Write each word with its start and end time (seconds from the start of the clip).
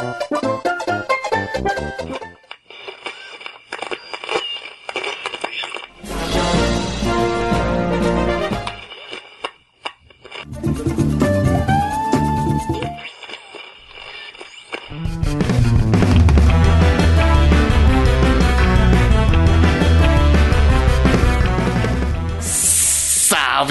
Oh, 0.00 0.37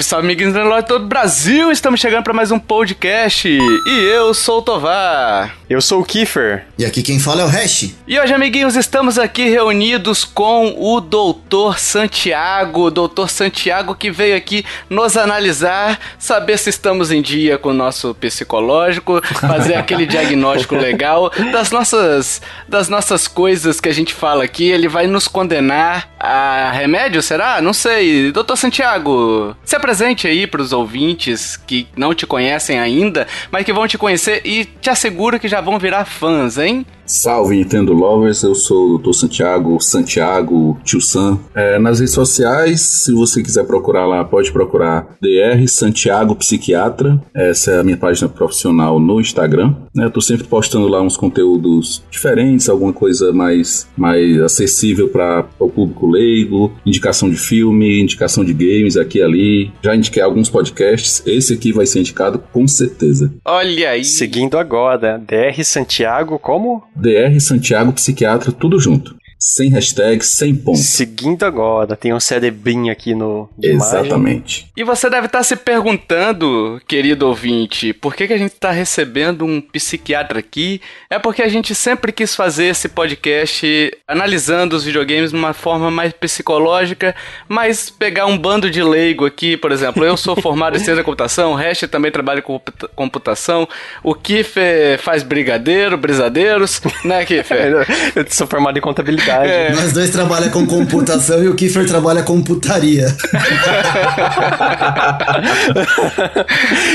Salve, 0.08 0.26
amiguinhos 0.26 0.54
de 0.54 0.86
todo 0.86 1.04
o 1.04 1.06
Brasil! 1.06 1.70
Estamos 1.70 2.00
chegando 2.00 2.24
para 2.24 2.32
mais 2.32 2.50
um 2.50 2.58
podcast 2.58 3.46
e 3.46 3.90
eu 4.10 4.32
sou 4.32 4.60
o 4.60 4.62
Tovar. 4.62 5.54
Eu 5.68 5.82
sou 5.82 6.00
o 6.00 6.04
Kiefer. 6.04 6.64
E 6.78 6.86
aqui 6.86 7.02
quem 7.02 7.20
fala 7.20 7.42
é 7.42 7.44
o 7.44 7.48
Hash. 7.48 7.90
E 8.06 8.18
hoje, 8.18 8.32
amiguinhos, 8.32 8.74
estamos 8.74 9.18
aqui 9.18 9.50
reunidos 9.50 10.24
com 10.24 10.74
o 10.78 10.98
Doutor 10.98 11.78
Santiago. 11.78 12.90
Doutor 12.90 13.28
Santiago 13.28 13.94
que 13.94 14.10
veio 14.10 14.34
aqui 14.34 14.64
nos 14.88 15.14
analisar, 15.14 16.00
saber 16.18 16.56
se 16.56 16.70
estamos 16.70 17.10
em 17.10 17.20
dia 17.20 17.58
com 17.58 17.68
o 17.68 17.74
nosso 17.74 18.14
psicológico, 18.14 19.20
fazer 19.38 19.74
aquele 19.76 20.06
diagnóstico 20.06 20.74
legal 20.74 21.30
das 21.52 21.70
nossas, 21.70 22.40
das 22.66 22.88
nossas 22.88 23.28
coisas 23.28 23.78
que 23.78 23.90
a 23.90 23.94
gente 23.94 24.14
fala 24.14 24.44
aqui. 24.44 24.70
Ele 24.70 24.88
vai 24.88 25.06
nos 25.06 25.28
condenar 25.28 26.08
a 26.18 26.70
remédio, 26.72 27.20
será? 27.20 27.60
Não 27.60 27.74
sei. 27.74 28.32
Doutor 28.32 28.56
Santiago, 28.56 29.54
se 29.62 29.76
apresente 29.98 30.28
aí 30.28 30.46
para 30.46 30.62
os 30.62 30.72
ouvintes 30.72 31.56
que 31.56 31.88
não 31.96 32.14
te 32.14 32.24
conhecem 32.24 32.78
ainda, 32.78 33.26
mas 33.50 33.64
que 33.64 33.72
vão 33.72 33.88
te 33.88 33.98
conhecer 33.98 34.42
e 34.44 34.64
te 34.64 34.88
asseguro 34.88 35.40
que 35.40 35.48
já 35.48 35.60
vão 35.60 35.78
virar 35.78 36.04
fãs, 36.04 36.56
hein? 36.56 36.86
Salve 37.08 37.56
Nintendo 37.56 37.94
Lovers, 37.94 38.42
eu 38.42 38.54
sou 38.54 38.94
o 38.94 38.98
Dr. 38.98 39.14
Santiago, 39.14 39.80
Santiago 39.80 40.78
Tio 40.84 41.00
San. 41.00 41.38
É, 41.54 41.78
nas 41.78 42.00
redes 42.00 42.12
sociais, 42.12 42.82
se 42.82 43.12
você 43.12 43.42
quiser 43.42 43.64
procurar 43.64 44.06
lá, 44.06 44.22
pode 44.22 44.52
procurar 44.52 45.16
DR 45.20 45.66
Santiago 45.66 46.36
Psiquiatra. 46.36 47.18
Essa 47.34 47.72
é 47.72 47.80
a 47.80 47.82
minha 47.82 47.96
página 47.96 48.28
profissional 48.28 49.00
no 49.00 49.20
Instagram. 49.22 49.74
Né, 49.94 50.04
eu 50.04 50.10
tô 50.10 50.20
sempre 50.20 50.46
postando 50.46 50.86
lá 50.86 51.00
uns 51.00 51.16
conteúdos 51.16 52.04
diferentes, 52.10 52.68
alguma 52.68 52.92
coisa 52.92 53.32
mais, 53.32 53.88
mais 53.96 54.38
acessível 54.42 55.08
para 55.08 55.46
o 55.58 55.70
público 55.70 56.06
leigo, 56.06 56.70
indicação 56.84 57.30
de 57.30 57.36
filme, 57.36 58.02
indicação 58.02 58.44
de 58.44 58.52
games 58.52 58.98
aqui 58.98 59.18
e 59.18 59.22
ali. 59.22 59.72
Já 59.82 59.96
indiquei 59.96 60.22
alguns 60.22 60.50
podcasts, 60.50 61.22
esse 61.26 61.54
aqui 61.54 61.72
vai 61.72 61.86
ser 61.86 62.00
indicado 62.00 62.38
com 62.52 62.68
certeza. 62.68 63.32
Olha 63.46 63.90
aí! 63.90 64.04
Seguindo 64.04 64.58
agora, 64.58 65.18
DR 65.18 65.64
Santiago 65.64 66.38
como? 66.38 66.82
DR 67.00 67.38
Santiago 67.40 67.92
Psiquiatra, 67.92 68.52
tudo 68.52 68.78
junto 68.78 69.17
sem 69.38 69.70
hashtag, 69.70 70.24
sem 70.24 70.54
ponto. 70.54 70.78
Seguindo 70.78 71.44
agora, 71.44 71.94
tem 71.94 72.12
um 72.12 72.18
cerebrinho 72.18 72.90
aqui 72.90 73.14
no. 73.14 73.48
Exatamente. 73.62 74.68
E 74.76 74.82
você 74.82 75.08
deve 75.08 75.26
estar 75.26 75.44
se 75.44 75.54
perguntando, 75.54 76.80
querido 76.88 77.28
ouvinte, 77.28 77.92
por 77.92 78.16
que, 78.16 78.26
que 78.26 78.32
a 78.32 78.38
gente 78.38 78.52
está 78.52 78.72
recebendo 78.72 79.44
um 79.44 79.60
psiquiatra 79.60 80.40
aqui? 80.40 80.80
É 81.08 81.18
porque 81.18 81.42
a 81.42 81.48
gente 81.48 81.74
sempre 81.74 82.10
quis 82.10 82.34
fazer 82.34 82.64
esse 82.64 82.88
podcast 82.88 83.96
analisando 84.08 84.74
os 84.74 84.84
videogames 84.84 85.30
de 85.30 85.36
uma 85.36 85.52
forma 85.52 85.90
mais 85.90 86.12
psicológica, 86.12 87.14
mas 87.48 87.90
pegar 87.90 88.26
um 88.26 88.36
bando 88.36 88.68
de 88.68 88.82
leigo 88.82 89.24
aqui, 89.24 89.56
por 89.56 89.70
exemplo, 89.70 90.04
eu 90.04 90.16
sou 90.16 90.34
formado 90.40 90.74
em 90.74 90.78
ciência 90.78 90.96
da 90.96 91.04
computação, 91.04 91.52
o 91.52 91.54
Hash 91.54 91.82
também 91.90 92.10
trabalha 92.10 92.42
com 92.42 92.60
computação, 92.96 93.68
o 94.02 94.14
Kiffer 94.14 94.98
faz 94.98 95.22
brigadeiro, 95.22 95.96
brisadeiros, 95.96 96.80
né, 97.04 97.24
Kiffer? 97.24 97.86
eu 98.16 98.26
sou 98.28 98.46
formado 98.46 98.78
em 98.78 98.80
contabilidade 98.80 99.27
verdade. 99.28 99.50
É. 99.50 99.72
Nós 99.72 99.92
dois 99.92 100.10
trabalham 100.10 100.50
com 100.50 100.66
computação 100.66 101.42
e 101.42 101.48
o 101.48 101.54
Kiefer 101.54 101.86
trabalha 101.86 102.22
com 102.22 102.42
putaria. 102.42 103.06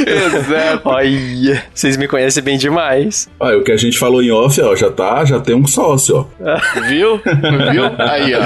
Exato. 0.07 0.81
Olha, 0.85 1.63
vocês 1.73 1.97
me 1.97 2.07
conhecem 2.07 2.43
bem 2.43 2.57
demais. 2.57 3.29
Olha, 3.39 3.57
o 3.57 3.63
que 3.63 3.71
a 3.71 3.77
gente 3.77 3.97
falou 3.97 4.21
em 4.21 4.31
off, 4.31 4.59
ó, 4.61 4.75
já 4.75 4.91
tá, 4.91 5.23
já 5.25 5.39
tem 5.39 5.55
um 5.55 5.65
sócio, 5.67 6.17
ó. 6.17 6.25
Viu? 6.87 7.17
Viu? 7.71 7.83
Aí, 7.99 8.33
ó. 8.35 8.41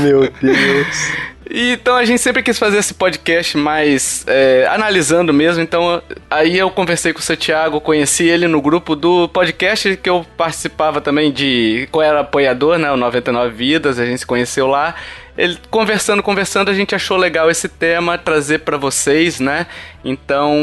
Meu 0.00 0.20
Deus. 0.40 1.31
Então 1.50 1.96
a 1.96 2.04
gente 2.04 2.20
sempre 2.20 2.42
quis 2.42 2.58
fazer 2.58 2.78
esse 2.78 2.94
podcast 2.94 3.56
mais 3.56 4.24
é, 4.26 4.66
analisando 4.70 5.32
mesmo. 5.32 5.62
Então 5.62 6.02
aí 6.30 6.58
eu 6.58 6.70
conversei 6.70 7.12
com 7.12 7.18
o 7.18 7.22
Santiago, 7.22 7.80
conheci 7.80 8.24
ele 8.24 8.46
no 8.46 8.60
grupo 8.60 8.94
do 8.94 9.28
podcast 9.28 9.96
que 9.96 10.08
eu 10.08 10.24
participava 10.36 11.00
também 11.00 11.32
de. 11.32 11.88
Eu 11.92 12.00
era 12.00 12.20
apoiador, 12.20 12.78
né? 12.78 12.90
O 12.92 12.96
99 12.96 13.50
Vidas, 13.54 13.98
a 13.98 14.06
gente 14.06 14.18
se 14.18 14.26
conheceu 14.26 14.66
lá. 14.66 14.94
Ele 15.36 15.58
conversando, 15.70 16.22
conversando, 16.22 16.70
a 16.70 16.74
gente 16.74 16.94
achou 16.94 17.16
legal 17.16 17.50
esse 17.50 17.66
tema 17.66 18.18
trazer 18.18 18.58
para 18.58 18.76
vocês, 18.76 19.40
né? 19.40 19.66
Então 20.04 20.54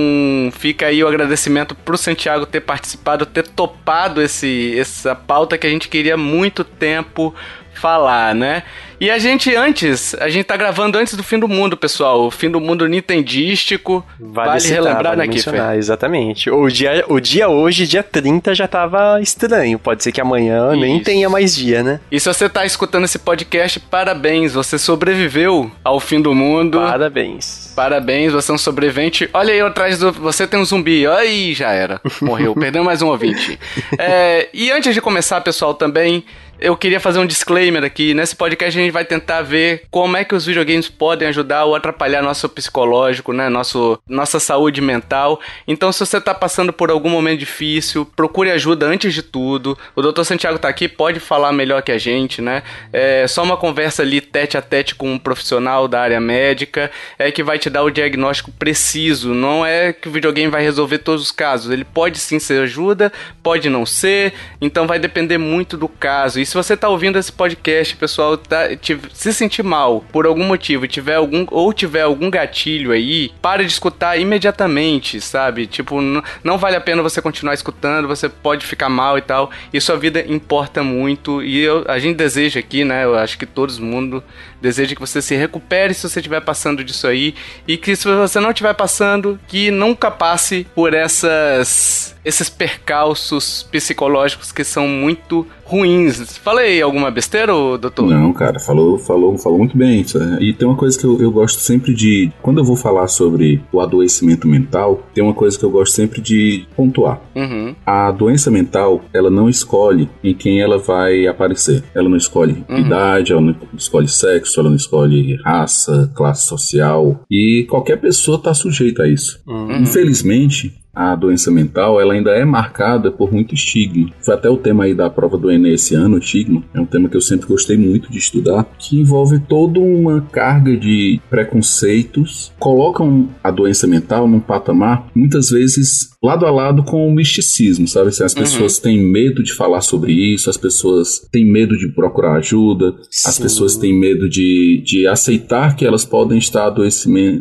fica 0.54 0.86
aí 0.86 1.04
o 1.04 1.08
agradecimento 1.08 1.74
pro 1.74 1.98
Santiago 1.98 2.46
ter 2.46 2.62
participado, 2.62 3.26
ter 3.26 3.48
topado 3.48 4.22
esse 4.22 4.78
essa 4.80 5.16
pauta 5.16 5.58
que 5.58 5.66
a 5.66 5.70
gente 5.70 5.90
queria 5.90 6.16
muito 6.16 6.64
tempo 6.64 7.34
falar, 7.74 8.36
né? 8.36 8.64
E 9.02 9.10
a 9.10 9.18
gente 9.18 9.56
antes, 9.56 10.14
a 10.16 10.28
gente 10.28 10.44
tá 10.44 10.58
gravando 10.58 10.98
antes 10.98 11.14
do 11.14 11.24
fim 11.24 11.40
do 11.40 11.48
mundo, 11.48 11.78
pessoal. 11.78 12.26
O 12.26 12.32
fim 12.32 12.52
do 12.52 12.60
mundo 12.60 12.86
nintendístico. 12.86 14.06
Vale, 14.20 14.50
vale 14.50 14.60
citar, 14.60 14.76
relembrar, 14.76 15.16
vale 15.16 15.28
né, 15.28 15.34
Kiffer? 15.34 15.74
Exatamente. 15.78 16.50
O 16.50 16.68
dia, 16.68 17.06
o 17.08 17.18
dia 17.22 17.48
hoje, 17.48 17.88
dia 17.88 18.04
30, 18.04 18.54
já 18.54 18.68
tava 18.68 19.22
estranho. 19.22 19.80
Pode 19.80 20.04
ser 20.04 20.12
que 20.12 20.20
amanhã 20.20 20.72
Isso. 20.72 20.82
nem 20.82 21.02
tenha 21.02 21.30
mais 21.30 21.56
dia, 21.56 21.82
né? 21.82 22.02
E 22.12 22.20
se 22.20 22.28
você 22.28 22.50
tá 22.50 22.66
escutando 22.66 23.06
esse 23.06 23.18
podcast, 23.18 23.80
parabéns. 23.80 24.54
Você 24.54 24.78
sobreviveu 24.78 25.72
ao 25.82 26.02
fim 26.02 26.22
do 26.22 26.36
mundo. 26.36 26.80
Parabéns. 26.80 27.72
Parabéns, 27.74 28.34
você 28.34 28.52
é 28.52 28.56
um 28.56 28.58
sobrevivente. 28.58 29.30
Olha 29.34 29.54
aí 29.54 29.62
atrás 29.62 30.00
do. 30.00 30.12
Você 30.12 30.46
tem 30.46 30.60
um 30.60 30.66
zumbi. 30.66 31.08
Aí 31.08 31.54
já 31.54 31.72
era. 31.72 32.02
Morreu. 32.22 32.54
Perdeu 32.60 32.84
mais 32.84 33.02
um 33.02 33.08
ouvinte. 33.08 33.58
É, 33.98 34.50
e 34.54 34.70
antes 34.72 34.94
de 34.94 35.00
começar, 35.00 35.40
pessoal, 35.40 35.74
também 35.74 36.26
eu 36.60 36.76
queria 36.76 37.00
fazer 37.00 37.20
um 37.20 37.26
disclaimer 37.26 37.84
aqui. 37.84 38.14
Nesse 38.14 38.36
podcast 38.36 38.78
a 38.78 38.82
gente 38.82 38.89
vai 38.92 39.06
tentar 39.06 39.42
ver 39.42 39.84
como 39.90 40.18
é 40.18 40.24
que 40.24 40.36
os 40.36 40.46
videogames 40.46 40.90
podem 40.90 41.28
ajudar 41.28 41.66
ou 41.66 41.76
atrapalhar 41.76 42.22
nosso 42.22 42.48
psicológico, 42.50 43.34
né? 43.34 43.50
Nosso, 43.50 44.00
nossa 44.08 44.40
saúde 44.40 44.82
mental. 44.82 45.40
Então, 45.68 45.92
se 45.92 46.06
você 46.06 46.20
tá 46.20 46.34
passando 46.34 46.74
por 46.74 46.90
algum 46.90 47.10
momento 47.10 47.40
difícil, 47.40 48.06
procure 48.16 48.52
ajuda 48.52 48.86
antes 48.86 49.14
de 49.14 49.22
tudo. 49.22 49.78
O 49.96 50.02
Dr. 50.02 50.24
Santiago 50.24 50.60
tá 50.60 50.68
aqui, 50.68 50.88
pode 50.88 51.20
falar 51.20 51.52
melhor 51.52 51.82
que 51.82 51.92
a 51.92 51.98
gente, 51.98 52.42
né? 52.42 52.64
É 52.92 53.28
só 53.28 53.44
uma 53.44 53.58
conversa 53.58 54.02
ali 54.02 54.22
tete 54.22 54.58
a 54.58 54.62
tete 54.62 54.96
com 54.96 55.12
um 55.14 55.20
profissional 55.20 55.88
da 55.88 56.02
área 56.02 56.20
médica 56.20 56.92
é 57.18 57.32
que 57.32 57.44
vai 57.44 57.58
te 57.58 57.70
dar 57.70 57.84
o 57.84 57.90
diagnóstico 57.90 58.52
preciso. 58.52 59.34
Não 59.34 59.66
é 59.66 59.94
que 59.94 60.08
o 60.08 60.12
videogame 60.12 60.52
vai 60.52 60.62
resolver 60.62 61.00
todos 61.00 61.24
os 61.24 61.32
casos. 61.32 61.72
Ele 61.72 61.84
pode 61.84 62.20
sim 62.20 62.40
ser 62.40 62.64
ajuda, 62.64 63.12
pode 63.42 63.70
não 63.70 63.86
ser. 63.86 64.34
Então 64.62 64.88
vai 64.88 65.00
depender 65.00 65.38
muito 65.38 65.78
do 65.78 65.88
caso. 65.88 66.40
E 66.40 66.46
se 66.46 66.54
você 66.54 66.76
tá 66.76 66.90
ouvindo 66.90 67.18
esse 67.18 67.32
podcast, 67.32 67.96
pessoal, 67.96 68.38
tá, 68.38 68.76
se 69.14 69.34
sentir 69.34 69.64
mal 69.64 70.04
por 70.12 70.26
algum 70.26 70.44
motivo, 70.44 70.88
tiver 70.88 71.16
algum 71.16 71.46
ou 71.50 71.74
tiver 71.74 72.02
algum 72.02 72.30
gatilho 72.30 72.92
aí, 72.92 73.32
pare 73.42 73.66
de 73.66 73.72
escutar 73.72 74.18
imediatamente, 74.18 75.20
sabe? 75.22 75.68
Tipo, 75.68 76.00
não 76.44 76.58
vale 76.58 76.76
a 76.76 76.82
pena 76.82 77.02
você 77.02 77.22
continuar 77.22 77.54
escutando, 77.54 78.08
você 78.08 78.30
pode 78.30 78.66
ficar 78.66 78.90
mal 78.90 79.18
e 79.18 79.22
tal. 79.22 79.50
E 79.74 79.80
sua 79.80 79.98
vida 79.98 80.24
importa 80.28 80.84
muito 80.84 81.44
e 81.44 81.60
eu, 81.60 81.84
a 81.88 82.00
gente 82.00 82.16
deseja 82.16 82.60
aqui, 82.60 82.84
né? 82.84 83.04
Eu 83.04 83.16
acho 83.16 83.38
que 83.38 83.46
todo 83.46 83.70
mundo 83.82 84.24
deseja 84.62 84.96
que 84.96 85.02
você 85.02 85.22
se 85.22 85.36
recupere 85.36 85.94
se 85.94 86.08
você 86.08 86.20
estiver 86.20 86.42
passando 86.42 86.84
disso 86.84 87.08
aí 87.08 87.34
e 87.68 87.78
que 87.78 87.96
se 87.96 88.08
você 88.08 88.40
não 88.40 88.50
estiver 88.50 88.74
passando, 88.74 89.40
que 89.48 89.72
nunca 89.72 90.12
passe 90.12 90.68
por 90.76 90.94
essas 90.94 92.16
esses 92.24 92.50
percalços 92.50 93.64
psicológicos 93.72 94.52
que 94.52 94.64
são 94.64 94.88
muito 94.88 95.48
ruins. 95.70 96.38
Falei 96.38 96.82
alguma 96.82 97.12
besteira, 97.12 97.54
doutor? 97.54 98.08
Não, 98.08 98.34
cara, 98.34 98.60
falou, 98.60 98.98
falou, 98.98 99.38
falou 99.38 99.60
muito 99.60 99.78
bem. 99.78 100.04
E 100.40 100.52
tem 100.54 100.68
uma 100.68 100.76
coisa 100.76 100.98
que 100.98 101.06
eu, 101.06 101.22
eu 101.22 101.32
gosto 101.32 101.60
sempre 101.60 101.94
de. 101.94 102.32
Quando 102.42 102.58
eu 102.58 102.64
vou 102.64 102.76
falar 102.76 103.08
sobre 103.08 103.62
o 103.72 103.80
adoecimento 103.80 104.48
mental, 104.48 105.04
tem 105.14 105.24
uma 105.24 105.34
coisa 105.34 105.58
que 105.58 105.64
eu 105.64 105.70
gosto 105.70 105.94
sempre 105.94 106.20
de 106.20 106.66
pontuar. 106.76 107.22
Uhum. 107.36 107.76
A 107.86 108.12
doença 108.12 108.50
mental, 108.50 109.02
ela 109.14 109.30
não 109.30 109.48
escolhe 109.48 110.10
em 110.24 110.34
quem 110.34 110.60
ela 110.60 110.80
vai 110.80 111.28
aparecer. 111.28 111.84
Ela 111.94 112.10
não 112.10 112.18
escolhe 112.18 112.64
uhum. 112.68 112.80
idade, 112.80 113.32
ela 113.32 113.42
não 113.42 113.56
escolhe 113.78 114.08
sexo, 114.08 114.60
ela 114.60 114.70
não 114.70 114.76
escolhe 114.76 115.36
raça, 115.44 116.12
classe 116.16 116.48
social. 116.48 117.22
E 117.30 117.68
qualquer 117.70 117.98
pessoa 117.98 118.38
está 118.38 118.54
sujeita 118.54 119.04
a 119.04 119.08
isso. 119.08 119.40
Uhum. 119.48 119.82
Infelizmente, 119.84 120.79
a 120.94 121.16
doença 121.16 121.52
mental 121.52 122.00
ela 122.00 122.14
ainda 122.14 122.32
é 122.32 122.44
marcada 122.44 123.12
por 123.12 123.32
muito 123.32 123.54
estigma. 123.54 124.12
Foi 124.22 124.34
até 124.34 124.50
o 124.50 124.58
tema 124.58 124.86
aí 124.86 124.94
da 124.94 125.10
prova 125.10 125.38
do 125.38 125.52
Enem 125.52 125.74
esse 125.74 125.96
ano, 125.96 126.18
estigma. 126.18 126.64
É 126.74 126.80
um 126.80 126.86
tema 126.86 127.10
que 127.10 127.18
eu 127.18 127.22
sempre 127.22 127.48
gostei 127.48 127.78
muito 127.78 128.12
de 128.12 128.18
estudar, 128.18 128.66
que 128.78 129.00
envolve 129.00 129.40
toda 129.40 129.80
uma 129.80 130.22
carga 130.22 130.76
de 130.76 131.20
preconceitos, 131.30 132.52
colocam 132.60 133.30
a 133.44 133.52
doença 133.52 133.88
mental 133.88 134.28
num 134.28 134.40
patamar 134.40 135.08
muitas 135.16 135.50
vezes 135.50 136.10
lado 136.22 136.46
a 136.46 136.52
lado 136.52 136.84
com 136.84 137.08
o 137.08 137.14
misticismo, 137.14 137.88
sabe? 137.88 138.10
Assim, 138.10 138.24
as 138.24 138.34
uhum. 138.34 138.42
pessoas 138.42 138.78
têm 138.78 139.02
medo 139.02 139.42
de 139.42 139.54
falar 139.54 139.82
sobre 139.82 140.12
isso, 140.12 140.50
as 140.50 140.58
pessoas 140.58 141.22
têm 141.32 141.50
medo 141.50 141.78
de 141.78 141.88
procurar 141.94 142.36
ajuda, 142.36 142.94
Sim. 143.10 143.30
as 143.30 143.40
pessoas 143.40 143.78
têm 143.78 143.98
medo 143.98 144.28
de, 144.28 144.84
de 144.86 145.08
aceitar 145.08 145.76
que 145.76 145.86
elas 145.86 146.04
podem 146.04 146.38
estar 146.38 146.74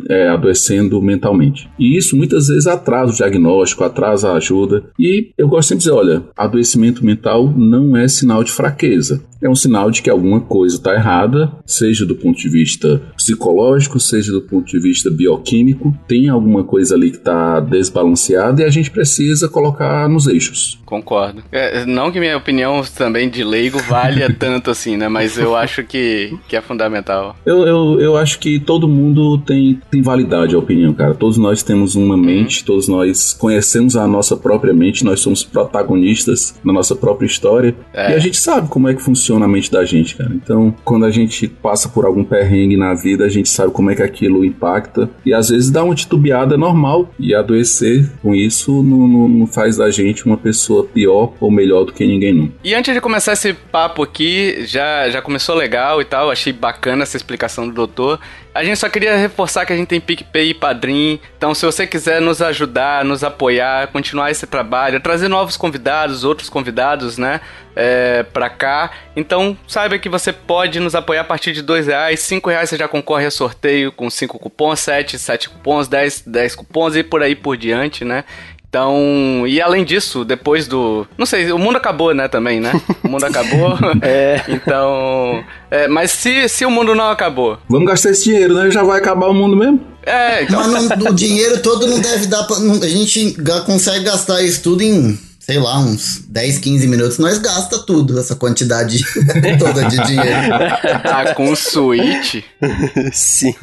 é, 0.09 0.29
adoecendo 0.29 1.01
mentalmente. 1.01 1.69
E 1.77 1.97
isso 1.97 2.15
muitas 2.15 2.47
vezes 2.47 2.67
atrasa 2.67 3.11
o 3.11 3.15
diagnóstico, 3.15 3.38
atrasa 3.83 4.29
a 4.29 4.37
ajuda. 4.37 4.83
E 4.97 5.31
eu 5.37 5.47
gosto 5.47 5.69
sempre 5.69 5.83
de 5.83 5.89
dizer: 5.89 5.97
olha, 5.97 6.23
adoecimento 6.35 7.05
mental 7.05 7.51
não 7.55 7.95
é 7.95 8.07
sinal 8.07 8.43
de 8.43 8.51
fraqueza 8.51 9.21
é 9.41 9.49
um 9.49 9.55
sinal 9.55 9.89
de 9.89 10.01
que 10.01 10.09
alguma 10.09 10.41
coisa 10.41 10.75
está 10.75 10.93
errada, 10.93 11.51
seja 11.65 12.05
do 12.05 12.15
ponto 12.15 12.37
de 12.37 12.49
vista 12.49 13.01
psicológico, 13.15 13.99
seja 13.99 14.31
do 14.31 14.41
ponto 14.41 14.67
de 14.67 14.79
vista 14.79 15.09
bioquímico, 15.09 15.97
tem 16.07 16.29
alguma 16.29 16.63
coisa 16.63 16.95
ali 16.95 17.11
que 17.11 17.17
está 17.17 17.59
desbalanceada 17.59 18.61
e 18.61 18.65
a 18.65 18.69
gente 18.69 18.91
precisa 18.91 19.47
colocar 19.47 20.09
nos 20.09 20.27
eixos. 20.27 20.77
Concordo. 20.85 21.43
É, 21.51 21.85
não 21.85 22.11
que 22.11 22.19
minha 22.19 22.35
opinião 22.35 22.81
também 22.95 23.29
de 23.29 23.43
leigo 23.43 23.79
valha 23.79 24.33
tanto 24.37 24.71
assim, 24.71 24.97
né? 24.97 25.07
Mas 25.07 25.37
eu 25.37 25.55
acho 25.55 25.83
que, 25.83 26.37
que 26.47 26.55
é 26.55 26.61
fundamental. 26.61 27.35
Eu, 27.45 27.65
eu, 27.65 28.01
eu 28.01 28.17
acho 28.17 28.39
que 28.39 28.59
todo 28.59 28.87
mundo 28.87 29.37
tem, 29.37 29.79
tem 29.89 30.01
validade 30.01 30.55
a 30.55 30.59
opinião, 30.59 30.93
cara. 30.93 31.13
Todos 31.13 31.37
nós 31.37 31.63
temos 31.63 31.95
uma 31.95 32.15
uhum. 32.15 32.21
mente, 32.21 32.65
todos 32.65 32.87
nós 32.87 33.28
conhecemos 33.33 33.95
a 33.95 34.07
nossa 34.07 34.35
própria 34.35 34.73
mente, 34.73 35.03
nós 35.03 35.19
somos 35.19 35.43
protagonistas 35.43 36.55
na 36.63 36.73
nossa 36.73 36.95
própria 36.95 37.25
história 37.25 37.75
é. 37.93 38.11
e 38.11 38.13
a 38.15 38.19
gente 38.19 38.37
sabe 38.37 38.67
como 38.67 38.87
é 38.87 38.93
que 38.93 39.01
funciona 39.01 39.45
a 39.45 39.47
mente 39.47 39.71
da 39.71 39.85
gente, 39.85 40.15
cara. 40.15 40.31
Então, 40.33 40.73
quando 40.83 41.05
a 41.05 41.11
gente 41.11 41.47
passa 41.47 41.89
por 41.89 42.05
algum 42.05 42.23
perrengue 42.23 42.77
na 42.77 42.93
vida, 42.93 43.25
a 43.25 43.29
gente 43.29 43.49
sabe 43.49 43.71
como 43.71 43.91
é 43.91 43.95
que 43.95 44.01
aquilo 44.01 44.43
impacta 44.43 45.09
e 45.25 45.33
às 45.33 45.49
vezes 45.49 45.69
dá 45.69 45.83
uma 45.83 45.95
titubeada 45.95 46.57
normal 46.57 47.09
e 47.19 47.33
adoecer 47.33 48.09
com 48.21 48.35
isso 48.35 48.83
não, 48.83 49.07
não, 49.07 49.29
não 49.29 49.47
faz 49.47 49.77
da 49.77 49.89
gente 49.89 50.25
uma 50.25 50.37
pessoa 50.37 50.83
pior 50.83 51.33
ou 51.39 51.51
melhor 51.51 51.85
do 51.85 51.93
que 51.93 52.05
ninguém 52.05 52.33
não. 52.33 52.51
E 52.63 52.73
antes 52.73 52.93
de 52.93 53.01
começar 53.01 53.33
esse 53.33 53.53
papo 53.53 54.03
aqui, 54.03 54.65
já, 54.65 55.09
já 55.09 55.21
começou 55.21 55.55
legal 55.55 56.01
e 56.01 56.05
tal, 56.05 56.31
achei 56.31 56.53
bacana 56.53 57.03
essa 57.03 57.17
explicação 57.17 57.67
do 57.67 57.73
doutor. 57.73 58.19
A 58.53 58.63
gente 58.63 58.77
só 58.77 58.89
queria 58.89 59.15
reforçar 59.15 59.65
que 59.65 59.71
a 59.71 59.75
gente 59.75 59.87
tem 59.87 60.01
PicPay 60.01 60.49
e 60.49 60.53
Padrim. 60.53 61.19
Então, 61.37 61.53
se 61.53 61.65
você 61.65 61.85
quiser 61.85 62.19
nos 62.19 62.41
ajudar, 62.41 63.05
nos 63.05 63.23
apoiar, 63.23 63.87
continuar 63.87 64.31
esse 64.31 64.47
trabalho, 64.47 64.99
trazer 64.99 65.27
novos 65.27 65.55
convidados, 65.55 66.23
outros 66.23 66.49
convidados, 66.49 67.17
né? 67.17 67.41
É, 67.75 68.23
pra 68.23 68.49
cá. 68.49 68.91
Então, 69.15 69.57
saiba 69.67 69.99
que 69.99 70.09
você 70.09 70.33
pode 70.33 70.79
nos 70.79 70.95
apoiar 70.95 71.21
a 71.21 71.25
partir 71.25 71.51
de 71.51 71.61
dois 71.61 71.85
reais. 71.85 72.19
Cinco 72.21 72.49
reais 72.49 72.69
você 72.69 72.77
já 72.77 72.87
concorre 72.87 73.25
a 73.25 73.31
sorteio 73.31 73.91
com 73.91 74.09
cinco 74.09 74.39
cupons, 74.39 74.79
sete, 74.79 75.19
sete 75.19 75.47
cupons, 75.47 75.87
dez, 75.87 76.23
dez 76.25 76.55
cupons 76.55 76.95
e 76.95 77.03
por 77.03 77.21
aí 77.21 77.35
por 77.35 77.55
diante, 77.55 78.03
né? 78.03 78.23
Então, 78.69 79.45
e 79.47 79.59
além 79.59 79.83
disso, 79.83 80.23
depois 80.23 80.67
do. 80.67 81.07
Não 81.17 81.25
sei, 81.25 81.51
o 81.51 81.57
mundo 81.57 81.77
acabou, 81.77 82.13
né, 82.13 82.27
também, 82.27 82.59
né? 82.59 82.71
O 83.03 83.09
mundo 83.09 83.25
acabou. 83.25 83.75
é. 84.03 84.43
Então. 84.47 85.43
É, 85.71 85.87
mas 85.87 86.11
se, 86.11 86.47
se 86.47 86.65
o 86.65 86.71
mundo 86.71 86.93
não 86.93 87.09
acabou. 87.09 87.57
Vamos 87.67 87.87
gastar 87.87 88.11
esse 88.11 88.25
dinheiro, 88.25 88.53
né? 88.53 88.69
Já 88.69 88.83
vai 88.83 88.99
acabar 88.99 89.27
o 89.27 89.33
mundo 89.33 89.55
mesmo? 89.57 89.81
É, 90.05 90.43
então. 90.43 90.59
Mas 90.71 90.87
não, 90.89 91.11
o 91.11 91.15
dinheiro 91.15 91.61
todo 91.63 91.87
não 91.87 91.99
deve 91.99 92.27
dar 92.27 92.43
pra. 92.43 92.59
Não, 92.59 92.75
a 92.75 92.87
gente 92.87 93.35
consegue 93.65 94.05
gastar 94.05 94.43
isso 94.43 94.61
tudo 94.61 94.83
em 94.83 95.19
sei 95.49 95.57
lá, 95.57 95.79
uns 95.79 96.27
10, 96.27 96.59
15 96.59 96.87
minutos, 96.87 97.17
nós 97.17 97.39
gasta 97.39 97.79
tudo, 97.79 98.19
essa 98.19 98.35
quantidade 98.35 98.99
toda 99.57 99.85
de 99.85 99.97
dinheiro. 100.03 100.29
Ah, 101.03 101.33
com 101.33 101.55
Switch? 101.55 102.43
Sim. 103.11 103.55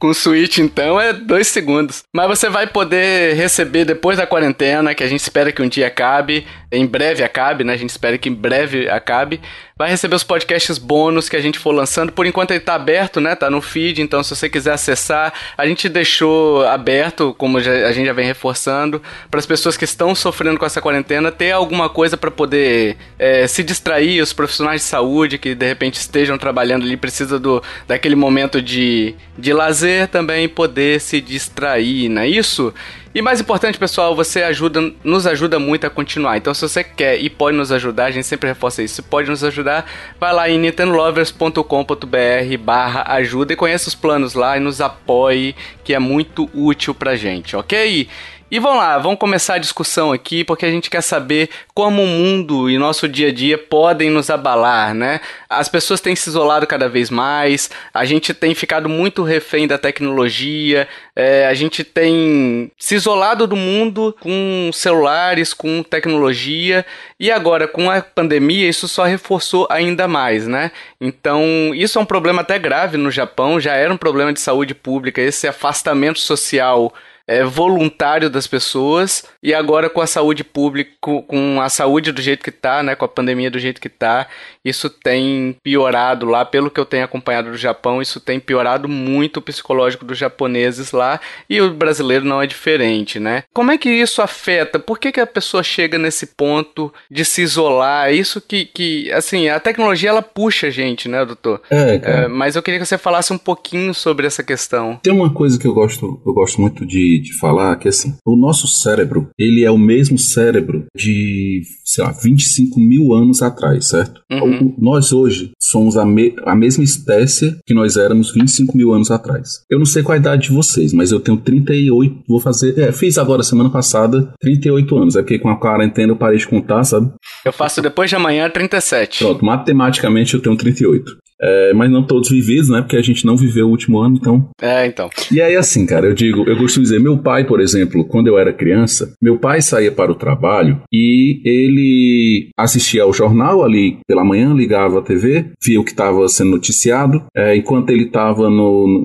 com 0.00 0.12
Switch, 0.12 0.58
então, 0.58 1.00
é 1.00 1.12
dois 1.12 1.46
segundos. 1.46 2.02
Mas 2.12 2.26
você 2.26 2.48
vai 2.48 2.66
poder 2.66 3.36
receber 3.36 3.84
depois 3.84 4.16
da 4.16 4.26
quarentena, 4.26 4.94
que 4.94 5.04
a 5.04 5.06
gente 5.06 5.20
espera 5.20 5.52
que 5.52 5.62
um 5.62 5.68
dia 5.68 5.86
acabe, 5.86 6.44
em 6.70 6.84
breve 6.84 7.22
acabe, 7.22 7.62
né? 7.62 7.72
A 7.72 7.76
gente 7.76 7.90
espera 7.90 8.18
que 8.18 8.28
em 8.28 8.34
breve 8.34 8.88
acabe. 8.88 9.40
Vai 9.78 9.90
receber 9.90 10.16
os 10.16 10.24
podcasts 10.24 10.78
bônus 10.78 11.28
que 11.28 11.36
a 11.36 11.40
gente 11.40 11.58
for 11.58 11.70
lançando. 11.70 12.10
Por 12.10 12.26
enquanto 12.26 12.50
ele 12.50 12.60
tá 12.60 12.74
aberto, 12.74 13.20
né? 13.20 13.34
Tá 13.34 13.48
no 13.50 13.60
feed, 13.60 14.00
então 14.00 14.22
se 14.22 14.34
você 14.34 14.48
quiser 14.48 14.72
acessar, 14.72 15.32
a 15.56 15.66
gente 15.66 15.88
deixou 15.88 16.66
aberto, 16.66 17.34
como 17.38 17.58
a 17.58 17.92
gente 17.92 18.06
já 18.06 18.12
vem 18.12 18.26
reforçando, 18.26 19.02
para 19.30 19.38
as 19.38 19.46
pessoas 19.46 19.76
que 19.76 19.84
estão 19.84 20.14
sofrendo 20.14 20.58
com 20.58 20.66
essa 20.66 20.80
quarentena 20.80 21.30
ter 21.30 21.52
alguma 21.52 21.88
coisa 21.88 22.16
para 22.16 22.30
poder 22.30 22.96
é, 23.18 23.46
se 23.46 23.62
distrair, 23.62 24.20
os 24.20 24.32
profissionais 24.32 24.80
de 24.80 24.86
saúde 24.86 25.38
que 25.38 25.54
de 25.54 25.66
repente 25.66 25.94
estejam 25.94 26.38
trabalhando 26.38 26.84
ali, 26.84 26.96
precisa 26.96 27.38
do, 27.38 27.62
daquele 27.86 28.16
momento 28.16 28.60
de, 28.60 29.14
de 29.38 29.52
lazer 29.52 30.08
também 30.08 30.48
poder 30.48 31.00
se 31.00 31.20
distrair, 31.20 32.08
não 32.08 32.22
é 32.22 32.28
isso? 32.28 32.72
E 33.16 33.22
mais 33.22 33.40
importante, 33.40 33.78
pessoal, 33.78 34.14
você 34.14 34.42
ajuda, 34.42 34.92
nos 35.02 35.26
ajuda 35.26 35.58
muito 35.58 35.86
a 35.86 35.88
continuar. 35.88 36.36
Então, 36.36 36.52
se 36.52 36.60
você 36.60 36.84
quer 36.84 37.18
e 37.18 37.30
pode 37.30 37.56
nos 37.56 37.72
ajudar, 37.72 38.04
a 38.04 38.10
gente 38.10 38.26
sempre 38.26 38.46
reforça 38.46 38.82
isso. 38.82 38.96
Se 38.96 39.00
pode 39.00 39.30
nos 39.30 39.42
ajudar, 39.42 39.90
vai 40.20 40.34
lá 40.34 40.50
em 40.50 40.58
nintendolovers.com.br 40.58 42.58
barra 42.60 43.04
ajuda 43.14 43.54
e 43.54 43.56
conheça 43.56 43.88
os 43.88 43.94
planos 43.94 44.34
lá 44.34 44.58
e 44.58 44.60
nos 44.60 44.82
apoie, 44.82 45.56
que 45.82 45.94
é 45.94 45.98
muito 45.98 46.50
útil 46.52 46.94
pra 46.94 47.16
gente, 47.16 47.56
ok? 47.56 48.06
E 48.48 48.60
vamos 48.60 48.78
lá, 48.78 48.96
vamos 48.96 49.18
começar 49.18 49.54
a 49.54 49.58
discussão 49.58 50.12
aqui, 50.12 50.44
porque 50.44 50.64
a 50.64 50.70
gente 50.70 50.88
quer 50.88 51.00
saber 51.00 51.50
como 51.74 52.04
o 52.04 52.06
mundo 52.06 52.70
e 52.70 52.78
nosso 52.78 53.08
dia 53.08 53.26
a 53.26 53.32
dia 53.32 53.58
podem 53.58 54.08
nos 54.08 54.30
abalar, 54.30 54.94
né? 54.94 55.20
As 55.50 55.68
pessoas 55.68 56.00
têm 56.00 56.14
se 56.14 56.28
isolado 56.28 56.64
cada 56.64 56.88
vez 56.88 57.10
mais, 57.10 57.68
a 57.92 58.04
gente 58.04 58.32
tem 58.32 58.54
ficado 58.54 58.88
muito 58.88 59.24
refém 59.24 59.66
da 59.66 59.76
tecnologia, 59.76 60.86
é, 61.16 61.48
a 61.48 61.54
gente 61.54 61.82
tem 61.82 62.70
se 62.78 62.94
isolado 62.94 63.48
do 63.48 63.56
mundo 63.56 64.16
com 64.20 64.70
celulares, 64.72 65.52
com 65.52 65.82
tecnologia, 65.82 66.86
e 67.18 67.32
agora 67.32 67.66
com 67.66 67.90
a 67.90 68.00
pandemia 68.00 68.68
isso 68.68 68.86
só 68.86 69.02
reforçou 69.02 69.66
ainda 69.68 70.06
mais, 70.06 70.46
né? 70.46 70.70
Então, 71.00 71.42
isso 71.74 71.98
é 71.98 72.02
um 72.02 72.06
problema 72.06 72.42
até 72.42 72.60
grave 72.60 72.96
no 72.96 73.10
Japão, 73.10 73.58
já 73.58 73.74
era 73.74 73.92
um 73.92 73.96
problema 73.96 74.32
de 74.32 74.38
saúde 74.38 74.72
pública, 74.72 75.20
esse 75.20 75.48
afastamento 75.48 76.20
social 76.20 76.94
é, 77.26 77.44
voluntário 77.44 78.30
das 78.30 78.46
pessoas 78.46 79.24
e 79.42 79.52
agora 79.52 79.90
com 79.90 80.00
a 80.00 80.06
saúde 80.06 80.44
pública, 80.44 80.90
com 81.00 81.60
a 81.60 81.68
saúde 81.68 82.12
do 82.12 82.22
jeito 82.22 82.44
que 82.44 82.50
tá, 82.50 82.82
né, 82.82 82.94
com 82.94 83.04
a 83.04 83.08
pandemia 83.08 83.50
do 83.50 83.58
jeito 83.58 83.80
que 83.80 83.88
tá, 83.88 84.28
isso 84.64 84.88
tem 84.88 85.56
piorado 85.62 86.26
lá, 86.26 86.44
pelo 86.44 86.70
que 86.70 86.78
eu 86.78 86.84
tenho 86.84 87.04
acompanhado 87.04 87.50
do 87.50 87.56
Japão, 87.56 88.00
isso 88.00 88.20
tem 88.20 88.38
piorado 88.38 88.88
muito 88.88 89.38
o 89.38 89.42
psicológico 89.42 90.04
dos 90.04 90.18
japoneses 90.18 90.92
lá 90.92 91.20
e 91.48 91.60
o 91.60 91.72
brasileiro 91.72 92.24
não 92.24 92.40
é 92.40 92.46
diferente, 92.46 93.18
né? 93.18 93.44
Como 93.52 93.70
é 93.70 93.78
que 93.78 93.90
isso 93.90 94.22
afeta? 94.22 94.78
Por 94.78 94.98
que, 94.98 95.12
que 95.12 95.20
a 95.20 95.26
pessoa 95.26 95.62
chega 95.62 95.98
nesse 95.98 96.28
ponto 96.28 96.92
de 97.10 97.24
se 97.24 97.42
isolar? 97.42 98.12
Isso 98.12 98.40
que, 98.40 98.64
que 98.66 99.10
assim, 99.12 99.48
a 99.48 99.58
tecnologia 99.58 100.10
ela 100.10 100.22
puxa 100.22 100.68
a 100.68 100.70
gente, 100.70 101.08
né, 101.08 101.24
doutor? 101.24 101.60
É, 101.70 102.00
é, 102.02 102.28
mas 102.28 102.56
eu 102.56 102.62
queria 102.62 102.78
que 102.78 102.86
você 102.86 102.98
falasse 102.98 103.32
um 103.32 103.38
pouquinho 103.38 103.94
sobre 103.94 104.26
essa 104.26 104.42
questão. 104.42 104.98
Tem 105.02 105.12
uma 105.12 105.32
coisa 105.32 105.58
que 105.58 105.66
eu 105.66 105.74
gosto, 105.74 106.20
eu 106.24 106.32
gosto 106.32 106.60
muito 106.60 106.84
de 106.84 107.15
de, 107.20 107.36
falar 107.38 107.76
que 107.76 107.88
assim, 107.88 108.14
o 108.24 108.36
nosso 108.36 108.66
cérebro, 108.66 109.28
ele 109.38 109.64
é 109.64 109.70
o 109.70 109.78
mesmo 109.78 110.18
cérebro 110.18 110.86
de, 110.96 111.62
sei 111.84 112.04
lá, 112.04 112.12
25 112.12 112.80
mil 112.80 113.12
anos 113.12 113.42
atrás, 113.42 113.88
certo? 113.88 114.22
Uhum. 114.30 114.74
nós 114.78 115.12
hoje 115.12 115.52
somos 115.60 115.96
a, 115.96 116.04
me, 116.04 116.34
a 116.44 116.54
mesma 116.54 116.84
espécie 116.84 117.56
que 117.66 117.74
nós 117.74 117.96
éramos 117.96 118.32
25 118.32 118.76
mil 118.76 118.92
anos 118.92 119.10
atrás. 119.10 119.64
Eu 119.70 119.78
não 119.78 119.86
sei 119.86 120.02
qual 120.02 120.14
a 120.14 120.18
idade 120.18 120.48
de 120.48 120.54
vocês, 120.54 120.92
mas 120.92 121.12
eu 121.12 121.20
tenho 121.20 121.36
38, 121.36 122.24
vou 122.28 122.40
fazer, 122.40 122.78
é, 122.78 122.92
fiz 122.92 123.18
agora 123.18 123.42
semana 123.42 123.70
passada 123.70 124.32
38 124.40 124.96
anos, 124.96 125.16
é 125.16 125.22
porque 125.22 125.38
com 125.38 125.48
a 125.48 125.56
quarentena 125.56 126.12
eu 126.12 126.16
parei 126.16 126.38
de 126.38 126.46
contar, 126.46 126.84
sabe? 126.84 127.10
Eu 127.44 127.52
faço 127.52 127.80
depois 127.82 128.10
de 128.10 128.16
amanhã 128.16 128.48
37. 128.50 129.24
Pronto, 129.24 129.44
matematicamente 129.44 130.34
eu 130.34 130.40
tenho 130.40 130.56
38. 130.56 131.16
É, 131.40 131.72
mas 131.74 131.90
não 131.90 132.02
todos 132.02 132.30
vividos, 132.30 132.68
né? 132.68 132.80
Porque 132.80 132.96
a 132.96 133.02
gente 133.02 133.24
não 133.24 133.36
viveu 133.36 133.66
o 133.66 133.70
último 133.70 133.98
ano, 133.98 134.16
então. 134.16 134.48
É, 134.60 134.86
então. 134.86 135.08
E 135.30 135.40
aí, 135.40 135.56
assim, 135.56 135.86
cara, 135.86 136.06
eu 136.06 136.14
digo, 136.14 136.44
eu 136.48 136.56
costumo 136.56 136.84
dizer, 136.84 136.98
meu 136.98 137.18
pai, 137.18 137.44
por 137.44 137.60
exemplo, 137.60 138.04
quando 138.04 138.28
eu 138.28 138.38
era 138.38 138.52
criança, 138.52 139.14
meu 139.20 139.38
pai 139.38 139.60
saía 139.60 139.92
para 139.92 140.10
o 140.10 140.14
trabalho 140.14 140.80
e 140.92 141.40
ele 141.44 142.48
assistia 142.56 143.02
ao 143.02 143.12
jornal 143.12 143.62
ali 143.62 143.98
pela 144.06 144.24
manhã, 144.24 144.54
ligava 144.54 144.98
a 144.98 145.02
TV, 145.02 145.46
via 145.62 145.80
o 145.80 145.84
que 145.84 145.90
estava 145.90 146.26
sendo 146.28 146.50
noticiado, 146.50 147.24
é, 147.36 147.56
enquanto 147.56 147.90
ele 147.90 148.04
estava 148.04 148.48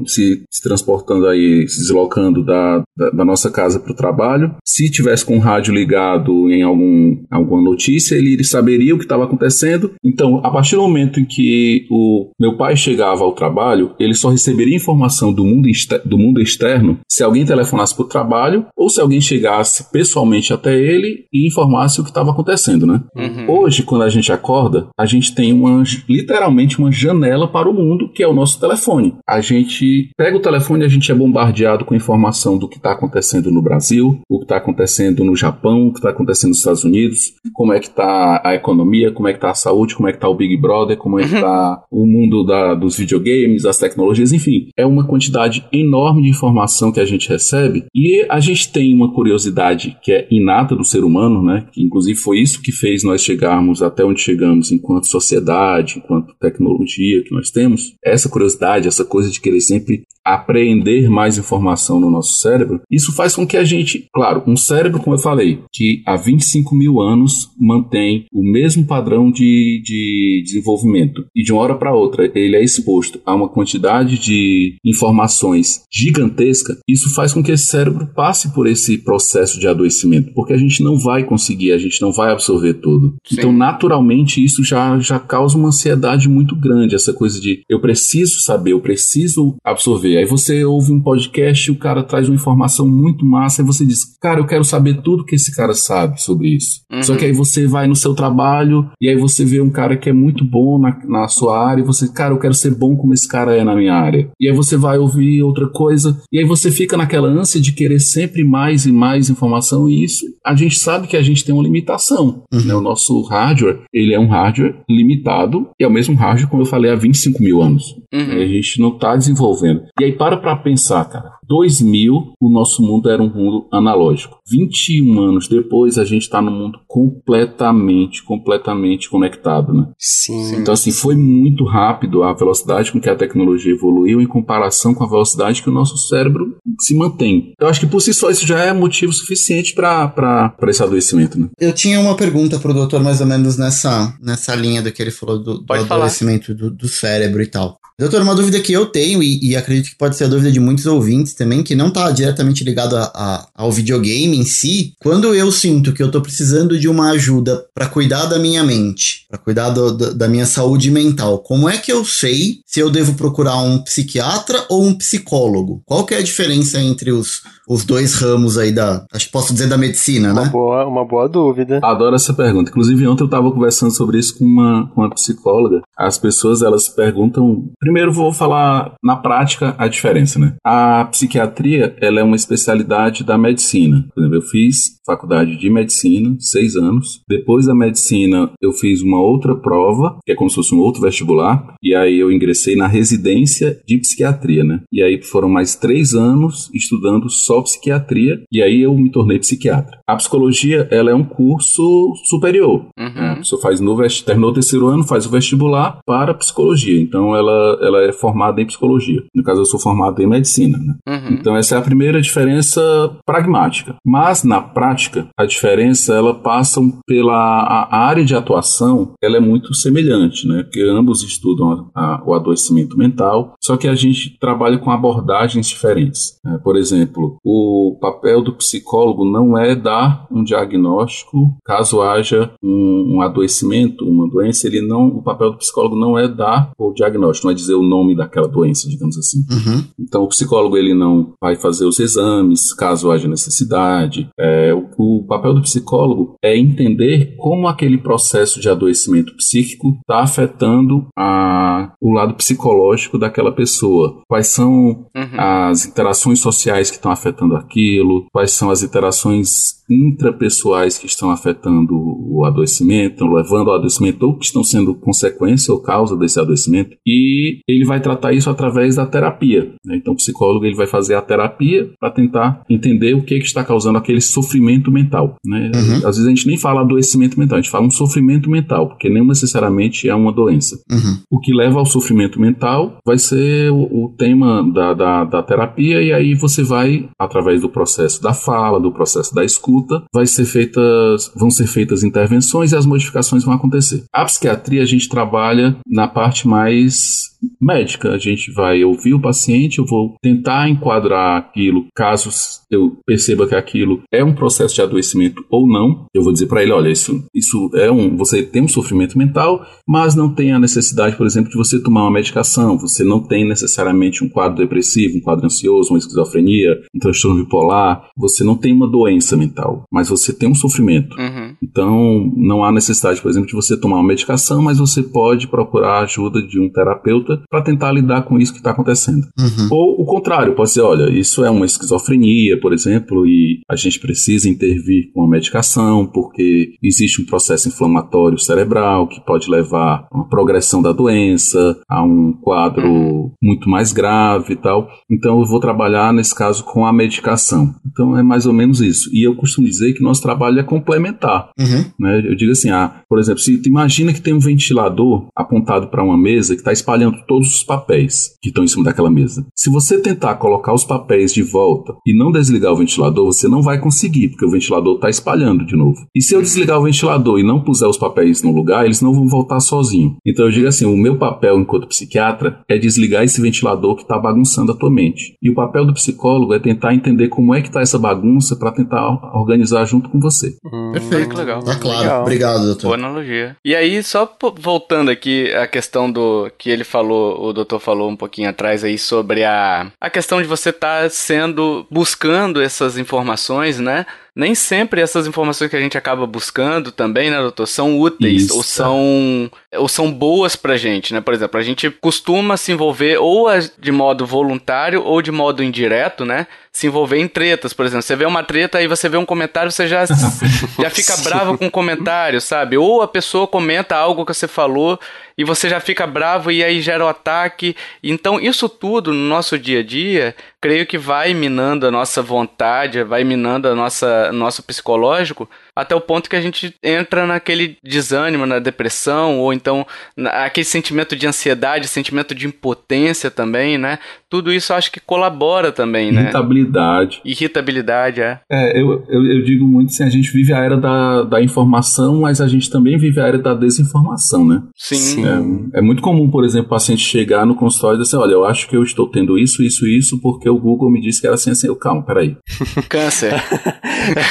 se, 0.06 0.44
se, 0.50 0.62
transportando 0.62 1.28
aí, 1.28 1.68
se 1.68 1.80
deslocando 1.80 2.44
da, 2.44 2.84
da, 2.98 3.10
da 3.10 3.26
nossa 3.26 3.52
casa 3.52 3.80
para 3.80 3.92
o 3.92 3.96
trabalho. 3.96 4.56
Se 4.66 4.90
tivesse 4.90 5.26
com 5.26 5.38
o 5.38 5.40
rádio 5.40 5.74
ligado 5.74 6.50
em 6.50 6.62
algum, 6.62 7.18
alguma 7.30 7.62
notícia, 7.62 8.16
ele 8.16 8.44
saberia 8.44 8.96
o 8.96 8.98
que 8.98 9.06
estava 9.06 9.26
acontecendo. 9.26 9.92
Então, 10.04 10.38
a 10.44 10.50
partir 10.50 10.76
do 10.76 10.82
momento 10.82 11.20
em 11.20 11.26
que 11.26 11.86
o 11.90 12.21
meu 12.40 12.58
pai 12.58 12.76
chegava 12.76 13.24
ao 13.24 13.34
trabalho, 13.34 13.94
ele 14.00 14.14
só 14.14 14.30
receberia 14.30 14.76
informação 14.76 15.34
do 15.34 15.46
mundo, 15.46 15.68
do 16.06 16.18
mundo 16.18 16.42
externo 16.42 17.00
se 17.10 17.24
alguém 17.24 17.46
telefonasse 17.46 17.96
para 17.96 18.06
o 18.06 18.10
trabalho 18.10 18.66
ou 18.76 18.90
se 18.90 19.02
alguém 19.02 19.22
chegasse 19.22 19.92
pessoalmente 19.92 20.54
até 20.54 20.78
ele 20.78 21.26
e 21.32 21.48
informasse 21.48 22.00
o 22.00 22.04
que 22.04 22.10
estava 22.10 22.32
acontecendo, 22.32 22.86
né? 22.86 23.02
Uhum. 23.16 23.62
Hoje, 23.62 23.84
quando 23.84 24.04
a 24.04 24.10
gente 24.10 24.32
acorda, 24.32 24.88
a 24.98 25.06
gente 25.06 25.34
tem 25.34 25.54
uma, 25.54 25.84
literalmente 26.08 26.80
uma 26.80 26.92
janela 26.92 27.48
para 27.48 27.70
o 27.70 27.74
mundo, 27.74 28.12
que 28.12 28.24
é 28.24 28.28
o 28.28 28.34
nosso 28.34 28.60
telefone. 28.60 29.16
A 29.28 29.42
gente 29.42 30.10
pega 30.18 30.38
o 30.38 30.42
telefone 30.42 30.84
e 30.84 30.86
a 30.86 30.90
gente 30.90 31.12
é 31.12 31.16
bombardeado 31.16 31.86
com 31.86 31.96
informação 31.96 32.58
do 32.58 32.68
que 32.68 32.78
está 32.78 32.92
acontecendo 32.92 33.52
no 33.52 33.62
Brasil, 33.62 34.22
o 34.30 34.40
que 34.40 34.46
está 34.46 34.58
acontecendo 34.58 35.24
no 35.24 35.36
Japão, 35.36 35.88
o 35.88 35.92
que 35.92 36.00
está 36.00 36.10
acontecendo 36.10 36.50
nos 36.50 36.60
Estados 36.60 36.84
Unidos, 36.84 37.34
como 37.54 37.74
é 37.74 37.80
que 37.80 37.88
está 37.88 38.42
a 38.44 38.56
economia, 38.56 39.12
como 39.12 39.28
é 39.28 39.32
que 39.32 39.38
está 39.38 39.52
a 39.52 39.56
saúde, 39.56 39.96
como 39.96 40.08
é 40.08 40.12
que 40.12 40.18
está 40.18 40.30
o 40.30 40.36
Big 40.36 40.58
Brother, 40.58 40.98
como 40.98 41.20
é 41.20 41.24
que 41.24 41.36
está 41.36 41.84
uhum. 41.92 42.04
o 42.04 42.08
mundo 42.12 42.44
da, 42.44 42.74
dos 42.74 42.98
videogames, 42.98 43.64
das 43.64 43.78
tecnologias, 43.78 44.34
enfim. 44.34 44.68
É 44.78 44.86
uma 44.86 45.06
quantidade 45.06 45.66
enorme 45.72 46.24
de 46.24 46.30
informação 46.30 46.92
que 46.92 47.00
a 47.00 47.06
gente 47.06 47.30
recebe 47.30 47.86
e 47.96 48.26
a 48.30 48.40
gente 48.40 48.72
tem 48.72 48.94
uma 48.94 49.14
curiosidade 49.14 49.98
que 50.04 50.12
é 50.12 50.28
inata 50.30 50.76
do 50.76 50.84
ser 50.84 51.04
humano, 51.04 51.42
né? 51.42 51.66
Que 51.72 51.82
inclusive 51.82 52.20
foi 52.20 52.40
isso 52.40 52.62
que 52.62 52.72
fez 52.72 53.04
nós 53.04 53.24
chegarmos 53.24 53.82
até 53.82 54.04
onde 54.04 54.22
chegamos 54.22 54.72
enquanto 54.72 55.08
sociedade, 55.08 55.98
enquanto 55.98 56.36
tecnologia 56.40 57.24
que 57.24 57.34
nós 57.34 57.50
temos. 57.50 57.94
Essa 58.04 58.30
curiosidade, 58.30 58.88
essa 58.88 59.06
coisa 59.06 59.30
de 59.30 59.40
querer 59.40 59.62
sempre 59.62 60.04
apreender 60.26 61.10
mais 61.10 61.38
informação 61.38 62.00
no 62.00 62.10
nosso 62.10 62.40
cérebro, 62.40 62.82
isso 62.90 63.14
faz 63.14 63.36
com 63.36 63.46
que 63.46 63.58
a 63.58 63.64
gente, 63.64 64.08
claro, 64.14 64.44
um 64.48 64.56
cérebro, 64.56 65.00
como 65.00 65.16
eu 65.16 65.20
falei, 65.20 65.60
que 65.74 66.02
há 66.06 66.16
25 66.16 66.76
mil 66.76 67.02
anos 67.02 67.52
mantém 67.60 68.26
o 68.32 68.44
mesmo 68.44 68.86
padrão 68.86 69.32
de, 69.32 69.82
de 69.84 70.42
desenvolvimento 70.46 71.26
e 71.36 71.44
de 71.44 71.52
uma 71.52 71.62
hora 71.62 71.76
para 71.76 71.96
outra 71.96 72.32
ele 72.36 72.56
é 72.56 72.64
exposto 72.64 73.20
a 73.26 73.34
uma 73.34 73.50
quantidade 73.50 74.20
de 74.20 74.76
informações 74.86 75.84
gigantesca, 75.92 76.78
isso 76.88 77.14
faz 77.14 77.34
com 77.34 77.44
que 77.44 77.52
esse 77.52 77.66
cérebro 77.66 78.08
passe 78.16 78.54
por 78.54 78.68
esse 78.68 78.98
processo 78.98 79.60
de 79.60 79.68
adoecimento, 79.68 80.34
porque 80.34 80.54
a 80.54 80.58
gente 80.58 80.84
não 80.84 80.98
vai 80.98 81.24
conseguir, 81.24 81.72
a 81.72 81.78
gente 81.78 82.02
não 82.02 82.12
vai 82.12 82.32
absorver 82.32 82.76
tudo. 82.76 83.16
Sim. 83.26 83.36
Então, 83.38 83.52
naturalmente, 83.52 84.44
isso 84.44 84.64
já, 84.64 84.98
já 85.00 85.20
causa 85.20 85.58
uma 85.58 85.70
ansiedade 85.70 86.30
muito 86.30 86.56
grande, 86.56 86.96
essa 86.96 87.14
coisa 87.14 87.40
de 87.40 87.64
eu 87.70 87.80
preciso 87.80 88.42
saber, 88.42 88.72
eu 88.72 88.82
preciso 88.82 89.56
absorver. 89.64 90.11
Aí 90.18 90.26
você 90.26 90.64
ouve 90.64 90.92
um 90.92 91.02
podcast 91.02 91.70
e 91.70 91.74
o 91.74 91.78
cara 91.78 92.04
traz 92.04 92.28
uma 92.28 92.36
informação 92.36 92.88
muito 92.88 93.26
massa 93.26 93.62
e 93.62 93.66
você 93.66 93.86
diz, 93.86 94.00
cara, 94.20 94.40
eu 94.40 94.46
quero 94.46 94.64
saber 94.64 95.02
tudo 95.02 95.26
que 95.26 95.36
esse 95.36 95.56
cara 95.56 95.74
sabe 95.74 96.22
sobre 96.22 96.50
isso. 96.56 96.82
Uhum. 96.92 97.04
Só 97.04 97.16
que 97.16 97.26
aí 97.26 97.32
você 97.32 97.68
vai 97.68 97.88
no 97.88 97.96
seu 97.96 98.14
trabalho 98.14 98.90
e 99.02 99.10
aí 99.10 99.16
você 99.16 99.46
vê 99.46 99.62
um 99.62 99.70
cara 99.70 99.98
que 99.98 100.10
é 100.10 100.14
muito 100.14 100.44
bom 100.44 100.80
na, 100.80 100.98
na 101.08 101.28
sua 101.28 101.66
área 101.66 101.82
e 101.82 101.86
você, 101.86 102.12
cara, 102.12 102.34
eu 102.34 102.40
quero 102.40 102.54
ser 102.54 102.76
bom 102.76 102.96
como 102.96 103.14
esse 103.14 103.28
cara 103.28 103.56
é 103.56 103.64
na 103.64 103.76
minha 103.76 103.94
área. 103.94 104.30
E 104.40 104.48
aí 104.48 104.56
você 104.56 104.78
vai 104.78 104.98
ouvir 104.98 105.44
outra 105.44 105.68
coisa 105.68 106.18
e 106.32 106.40
aí 106.40 106.46
você 106.46 106.72
fica 106.72 106.98
naquela 106.98 107.28
ânsia 107.28 107.62
de 107.62 107.72
querer 107.72 108.00
sempre 108.00 108.44
mais 108.44 108.86
e 108.86 108.92
mais 108.92 109.30
informação 109.30 109.90
e 109.90 110.04
isso 110.04 110.26
a 110.46 110.56
gente 110.56 110.78
sabe 110.80 111.08
que 111.08 111.16
a 111.16 111.22
gente 111.22 111.46
tem 111.46 111.54
uma 111.54 111.64
limitação. 111.64 112.44
Uhum. 112.52 112.66
Né? 112.66 112.76
O 112.76 112.82
nosso 112.82 113.22
hardware, 113.24 113.82
ele 113.94 114.14
é 114.14 114.20
um 114.20 114.28
hardware 114.28 114.76
limitado 114.90 115.70
e 115.80 115.84
é 115.84 115.88
o 115.88 115.92
mesmo 115.92 116.16
hardware, 116.16 116.50
como 116.50 116.64
eu 116.64 116.68
falei, 116.68 116.92
há 116.92 116.96
25 116.96 117.42
mil 117.42 117.62
anos. 117.62 117.96
Uhum. 118.14 118.32
A 118.32 118.46
gente 118.46 118.82
não 118.82 118.90
está 118.90 119.16
desenvolvendo. 119.16 119.84
E 120.02 120.04
aí 120.04 120.12
para 120.14 120.36
pra 120.36 120.56
pensar, 120.56 121.06
cara. 121.06 121.34
2000, 121.48 122.34
o 122.42 122.50
nosso 122.50 122.82
mundo 122.82 123.08
era 123.08 123.22
um 123.22 123.30
mundo 123.30 123.68
analógico. 123.72 124.40
21 124.50 125.20
anos 125.20 125.48
depois, 125.48 125.98
a 125.98 126.06
gente 126.06 126.24
está 126.24 126.42
num 126.42 126.52
mundo 126.52 126.80
completamente, 126.88 128.24
completamente 128.24 129.10
conectado, 129.10 129.74
né? 129.74 129.90
Sim. 130.00 130.56
Então, 130.56 130.74
assim, 130.74 130.92
foi 130.92 131.16
muito 131.16 131.66
rápido 131.66 132.24
a 132.24 132.34
velocidade 132.34 132.92
com 132.92 133.00
que 133.00 133.10
a 133.10 133.16
tecnologia 133.16 133.74
evoluiu 133.74 134.22
em 134.22 134.26
comparação 134.26 134.96
com 134.96 135.04
a 135.04 135.10
velocidade 135.10 135.62
que 135.62 135.70
o 135.70 135.74
nosso 135.74 135.98
cérebro 135.98 136.56
se 136.80 136.96
mantém. 136.96 137.54
Eu 137.60 137.68
acho 137.68 137.80
que 137.82 137.88
por 137.88 138.02
si 138.02 138.14
só 138.14 138.32
isso 138.32 138.48
já 138.48 138.60
é 138.60 138.74
motivo 138.74 139.14
suficiente 139.14 139.76
para 139.76 140.56
esse 140.68 140.82
adoecimento, 140.82 141.40
né? 141.40 141.50
Eu 141.60 141.74
tinha 141.74 142.00
uma 142.00 142.16
pergunta 142.16 142.58
pro 142.60 142.74
doutor 142.74 143.04
mais 143.04 143.22
ou 143.22 143.28
menos 143.28 143.58
nessa, 143.58 144.18
nessa 144.22 144.56
linha 144.56 144.82
do 144.82 144.92
que 144.92 145.02
ele 145.02 145.12
falou 145.12 145.38
do, 145.38 145.60
do 145.60 145.74
adoecimento 145.74 146.56
do, 146.56 146.72
do, 146.72 146.88
cérebro 146.88 147.42
e 147.42 147.48
tal. 147.48 147.78
Doutor, 148.00 148.22
uma 148.22 148.36
dúvida 148.36 148.60
que 148.60 148.74
eu 148.74 148.86
tenho, 148.86 149.22
e, 149.22 149.52
e, 149.52 149.56
acredito 149.56 149.92
que 149.92 149.98
pode 149.98 150.16
ser 150.16 150.24
a 150.24 150.28
dúvida 150.28 150.52
de 150.52 150.60
muitos 150.60 150.86
ouvintes 150.86 151.34
também, 151.34 151.62
que 151.62 151.76
não 151.76 151.90
está 151.90 152.10
diretamente 152.10 152.64
ligado 152.64 152.98
a, 152.98 153.04
a, 153.14 153.48
ao 153.56 153.72
videogame 153.72 154.38
em 154.38 154.44
si, 154.44 154.94
quando 155.00 155.36
eu 155.36 155.52
sinto 155.52 155.94
que 155.94 156.02
eu 156.02 156.08
estou 156.08 156.22
precisando 156.22 156.80
de 156.80 156.88
uma 156.88 157.12
ajuda 157.12 157.64
para 157.74 157.88
cuidar 157.88 158.26
da 158.26 158.40
minha 158.40 158.64
mente, 158.64 159.26
para 159.30 159.38
cuidar 159.38 159.70
do, 159.70 159.96
do, 159.96 160.16
da 160.16 160.28
minha 160.28 160.46
saúde 160.46 160.90
mental, 160.90 161.40
como 161.40 161.70
é 161.70 161.78
que 161.78 161.92
eu 161.92 162.04
sei 162.04 162.60
se 162.66 162.80
eu 162.80 162.90
devo 162.90 163.14
procurar 163.14 163.58
um 163.58 163.80
psiquiatra 163.84 164.66
ou 164.70 164.84
um 164.84 164.96
psicólogo? 164.96 165.82
Qual 165.86 166.06
que 166.06 166.16
é 166.16 166.18
a 166.18 166.24
diferença 166.24 166.82
entre 166.82 167.12
os, 167.12 167.42
os 167.68 167.86
dois 167.86 168.16
ramos 168.16 168.58
aí 168.58 168.72
da, 168.72 169.06
acho 169.14 169.28
que 169.28 169.32
posso 169.32 169.54
dizer 169.54 169.68
da 169.68 169.78
medicina, 169.78 170.32
uma 170.32 170.42
né? 170.42 170.50
Boa, 170.50 170.88
uma 170.88 171.06
boa 171.06 171.30
dúvida. 171.30 171.80
Adoro 171.84 172.16
essa 172.16 172.34
pergunta. 172.34 172.70
Inclusive 172.70 173.08
ontem 173.08 173.24
eu 173.24 173.26
estava 173.26 173.52
conversando 173.52 173.96
sobre 173.96 174.18
isso 174.18 174.38
com 174.38 174.46
uma, 174.46 174.88
com 174.88 175.02
uma 175.02 175.10
psicóloga. 175.10 175.82
As 175.98 176.18
pessoas, 176.18 176.62
elas 176.62 176.90
perguntam 176.90 177.70
Primeiro 177.92 178.14
vou 178.14 178.32
falar 178.32 178.94
na 179.04 179.18
prática 179.18 179.76
a 179.78 179.86
diferença, 179.86 180.40
né? 180.40 180.56
A 180.64 181.04
psiquiatria, 181.12 181.94
ela 182.00 182.22
é 182.22 182.24
uma 182.24 182.38
especialidade 182.38 183.22
da 183.22 183.38
medicina. 183.38 184.08
Por 184.16 184.22
exemplo, 184.22 184.38
eu 184.38 184.42
fiz 184.42 185.02
faculdade 185.06 185.58
de 185.58 185.70
medicina, 185.70 186.34
seis 186.40 186.78
anos. 186.78 187.22
Depois 187.28 187.66
da 187.66 187.76
medicina, 187.76 188.50
eu 188.62 188.72
fiz 188.72 189.02
uma 189.02 189.22
outra 189.22 189.56
prova, 189.56 190.18
que 190.26 190.32
é 190.32 190.36
como 190.36 190.50
se 190.50 190.56
fosse 190.56 190.74
um 190.74 190.80
outro 190.80 191.02
vestibular, 191.02 191.76
e 191.84 191.94
aí 191.94 192.18
eu 192.18 192.32
ingressei 192.32 192.78
na 192.78 192.88
residência 192.88 193.82
de 193.86 193.98
psiquiatria, 193.98 194.64
né? 194.64 194.82
E 194.90 195.04
aí 195.04 195.22
foram 195.22 195.50
mais 195.50 195.76
três 195.76 196.14
anos 196.14 196.70
estudando 196.74 197.30
só 197.30 197.62
psiquiatria, 197.62 198.42
e 198.50 198.62
aí 198.62 198.84
eu 198.84 198.96
me 198.96 199.12
tornei 199.12 199.38
psiquiatra. 199.38 200.00
A 200.08 200.16
psicologia, 200.16 200.88
ela 200.90 201.12
é 201.12 201.16
um 201.16 201.26
curso 201.26 202.14
superior. 202.24 202.86
Uhum. 202.98 203.14
Né? 203.14 203.32
A 203.32 203.36
pessoa 203.36 203.62
faz 203.62 203.82
no 203.82 203.98
terminou 204.26 204.52
o 204.52 204.54
terceiro 204.54 204.88
ano, 204.88 205.04
faz 205.04 205.26
o 205.26 205.30
vestibular 205.30 206.00
para 206.06 206.34
psicologia. 206.34 207.02
Então 207.02 207.36
ela 207.36 207.71
ela 207.82 208.04
é 208.04 208.12
formada 208.12 208.62
em 208.62 208.66
psicologia. 208.66 209.22
No 209.36 209.44
caso, 209.44 209.62
eu 209.62 209.66
sou 209.66 209.80
formado 209.80 210.22
em 210.22 210.28
medicina. 210.28 210.78
Né? 210.78 210.96
Uhum. 211.08 211.34
Então, 211.34 211.56
essa 211.56 211.76
é 211.76 211.78
a 211.78 211.82
primeira 211.82 212.22
diferença 212.22 212.82
pragmática. 213.26 213.96
Mas, 214.06 214.44
na 214.44 214.62
prática, 214.62 215.28
a 215.38 215.46
diferença, 215.46 216.14
ela 216.14 216.34
passa 216.34 216.82
pela 217.06 217.62
a 217.92 217.98
área 217.98 218.24
de 218.24 218.36
atuação, 218.36 219.14
ela 219.22 219.38
é 219.38 219.40
muito 219.40 219.74
semelhante, 219.74 220.48
né? 220.48 220.64
Porque 220.64 220.82
ambos 220.82 221.24
estudam 221.24 221.90
a, 221.94 222.16
a, 222.16 222.24
o 222.26 222.34
adoecimento 222.34 222.98
mental, 222.98 223.54
só 223.62 223.78
que 223.78 223.88
a 223.88 223.96
gente 223.96 224.38
trabalha 224.40 224.78
com 224.78 224.92
abordagens 224.92 225.68
diferentes. 225.68 226.40
Né? 226.44 226.60
Por 226.64 226.76
exemplo, 226.76 227.38
o 227.44 227.98
papel 228.00 228.42
do 228.42 228.54
psicólogo 228.54 229.26
não 229.26 229.58
é 229.58 229.76
dar 229.76 230.28
um 230.32 230.44
diagnóstico 230.44 231.56
caso 231.66 232.02
haja 232.02 232.52
um, 232.64 233.16
um 233.16 233.22
adoecimento, 233.22 234.06
uma 234.06 234.30
doença, 234.30 234.68
ele 234.68 234.82
não, 234.82 235.08
o 235.08 235.24
papel 235.24 235.52
do 235.52 235.58
psicólogo 235.58 235.96
não 235.96 236.18
é 236.18 236.28
dar 236.28 236.72
o 236.78 236.94
diagnóstico, 236.94 237.48
não 237.48 237.54
é 237.54 237.56
dizer 237.62 237.76
o 237.76 237.84
nome 237.84 238.16
daquela 238.16 238.48
doença, 238.48 238.90
digamos 238.90 239.18
assim. 239.18 239.40
Uhum. 239.50 239.84
Então, 240.00 240.24
o 240.24 240.28
psicólogo 240.28 240.78
ele 240.78 240.94
não 240.94 241.34
vai 241.40 241.56
fazer 241.56 241.86
os 241.86 242.00
exames, 242.00 242.74
caso 242.74 243.12
haja 243.12 243.28
necessidade. 243.28 244.30
É, 244.40 244.74
o, 244.74 244.90
o, 244.98 245.26
papel 245.26 245.54
do 245.54 245.62
psicólogo 245.62 246.36
é 246.44 246.58
entender 246.58 247.36
como 247.38 247.68
aquele 247.68 247.98
processo 247.98 248.60
de 248.60 248.70
adoecimento 248.70 249.36
psíquico 249.36 249.98
está 250.02 250.22
afetando 250.22 251.08
a, 251.18 251.94
o 252.02 252.12
lado 252.12 252.34
psicológico 252.36 253.18
daquela 253.18 253.52
pessoa. 253.52 254.22
Quais 254.28 254.48
são 254.48 255.06
uhum. 255.16 255.38
as 255.38 255.86
interações 255.86 256.40
sociais 256.40 256.90
que 256.90 256.98
estão 256.98 257.12
afetando 257.12 257.56
aquilo, 257.56 258.26
quais 258.32 258.52
são 258.52 258.70
as 258.70 258.84
interações 258.84 259.81
intrapessoais 259.92 260.98
que 260.98 261.06
estão 261.06 261.30
afetando 261.30 261.94
o 261.94 262.46
adoecimento, 262.46 263.26
levando 263.26 263.70
ao 263.70 263.78
adoecimento 263.78 264.26
ou 264.26 264.38
que 264.38 264.46
estão 264.46 264.64
sendo 264.64 264.96
consequência 264.96 265.74
ou 265.74 265.82
causa 265.82 266.16
desse 266.16 266.40
adoecimento. 266.40 266.96
E 267.06 267.60
ele 267.68 267.86
vai 267.86 268.00
tratar 268.00 268.34
isso 268.34 268.50
através 268.50 268.96
da 268.96 269.06
terapia. 269.06 269.74
Né? 269.86 269.98
Então, 269.98 270.14
o 270.14 270.18
psicólogo 270.18 270.66
ele 270.66 270.76
vai 270.76 270.88
fazer 270.88 271.16
a 271.16 271.22
terapia 271.22 271.90
para 272.00 272.12
tentar 272.12 272.64
entender 272.70 273.14
o 273.14 273.24
que, 273.24 273.40
que 273.40 273.46
está 273.46 273.64
causando 273.64 273.98
aquele 273.98 274.22
sofrimento 274.22 274.92
mental. 274.92 275.36
Né? 275.46 275.72
Uhum. 275.74 275.96
Às 276.08 276.18
vezes 276.18 276.26
a 276.26 276.30
gente 276.30 276.48
nem 276.48 276.58
fala 276.58 276.82
adoecimento 276.82 277.40
mental, 277.40 277.58
a 277.58 277.62
gente 277.62 277.72
fala 277.72 277.86
um 277.86 277.92
sofrimento 277.92 278.50
mental, 278.50 278.88
porque 278.88 279.10
nem 279.10 279.26
necessariamente 279.26 280.08
é 280.08 280.16
uma 280.16 280.32
doença. 280.32 280.80
Uhum. 280.90 281.18
O 281.30 281.40
que 281.40 281.54
leva 281.54 281.80
ao 281.80 281.86
sofrimento 281.86 282.40
mental 282.40 282.98
vai 283.06 283.18
ser 283.18 283.72
o, 283.72 284.06
o 284.06 284.14
tema 284.18 284.64
da, 284.72 284.94
da, 284.94 285.24
da 285.26 285.44
terapia, 285.44 286.02
e 286.02 286.14
aí 286.14 286.34
você 286.34 286.64
vai, 286.64 287.10
através 287.20 287.62
do 287.62 287.70
processo 287.70 288.22
da 288.22 288.34
fala, 288.34 288.80
do 288.80 288.92
processo 288.92 289.34
da 289.34 289.44
escuta, 289.44 289.81
vai 290.14 290.26
ser 290.26 290.46
feitas, 290.46 291.32
vão 291.36 291.50
ser 291.50 291.68
feitas 291.68 292.04
intervenções 292.04 292.72
e 292.72 292.76
as 292.76 292.86
modificações 292.86 293.44
vão 293.44 293.54
acontecer. 293.54 294.04
A 294.14 294.26
psiquiatria 294.26 294.82
a 294.82 294.86
gente 294.86 295.10
trabalha 295.10 295.76
na 295.88 296.08
parte 296.08 296.48
mais 296.48 297.32
médica. 297.60 298.12
A 298.12 298.18
gente 298.18 298.52
vai 298.52 298.84
ouvir 298.84 299.14
o 299.14 299.22
paciente, 299.22 299.80
eu 299.80 299.86
vou 299.86 300.16
tentar 300.22 300.70
enquadrar 300.70 301.38
aquilo, 301.38 301.86
caso 301.96 302.30
eu 302.70 302.98
perceba 303.06 303.48
que 303.48 303.56
aquilo 303.56 304.02
é 304.12 304.24
um 304.24 304.34
processo 304.34 304.76
de 304.76 304.82
adoecimento 304.82 305.44
ou 305.50 305.68
não, 305.68 306.06
eu 306.14 306.24
vou 306.24 306.32
dizer 306.32 306.48
para 306.48 306.64
ele, 306.64 306.72
olha, 306.72 306.90
isso, 306.90 307.24
isso 307.34 307.70
é 307.76 307.92
um, 307.92 308.16
você 308.16 308.44
tem 308.44 308.62
um 308.62 308.68
sofrimento 308.68 309.18
mental, 309.18 309.66
mas 309.88 310.16
não 310.16 310.34
tem 310.34 310.54
a 310.54 310.60
necessidade, 310.60 311.16
por 311.16 311.26
exemplo, 311.26 311.50
de 311.50 311.58
você 311.58 311.82
tomar 311.82 312.04
uma 312.04 312.12
medicação, 312.12 312.78
você 312.78 313.04
não 313.04 313.20
tem 313.20 313.48
necessariamente 313.48 314.24
um 314.24 314.30
quadro 314.30 314.58
depressivo, 314.58 315.18
um 315.18 315.22
quadro 315.22 315.46
ansioso, 315.46 315.90
uma 315.90 316.00
esquizofrenia, 316.00 316.80
um 316.96 317.00
transtorno 317.00 317.44
bipolar, 317.44 318.10
você 318.16 318.44
não 318.44 318.56
tem 318.56 318.74
uma 318.74 318.88
doença 318.88 319.36
mental, 319.36 319.61
mas 319.92 320.10
você 320.10 320.34
tem 320.34 320.50
um 320.50 320.56
sofrimento. 320.56 321.16
Uhum. 321.18 321.56
Então, 321.62 322.32
não 322.36 322.64
há 322.64 322.72
necessidade, 322.72 323.22
por 323.22 323.30
exemplo, 323.30 323.48
de 323.48 323.56
você 323.56 323.80
tomar 323.80 323.98
uma 323.98 324.08
medicação, 324.08 324.62
mas 324.62 324.78
você 324.78 325.04
pode 325.04 325.48
procurar 325.48 326.00
a 326.00 326.04
ajuda 326.04 326.42
de 326.42 326.60
um 326.60 326.70
terapeuta 326.70 327.42
para 327.50 327.62
tentar 327.62 327.92
lidar 327.92 328.24
com 328.24 328.40
isso 328.40 328.54
que 328.54 328.60
está 328.60 328.72
acontecendo. 328.72 329.28
Uhum. 329.38 329.68
Ou 329.72 330.02
o 330.02 330.06
contrário, 330.06 330.56
pode 330.56 330.72
ser, 330.72 330.82
olha, 330.82 331.10
isso 331.10 331.44
é 331.44 331.50
uma 331.50 331.66
esquizofrenia, 331.66 332.60
por 332.60 332.74
exemplo, 332.74 333.26
e 333.26 333.62
a 333.70 333.76
gente 333.76 334.00
precisa 334.00 334.50
intervir 334.50 335.12
com 335.14 335.24
a 335.24 335.30
medicação 335.30 336.06
porque 336.06 336.74
existe 336.82 337.22
um 337.22 337.26
processo 337.26 337.68
inflamatório 337.68 338.38
cerebral 338.38 339.08
que 339.08 339.24
pode 339.26 339.50
levar 339.50 340.08
a 340.12 340.16
uma 340.16 340.30
progressão 340.30 340.82
da 340.82 340.92
doença, 340.92 341.80
a 341.90 342.04
um 342.04 342.34
quadro 342.34 342.88
uhum. 342.88 343.32
muito 343.42 343.70
mais 343.70 343.92
grave 343.92 344.54
e 344.54 344.56
tal. 344.56 344.88
Então 345.10 345.40
eu 345.40 345.46
vou 345.46 345.60
trabalhar 345.60 346.14
nesse 346.14 346.34
caso 346.34 346.64
com 346.64 346.86
a 346.86 346.94
medicação. 346.94 347.74
Então 347.86 348.18
é 348.18 348.24
mais 348.24 348.46
ou 348.46 348.54
menos 348.54 348.82
isso. 348.82 349.10
E 349.14 349.26
eu 349.26 349.36
costumo 349.36 349.51
dizer 349.60 349.94
que 349.94 350.04
nosso 350.04 350.22
trabalho 350.22 350.60
é 350.60 350.64
complementar. 350.64 351.50
Uhum. 351.60 351.86
Né? 352.00 352.20
Eu 352.26 352.36
digo 352.36 352.52
assim, 352.52 352.70
ah, 352.70 353.02
por 353.10 353.20
exemplo, 353.20 353.42
se 353.42 353.62
imagina 353.66 354.14
que 354.14 354.22
tem 354.22 354.34
um 354.34 354.40
ventilador 354.40 355.28
apontado 355.36 355.88
para 355.88 356.04
uma 356.04 356.18
mesa 356.18 356.54
que 356.54 356.62
está 356.62 356.72
espalhando 356.72 357.18
todos 357.28 357.48
os 357.56 357.64
papéis 357.64 358.36
que 358.42 358.50
estão 358.50 358.64
em 358.64 358.68
cima 358.68 358.84
daquela 358.84 359.10
mesa. 359.10 359.46
Se 359.56 359.70
você 359.70 360.00
tentar 360.00 360.36
colocar 360.36 360.74
os 360.74 360.86
papéis 360.86 361.34
de 361.34 361.44
volta 361.44 361.96
e 362.06 362.18
não 362.18 362.32
desligar 362.32 362.72
o 362.72 362.78
ventilador, 362.78 363.26
você 363.26 363.48
não 363.48 363.62
vai 363.62 363.80
conseguir, 363.80 364.30
porque 364.30 364.46
o 364.46 364.52
ventilador 364.52 364.96
está 364.96 365.10
espalhando 365.10 365.66
de 365.66 365.76
novo. 365.76 366.06
E 366.16 366.22
se 366.22 366.34
eu 366.34 366.42
desligar 366.42 366.80
o 366.80 366.84
ventilador 366.84 367.40
e 367.40 367.44
não 367.44 367.62
puser 367.62 367.88
os 367.88 367.98
papéis 367.98 368.44
no 368.44 368.52
lugar, 368.52 368.86
eles 368.86 369.02
não 369.02 369.14
vão 369.14 369.28
voltar 369.28 369.60
sozinho. 369.60 370.16
Então 370.26 370.46
eu 370.46 370.52
digo 370.52 370.68
assim, 370.68 370.86
o 370.86 370.98
meu 370.98 371.18
papel 371.18 371.60
enquanto 371.60 371.88
psiquiatra 371.88 372.60
é 372.68 372.78
desligar 372.78 373.24
esse 373.24 373.42
ventilador 373.42 373.96
que 373.96 374.04
está 374.04 374.18
bagunçando 374.18 374.72
a 374.72 374.76
tua 374.76 374.90
mente. 374.90 375.36
E 375.42 375.50
o 375.50 375.56
papel 375.56 375.86
do 375.86 375.94
psicólogo 375.94 376.54
é 376.54 376.60
tentar 376.60 376.94
entender 376.94 377.28
como 377.30 377.54
é 377.54 377.62
que 377.62 377.68
está 377.68 377.82
essa 377.82 377.98
bagunça 377.98 378.56
para 378.56 378.72
tentar 378.72 379.02
organizar 379.42 379.86
junto 379.86 380.10
com 380.10 380.20
você. 380.20 380.56
Hum, 380.66 380.92
Perfeito. 380.94 381.38
Legal. 381.38 381.64
Tá 381.64 381.76
claro. 381.76 382.02
Legal. 382.02 382.22
Obrigado, 382.22 382.66
doutor. 382.66 382.88
Boa 382.88 382.96
analogia. 382.96 383.56
E 383.64 383.76
aí, 383.76 384.02
só 384.04 384.32
voltando 384.60 385.12
aqui 385.12 385.54
a 385.54 385.68
questão 385.68 386.12
do 386.12 386.52
que 386.58 386.70
ele 386.70 386.84
falou, 386.84 387.44
o 387.44 387.54
doutor 387.54 387.80
falou 387.80 388.10
um 388.10 388.16
pouquinho 388.16 388.50
atrás 388.50 388.84
aí 388.84 388.98
sobre 388.98 389.44
a, 389.44 389.92
a 390.00 390.10
questão 390.10 390.42
de 390.42 390.48
você 390.48 390.70
estar 390.70 391.04
tá 391.04 391.10
sendo, 391.10 391.86
buscando 391.90 392.62
essas 392.62 392.98
informações, 392.98 393.80
né? 393.80 394.06
Nem 394.34 394.56
sempre 394.56 395.02
essas 395.02 395.28
informações 395.28 395.70
que 395.70 395.76
a 395.76 395.80
gente 395.80 395.98
acaba 395.98 396.26
buscando 396.26 396.92
também, 396.92 397.30
né, 397.30 397.38
doutor, 397.38 397.68
são 397.68 398.00
úteis 398.00 398.44
Isso. 398.44 398.56
ou 398.56 398.64
são 398.64 399.52
ou 399.76 399.88
são 399.88 400.12
boas 400.12 400.56
pra 400.56 400.78
gente, 400.78 401.14
né? 401.14 401.20
Por 401.20 401.34
exemplo, 401.34 401.60
a 401.60 401.64
gente 401.64 401.90
costuma 401.90 402.56
se 402.56 402.72
envolver 402.72 403.18
ou 403.18 403.48
de 403.78 403.92
modo 403.92 404.26
voluntário 404.26 405.04
ou 405.04 405.22
de 405.22 405.32
modo 405.32 405.64
indireto, 405.64 406.26
né? 406.26 406.48
Se 406.72 406.88
envolver 406.88 407.20
em 407.20 407.28
tretas, 407.28 407.74
por 407.74 407.86
exemplo, 407.86 408.04
você 408.04 408.16
vê 408.16 408.26
uma 408.26 408.44
treta 408.44 408.78
aí 408.78 408.88
você 408.88 409.10
vê 409.10 409.18
um 409.18 409.26
comentário, 409.26 409.72
você 409.72 409.86
já 409.88 410.06
já 410.80 410.90
fica 410.90 411.18
bravo 411.18 411.58
com 411.58 411.68
o 411.68 411.72
comentário, 411.72 412.40
sabe? 412.40 412.78
Ou 412.78 413.02
a 413.02 413.08
pessoa 413.08 413.48
comenta 413.48 413.98
algo 413.98 414.26
que 414.26 414.34
você 414.34 414.48
falou 414.48 414.98
e 415.38 415.44
você 415.44 415.70
já 415.70 415.80
fica 415.80 416.06
bravo 416.06 416.52
e 416.52 416.64
aí 416.64 416.82
gera 416.82 417.06
o 417.06 417.08
ataque. 417.08 417.76
Então, 418.04 418.40
isso 418.40 418.68
tudo 418.68 419.14
no 419.14 419.28
nosso 419.28 419.58
dia 419.58 419.80
a 419.80 419.84
dia, 419.84 420.36
creio 420.60 420.86
que 420.86 420.98
vai 420.98 421.34
minando 421.34 421.88
a 421.88 421.92
nossa 421.92 422.22
vontade, 422.22 423.04
vai 423.04 423.24
minando 423.24 423.68
a 423.68 423.76
nossa 423.76 424.32
nosso 424.32 424.64
psicológico 424.64 425.50
até 425.76 425.96
o 425.96 426.02
ponto 426.02 426.30
que 426.30 426.36
a 426.36 426.42
gente 426.42 426.76
entra 426.84 427.26
naquele 427.26 427.78
desânimo, 427.84 428.46
na 428.46 428.60
depressão, 428.60 429.40
ou 429.40 429.54
então 429.54 429.86
aquele 430.32 430.66
sentimento 430.66 431.16
de 431.16 431.26
ansiedade, 431.26 431.88
sentimento 431.88 432.36
de 432.36 432.46
impotência 432.46 433.32
também, 433.32 433.78
né? 433.78 434.00
Tudo 434.32 434.52
isso 434.52 434.74
acho 434.74 434.92
que 434.92 435.00
colabora 435.00 435.72
também, 435.72 436.12
né? 436.12 436.22
Irritabilidade. 436.22 437.22
Irritabilidade, 437.26 438.22
é. 438.22 438.40
É, 438.50 438.82
eu, 438.82 439.04
eu, 439.10 439.26
eu, 439.26 439.44
digo 439.44 439.68
muito 439.68 439.90
assim, 439.90 440.04
a 440.04 440.10
gente 440.10 440.32
vive 440.32 440.54
a 440.54 440.60
era 440.60 440.78
da, 440.78 441.24
da 441.24 441.42
informação, 441.42 442.22
mas 442.22 442.40
a 442.40 442.48
gente 442.48 442.70
também 442.70 442.98
vive 442.98 443.20
a 443.20 443.28
era 443.28 443.38
da 443.38 443.54
desinformação, 443.54 444.48
né? 444.48 444.64
Sim. 444.76 445.26
É, 445.74 445.80
é 445.80 445.82
muito 445.82 446.02
comum, 446.02 446.32
por 446.32 446.46
exemplo, 446.46 446.68
o 446.68 446.70
paciente 446.70 447.04
chegar 447.04 447.46
no 447.46 447.56
consultório 447.56 447.98
e 447.98 448.02
dizer 448.02 448.16
assim, 448.16 448.24
olha, 448.24 448.34
eu 448.34 448.46
acho 448.46 448.68
que 448.70 448.78
eu 448.78 448.84
estou 448.84 449.08
tendo 449.08 449.38
isso, 449.38 449.62
isso, 449.62 449.86
isso, 449.86 450.20
porque 450.22 450.50
o 450.50 450.58
Google 450.58 450.90
me 450.90 451.02
disse 451.02 451.20
que 451.20 451.28
era 451.28 451.36
assim, 451.36 451.52
assim. 451.52 451.68
Eu, 451.68 451.76
calma, 451.76 452.02
peraí. 452.02 452.38
Câncer. 452.90 453.34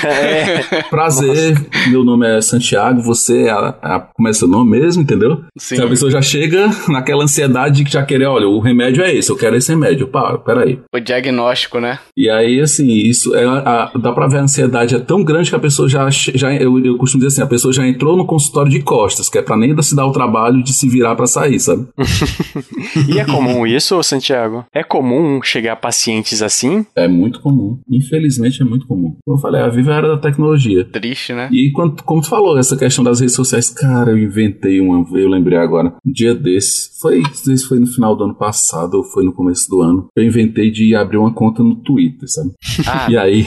é. 0.04 0.82
Prazer 0.88 1.60
meu 1.88 2.04
nome 2.04 2.26
é 2.26 2.40
Santiago, 2.40 3.02
você 3.02 3.42
é 3.42 3.50
a, 3.50 3.68
a, 3.82 4.00
como 4.00 4.28
é 4.28 4.32
seu 4.32 4.48
nome 4.48 4.78
mesmo, 4.78 5.02
entendeu? 5.02 5.42
Sim. 5.56 5.76
Se 5.76 5.82
a 5.82 5.86
pessoa 5.86 6.10
já 6.10 6.22
chega 6.22 6.68
naquela 6.88 7.24
ansiedade 7.24 7.84
de 7.84 7.92
já 7.92 8.04
querer, 8.04 8.26
olha, 8.26 8.48
o 8.48 8.60
remédio 8.60 9.02
é 9.02 9.14
esse, 9.14 9.30
eu 9.30 9.36
quero 9.36 9.56
esse 9.56 9.70
remédio. 9.70 9.89
Pá, 10.06 10.36
peraí. 10.38 10.78
O 10.94 11.00
diagnóstico, 11.00 11.80
né? 11.80 11.98
E 12.16 12.28
aí, 12.28 12.60
assim, 12.60 12.88
isso 12.88 13.34
é. 13.34 13.44
A, 13.44 13.90
dá 14.00 14.12
pra 14.12 14.26
ver 14.26 14.38
a 14.38 14.42
ansiedade 14.42 14.94
é 14.94 14.98
tão 14.98 15.22
grande 15.24 15.50
que 15.50 15.56
a 15.56 15.60
pessoa 15.60 15.88
já. 15.88 16.08
já 16.10 16.54
eu, 16.54 16.78
eu 16.84 16.96
costumo 16.96 17.24
dizer 17.24 17.34
assim, 17.34 17.42
a 17.42 17.50
pessoa 17.50 17.72
já 17.72 17.86
entrou 17.86 18.16
no 18.16 18.26
consultório 18.26 18.70
de 18.70 18.82
costas, 18.82 19.28
que 19.28 19.38
é 19.38 19.42
pra 19.42 19.56
nem 19.56 19.80
se 19.80 19.96
dar 19.96 20.06
o 20.06 20.12
trabalho 20.12 20.62
de 20.62 20.72
se 20.72 20.88
virar 20.88 21.14
para 21.14 21.26
sair, 21.26 21.58
sabe? 21.58 21.86
e 23.08 23.18
é 23.18 23.24
comum 23.24 23.66
isso, 23.66 24.02
Santiago? 24.02 24.64
É 24.74 24.82
comum 24.82 25.40
chegar 25.42 25.76
pacientes 25.76 26.42
assim? 26.42 26.84
É 26.94 27.08
muito 27.08 27.40
comum. 27.40 27.78
Infelizmente 27.90 28.60
é 28.60 28.64
muito 28.64 28.86
comum. 28.86 29.16
Como 29.24 29.38
eu 29.38 29.40
falei, 29.40 29.62
a 29.62 29.68
Viva 29.68 29.94
era 29.94 30.08
da 30.08 30.18
tecnologia. 30.18 30.84
Triste 30.84 31.30
né? 31.32 31.48
E 31.52 31.70
quando, 31.72 32.02
como 32.02 32.20
tu 32.20 32.28
falou, 32.28 32.58
essa 32.58 32.76
questão 32.76 33.04
das 33.04 33.20
redes 33.20 33.34
sociais, 33.34 33.70
cara, 33.70 34.10
eu 34.10 34.18
inventei 34.18 34.80
uma, 34.80 35.06
eu 35.18 35.28
lembrei 35.28 35.58
agora, 35.58 35.94
um 36.04 36.12
dia 36.12 36.34
desse, 36.34 36.98
foi, 37.00 37.22
se 37.32 37.66
foi 37.66 37.78
no 37.78 37.86
final 37.86 38.16
do 38.16 38.24
ano 38.24 38.34
passado 38.34 38.94
ou 38.94 39.04
foi 39.04 39.24
no 39.24 39.32
começo 39.32 39.68
do 39.68 39.79
ano, 39.82 40.08
eu 40.16 40.24
inventei 40.24 40.70
de 40.70 40.94
abrir 40.94 41.16
uma 41.16 41.32
conta 41.32 41.62
no 41.62 41.76
Twitter, 41.76 42.28
sabe? 42.28 42.50
Ah. 42.86 43.06
E 43.10 43.16
aí, 43.16 43.46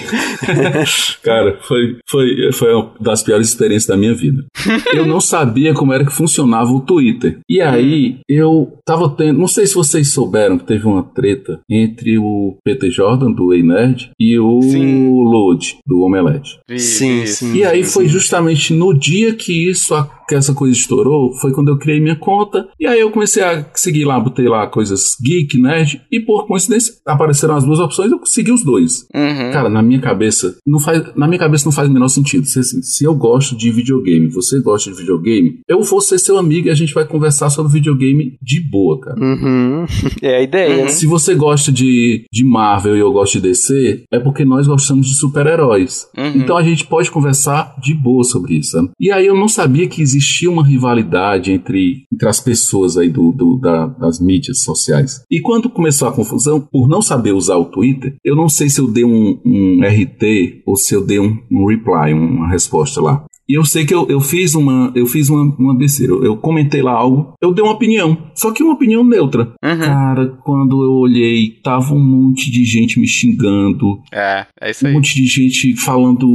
cara, 1.23 1.57
foi, 1.61 1.97
foi, 2.09 2.51
foi 2.51 2.73
uma 2.73 2.91
das 2.99 3.23
piores 3.23 3.49
experiências 3.49 3.87
da 3.87 3.97
minha 3.97 4.13
vida. 4.13 4.45
Eu 4.93 5.05
não 5.05 5.19
sabia 5.19 5.73
como 5.73 5.93
era 5.93 6.05
que 6.05 6.11
funcionava 6.11 6.71
o 6.71 6.81
Twitter. 6.81 7.39
E 7.49 7.61
aí, 7.61 8.19
eu 8.27 8.73
tava 8.85 9.09
tendo, 9.09 9.39
não 9.39 9.47
sei 9.47 9.65
se 9.65 9.75
vocês 9.75 10.11
souberam 10.11 10.57
que 10.57 10.65
teve 10.65 10.85
uma 10.85 11.03
treta 11.03 11.59
entre 11.69 12.17
o 12.17 12.57
Peter 12.63 12.91
Jordan, 12.91 13.31
do 13.31 13.53
Ei 13.53 13.63
Nerd, 13.63 14.11
e 14.19 14.37
o 14.39 14.61
sim. 14.61 15.09
Load, 15.09 15.77
do 15.85 16.01
Omelete. 16.01 16.59
Sim, 16.77 17.25
sim. 17.25 17.55
E 17.55 17.63
aí 17.63 17.83
foi 17.83 18.07
justamente 18.07 18.73
no 18.73 18.93
dia 18.93 19.33
que 19.33 19.69
isso 19.69 19.93
que 20.27 20.35
essa 20.35 20.53
coisa 20.53 20.75
estourou, 20.75 21.33
foi 21.33 21.51
quando 21.51 21.69
eu 21.69 21.77
criei 21.77 21.99
minha 21.99 22.15
conta. 22.15 22.67
E 22.79 22.87
aí 22.87 22.99
eu 22.99 23.11
comecei 23.11 23.43
a 23.43 23.65
seguir 23.75 24.05
lá, 24.05 24.19
botei 24.19 24.47
lá 24.47 24.67
coisas 24.67 25.15
geek, 25.21 25.59
nerd, 25.59 26.01
e 26.11 26.19
por 26.19 26.47
coincidência 26.47 26.95
apareceram 27.05 27.55
as 27.55 27.63
duas 27.63 27.79
opções, 27.79 28.11
eu 28.11 28.19
segui 28.25 28.51
os 28.51 28.63
dois. 28.63 29.05
Uhum. 29.13 29.51
Cara, 29.51 29.69
na 29.69 29.81
minha 29.81 29.99
cabeça, 29.99 30.55
não 30.65 30.79
faz, 30.79 31.03
na 31.15 31.27
minha 31.27 31.39
cabeça 31.39 31.65
não 31.65 31.71
faz 31.71 31.89
o 31.89 31.93
menor 31.93 32.07
sentido. 32.07 32.45
Se, 32.45 32.59
assim, 32.59 32.81
se 32.81 33.03
eu 33.03 33.13
gosto 33.15 33.55
de 33.55 33.71
videogame, 33.71 34.27
você 34.27 34.59
gosta 34.59 34.91
de 34.91 34.97
videogame, 34.97 35.59
eu 35.67 35.81
vou 35.83 36.01
ser 36.01 36.19
seu 36.19 36.37
amigo 36.37 36.67
e 36.67 36.71
a 36.71 36.75
gente 36.75 36.93
vai 36.93 37.05
conversar 37.05 37.49
sobre 37.49 37.71
videogame 37.71 38.37
de 38.41 38.59
boa, 38.59 38.99
cara. 38.99 39.19
Uhum. 39.19 39.85
É 40.21 40.37
a 40.37 40.41
ideia. 40.41 40.83
Uhum. 40.83 40.89
Se 40.89 41.05
você 41.05 41.35
gosta 41.35 41.71
de, 41.71 42.25
de 42.31 42.45
Marvel 42.45 42.95
e 42.95 42.99
eu 42.99 43.11
gosto 43.11 43.33
de 43.33 43.49
DC, 43.49 44.03
é 44.11 44.19
porque 44.19 44.45
nós 44.45 44.67
gostamos 44.67 45.07
de 45.07 45.15
super-heróis. 45.15 46.07
Uhum. 46.17 46.33
Então 46.35 46.55
a 46.55 46.63
gente 46.63 46.85
pode 46.85 47.11
conversar 47.11 47.75
de 47.81 47.93
boa 47.93 48.23
sobre 48.23 48.55
isso. 48.55 48.71
Sabe? 48.71 48.89
E 48.99 49.11
aí 49.11 49.25
eu 49.25 49.35
não 49.35 49.47
sabia 49.47 49.87
que 49.87 50.01
existia 50.01 50.12
uma 50.47 50.65
rivalidade 50.65 51.51
entre, 51.51 52.05
entre 52.11 52.27
as 52.27 52.39
pessoas 52.39 52.97
aí 52.97 53.09
do, 53.09 53.31
do 53.31 53.57
da, 53.57 53.87
das 53.87 54.19
mídias 54.19 54.63
sociais. 54.63 55.23
E 55.29 55.39
quando 55.39 55.69
começou 55.69 56.07
a 56.07 56.13
confusão, 56.13 56.59
por 56.59 56.87
não 56.87 57.01
saber 57.01 57.33
usar 57.33 57.57
o 57.57 57.65
Twitter, 57.65 58.15
eu 58.23 58.35
não 58.35 58.49
sei 58.49 58.69
se 58.69 58.79
eu 58.79 58.91
dei 58.91 59.05
um, 59.05 59.39
um 59.45 59.81
RT 59.83 60.63
ou 60.65 60.75
se 60.75 60.93
eu 60.93 61.05
dei 61.05 61.19
um, 61.19 61.37
um 61.51 61.67
reply, 61.67 62.13
uma 62.13 62.49
resposta 62.49 63.01
lá. 63.01 63.25
E 63.47 63.55
eu 63.55 63.65
sei 63.65 63.85
que 63.85 63.93
eu, 63.93 64.07
eu 64.09 64.21
fiz 64.21 64.55
uma 64.55 64.91
eu 64.95 65.05
fiz 65.05 65.29
uma, 65.29 65.43
uma 65.57 65.77
besteira. 65.77 66.13
Eu, 66.13 66.23
eu 66.23 66.37
comentei 66.37 66.81
lá 66.81 66.93
algo, 66.93 67.33
eu 67.41 67.53
dei 67.53 67.63
uma 67.63 67.73
opinião. 67.73 68.17
Só 68.33 68.51
que 68.51 68.63
uma 68.63 68.73
opinião 68.73 69.03
neutra. 69.03 69.53
Uhum. 69.63 69.79
Cara, 69.79 70.27
quando 70.43 70.83
eu 70.83 70.93
olhei, 70.93 71.59
tava 71.61 71.93
um 71.93 71.99
monte 71.99 72.49
de 72.49 72.63
gente 72.63 72.99
me 72.99 73.07
xingando. 73.07 74.01
É, 74.11 74.45
é 74.61 74.71
isso 74.71 74.87
aí. 74.87 74.93
Um 74.93 74.95
monte 74.95 75.15
de 75.15 75.25
gente 75.25 75.75
falando. 75.75 76.25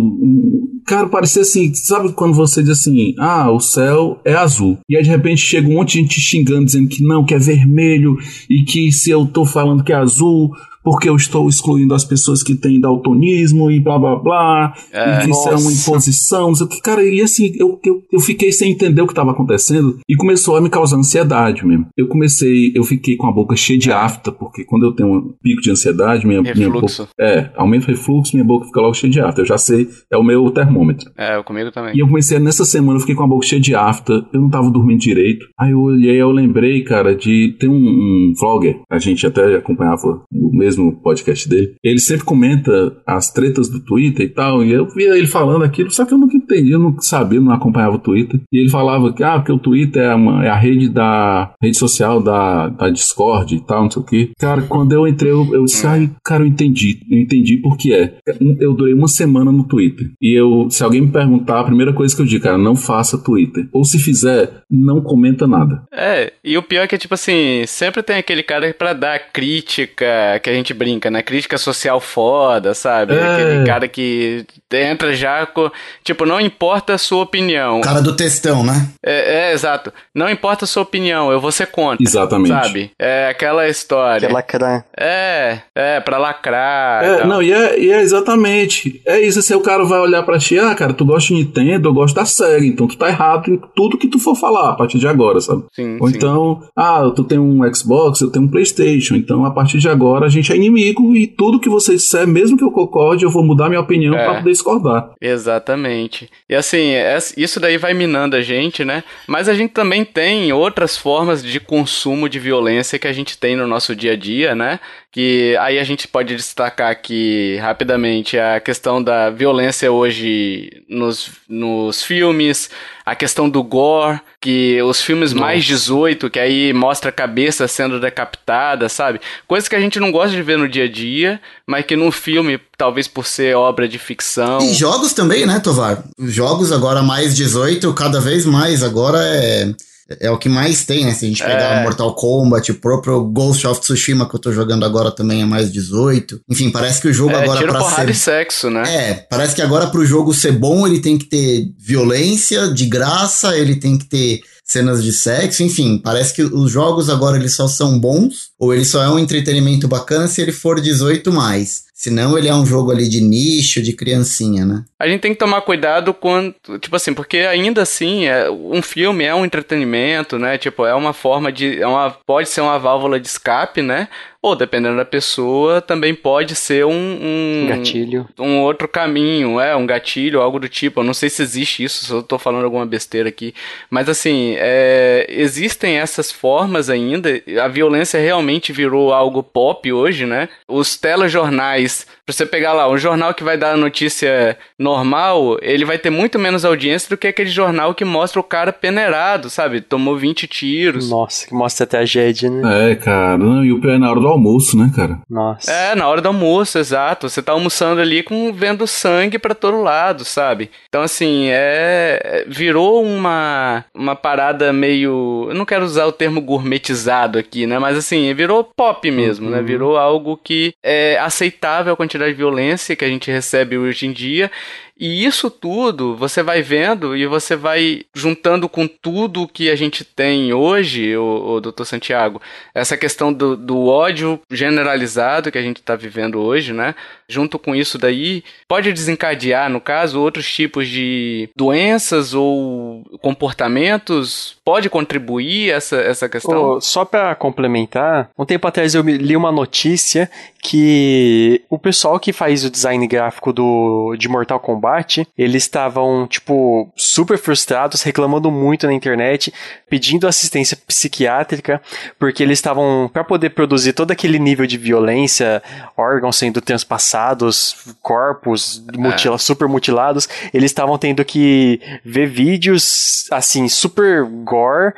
Cara, 0.88 1.06
parecia 1.06 1.42
assim, 1.42 1.70
sabe 1.74 2.14
quando 2.14 2.32
você 2.32 2.62
diz 2.62 2.80
assim, 2.80 3.14
ah, 3.18 3.52
o 3.52 3.60
céu 3.60 4.18
é 4.24 4.32
azul. 4.32 4.78
E 4.88 4.96
aí 4.96 5.02
de 5.02 5.10
repente 5.10 5.42
chega 5.42 5.68
um 5.68 5.74
monte 5.74 5.92
de 5.92 5.98
gente 5.98 6.18
xingando, 6.18 6.64
dizendo 6.64 6.88
que 6.88 7.02
não, 7.02 7.26
que 7.26 7.34
é 7.34 7.38
vermelho, 7.38 8.16
e 8.48 8.62
que 8.62 8.90
se 8.90 9.10
eu 9.10 9.26
tô 9.26 9.44
falando 9.44 9.84
que 9.84 9.92
é 9.92 9.96
azul, 9.96 10.50
porque 10.82 11.08
eu 11.08 11.16
estou 11.16 11.48
excluindo 11.48 11.94
as 11.94 12.04
pessoas 12.04 12.42
que 12.42 12.54
têm 12.54 12.80
daltonismo 12.80 13.70
e 13.70 13.80
blá 13.80 13.98
blá 13.98 14.16
blá, 14.16 14.74
é, 14.92 15.26
e 15.26 15.30
isso 15.30 15.50
nossa. 15.50 15.50
é 15.50 15.56
uma 15.56 15.72
imposição, 15.72 16.52
não 16.52 16.66
que. 16.66 16.80
Cara, 16.80 17.04
e 17.04 17.20
assim, 17.20 17.52
eu, 17.58 17.78
eu, 17.84 18.02
eu 18.12 18.20
fiquei 18.20 18.52
sem 18.52 18.72
entender 18.72 19.02
o 19.02 19.06
que 19.06 19.12
estava 19.12 19.32
acontecendo 19.32 19.98
e 20.08 20.16
começou 20.16 20.56
a 20.56 20.60
me 20.60 20.70
causar 20.70 20.96
ansiedade 20.96 21.66
mesmo. 21.66 21.86
Eu 21.96 22.08
comecei, 22.08 22.72
eu 22.74 22.84
fiquei 22.84 23.16
com 23.16 23.26
a 23.26 23.32
boca 23.32 23.56
cheia 23.56 23.78
de 23.78 23.90
afta, 23.90 24.30
porque 24.30 24.64
quando 24.64 24.84
eu 24.86 24.92
tenho 24.92 25.12
um 25.12 25.34
pico 25.42 25.60
de 25.60 25.70
ansiedade, 25.70 26.26
minha, 26.26 26.42
minha 26.42 26.70
boca. 26.70 26.86
É, 27.18 27.50
aumenta 27.56 27.86
o 27.86 27.88
refluxo, 27.88 28.36
minha 28.36 28.46
boca 28.46 28.66
fica 28.66 28.80
logo 28.80 28.94
cheia 28.94 29.12
de 29.12 29.20
afta. 29.20 29.40
Eu 29.40 29.46
já 29.46 29.58
sei, 29.58 29.88
é 30.10 30.16
o 30.16 30.22
meu 30.22 30.50
termômetro. 30.50 31.10
É, 31.16 31.42
comigo 31.42 31.70
também. 31.70 31.96
E 31.96 32.00
eu 32.00 32.06
comecei 32.06 32.38
nessa 32.38 32.64
semana, 32.64 32.96
eu 32.96 33.00
fiquei 33.00 33.14
com 33.14 33.24
a 33.24 33.28
boca 33.28 33.46
cheia 33.46 33.60
de 33.60 33.74
afta, 33.74 34.26
eu 34.32 34.40
não 34.40 34.50
tava 34.50 34.70
dormindo 34.70 35.00
direito. 35.00 35.46
Aí 35.58 35.72
eu 35.72 35.80
olhei, 35.80 36.20
eu 36.20 36.30
lembrei, 36.30 36.82
cara, 36.82 37.14
de. 37.14 37.56
Tem 37.58 37.68
um, 37.68 37.74
um 37.74 38.32
vlogger, 38.38 38.80
a 38.90 38.98
gente 38.98 39.26
até 39.26 39.56
acompanhava 39.56 40.22
o 40.32 40.56
mesmo 40.56 40.67
podcast 40.76 41.48
dele. 41.48 41.74
Ele 41.82 41.98
sempre 41.98 42.24
comenta 42.24 42.96
as 43.06 43.30
tretas 43.30 43.68
do 43.68 43.80
Twitter 43.80 44.26
e 44.26 44.28
tal, 44.28 44.64
e 44.64 44.72
eu 44.72 44.86
via 44.88 45.16
ele 45.16 45.26
falando 45.26 45.64
aquilo, 45.64 45.90
só 45.90 46.04
que 46.04 46.12
eu 46.12 46.18
nunca 46.18 46.36
entendi, 46.36 46.70
eu 46.70 46.78
não 46.78 47.00
sabia, 47.00 47.40
não 47.40 47.52
acompanhava 47.52 47.96
o 47.96 48.00
Twitter. 48.00 48.40
E 48.52 48.58
ele 48.58 48.68
falava 48.68 49.12
que, 49.12 49.22
ah, 49.22 49.38
porque 49.38 49.52
o 49.52 49.58
Twitter 49.58 50.02
é, 50.02 50.14
uma, 50.14 50.44
é 50.44 50.48
a 50.48 50.56
rede 50.56 50.88
da 50.88 51.52
rede 51.62 51.76
social 51.76 52.22
da, 52.22 52.68
da 52.68 52.90
Discord 52.90 53.54
e 53.54 53.64
tal, 53.64 53.84
não 53.84 53.90
sei 53.90 54.02
o 54.02 54.04
que. 54.04 54.30
Cara, 54.38 54.62
quando 54.62 54.92
eu 54.92 55.06
entrei, 55.06 55.30
eu, 55.30 55.48
eu 55.54 55.64
disse, 55.64 55.86
ai, 55.86 56.10
cara, 56.24 56.42
eu 56.42 56.46
entendi. 56.46 57.00
Eu 57.10 57.18
entendi 57.18 57.56
porque 57.56 57.92
é. 57.92 58.18
Eu 58.60 58.74
durei 58.74 58.94
uma 58.94 59.08
semana 59.08 59.52
no 59.52 59.64
Twitter. 59.64 60.10
E 60.20 60.32
eu, 60.38 60.68
se 60.70 60.82
alguém 60.82 61.02
me 61.02 61.12
perguntar, 61.12 61.60
a 61.60 61.64
primeira 61.64 61.92
coisa 61.92 62.14
que 62.14 62.22
eu 62.22 62.26
digo, 62.26 62.44
cara, 62.44 62.58
não 62.58 62.76
faça 62.76 63.18
Twitter. 63.18 63.68
Ou 63.72 63.84
se 63.84 63.98
fizer, 63.98 64.62
não 64.70 65.00
comenta 65.00 65.46
nada. 65.46 65.82
É, 65.92 66.32
e 66.42 66.56
o 66.56 66.62
pior 66.62 66.82
é 66.82 66.86
que, 66.86 66.98
tipo 66.98 67.14
assim, 67.14 67.64
sempre 67.66 68.02
tem 68.02 68.16
aquele 68.16 68.42
cara 68.42 68.74
pra 68.74 68.92
dar 68.92 69.18
crítica, 69.32 70.40
que 70.42 70.50
a 70.50 70.54
gente 70.58 70.74
brinca, 70.74 71.10
né? 71.10 71.22
Crítica 71.22 71.58
social 71.58 72.00
foda, 72.00 72.74
sabe? 72.74 73.14
É. 73.14 73.34
Aquele 73.34 73.66
cara 73.66 73.88
que 73.88 74.46
entra 74.72 75.14
já 75.14 75.46
com. 75.46 75.70
Tipo, 76.04 76.26
não 76.26 76.40
importa 76.40 76.94
a 76.94 76.98
sua 76.98 77.22
opinião. 77.22 77.78
O 77.78 77.82
cara 77.82 78.00
do 78.00 78.14
textão, 78.14 78.64
né? 78.64 78.88
É, 79.04 79.50
é, 79.50 79.52
exato. 79.52 79.92
Não 80.14 80.28
importa 80.28 80.64
a 80.64 80.68
sua 80.68 80.82
opinião, 80.82 81.30
eu 81.30 81.40
vou 81.40 81.52
ser 81.52 81.66
contra. 81.66 82.02
Exatamente. 82.02 82.48
Sabe? 82.48 82.90
É 82.98 83.28
aquela 83.28 83.68
história. 83.68 84.28
Pra 84.28 84.38
lacrar. 84.38 84.84
É, 84.96 85.60
é, 85.74 86.00
pra 86.00 86.18
lacrar. 86.18 87.04
É, 87.04 87.24
não, 87.26 87.42
e 87.42 87.52
é, 87.52 87.78
e 87.78 87.90
é 87.90 88.00
exatamente. 88.00 89.00
É 89.06 89.20
isso, 89.20 89.40
se 89.42 89.54
o 89.54 89.60
cara 89.60 89.84
vai 89.84 90.00
olhar 90.00 90.22
pra 90.22 90.38
ti, 90.38 90.58
ah, 90.58 90.74
cara, 90.74 90.92
tu 90.92 91.04
gosta 91.04 91.28
de 91.28 91.40
Nintendo, 91.40 91.88
eu 91.88 91.94
gosto 91.94 92.14
da 92.14 92.24
SEGA, 92.24 92.66
então 92.66 92.86
tu 92.86 92.96
tá 92.96 93.08
errado 93.08 93.48
em 93.48 93.60
tudo 93.74 93.98
que 93.98 94.08
tu 94.08 94.18
for 94.18 94.34
falar 94.34 94.70
a 94.70 94.74
partir 94.74 94.98
de 94.98 95.06
agora, 95.06 95.40
sabe? 95.40 95.64
Sim, 95.72 95.98
Ou 96.00 96.08
sim. 96.08 96.16
então, 96.16 96.62
ah, 96.76 97.02
tu 97.14 97.24
tem 97.24 97.38
um 97.38 97.60
Xbox, 97.72 98.20
eu 98.20 98.30
tenho 98.30 98.44
um 98.44 98.48
Playstation, 98.48 99.14
então 99.14 99.44
a 99.44 99.50
partir 99.50 99.78
de 99.78 99.88
agora 99.88 100.26
a 100.26 100.28
gente 100.28 100.47
é 100.52 100.56
inimigo 100.56 101.14
e 101.16 101.26
tudo 101.26 101.60
que 101.60 101.68
você 101.68 101.94
disser, 101.94 102.26
mesmo 102.26 102.56
que 102.56 102.64
eu 102.64 102.70
concorde, 102.70 103.24
eu 103.24 103.30
vou 103.30 103.44
mudar 103.44 103.68
minha 103.68 103.80
opinião 103.80 104.14
é. 104.14 104.24
pra 104.24 104.34
poder 104.36 104.50
discordar. 104.50 105.12
Exatamente. 105.20 106.28
E 106.48 106.54
assim, 106.54 106.90
é, 106.90 107.18
isso 107.36 107.60
daí 107.60 107.76
vai 107.76 107.94
minando 107.94 108.36
a 108.36 108.40
gente, 108.40 108.84
né? 108.84 109.02
Mas 109.26 109.48
a 109.48 109.54
gente 109.54 109.72
também 109.72 110.04
tem 110.04 110.52
outras 110.52 110.96
formas 110.96 111.42
de 111.42 111.60
consumo 111.60 112.28
de 112.28 112.38
violência 112.38 112.98
que 112.98 113.08
a 113.08 113.12
gente 113.12 113.38
tem 113.38 113.56
no 113.56 113.66
nosso 113.66 113.94
dia 113.94 114.12
a 114.12 114.16
dia, 114.16 114.54
né? 114.54 114.80
Que 115.18 115.56
aí 115.56 115.80
a 115.80 115.82
gente 115.82 116.06
pode 116.06 116.36
destacar 116.36 116.92
aqui 116.92 117.56
rapidamente 117.60 118.38
a 118.38 118.60
questão 118.60 119.02
da 119.02 119.30
violência 119.30 119.90
hoje 119.90 120.70
nos, 120.88 121.30
nos 121.48 122.04
filmes, 122.04 122.70
a 123.04 123.16
questão 123.16 123.50
do 123.50 123.60
gore, 123.64 124.20
que 124.40 124.80
os 124.80 125.02
filmes 125.02 125.32
Nossa. 125.32 125.44
mais 125.44 125.64
18, 125.64 126.30
que 126.30 126.38
aí 126.38 126.72
mostra 126.72 127.10
a 127.10 127.12
cabeça 127.12 127.66
sendo 127.66 127.98
decapitada, 127.98 128.88
sabe? 128.88 129.20
Coisas 129.48 129.68
que 129.68 129.74
a 129.74 129.80
gente 129.80 129.98
não 129.98 130.12
gosta 130.12 130.30
de 130.30 130.40
ver 130.40 130.56
no 130.56 130.68
dia 130.68 130.84
a 130.84 130.88
dia, 130.88 131.40
mas 131.66 131.84
que 131.84 131.96
num 131.96 132.12
filme, 132.12 132.60
talvez 132.76 133.08
por 133.08 133.26
ser 133.26 133.56
obra 133.56 133.88
de 133.88 133.98
ficção. 133.98 134.60
E 134.60 134.72
jogos 134.72 135.12
também, 135.14 135.44
né, 135.44 135.58
Tovar? 135.58 136.04
Jogos 136.16 136.70
agora 136.70 137.02
mais 137.02 137.34
18, 137.34 137.92
cada 137.92 138.20
vez 138.20 138.46
mais 138.46 138.84
agora 138.84 139.18
é 139.18 139.74
é 140.20 140.30
o 140.30 140.38
que 140.38 140.48
mais 140.48 140.84
tem, 140.84 141.04
né? 141.04 141.12
Se 141.12 141.26
a 141.26 141.28
gente 141.28 141.42
pegar 141.42 141.80
é. 141.80 141.82
Mortal 141.82 142.14
Kombat, 142.14 142.70
o 142.72 142.76
próprio 142.76 143.20
Ghost 143.24 143.66
of 143.66 143.80
Tsushima 143.80 144.28
que 144.28 144.34
eu 144.34 144.40
tô 144.40 144.52
jogando 144.52 144.84
agora 144.84 145.10
também 145.10 145.42
é 145.42 145.44
mais 145.44 145.70
18. 145.70 146.40
Enfim, 146.48 146.70
parece 146.70 147.00
que 147.00 147.08
o 147.08 147.12
jogo 147.12 147.32
é, 147.32 147.42
agora 147.42 147.58
tiro 147.58 147.72
pra 147.72 147.80
porrada 147.80 148.04
ser... 148.04 148.10
e 148.10 148.14
sexo, 148.14 148.70
né? 148.70 148.82
É, 148.88 149.14
parece 149.28 149.54
que 149.54 149.62
agora 149.62 149.88
pro 149.88 150.06
jogo 150.06 150.32
ser 150.32 150.52
bom, 150.52 150.86
ele 150.86 151.00
tem 151.00 151.18
que 151.18 151.26
ter 151.26 151.68
violência 151.78 152.68
de 152.68 152.86
graça, 152.86 153.56
ele 153.56 153.76
tem 153.76 153.98
que 153.98 154.06
ter 154.06 154.40
cenas 154.64 155.02
de 155.02 155.12
sexo, 155.12 155.62
enfim, 155.62 155.98
parece 155.98 156.34
que 156.34 156.42
os 156.42 156.70
jogos 156.70 157.08
agora 157.08 157.38
eles 157.38 157.54
só 157.54 157.66
são 157.66 157.98
bons 157.98 158.50
ou 158.58 158.74
ele 158.74 158.84
só 158.84 159.02
é 159.02 159.08
um 159.08 159.18
entretenimento 159.18 159.88
bacana 159.88 160.28
se 160.28 160.42
ele 160.42 160.52
for 160.52 160.78
18 160.78 161.32
mais. 161.32 161.87
Senão 161.98 162.38
ele 162.38 162.46
é 162.46 162.54
um 162.54 162.64
jogo 162.64 162.92
ali 162.92 163.08
de 163.08 163.20
nicho, 163.20 163.82
de 163.82 163.92
criancinha, 163.92 164.64
né? 164.64 164.84
A 165.00 165.08
gente 165.08 165.20
tem 165.20 165.32
que 165.32 165.38
tomar 165.38 165.62
cuidado 165.62 166.14
quando, 166.14 166.54
tipo 166.80 166.94
assim, 166.94 167.12
porque 167.12 167.38
ainda 167.38 167.82
assim, 167.82 168.26
é, 168.26 168.48
um 168.48 168.80
filme 168.80 169.24
é 169.24 169.34
um 169.34 169.44
entretenimento, 169.44 170.38
né? 170.38 170.56
Tipo, 170.56 170.86
é 170.86 170.94
uma 170.94 171.12
forma 171.12 171.50
de, 171.50 171.82
é 171.82 171.86
uma, 171.88 172.12
pode 172.24 172.48
ser 172.50 172.60
uma 172.60 172.78
válvula 172.78 173.18
de 173.18 173.26
escape, 173.26 173.82
né? 173.82 174.06
Ou, 174.40 174.54
dependendo 174.54 174.96
da 174.96 175.04
pessoa, 175.04 175.80
também 175.80 176.14
pode 176.14 176.54
ser 176.54 176.86
um, 176.86 176.92
um 176.92 177.66
gatilho. 177.68 178.28
Um 178.38 178.60
outro 178.60 178.86
caminho, 178.86 179.58
é, 179.58 179.74
um 179.74 179.84
gatilho, 179.84 180.40
algo 180.40 180.60
do 180.60 180.68
tipo. 180.68 181.00
Eu 181.00 181.04
não 181.04 181.12
sei 181.12 181.28
se 181.28 181.42
existe 181.42 181.82
isso, 181.82 182.04
se 182.04 182.12
eu 182.12 182.22
tô 182.22 182.38
falando 182.38 182.64
alguma 182.64 182.86
besteira 182.86 183.28
aqui. 183.28 183.52
Mas 183.90 184.08
assim, 184.08 184.54
é, 184.56 185.26
existem 185.28 185.96
essas 185.98 186.30
formas 186.30 186.88
ainda. 186.88 187.42
A 187.60 187.66
violência 187.66 188.20
realmente 188.20 188.72
virou 188.72 189.12
algo 189.12 189.42
pop 189.42 189.92
hoje, 189.92 190.24
né? 190.24 190.48
Os 190.68 190.96
telejornais 190.96 192.06
Pra 192.28 192.34
você 192.34 192.44
pegar 192.44 192.74
lá, 192.74 192.86
um 192.90 192.98
jornal 192.98 193.32
que 193.32 193.42
vai 193.42 193.56
dar 193.56 193.72
a 193.72 193.76
notícia 193.78 194.58
normal, 194.78 195.56
ele 195.62 195.86
vai 195.86 195.96
ter 195.96 196.10
muito 196.10 196.38
menos 196.38 196.62
audiência 196.62 197.08
do 197.08 197.16
que 197.16 197.26
aquele 197.26 197.48
jornal 197.48 197.94
que 197.94 198.04
mostra 198.04 198.38
o 198.38 198.44
cara 198.44 198.70
peneirado, 198.70 199.48
sabe? 199.48 199.80
Tomou 199.80 200.14
20 200.14 200.46
tiros. 200.46 201.08
Nossa, 201.08 201.46
que 201.46 201.54
mostra 201.54 201.84
até 201.84 201.96
a 201.96 202.00
tragédia, 202.00 202.50
né? 202.50 202.90
É, 202.90 202.94
cara. 202.96 203.38
Não, 203.38 203.64
e 203.64 203.72
o 203.72 203.80
pior 203.80 203.94
é 203.94 203.98
na 203.98 204.10
hora 204.10 204.20
do 204.20 204.27
almoço, 204.28 204.76
né, 204.76 204.90
cara? 204.94 205.20
Nossa. 205.28 205.72
É, 205.72 205.94
na 205.94 206.06
hora 206.06 206.20
do 206.20 206.28
almoço, 206.28 206.78
exato. 206.78 207.28
Você 207.28 207.42
tá 207.42 207.52
almoçando 207.52 208.00
ali 208.00 208.22
com 208.22 208.52
vendo 208.52 208.86
sangue 208.86 209.38
para 209.38 209.54
todo 209.54 209.82
lado, 209.82 210.24
sabe? 210.24 210.70
Então, 210.88 211.02
assim, 211.02 211.48
é. 211.50 212.44
Virou 212.46 213.02
uma, 213.02 213.84
uma 213.94 214.14
parada 214.14 214.72
meio. 214.72 215.46
Eu 215.48 215.54
não 215.54 215.64
quero 215.64 215.84
usar 215.84 216.06
o 216.06 216.12
termo 216.12 216.40
gourmetizado 216.40 217.38
aqui, 217.38 217.66
né? 217.66 217.78
Mas 217.78 217.96
assim, 217.96 218.32
virou 218.34 218.64
pop 218.76 219.10
mesmo, 219.10 219.48
né? 219.50 219.56
uhum. 219.56 219.62
né? 219.62 219.68
Virou 219.68 219.96
algo 219.96 220.36
que 220.36 220.72
é 220.82 221.18
aceitável 221.18 221.92
a 221.92 221.96
quantidade 221.96 222.18
quantidade 222.18 222.32
de 222.32 222.38
violência 222.38 222.96
que 222.96 223.04
a 223.04 223.08
gente 223.08 223.30
recebe 223.30 223.78
hoje 223.78 224.06
em 224.06 224.12
dia 224.12 224.50
e 224.98 225.24
isso 225.24 225.50
tudo 225.50 226.16
você 226.16 226.42
vai 226.42 226.60
vendo 226.60 227.16
e 227.16 227.26
você 227.26 227.54
vai 227.54 228.02
juntando 228.14 228.68
com 228.68 228.88
tudo 228.88 229.46
que 229.46 229.70
a 229.70 229.76
gente 229.76 230.04
tem 230.04 230.52
hoje, 230.52 231.16
o, 231.16 231.56
o 231.56 231.60
doutor 231.60 231.84
Santiago, 231.84 232.42
essa 232.74 232.96
questão 232.96 233.32
do, 233.32 233.56
do 233.56 233.86
ódio 233.86 234.40
generalizado 234.50 235.52
que 235.52 235.58
a 235.58 235.62
gente 235.62 235.76
está 235.76 235.94
vivendo 235.94 236.40
hoje, 236.40 236.72
né? 236.72 236.94
Junto 237.28 237.58
com 237.58 237.76
isso 237.76 237.98
daí, 237.98 238.42
pode 238.66 238.92
desencadear, 238.92 239.70
no 239.70 239.80
caso, 239.80 240.20
outros 240.20 240.50
tipos 240.50 240.88
de 240.88 241.48
doenças 241.54 242.34
ou 242.34 243.04
comportamentos? 243.20 244.56
Pode 244.64 244.90
contribuir 244.90 245.70
essa, 245.70 245.96
essa 245.96 246.28
questão? 246.28 246.76
Oh, 246.76 246.80
só 246.80 247.04
para 247.04 247.34
complementar, 247.34 248.30
um 248.36 248.44
tempo 248.44 248.66
atrás 248.66 248.94
eu 248.94 249.02
li 249.02 249.36
uma 249.36 249.52
notícia 249.52 250.30
que 250.60 251.62
o 251.70 251.78
pessoal 251.78 252.18
que 252.18 252.32
faz 252.32 252.64
o 252.64 252.70
design 252.70 253.06
gráfico 253.06 253.52
do, 253.52 254.16
de 254.18 254.28
Mortal 254.28 254.58
Kombat 254.58 255.26
eles 255.36 255.62
estavam, 255.62 256.26
tipo, 256.26 256.90
super 256.96 257.38
frustrados, 257.38 258.02
reclamando 258.02 258.50
muito 258.50 258.86
na 258.86 258.92
internet, 258.92 259.52
pedindo 259.88 260.26
assistência 260.26 260.76
psiquiátrica, 260.86 261.80
porque 262.18 262.42
eles 262.42 262.58
estavam, 262.58 263.08
para 263.12 263.24
poder 263.24 263.50
produzir 263.50 263.92
todo 263.92 264.10
aquele 264.10 264.38
nível 264.38 264.66
de 264.66 264.76
violência, 264.76 265.62
órgãos 265.96 266.36
sendo 266.36 266.60
transpassados, 266.60 267.94
corpos 268.02 268.82
mutila 268.96 269.36
é. 269.36 269.38
super 269.38 269.68
mutilados, 269.68 270.28
eles 270.52 270.70
estavam 270.70 270.98
tendo 270.98 271.24
que 271.24 271.80
ver 272.04 272.26
vídeos, 272.26 273.26
assim, 273.30 273.68
super 273.68 274.24
gore, 274.24 274.92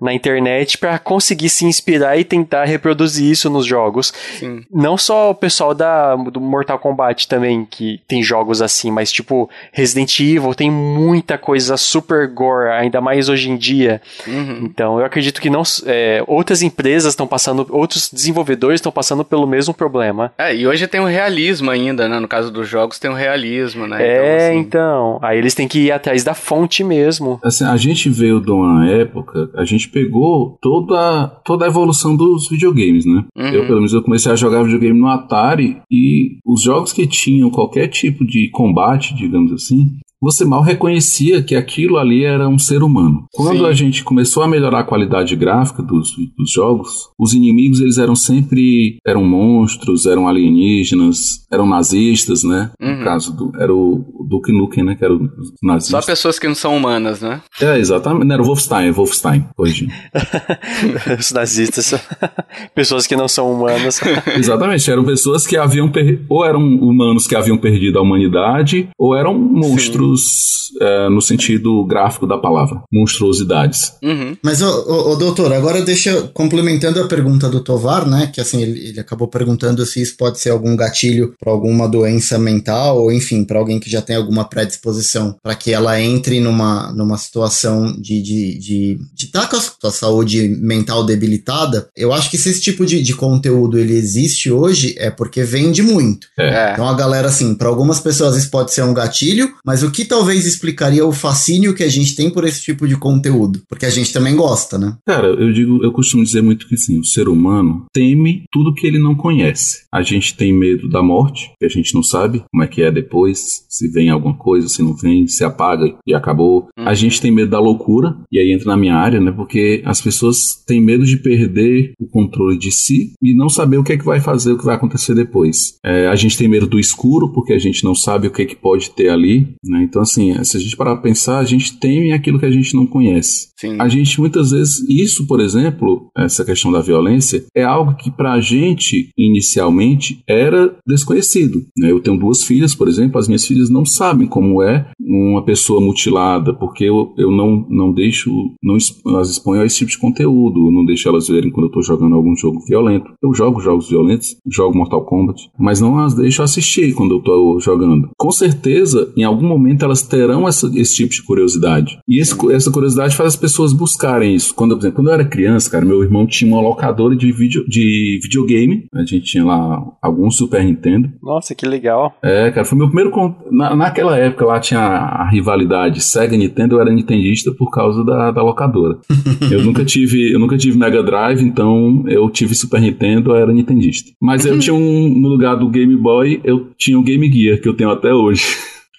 na 0.00 0.12
internet 0.12 0.78
para 0.78 0.98
conseguir 0.98 1.48
se 1.48 1.64
inspirar 1.64 2.16
e 2.18 2.24
tentar 2.24 2.64
reproduzir 2.64 3.30
isso 3.30 3.48
nos 3.48 3.66
jogos. 3.66 4.12
Sim. 4.38 4.62
Não 4.72 4.96
só 4.96 5.30
o 5.30 5.34
pessoal 5.34 5.74
da, 5.74 6.14
do 6.16 6.40
Mortal 6.40 6.78
Kombat 6.78 7.28
também, 7.28 7.66
que 7.68 8.00
tem 8.06 8.22
jogos 8.22 8.60
assim, 8.60 8.90
mas 8.90 9.10
tipo 9.10 9.48
Resident 9.72 10.20
Evil 10.20 10.54
tem 10.54 10.70
muita 10.70 11.38
coisa 11.38 11.76
super 11.76 12.28
gore, 12.28 12.70
ainda 12.70 13.00
mais 13.00 13.28
hoje 13.28 13.50
em 13.50 13.56
dia. 13.56 14.00
Uhum. 14.26 14.62
Então 14.64 14.98
eu 14.98 15.04
acredito 15.04 15.40
que 15.40 15.50
não 15.50 15.62
é, 15.86 16.22
outras 16.26 16.62
empresas 16.62 17.12
estão 17.12 17.26
passando, 17.26 17.66
outros 17.70 18.10
desenvolvedores 18.12 18.78
estão 18.78 18.92
passando 18.92 19.24
pelo 19.24 19.46
mesmo 19.46 19.72
problema. 19.72 20.32
É, 20.38 20.54
e 20.54 20.66
hoje 20.66 20.86
tem 20.86 21.00
o 21.00 21.04
um 21.04 21.06
realismo 21.06 21.70
ainda, 21.70 22.08
né? 22.08 22.18
No 22.18 22.28
caso 22.28 22.50
dos 22.50 22.68
jogos 22.68 22.98
tem 22.98 23.10
o 23.10 23.14
um 23.14 23.16
realismo, 23.16 23.86
né? 23.86 24.02
É, 24.02 24.14
então, 24.14 24.36
assim... 24.36 24.58
então, 24.58 25.18
Aí 25.22 25.38
eles 25.38 25.54
têm 25.54 25.66
que 25.68 25.78
ir 25.80 25.92
atrás 25.92 26.22
da 26.22 26.34
fonte 26.34 26.84
mesmo. 26.84 27.40
Assim, 27.42 27.64
a 27.64 27.76
gente 27.76 28.08
veio 28.08 28.40
de 28.40 28.50
uma 28.50 28.88
época, 28.88 29.50
a 29.54 29.64
gente 29.64 29.85
gente 29.86 29.90
pegou 29.90 30.58
toda, 30.60 31.28
toda 31.44 31.64
a 31.64 31.68
evolução 31.68 32.16
dos 32.16 32.48
videogames, 32.48 33.06
né? 33.06 33.24
Uhum. 33.36 33.46
Eu, 33.46 33.66
pelo 33.66 33.76
menos, 33.76 33.92
eu 33.92 34.02
comecei 34.02 34.30
a 34.30 34.36
jogar 34.36 34.62
videogame 34.62 34.98
no 34.98 35.08
Atari 35.08 35.78
e 35.90 36.38
os 36.44 36.62
jogos 36.62 36.92
que 36.92 37.06
tinham 37.06 37.50
qualquer 37.50 37.88
tipo 37.88 38.24
de 38.24 38.50
combate, 38.50 39.14
digamos 39.14 39.52
assim, 39.52 39.96
você 40.20 40.44
mal 40.44 40.62
reconhecia 40.62 41.42
que 41.42 41.54
aquilo 41.54 41.98
ali 41.98 42.24
era 42.24 42.48
um 42.48 42.58
ser 42.58 42.82
humano. 42.82 43.26
Quando 43.32 43.58
Sim. 43.58 43.66
a 43.66 43.72
gente 43.72 44.04
começou 44.04 44.42
a 44.42 44.48
melhorar 44.48 44.80
a 44.80 44.84
qualidade 44.84 45.36
gráfica 45.36 45.82
dos, 45.82 46.10
dos 46.36 46.50
jogos, 46.50 47.08
os 47.18 47.34
inimigos 47.34 47.80
eles 47.80 47.98
eram 47.98 48.16
sempre 48.16 48.98
eram 49.06 49.24
monstros, 49.24 50.06
eram 50.06 50.26
alienígenas, 50.26 51.46
eram 51.52 51.66
nazistas, 51.66 52.42
né? 52.42 52.70
Uhum. 52.80 52.98
No 52.98 53.04
caso 53.04 53.36
do 53.36 53.52
era 53.58 53.72
o 53.72 54.26
Duke 54.28 54.52
Nukem, 54.52 54.84
né? 54.84 54.94
Que 54.94 55.04
era 55.04 55.14
o 55.14 55.28
nazista. 55.62 56.00
Só 56.00 56.06
pessoas 56.06 56.38
que 56.38 56.48
não 56.48 56.54
são 56.54 56.76
humanas, 56.76 57.20
né? 57.20 57.40
É, 57.60 57.78
exatamente. 57.78 58.24
Não, 58.24 58.34
era 58.34 58.42
o 58.42 58.46
Wolfenstein, 58.46 58.90
Wolfenstein, 58.90 59.46
hoje. 59.56 59.88
Os 61.18 61.32
nazistas 61.32 61.94
pessoas 62.74 63.06
que 63.06 63.16
não 63.16 63.28
são 63.28 63.52
humanas. 63.52 64.00
exatamente, 64.36 64.90
eram 64.90 65.04
pessoas 65.04 65.46
que 65.46 65.56
haviam 65.56 65.90
per... 65.90 66.24
ou 66.28 66.44
eram 66.44 66.60
humanos 66.60 67.26
que 67.26 67.36
haviam 67.36 67.58
perdido 67.58 67.98
a 67.98 68.02
humanidade, 68.02 68.88
ou 68.98 69.14
eram 69.14 69.38
monstros 69.38 70.05
monstros 70.06 70.56
é, 70.80 71.08
no 71.08 71.20
sentido 71.20 71.84
gráfico 71.84 72.26
da 72.26 72.38
palavra, 72.38 72.82
monstruosidades. 72.92 73.92
Uhum. 74.02 74.36
Mas, 74.42 74.60
ô, 74.62 75.12
ô, 75.12 75.16
doutor, 75.16 75.52
agora 75.52 75.82
deixa, 75.82 76.22
complementando 76.34 77.00
a 77.00 77.06
pergunta 77.06 77.48
do 77.48 77.60
Tovar, 77.60 78.06
né, 78.06 78.30
que 78.32 78.40
assim, 78.40 78.62
ele, 78.62 78.88
ele 78.88 79.00
acabou 79.00 79.28
perguntando 79.28 79.84
se 79.86 80.02
isso 80.02 80.16
pode 80.16 80.38
ser 80.38 80.50
algum 80.50 80.76
gatilho 80.76 81.34
para 81.38 81.52
alguma 81.52 81.88
doença 81.88 82.38
mental, 82.38 82.98
ou 82.98 83.12
enfim, 83.12 83.44
para 83.44 83.58
alguém 83.58 83.80
que 83.80 83.90
já 83.90 84.02
tem 84.02 84.16
alguma 84.16 84.44
predisposição, 84.44 85.36
para 85.42 85.54
que 85.54 85.72
ela 85.72 86.00
entre 86.00 86.40
numa, 86.40 86.92
numa 86.92 87.16
situação 87.16 87.92
de 87.98 88.18
estar 88.18 88.26
de, 88.26 88.58
de, 88.58 88.98
de 89.14 89.26
tá 89.28 89.46
com 89.46 89.56
a 89.56 89.60
sua 89.60 89.90
saúde 89.90 90.48
mental 90.48 91.04
debilitada. 91.04 91.88
Eu 91.96 92.12
acho 92.12 92.30
que 92.30 92.38
se 92.38 92.50
esse 92.50 92.60
tipo 92.60 92.84
de, 92.84 93.02
de 93.02 93.14
conteúdo 93.14 93.78
ele 93.78 93.94
existe 93.94 94.50
hoje, 94.50 94.94
é 94.98 95.10
porque 95.10 95.42
vende 95.42 95.82
muito. 95.82 96.26
É. 96.38 96.72
Então 96.72 96.88
a 96.88 96.94
galera, 96.94 97.28
assim, 97.28 97.54
para 97.54 97.68
algumas 97.68 98.00
pessoas 98.00 98.36
isso 98.36 98.50
pode 98.50 98.72
ser 98.72 98.82
um 98.82 98.94
gatilho, 98.94 99.52
mas 99.64 99.82
o 99.82 99.90
que 99.96 100.04
talvez 100.04 100.44
explicaria 100.44 101.06
o 101.06 101.10
fascínio 101.10 101.74
que 101.74 101.82
a 101.82 101.88
gente 101.88 102.14
tem 102.14 102.28
por 102.28 102.44
esse 102.44 102.60
tipo 102.60 102.86
de 102.86 102.98
conteúdo? 102.98 103.62
Porque 103.66 103.86
a 103.86 103.90
gente 103.90 104.12
também 104.12 104.36
gosta, 104.36 104.76
né? 104.76 104.94
Cara, 105.06 105.28
eu 105.28 105.50
digo, 105.50 105.82
eu 105.82 105.90
costumo 105.90 106.22
dizer 106.22 106.42
muito 106.42 106.68
que 106.68 106.76
sim, 106.76 107.00
o 107.00 107.04
ser 107.04 107.30
humano 107.30 107.86
teme 107.94 108.44
tudo 108.52 108.74
que 108.74 108.86
ele 108.86 108.98
não 108.98 109.14
conhece. 109.14 109.86
A 109.90 110.02
gente 110.02 110.36
tem 110.36 110.52
medo 110.52 110.86
da 110.90 111.02
morte, 111.02 111.50
que 111.58 111.64
a 111.64 111.68
gente 111.70 111.94
não 111.94 112.02
sabe 112.02 112.44
como 112.52 112.62
é 112.62 112.68
que 112.68 112.82
é 112.82 112.92
depois, 112.92 113.64
se 113.70 113.88
vem 113.88 114.10
alguma 114.10 114.36
coisa, 114.36 114.68
se 114.68 114.82
não 114.82 114.94
vem, 114.94 115.26
se 115.26 115.42
apaga 115.42 115.96
e 116.06 116.14
acabou. 116.14 116.68
Uhum. 116.78 116.86
A 116.86 116.92
gente 116.92 117.18
tem 117.18 117.30
medo 117.30 117.52
da 117.52 117.58
loucura, 117.58 118.14
e 118.30 118.38
aí 118.38 118.52
entra 118.52 118.66
na 118.66 118.76
minha 118.76 118.96
área, 118.96 119.18
né? 119.18 119.32
Porque 119.32 119.82
as 119.86 120.02
pessoas 120.02 120.62
têm 120.66 120.82
medo 120.82 121.06
de 121.06 121.16
perder 121.16 121.94
o 121.98 122.06
controle 122.06 122.58
de 122.58 122.70
si 122.70 123.14
e 123.22 123.34
não 123.34 123.48
saber 123.48 123.78
o 123.78 123.82
que 123.82 123.94
é 123.94 123.96
que 123.96 124.04
vai 124.04 124.20
fazer, 124.20 124.52
o 124.52 124.58
que 124.58 124.64
vai 124.66 124.74
acontecer 124.74 125.14
depois. 125.14 125.78
É, 125.82 126.06
a 126.06 126.14
gente 126.14 126.36
tem 126.36 126.48
medo 126.48 126.66
do 126.66 126.78
escuro, 126.78 127.32
porque 127.32 127.54
a 127.54 127.58
gente 127.58 127.82
não 127.82 127.94
sabe 127.94 128.26
o 128.26 128.30
que 128.30 128.42
é 128.42 128.44
que 128.44 128.56
pode 128.56 128.90
ter 128.90 129.08
ali, 129.08 129.54
né? 129.64 129.85
Então, 129.86 130.02
assim, 130.02 130.32
se 130.44 130.56
a 130.56 130.60
gente 130.60 130.76
parar 130.76 130.94
para 130.94 131.02
pensar, 131.02 131.38
a 131.38 131.44
gente 131.44 131.78
teme 131.78 132.12
aquilo 132.12 132.38
que 132.38 132.46
a 132.46 132.50
gente 132.50 132.74
não 132.74 132.86
conhece. 132.86 133.48
Sim. 133.56 133.80
A 133.80 133.88
gente, 133.88 134.20
muitas 134.20 134.50
vezes, 134.50 134.84
isso, 134.88 135.26
por 135.26 135.40
exemplo, 135.40 136.10
essa 136.16 136.44
questão 136.44 136.70
da 136.72 136.80
violência, 136.80 137.44
é 137.54 137.62
algo 137.62 137.94
que 137.94 138.10
para 138.10 138.32
a 138.32 138.40
gente, 138.40 139.10
inicialmente, 139.16 140.22
era 140.26 140.76
desconhecido. 140.86 141.64
Né? 141.76 141.90
Eu 141.90 142.00
tenho 142.00 142.18
duas 142.18 142.42
filhas, 142.42 142.74
por 142.74 142.88
exemplo, 142.88 143.18
as 143.18 143.28
minhas 143.28 143.46
filhas 143.46 143.70
não 143.70 143.84
sabem 143.84 144.26
como 144.26 144.62
é 144.62 144.88
uma 144.98 145.44
pessoa 145.44 145.80
mutilada, 145.80 146.52
porque 146.52 146.84
eu, 146.84 147.14
eu 147.16 147.30
não, 147.30 147.66
não 147.70 147.92
deixo, 147.92 148.30
não 148.62 148.76
as 148.76 149.30
exponho 149.30 149.62
a 149.62 149.66
esse 149.66 149.78
tipo 149.78 149.90
de 149.90 149.98
conteúdo, 149.98 150.70
não 150.70 150.84
deixo 150.84 151.08
elas 151.08 151.28
verem 151.28 151.50
quando 151.50 151.64
eu 151.64 151.68
estou 151.68 151.82
jogando 151.82 152.14
algum 152.14 152.34
jogo 152.36 152.60
violento. 152.66 153.12
Eu 153.22 153.32
jogo 153.32 153.60
jogos 153.60 153.88
violentos, 153.88 154.36
jogo 154.46 154.76
Mortal 154.76 155.04
Kombat, 155.04 155.50
mas 155.58 155.80
não 155.80 155.98
as 155.98 156.14
deixo 156.14 156.42
assistir 156.42 156.94
quando 156.94 157.12
eu 157.12 157.18
estou 157.18 157.60
jogando. 157.60 158.10
Com 158.16 158.30
certeza, 158.30 159.12
em 159.16 159.24
algum 159.24 159.46
momento, 159.46 159.75
elas 159.84 160.02
terão 160.02 160.48
essa, 160.48 160.70
esse 160.74 160.96
tipo 160.96 161.12
de 161.12 161.22
curiosidade. 161.22 161.98
E 162.08 162.20
esse, 162.20 162.34
essa 162.52 162.70
curiosidade 162.70 163.16
faz 163.16 163.28
as 163.28 163.36
pessoas 163.36 163.72
buscarem 163.72 164.34
isso. 164.34 164.54
Quando, 164.54 164.74
por 164.74 164.82
exemplo, 164.82 164.96
quando 164.96 165.08
eu 165.08 165.14
era 165.14 165.24
criança, 165.24 165.70
cara, 165.70 165.84
meu 165.84 166.02
irmão 166.02 166.26
tinha 166.26 166.50
uma 166.50 166.60
locadora 166.60 167.16
de, 167.16 167.30
video, 167.32 167.66
de 167.68 168.18
videogame. 168.22 168.86
A 168.94 169.00
gente 169.00 169.20
tinha 169.20 169.44
lá 169.44 169.82
alguns 170.00 170.36
Super 170.36 170.64
Nintendo. 170.64 171.10
Nossa, 171.22 171.54
que 171.54 171.66
legal. 171.66 172.14
É, 172.22 172.50
cara, 172.50 172.64
foi 172.64 172.78
meu 172.78 172.88
primeiro. 172.88 173.10
Na, 173.50 173.74
naquela 173.74 174.16
época 174.16 174.44
lá 174.44 174.60
tinha 174.60 174.80
a, 174.80 175.28
rivalidade 175.28 176.02
Sega 176.02 176.34
e 176.34 176.38
Nintendo, 176.38 176.76
eu 176.76 176.80
era 176.80 176.92
nintendista 176.92 177.52
por 177.52 177.70
causa 177.70 178.04
da, 178.04 178.30
da 178.30 178.42
locadora. 178.42 178.98
eu 179.50 179.64
nunca 179.64 179.84
tive 179.84 180.32
eu 180.32 180.38
nunca 180.38 180.56
tive 180.56 180.78
Mega 180.78 181.02
Drive, 181.02 181.42
então 181.42 182.04
eu 182.06 182.28
tive 182.30 182.54
Super 182.54 182.80
Nintendo, 182.80 183.30
eu 183.30 183.36
era 183.36 183.52
nintendista. 183.52 184.12
Mas 184.20 184.44
eu 184.44 184.58
tinha 184.60 184.74
um, 184.74 185.08
no 185.08 185.28
lugar 185.28 185.56
do 185.56 185.68
Game 185.68 185.96
Boy, 185.96 186.40
eu 186.44 186.68
tinha 186.76 186.98
o 186.98 187.02
Game 187.02 187.30
Gear, 187.30 187.60
que 187.60 187.68
eu 187.68 187.74
tenho 187.74 187.90
até 187.90 188.12
hoje. 188.12 188.44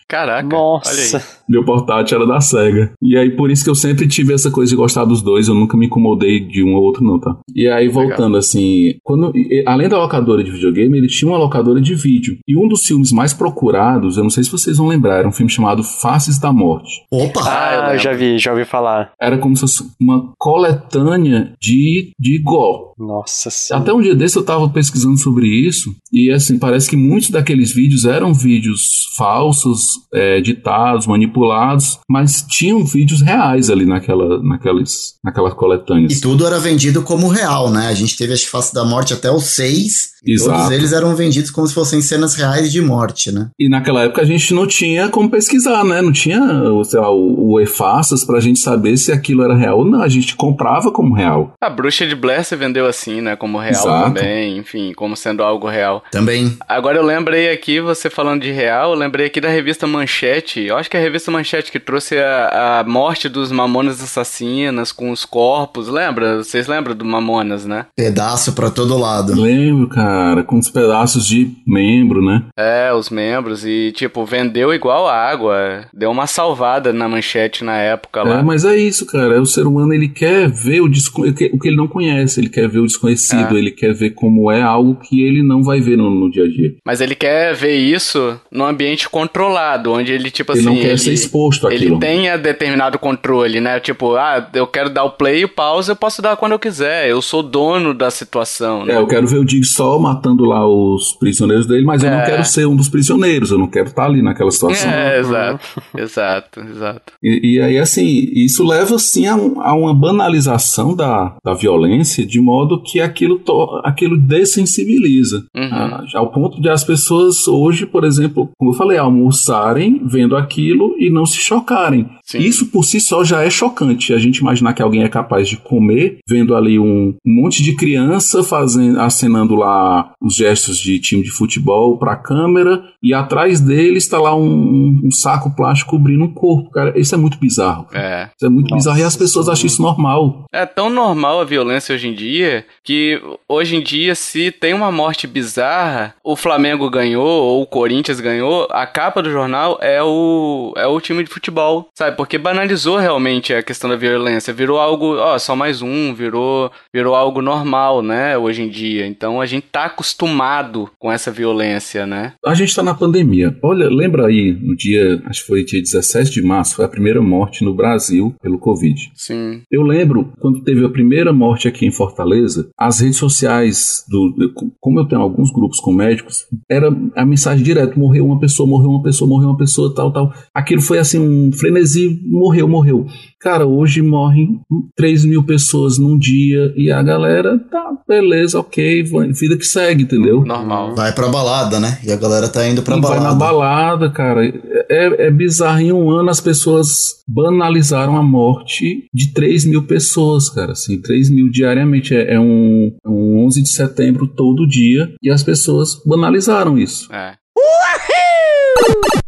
Caraca. 0.08 0.48
Nossa. 0.48 1.37
Meu 1.49 1.63
portátil 1.63 2.17
era 2.17 2.27
da 2.27 2.41
SEGA. 2.41 2.91
E 3.01 3.17
aí, 3.17 3.31
por 3.31 3.49
isso 3.49 3.63
que 3.63 3.69
eu 3.69 3.75
sempre 3.75 4.07
tive 4.07 4.33
essa 4.33 4.51
coisa 4.51 4.69
de 4.69 4.75
gostar 4.75 5.05
dos 5.05 5.21
dois. 5.21 5.47
Eu 5.47 5.55
nunca 5.55 5.77
me 5.77 5.86
incomodei 5.86 6.39
de 6.39 6.63
um 6.63 6.75
ou 6.75 6.83
outro, 6.83 7.03
não, 7.03 7.19
tá? 7.19 7.38
E 7.55 7.67
aí, 7.67 7.88
voltando 7.88 8.33
Legal. 8.33 8.39
assim, 8.39 8.95
quando, 9.03 9.31
além 9.65 9.88
da 9.88 9.97
locadora 9.97 10.43
de 10.43 10.51
videogame, 10.51 10.97
ele 10.97 11.07
tinha 11.07 11.29
uma 11.29 11.38
locadora 11.38 11.79
de 11.79 11.95
vídeo. 11.95 12.38
E 12.47 12.57
um 12.57 12.67
dos 12.67 12.86
filmes 12.86 13.12
mais 13.12 13.33
procurados, 13.33 14.17
eu 14.17 14.23
não 14.23 14.29
sei 14.29 14.43
se 14.43 14.51
vocês 14.51 14.77
vão 14.77 14.88
lembrar, 14.88 15.19
era 15.19 15.27
um 15.27 15.31
filme 15.31 15.51
chamado 15.51 15.83
Faces 15.83 16.39
da 16.39 16.51
Morte. 16.51 17.03
Opa! 17.12 17.41
Ah, 17.45 17.93
eu 17.93 17.99
já 17.99 18.13
vi, 18.13 18.38
já 18.38 18.51
ouvi 18.51 18.65
falar. 18.65 19.12
Era 19.19 19.38
como 19.38 19.55
se 19.55 19.62
fosse 19.62 19.83
uma 19.99 20.31
coletânea 20.38 21.53
de, 21.62 22.12
de 22.19 22.39
gore. 22.39 22.88
Nossa 22.97 23.49
senhora. 23.49 23.83
Até 23.83 23.93
um 23.93 24.01
dia 24.01 24.15
desse 24.15 24.38
eu 24.38 24.43
tava 24.43 24.67
pesquisando 24.69 25.17
sobre 25.17 25.47
isso. 25.47 25.95
E 26.12 26.31
assim, 26.31 26.57
parece 26.57 26.89
que 26.89 26.97
muitos 26.97 27.29
daqueles 27.29 27.71
vídeos 27.71 28.05
eram 28.05 28.33
vídeos 28.33 29.05
falsos, 29.15 29.81
é, 30.13 30.41
ditados, 30.41 31.05
manipulados 31.05 31.37
manipulados, 31.38 32.00
mas 32.10 32.43
tinham 32.47 32.84
vídeos 32.84 33.21
reais 33.21 33.69
ali 33.69 33.86
naquela, 33.86 34.41
naquelas, 34.41 35.15
naquelas 35.23 35.54
coletâneas. 35.54 36.13
E 36.13 36.21
tudo 36.21 36.45
era 36.45 36.60
vendido 36.60 37.02
como 37.04 37.28
real, 37.28 37.69
né? 37.69 37.88
A 37.88 37.93
gente 37.93 38.17
teve 38.17 38.34
as 38.34 38.43
Face 38.43 38.73
da 38.73 38.84
Morte 38.84 39.13
até 39.13 39.32
os 39.32 39.43
seis 39.45 40.16
Exato. 40.27 40.57
Todos 40.57 40.71
eles 40.71 40.91
eram 40.91 41.15
vendidos 41.15 41.49
como 41.49 41.67
se 41.67 41.73
fossem 41.73 42.01
cenas 42.01 42.35
reais 42.35 42.71
de 42.71 42.81
morte, 42.81 43.31
né? 43.31 43.49
E 43.57 43.69
naquela 43.69 44.03
época 44.03 44.21
a 44.21 44.25
gente 44.25 44.53
não 44.53 44.67
tinha 44.67 45.07
como 45.09 45.29
pesquisar, 45.29 45.83
né? 45.83 46.01
Não 46.01 46.11
tinha, 46.11 46.39
sei 46.83 46.99
lá, 46.99 47.09
o, 47.09 47.53
o 47.53 47.59
EFASAS 47.59 48.25
pra 48.25 48.39
gente 48.39 48.59
saber 48.59 48.97
se 48.97 49.11
aquilo 49.11 49.43
era 49.43 49.55
real 49.55 49.79
ou 49.79 49.85
não. 49.85 50.01
A 50.01 50.09
gente 50.09 50.35
comprava 50.35 50.91
como 50.91 51.15
real. 51.15 51.53
A 51.61 51.69
Bruxa 51.69 52.05
de 52.05 52.15
Blair 52.15 52.43
você 52.43 52.55
vendeu 52.55 52.85
assim, 52.85 53.21
né? 53.21 53.35
Como 53.35 53.57
real 53.57 53.71
Exato. 53.71 54.13
também, 54.13 54.57
enfim, 54.57 54.93
como 54.93 55.15
sendo 55.15 55.43
algo 55.43 55.67
real. 55.67 56.03
Também. 56.11 56.57
Agora 56.67 56.97
eu 56.97 57.03
lembrei 57.03 57.51
aqui, 57.51 57.79
você 57.79 58.09
falando 58.09 58.41
de 58.41 58.51
real, 58.51 58.91
eu 58.91 58.97
lembrei 58.97 59.27
aqui 59.27 59.39
da 59.39 59.49
revista 59.49 59.87
Manchete. 59.87 60.61
Eu 60.61 60.77
acho 60.77 60.89
que 60.89 60.97
é 60.97 60.99
a 60.99 61.03
revista 61.03 61.31
Manchete 61.31 61.71
que 61.71 61.79
trouxe 61.79 62.17
a, 62.17 62.79
a 62.79 62.83
morte 62.83 63.29
dos 63.29 63.51
Mamonas 63.51 64.01
Assassinas 64.01 64.91
com 64.91 65.11
os 65.11 65.25
corpos. 65.25 65.87
Lembra? 65.87 66.43
Vocês 66.43 66.67
lembram 66.67 66.95
do 66.95 67.05
Mamonas, 67.05 67.65
né? 67.65 67.85
Pedaço 67.95 68.53
pra 68.53 68.69
todo 68.69 68.97
lado. 68.97 69.39
Lembro, 69.39 69.87
cara 69.87 70.16
cara, 70.17 70.43
com 70.43 70.58
os 70.58 70.69
pedaços 70.69 71.27
de 71.27 71.51
membro, 71.65 72.25
né? 72.25 72.43
É, 72.58 72.91
os 72.91 73.10
membros. 73.10 73.63
E, 73.65 73.91
tipo, 73.91 74.25
vendeu 74.25 74.73
igual 74.73 75.08
água. 75.08 75.86
Deu 75.93 76.10
uma 76.10 76.25
salvada 76.25 76.91
na 76.91 77.08
manchete 77.08 77.63
na 77.63 77.77
época 77.77 78.23
lá. 78.23 78.39
É, 78.39 78.43
mas 78.43 78.65
é 78.65 78.75
isso, 78.75 79.06
cara. 79.06 79.39
O 79.39 79.45
ser 79.45 79.67
humano, 79.67 79.93
ele 79.93 80.10
quer 80.10 80.49
ver 80.49 80.82
o, 80.82 80.88
desco... 80.88 81.27
o 81.27 81.34
que 81.34 81.67
ele 81.67 81.75
não 81.75 81.88
conhece. 81.88 82.39
Ele 82.39 82.49
quer 82.49 82.67
ver 82.67 82.80
o 82.80 82.86
desconhecido. 82.86 83.56
É. 83.56 83.60
Ele 83.60 83.71
quer 83.71 83.93
ver 83.93 84.12
como 84.12 84.51
é 84.51 84.62
algo 84.62 84.95
que 84.95 85.23
ele 85.23 85.43
não 85.43 85.62
vai 85.62 85.80
ver 85.80 85.97
no, 85.97 86.10
no, 86.10 86.32
dia 86.32 86.45
a 86.45 86.47
dia. 86.47 86.75
Mas 86.84 86.99
ele 86.99 87.13
quer 87.13 87.53
ver 87.53 87.75
isso 87.75 88.39
num 88.51 88.65
ambiente 88.65 89.08
controlado, 89.08 89.91
onde 89.91 90.12
ele, 90.12 90.32
tipo 90.32 90.51
ele 90.51 90.60
assim... 90.60 90.69
Ele 90.69 90.75
não 90.75 90.82
quer 90.82 90.89
ele, 90.89 90.97
ser 90.97 91.13
exposto 91.13 91.67
àquilo. 91.67 91.95
Ele 91.95 91.99
tenha 91.99 92.38
determinado 92.38 92.97
controle, 92.97 93.62
né? 93.62 93.80
Tipo, 93.80 94.15
ah, 94.15 94.49
eu 94.53 94.65
quero 94.65 94.89
dar 94.89 95.03
o 95.03 95.12
play 95.12 95.41
e 95.41 95.45
o 95.45 95.49
pause, 95.49 95.91
eu 95.91 95.95
posso 95.95 96.21
dar 96.21 96.36
quando 96.38 96.53
eu 96.53 96.60
quiser. 96.60 97.08
Eu 97.08 97.21
sou 97.21 97.43
dono 97.43 97.93
da 97.93 98.10
situação, 98.10 98.86
né? 98.86 98.95
É, 98.95 98.97
eu 98.97 99.08
quero 99.08 99.27
ver 99.27 99.38
o 99.38 99.47
Jigsaw 99.47 99.99
matando 100.08 100.46
lá 100.46 100.65
os 100.65 101.13
prisioneiros 101.13 101.65
dele, 101.65 101.86
mas 101.86 102.04
é. 102.04 102.08
eu 102.08 102.12
não 102.12 102.20
é. 102.20 102.26
quero 102.26 102.43
ser 102.46 102.65
um 102.65 102.76
dos 102.76 102.88
prisioneiros, 102.88 103.52
eu 103.52 103.58
não 103.58 103.67
quero 103.67 103.88
estar 103.88 104.06
ali 104.06 104.22
naquela 104.22 104.52
situação. 104.52 104.89
É, 104.89 105.20
exato, 105.20 105.82
exato, 105.98 106.60
exato. 106.62 107.13
E, 107.22 107.56
e, 107.56 107.62
aí, 107.62 107.78
assim, 107.78 108.06
isso 108.34 108.65
leva, 108.65 108.96
assim, 108.96 109.28
a, 109.28 109.34
a, 109.34 109.74
uma 109.74 109.93
banalização 109.93 110.96
da, 110.96 111.36
da 111.43 111.54
violência, 111.54 112.26
de 112.26 112.39
modo 112.39 112.82
que 112.82 113.02
aquilo, 113.02 113.39
to, 113.39 113.82
aquilo 113.84 114.17
dessensibiliza. 114.17 115.46
Uhum. 115.56 115.70
Ah, 115.72 116.04
ao 116.15 116.32
ponto 116.32 116.62
de 116.62 116.70
as 116.70 116.84
pessoas 116.84 117.48
hoje, 117.48 117.86
por 117.86 118.04
exemplo, 118.04 118.50
como 118.58 118.72
eu 118.72 118.76
falei, 118.76 118.98
almoçarem 118.98 120.02
vendo 120.06 120.36
aquilo 120.36 120.96
e 120.98 121.10
não 121.10 121.26
se 121.26 121.38
chocarem. 121.38 122.08
Sim. 122.27 122.39
Isso 122.39 122.67
por 122.67 122.83
si 122.83 122.99
só 122.99 123.23
já 123.23 123.43
é 123.43 123.49
chocante. 123.49 124.13
A 124.13 124.17
gente 124.17 124.37
imaginar 124.37 124.73
que 124.73 124.81
alguém 124.81 125.03
é 125.03 125.09
capaz 125.09 125.47
de 125.47 125.55
comer 125.55 126.19
vendo 126.27 126.55
ali 126.55 126.77
um, 126.77 127.15
um 127.25 127.41
monte 127.41 127.63
de 127.63 127.73
criança 127.73 128.43
fazendo, 128.43 128.99
acenando 128.99 129.55
lá 129.55 130.13
os 130.21 130.35
gestos 130.35 130.77
de 130.77 130.99
time 130.99 131.23
de 131.23 131.31
futebol 131.31 131.97
para 131.97 132.13
a 132.13 132.17
câmera 132.17 132.83
e 133.01 133.13
atrás 133.13 133.61
dele 133.61 133.97
está 133.97 134.19
lá 134.19 134.35
um, 134.35 134.99
um, 135.05 135.11
saco 135.11 135.55
plástico 135.55 135.91
cobrindo 135.91 136.25
o 136.25 136.33
corpo, 136.33 136.69
cara. 136.69 136.99
Isso 136.99 137.15
é 137.15 137.17
muito 137.17 137.37
bizarro. 137.39 137.87
É. 137.93 138.29
Isso 138.35 138.45
é 138.45 138.49
muito 138.49 138.71
Nossa, 138.71 138.75
bizarro 138.75 138.99
e 138.99 139.03
as 139.03 139.15
pessoas 139.15 139.47
acham 139.47 139.65
isso 139.65 139.81
normal. 139.81 140.45
É 140.51 140.65
tão 140.65 140.89
normal 140.89 141.39
a 141.39 141.45
violência 141.45 141.95
hoje 141.95 142.09
em 142.09 142.13
dia 142.13 142.65
que 142.83 143.21
hoje 143.47 143.77
em 143.77 143.81
dia 143.81 144.15
se 144.15 144.51
tem 144.51 144.73
uma 144.73 144.91
morte 144.91 145.27
bizarra, 145.27 146.13
o 146.23 146.35
Flamengo 146.35 146.89
ganhou 146.89 147.25
ou 147.25 147.61
o 147.61 147.67
Corinthians 147.67 148.19
ganhou, 148.19 148.67
a 148.69 148.85
capa 148.85 149.21
do 149.21 149.31
jornal 149.31 149.77
é 149.81 150.03
o 150.03 150.73
é 150.75 150.85
o 150.85 150.99
time 150.99 151.23
de 151.23 151.29
futebol, 151.29 151.87
sabe? 151.95 152.16
Porque 152.17 152.38
banalizou 152.38 152.97
realmente 152.97 153.53
a 153.53 153.62
questão 153.63 153.89
da 153.89 153.95
violência, 153.95 154.53
virou 154.53 154.80
algo, 154.80 155.15
ó, 155.15 155.38
só 155.38 155.56
mais 155.56 155.82
um, 155.82 156.13
virou 156.13 156.71
virou 156.93 157.13
algo 157.13 157.41
normal, 157.41 158.01
né, 158.01 158.38
hoje 158.38 158.63
em 158.63 158.69
dia. 158.69 159.06
Então 159.06 159.39
a 159.39 159.45
gente 159.45 159.67
tá 159.71 159.86
acostumado 159.86 160.89
com 160.99 161.12
essa 161.12 161.32
violência, 161.32 162.06
né? 162.06 162.34
A 162.45 162.56
gente 162.56 162.75
tá 162.75 162.82
na 162.82 162.93
pandemia. 162.93 163.56
Olha, 163.62 163.88
lembra 163.88 164.25
aí 164.27 164.58
no 164.60 164.75
dia, 164.75 165.21
acho 165.25 165.41
que 165.41 165.47
foi 165.47 165.63
dia 165.63 165.82
17 165.82 166.32
de 166.32 166.41
março, 166.41 166.75
foi 166.75 166.86
a 166.86 166.89
primeira 166.89 167.21
morte 167.21 167.63
no 167.63 167.75
Brasil 167.75 168.36
pelo 168.41 168.58
Covid. 168.58 169.12
Sim. 169.15 169.62
Eu 169.71 169.84
lembro 169.84 170.34
quando 170.39 170.63
teve 170.63 170.84
a 170.84 170.89
primeira 170.89 171.32
morte 171.32 171.67
aqui 171.67 171.86
em 171.86 171.91
Fortaleza, 171.91 172.69
as 172.77 172.99
redes 172.99 173.17
sociais 173.17 174.03
do 174.10 174.36
como 174.80 174.99
eu 174.99 175.06
tenho 175.06 175.21
alguns 175.21 175.51
grupos 175.51 175.80
com 175.80 175.93
médicos, 175.93 176.45
era 176.69 176.89
a 177.15 177.25
mensagem 177.25 177.63
direta, 177.63 177.99
morreu 177.99 178.25
uma 178.25 178.39
pessoa, 178.39 178.67
morreu 178.67 178.89
uma 178.89 179.03
pessoa, 179.03 179.30
morreu 179.30 179.49
uma 179.49 179.58
pessoa, 179.58 179.93
tal, 179.93 180.12
tal. 180.12 180.34
Aquilo 180.53 180.82
foi 180.82 180.97
assim 180.99 181.19
um 181.19 181.51
frenesi, 181.51 182.07
morreu, 182.26 182.67
morreu. 182.67 183.08
Cara, 183.39 183.65
hoje 183.65 184.02
morrem 184.02 184.60
3 184.96 185.26
mil 185.26 185.43
pessoas 185.43 185.98
num 185.98 186.17
dia 186.17 186.74
e 186.76 186.91
a 186.91 187.02
galera 187.04 187.60
tá, 187.70 187.91
beleza, 188.08 188.60
ok, 188.60 189.04
vida 189.04 189.58
que 189.58 189.65
segue, 189.65 190.04
entendeu? 190.04 190.43
Normal. 190.43 190.96
Vai 190.96 191.13
pra 191.13 191.28
balada, 191.28 191.80
né? 191.80 192.00
E 192.04 192.12
a 192.12 192.15
galera 192.15 192.48
tá 192.50 192.67
indo 192.67 192.82
pra 192.82 192.98
e 192.98 193.02
balada. 193.02 193.22
Vai 193.22 193.32
na 193.32 193.38
balada, 193.38 194.10
cara. 194.10 194.46
É, 194.89 195.28
é 195.28 195.32
bizarro. 195.32 195.80
Em 195.80 195.91
um 195.91 196.10
ano 196.10 196.30
as 196.30 196.41
pessoas 196.41 197.24
banalizaram 197.28 198.17
a 198.17 198.24
morte 198.24 199.06
de 199.13 199.34
3 199.34 199.65
mil 199.65 199.84
pessoas, 199.84 200.50
cara. 200.50 200.72
Assim, 200.72 201.00
3 201.00 201.30
mil 201.30 201.50
diariamente. 201.50 202.15
É, 202.15 202.34
é 202.34 202.39
um, 202.39 202.91
é 203.06 203.10
um 203.10 203.46
11 203.46 203.62
de 203.62 203.70
setembro 203.70 204.28
todo 204.28 204.67
dia 204.67 205.13
e 205.22 205.30
as 205.30 205.43
pessoas 205.43 206.02
banalizaram 206.06 206.78
isso. 206.78 207.13
É. 207.13 207.34
Uhul! 207.58 209.26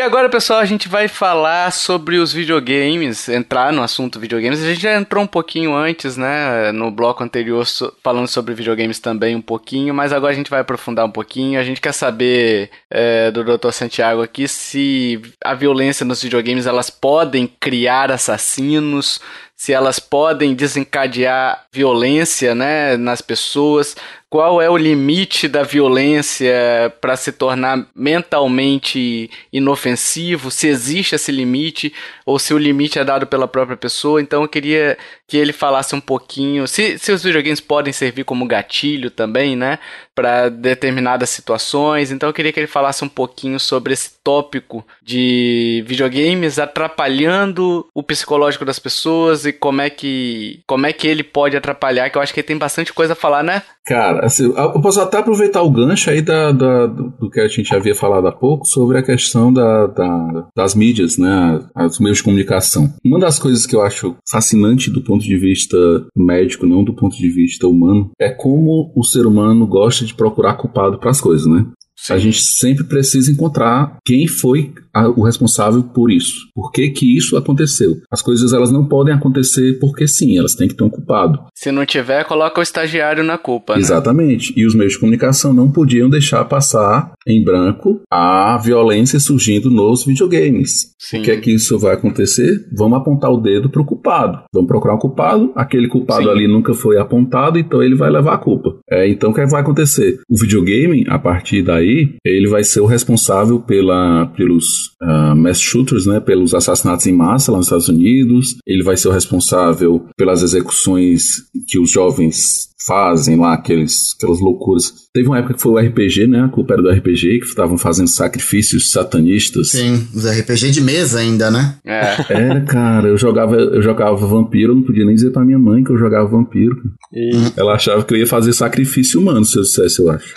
E 0.00 0.02
agora, 0.02 0.30
pessoal, 0.30 0.60
a 0.60 0.64
gente 0.64 0.88
vai 0.88 1.08
falar 1.08 1.70
sobre 1.70 2.16
os 2.16 2.32
videogames, 2.32 3.28
entrar 3.28 3.70
no 3.70 3.82
assunto 3.82 4.18
videogames. 4.18 4.62
A 4.62 4.66
gente 4.66 4.80
já 4.80 4.96
entrou 4.96 5.22
um 5.22 5.26
pouquinho 5.26 5.74
antes, 5.74 6.16
né, 6.16 6.72
no 6.72 6.90
bloco 6.90 7.22
anterior, 7.22 7.66
falando 8.02 8.26
sobre 8.26 8.54
videogames 8.54 8.98
também 8.98 9.36
um 9.36 9.42
pouquinho, 9.42 9.92
mas 9.92 10.10
agora 10.10 10.32
a 10.32 10.34
gente 10.34 10.48
vai 10.48 10.60
aprofundar 10.60 11.04
um 11.04 11.10
pouquinho. 11.10 11.60
A 11.60 11.62
gente 11.62 11.82
quer 11.82 11.92
saber 11.92 12.70
é, 12.90 13.30
do 13.30 13.44
Dr. 13.44 13.72
Santiago 13.72 14.22
aqui 14.22 14.48
se 14.48 15.20
a 15.44 15.52
violência 15.52 16.06
nos 16.06 16.22
videogames 16.22 16.66
elas 16.66 16.88
podem 16.88 17.46
criar 17.60 18.10
assassinos, 18.10 19.20
se 19.54 19.74
elas 19.74 19.98
podem 19.98 20.54
desencadear 20.54 21.66
violência, 21.70 22.54
né, 22.54 22.96
nas 22.96 23.20
pessoas, 23.20 23.94
qual 24.30 24.62
é 24.62 24.70
o 24.70 24.76
limite 24.76 25.48
da 25.48 25.64
violência 25.64 26.54
para 27.00 27.16
se 27.16 27.32
tornar 27.32 27.84
mentalmente 27.92 29.28
inofensivo, 29.52 30.52
se 30.52 30.68
existe 30.68 31.16
esse 31.16 31.32
limite 31.32 31.92
ou 32.24 32.38
se 32.38 32.54
o 32.54 32.58
limite 32.58 32.96
é 32.96 33.04
dado 33.04 33.26
pela 33.26 33.48
própria 33.48 33.76
pessoa. 33.76 34.22
Então 34.22 34.42
eu 34.42 34.48
queria 34.48 34.96
que 35.30 35.36
ele 35.36 35.52
falasse 35.52 35.94
um 35.94 36.00
pouquinho, 36.00 36.66
se, 36.66 36.98
se 36.98 37.12
os 37.12 37.22
videogames 37.22 37.60
podem 37.60 37.92
servir 37.92 38.24
como 38.24 38.48
gatilho 38.48 39.12
também, 39.12 39.54
né, 39.54 39.78
para 40.12 40.48
determinadas 40.48 41.30
situações. 41.30 42.10
Então 42.10 42.28
eu 42.28 42.32
queria 42.32 42.52
que 42.52 42.58
ele 42.58 42.66
falasse 42.66 43.04
um 43.04 43.08
pouquinho 43.08 43.60
sobre 43.60 43.92
esse 43.92 44.10
tópico 44.24 44.84
de 45.00 45.84
videogames 45.86 46.58
atrapalhando 46.58 47.86
o 47.94 48.02
psicológico 48.02 48.64
das 48.64 48.80
pessoas 48.80 49.46
e 49.46 49.52
como 49.52 49.80
é 49.80 49.88
que 49.88 50.60
como 50.66 50.84
é 50.84 50.92
que 50.92 51.06
ele 51.06 51.22
pode 51.22 51.56
atrapalhar, 51.56 52.10
que 52.10 52.18
eu 52.18 52.22
acho 52.22 52.34
que 52.34 52.40
ele 52.40 52.46
tem 52.48 52.58
bastante 52.58 52.92
coisa 52.92 53.12
a 53.12 53.16
falar, 53.16 53.44
né? 53.44 53.62
Cara, 53.86 54.26
assim, 54.26 54.44
eu 54.44 54.80
posso 54.80 55.00
até 55.00 55.18
aproveitar 55.18 55.62
o 55.62 55.70
gancho 55.70 56.10
aí 56.10 56.20
da, 56.20 56.52
da 56.52 56.86
do, 56.86 57.30
que 57.30 57.40
a 57.40 57.48
gente 57.48 57.74
havia 57.74 57.94
falado 57.94 58.26
há 58.26 58.32
pouco 58.32 58.66
sobre 58.66 58.98
a 58.98 59.02
questão 59.02 59.52
da, 59.52 59.86
da, 59.86 60.48
das 60.54 60.74
mídias, 60.74 61.16
né, 61.16 61.60
os 61.76 61.98
meios 61.98 62.18
de 62.18 62.24
comunicação. 62.24 62.92
Uma 63.04 63.18
das 63.18 63.38
coisas 63.38 63.66
que 63.66 63.74
eu 63.74 63.82
acho 63.82 64.16
fascinante 64.30 64.90
do 64.90 65.02
ponto 65.02 65.19
de 65.22 65.36
vista 65.36 65.76
médico, 66.16 66.66
não 66.66 66.84
do 66.84 66.94
ponto 66.94 67.16
de 67.16 67.28
vista 67.28 67.66
humano, 67.66 68.10
é 68.20 68.30
como 68.30 68.92
o 68.94 69.04
ser 69.04 69.26
humano 69.26 69.66
gosta 69.66 70.04
de 70.04 70.14
procurar 70.14 70.54
culpado 70.54 70.98
para 70.98 71.10
as 71.10 71.20
coisas, 71.20 71.46
né? 71.46 71.66
Sim. 71.96 72.14
A 72.14 72.18
gente 72.18 72.40
sempre 72.40 72.84
precisa 72.84 73.30
encontrar 73.30 73.98
quem 74.06 74.26
foi 74.26 74.72
a, 74.94 75.08
o 75.08 75.24
responsável 75.24 75.82
por 75.82 76.10
isso. 76.10 76.48
Por 76.54 76.70
que 76.70 76.88
que 76.90 77.16
isso 77.16 77.36
aconteceu? 77.36 77.96
As 78.10 78.22
coisas 78.22 78.52
elas 78.52 78.70
não 78.70 78.86
podem 78.86 79.12
acontecer 79.12 79.78
porque 79.80 80.06
sim, 80.06 80.38
elas 80.38 80.54
têm 80.54 80.68
que 80.68 80.74
ter 80.74 80.84
um 80.84 80.90
culpado. 80.90 81.40
Se 81.54 81.72
não 81.72 81.84
tiver, 81.84 82.24
coloca 82.24 82.60
o 82.60 82.62
estagiário 82.62 83.24
na 83.24 83.36
culpa. 83.36 83.74
Né? 83.74 83.80
Exatamente. 83.80 84.52
E 84.56 84.64
os 84.64 84.74
meios 84.74 84.94
de 84.94 85.00
comunicação 85.00 85.52
não 85.52 85.70
podiam 85.70 86.08
deixar 86.08 86.44
passar 86.44 87.12
em 87.26 87.42
branco 87.42 88.00
a 88.10 88.56
violência 88.58 89.18
surgindo 89.18 89.70
nos 89.70 90.04
videogames. 90.04 90.94
Sim. 90.98 91.20
O 91.20 91.22
que 91.22 91.30
é 91.30 91.36
que 91.36 91.52
isso 91.52 91.78
vai 91.78 91.94
acontecer? 91.94 92.66
Vamos 92.72 92.98
apontar 92.98 93.30
o 93.30 93.40
dedo 93.40 93.68
para 93.68 93.82
o 93.82 93.84
culpado. 93.84 94.42
Vamos 94.52 94.68
procurar 94.68 94.94
um 94.94 94.98
culpado. 94.98 95.52
Aquele 95.54 95.88
culpado 95.88 96.24
sim. 96.24 96.30
ali 96.30 96.46
nunca 96.46 96.72
foi 96.74 96.98
apontado, 96.98 97.58
então 97.58 97.82
ele 97.82 97.94
vai 97.94 98.10
levar 98.10 98.34
a 98.34 98.38
culpa. 98.38 98.76
É, 98.90 99.08
então 99.08 99.30
o 99.30 99.34
que, 99.34 99.40
é 99.40 99.44
que 99.44 99.50
vai 99.50 99.60
acontecer? 99.60 100.20
O 100.28 100.36
videogame, 100.36 101.04
a 101.08 101.18
partir 101.18 101.62
daí 101.62 101.80
aí, 101.80 102.14
ele 102.24 102.48
vai 102.48 102.62
ser 102.62 102.80
o 102.80 102.86
responsável 102.86 103.60
pela, 103.60 104.26
pelos 104.36 104.79
uh, 105.02 105.34
mass 105.36 105.60
shooters, 105.60 106.06
né, 106.06 106.20
pelos 106.20 106.54
assassinatos 106.54 107.06
em 107.06 107.12
massa 107.12 107.52
lá 107.52 107.58
nos 107.58 107.66
Estados 107.66 107.88
Unidos. 107.88 108.56
Ele 108.66 108.82
vai 108.82 108.96
ser 108.96 109.08
o 109.08 109.12
responsável 109.12 110.06
pelas 110.16 110.42
execuções 110.42 111.44
que 111.66 111.78
os 111.78 111.90
jovens 111.90 112.69
fazem 112.90 113.36
lá, 113.36 113.54
aqueles, 113.54 114.16
aquelas 114.16 114.40
loucuras. 114.40 114.92
Teve 115.14 115.28
uma 115.28 115.38
época 115.38 115.54
que 115.54 115.62
foi 115.62 115.72
o 115.72 115.78
RPG, 115.78 116.26
né? 116.26 116.42
A 116.42 116.48
culpa 116.48 116.74
era 116.74 116.82
do 116.82 116.90
RPG, 116.90 117.38
que 117.38 117.46
estavam 117.46 117.78
fazendo 117.78 118.08
sacrifícios 118.08 118.90
satanistas. 118.90 119.70
Sim, 119.70 120.08
os 120.12 120.26
RPG 120.26 120.72
de 120.72 120.80
mesa 120.80 121.20
ainda, 121.20 121.52
né? 121.52 121.76
É. 121.84 122.16
Era, 122.28 122.60
cara, 122.62 123.06
eu 123.06 123.16
jogava, 123.16 123.54
eu 123.54 123.80
jogava 123.80 124.16
vampiro, 124.16 124.72
eu 124.72 124.76
não 124.76 124.82
podia 124.82 125.04
nem 125.04 125.14
dizer 125.14 125.30
pra 125.30 125.44
minha 125.44 125.58
mãe 125.58 125.84
que 125.84 125.92
eu 125.92 125.98
jogava 125.98 126.26
vampiro. 126.26 126.76
E... 127.12 127.30
Ela 127.56 127.74
achava 127.74 128.02
que 128.02 128.12
eu 128.12 128.18
ia 128.18 128.26
fazer 128.26 128.52
sacrifício 128.52 129.20
humano 129.20 129.44
se 129.44 129.56
eu 129.56 129.62
dissesse, 129.62 130.00
eu 130.00 130.10
acho. 130.10 130.34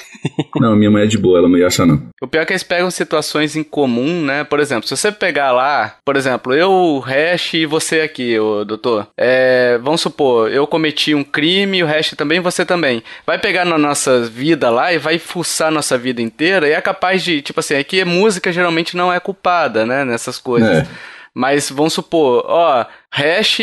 não, 0.59 0.75
minha 0.75 0.91
mãe 0.91 1.03
é 1.03 1.07
de 1.07 1.17
boa, 1.17 1.39
ela 1.39 1.49
não 1.49 1.57
ia 1.57 1.67
achar, 1.67 1.85
não. 1.85 2.01
O 2.21 2.27
pior 2.27 2.41
é 2.41 2.45
que 2.45 2.53
eles 2.53 2.63
pegam 2.63 2.89
situações 2.89 3.55
em 3.55 3.63
comum, 3.63 4.23
né? 4.23 4.43
Por 4.43 4.59
exemplo, 4.59 4.87
se 4.87 4.95
você 4.95 5.11
pegar 5.11 5.51
lá, 5.51 5.95
por 6.05 6.15
exemplo, 6.15 6.53
eu, 6.53 6.71
o 6.71 6.99
Hash 6.99 7.55
e 7.55 7.65
você 7.65 8.01
aqui, 8.01 8.37
o 8.39 8.63
doutor. 8.63 9.07
É, 9.17 9.79
vamos 9.83 10.01
supor, 10.01 10.51
eu 10.51 10.65
cometi 10.65 11.13
um 11.13 11.23
crime 11.23 11.79
e 11.79 11.83
o 11.83 11.87
Hash 11.87 12.11
também, 12.11 12.39
você 12.43 12.65
também. 12.65 13.03
Vai 13.25 13.39
pegar 13.39 13.65
na 13.65 13.77
nossa 13.77 14.21
vida 14.21 14.69
lá 14.69 14.93
e 14.93 14.99
vai 14.99 15.17
fuçar 15.17 15.71
nossa 15.71 15.97
vida 15.97 16.21
inteira 16.21 16.67
e 16.67 16.73
é 16.73 16.81
capaz 16.81 17.23
de, 17.23 17.41
tipo 17.41 17.59
assim, 17.59 17.75
aqui 17.75 18.05
música 18.05 18.51
geralmente 18.51 18.95
não 18.95 19.11
é 19.11 19.19
culpada, 19.19 19.85
né? 19.85 20.05
Nessas 20.05 20.37
coisas. 20.37 20.69
É. 20.69 20.87
Mas 21.33 21.71
vamos 21.71 21.93
supor, 21.93 22.45
ó, 22.47 22.85
Hash, 23.15 23.59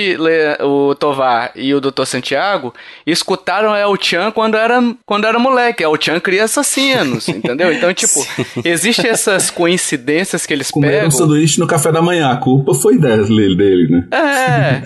o 0.60 0.94
Tovar 0.94 1.50
e 1.56 1.74
o 1.74 1.80
Dr. 1.80 2.04
Santiago 2.04 2.72
escutaram 3.04 3.74
El 3.74 3.96
Chan 3.96 4.30
quando 4.30 4.56
era, 4.56 4.80
quando 5.04 5.26
era 5.26 5.40
moleque. 5.40 5.82
El 5.82 5.96
Chan 5.98 6.20
cria 6.20 6.44
assassinos, 6.44 7.26
entendeu? 7.28 7.72
Então, 7.72 7.92
tipo, 7.92 8.24
existem 8.64 9.10
essas 9.10 9.50
coincidências 9.50 10.46
que 10.46 10.52
eles 10.52 10.70
Comeram 10.70 10.94
pegam. 10.94 11.08
um 11.08 11.10
sanduíche 11.10 11.58
no 11.58 11.66
café 11.66 11.90
da 11.90 12.00
manhã. 12.00 12.30
A 12.30 12.36
culpa 12.36 12.74
foi 12.74 12.96
dele, 12.96 13.56
dele, 13.56 13.88
né? 13.88 14.06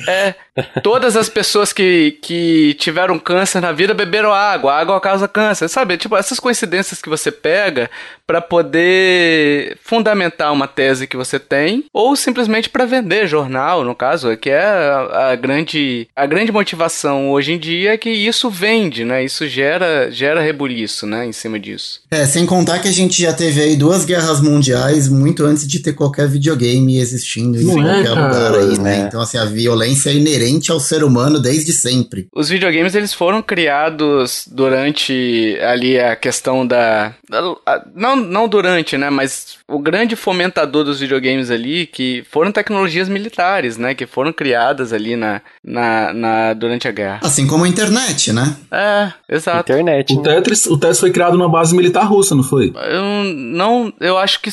É, 0.06 0.10
é. 0.10 0.34
Todas 0.82 1.16
as 1.16 1.28
pessoas 1.28 1.72
que, 1.72 2.12
que 2.22 2.74
tiveram 2.74 3.18
câncer 3.18 3.60
na 3.60 3.72
vida 3.72 3.92
beberam 3.92 4.32
água. 4.32 4.72
A 4.72 4.78
água 4.78 5.00
causa 5.00 5.28
câncer, 5.28 5.68
sabe? 5.68 5.96
Tipo, 5.98 6.16
essas 6.16 6.40
coincidências 6.40 7.02
que 7.02 7.08
você 7.08 7.30
pega 7.30 7.90
para 8.26 8.40
poder 8.40 9.76
fundamentar 9.82 10.52
uma 10.52 10.66
tese 10.68 11.06
que 11.06 11.16
você 11.16 11.38
tem 11.38 11.84
ou 11.92 12.16
simplesmente 12.16 12.70
para 12.70 12.86
vender 12.86 13.26
jornal, 13.26 13.84
no 13.84 13.94
caso, 13.94 14.34
que 14.36 14.48
é 14.48 14.53
a, 14.58 15.30
a, 15.30 15.36
grande, 15.36 16.08
a 16.14 16.26
grande 16.26 16.52
motivação 16.52 17.30
hoje 17.30 17.52
em 17.52 17.58
dia 17.58 17.94
é 17.94 17.96
que 17.96 18.10
isso 18.10 18.50
vende, 18.50 19.04
né? 19.04 19.24
Isso 19.24 19.46
gera, 19.46 20.10
gera 20.10 20.40
rebuliço, 20.40 21.06
né? 21.06 21.26
Em 21.26 21.32
cima 21.32 21.58
disso. 21.58 22.00
É, 22.10 22.26
sem 22.26 22.46
contar 22.46 22.78
que 22.78 22.88
a 22.88 22.92
gente 22.92 23.20
já 23.20 23.32
teve 23.32 23.60
aí 23.60 23.76
duas 23.76 24.04
guerras 24.04 24.40
mundiais 24.40 25.08
muito 25.08 25.44
antes 25.44 25.66
de 25.66 25.80
ter 25.80 25.92
qualquer 25.92 26.28
videogame 26.28 26.98
existindo 26.98 27.60
em 27.60 27.64
Não 27.64 27.74
qualquer 27.74 28.06
é, 28.06 28.10
lugar 28.10 28.54
aí, 28.54 28.78
né? 28.78 28.96
É. 28.96 29.06
Então, 29.06 29.20
assim, 29.20 29.38
a 29.38 29.44
violência 29.44 30.10
é 30.10 30.14
inerente 30.14 30.70
ao 30.70 30.80
ser 30.80 31.04
humano 31.04 31.40
desde 31.40 31.72
sempre. 31.72 32.28
Os 32.34 32.48
videogames, 32.48 32.94
eles 32.94 33.12
foram 33.12 33.42
criados 33.42 34.46
durante 34.50 35.58
ali 35.62 35.98
a 35.98 36.16
questão 36.16 36.66
da... 36.66 37.14
Não, 37.94 38.16
não 38.16 38.48
durante, 38.48 38.96
né? 38.96 39.10
Mas 39.10 39.58
o 39.66 39.78
grande 39.78 40.16
fomentador 40.16 40.84
dos 40.84 41.00
videogames 41.00 41.50
ali, 41.50 41.86
que 41.86 42.24
foram 42.30 42.52
tecnologias 42.52 43.08
militares, 43.08 43.76
né? 43.76 43.94
Que 43.94 44.06
foram 44.06 44.32
criadas 44.44 44.92
ali 44.92 45.16
na, 45.16 45.40
na, 45.64 46.12
na, 46.12 46.52
durante 46.52 46.86
a 46.86 46.92
guerra. 46.92 47.20
Assim 47.22 47.46
como 47.46 47.64
a 47.64 47.68
internet, 47.68 48.30
né? 48.30 48.54
É, 48.70 49.10
exato. 49.26 49.72
Internet. 49.72 50.12
O 50.12 50.16
né? 50.20 50.34
Tetris, 50.34 50.66
o 50.66 50.76
Tetris 50.76 51.00
foi 51.00 51.10
criado 51.10 51.38
numa 51.38 51.48
base 51.48 51.74
militar 51.74 52.04
russa, 52.04 52.34
não 52.34 52.42
foi? 52.42 52.70
Eu 52.76 53.24
não, 53.24 53.90
eu 53.98 54.18
acho 54.18 54.42
que 54.42 54.50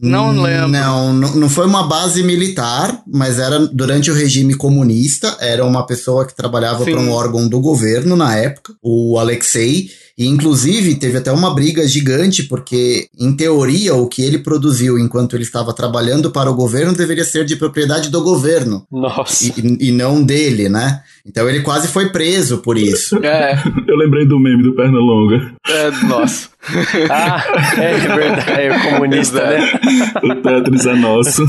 não 0.00 0.40
lembro. 0.40 0.68
Não, 0.68 1.12
não 1.12 1.48
foi 1.48 1.66
uma 1.66 1.86
base 1.86 2.22
militar, 2.22 3.02
mas 3.06 3.38
era 3.38 3.58
durante 3.66 4.10
o 4.10 4.14
regime 4.14 4.54
comunista. 4.54 5.36
Era 5.40 5.64
uma 5.64 5.86
pessoa 5.86 6.26
que 6.26 6.34
trabalhava 6.34 6.84
para 6.84 7.00
um 7.00 7.10
órgão 7.10 7.48
do 7.48 7.60
governo 7.60 8.16
na 8.16 8.36
época, 8.36 8.74
o 8.82 9.18
Alexei. 9.18 9.90
E, 10.16 10.26
inclusive, 10.26 10.96
teve 10.96 11.16
até 11.16 11.32
uma 11.32 11.54
briga 11.54 11.86
gigante, 11.88 12.42
porque, 12.42 13.08
em 13.18 13.34
teoria, 13.34 13.94
o 13.94 14.06
que 14.06 14.20
ele 14.20 14.38
produziu 14.38 14.98
enquanto 14.98 15.34
ele 15.34 15.44
estava 15.44 15.72
trabalhando 15.72 16.30
para 16.30 16.50
o 16.50 16.54
governo 16.54 16.92
deveria 16.92 17.24
ser 17.24 17.46
de 17.46 17.56
propriedade 17.56 18.10
do 18.10 18.22
governo. 18.22 18.86
Nossa. 18.92 19.46
E, 19.46 19.88
e 19.88 19.90
não 19.90 20.22
dele, 20.22 20.68
né? 20.68 21.00
Então 21.24 21.48
ele 21.48 21.60
quase 21.60 21.88
foi 21.88 22.10
preso 22.10 22.58
por 22.58 22.76
isso. 22.76 23.16
É. 23.24 23.54
Eu 23.88 23.96
lembrei 23.96 24.26
do 24.26 24.38
meme 24.38 24.62
do 24.62 24.74
Pernalonga. 24.74 25.54
É, 25.68 25.90
nossa. 26.06 26.48
ah, 27.10 27.42
é 27.78 27.94
verdade. 27.94 28.50
É 28.50 28.76
o 28.76 28.80
comunista, 28.82 29.46
né? 29.46 29.80
o 30.22 30.34
Tetris 30.36 30.86
é 30.86 30.94
nosso. 30.94 31.44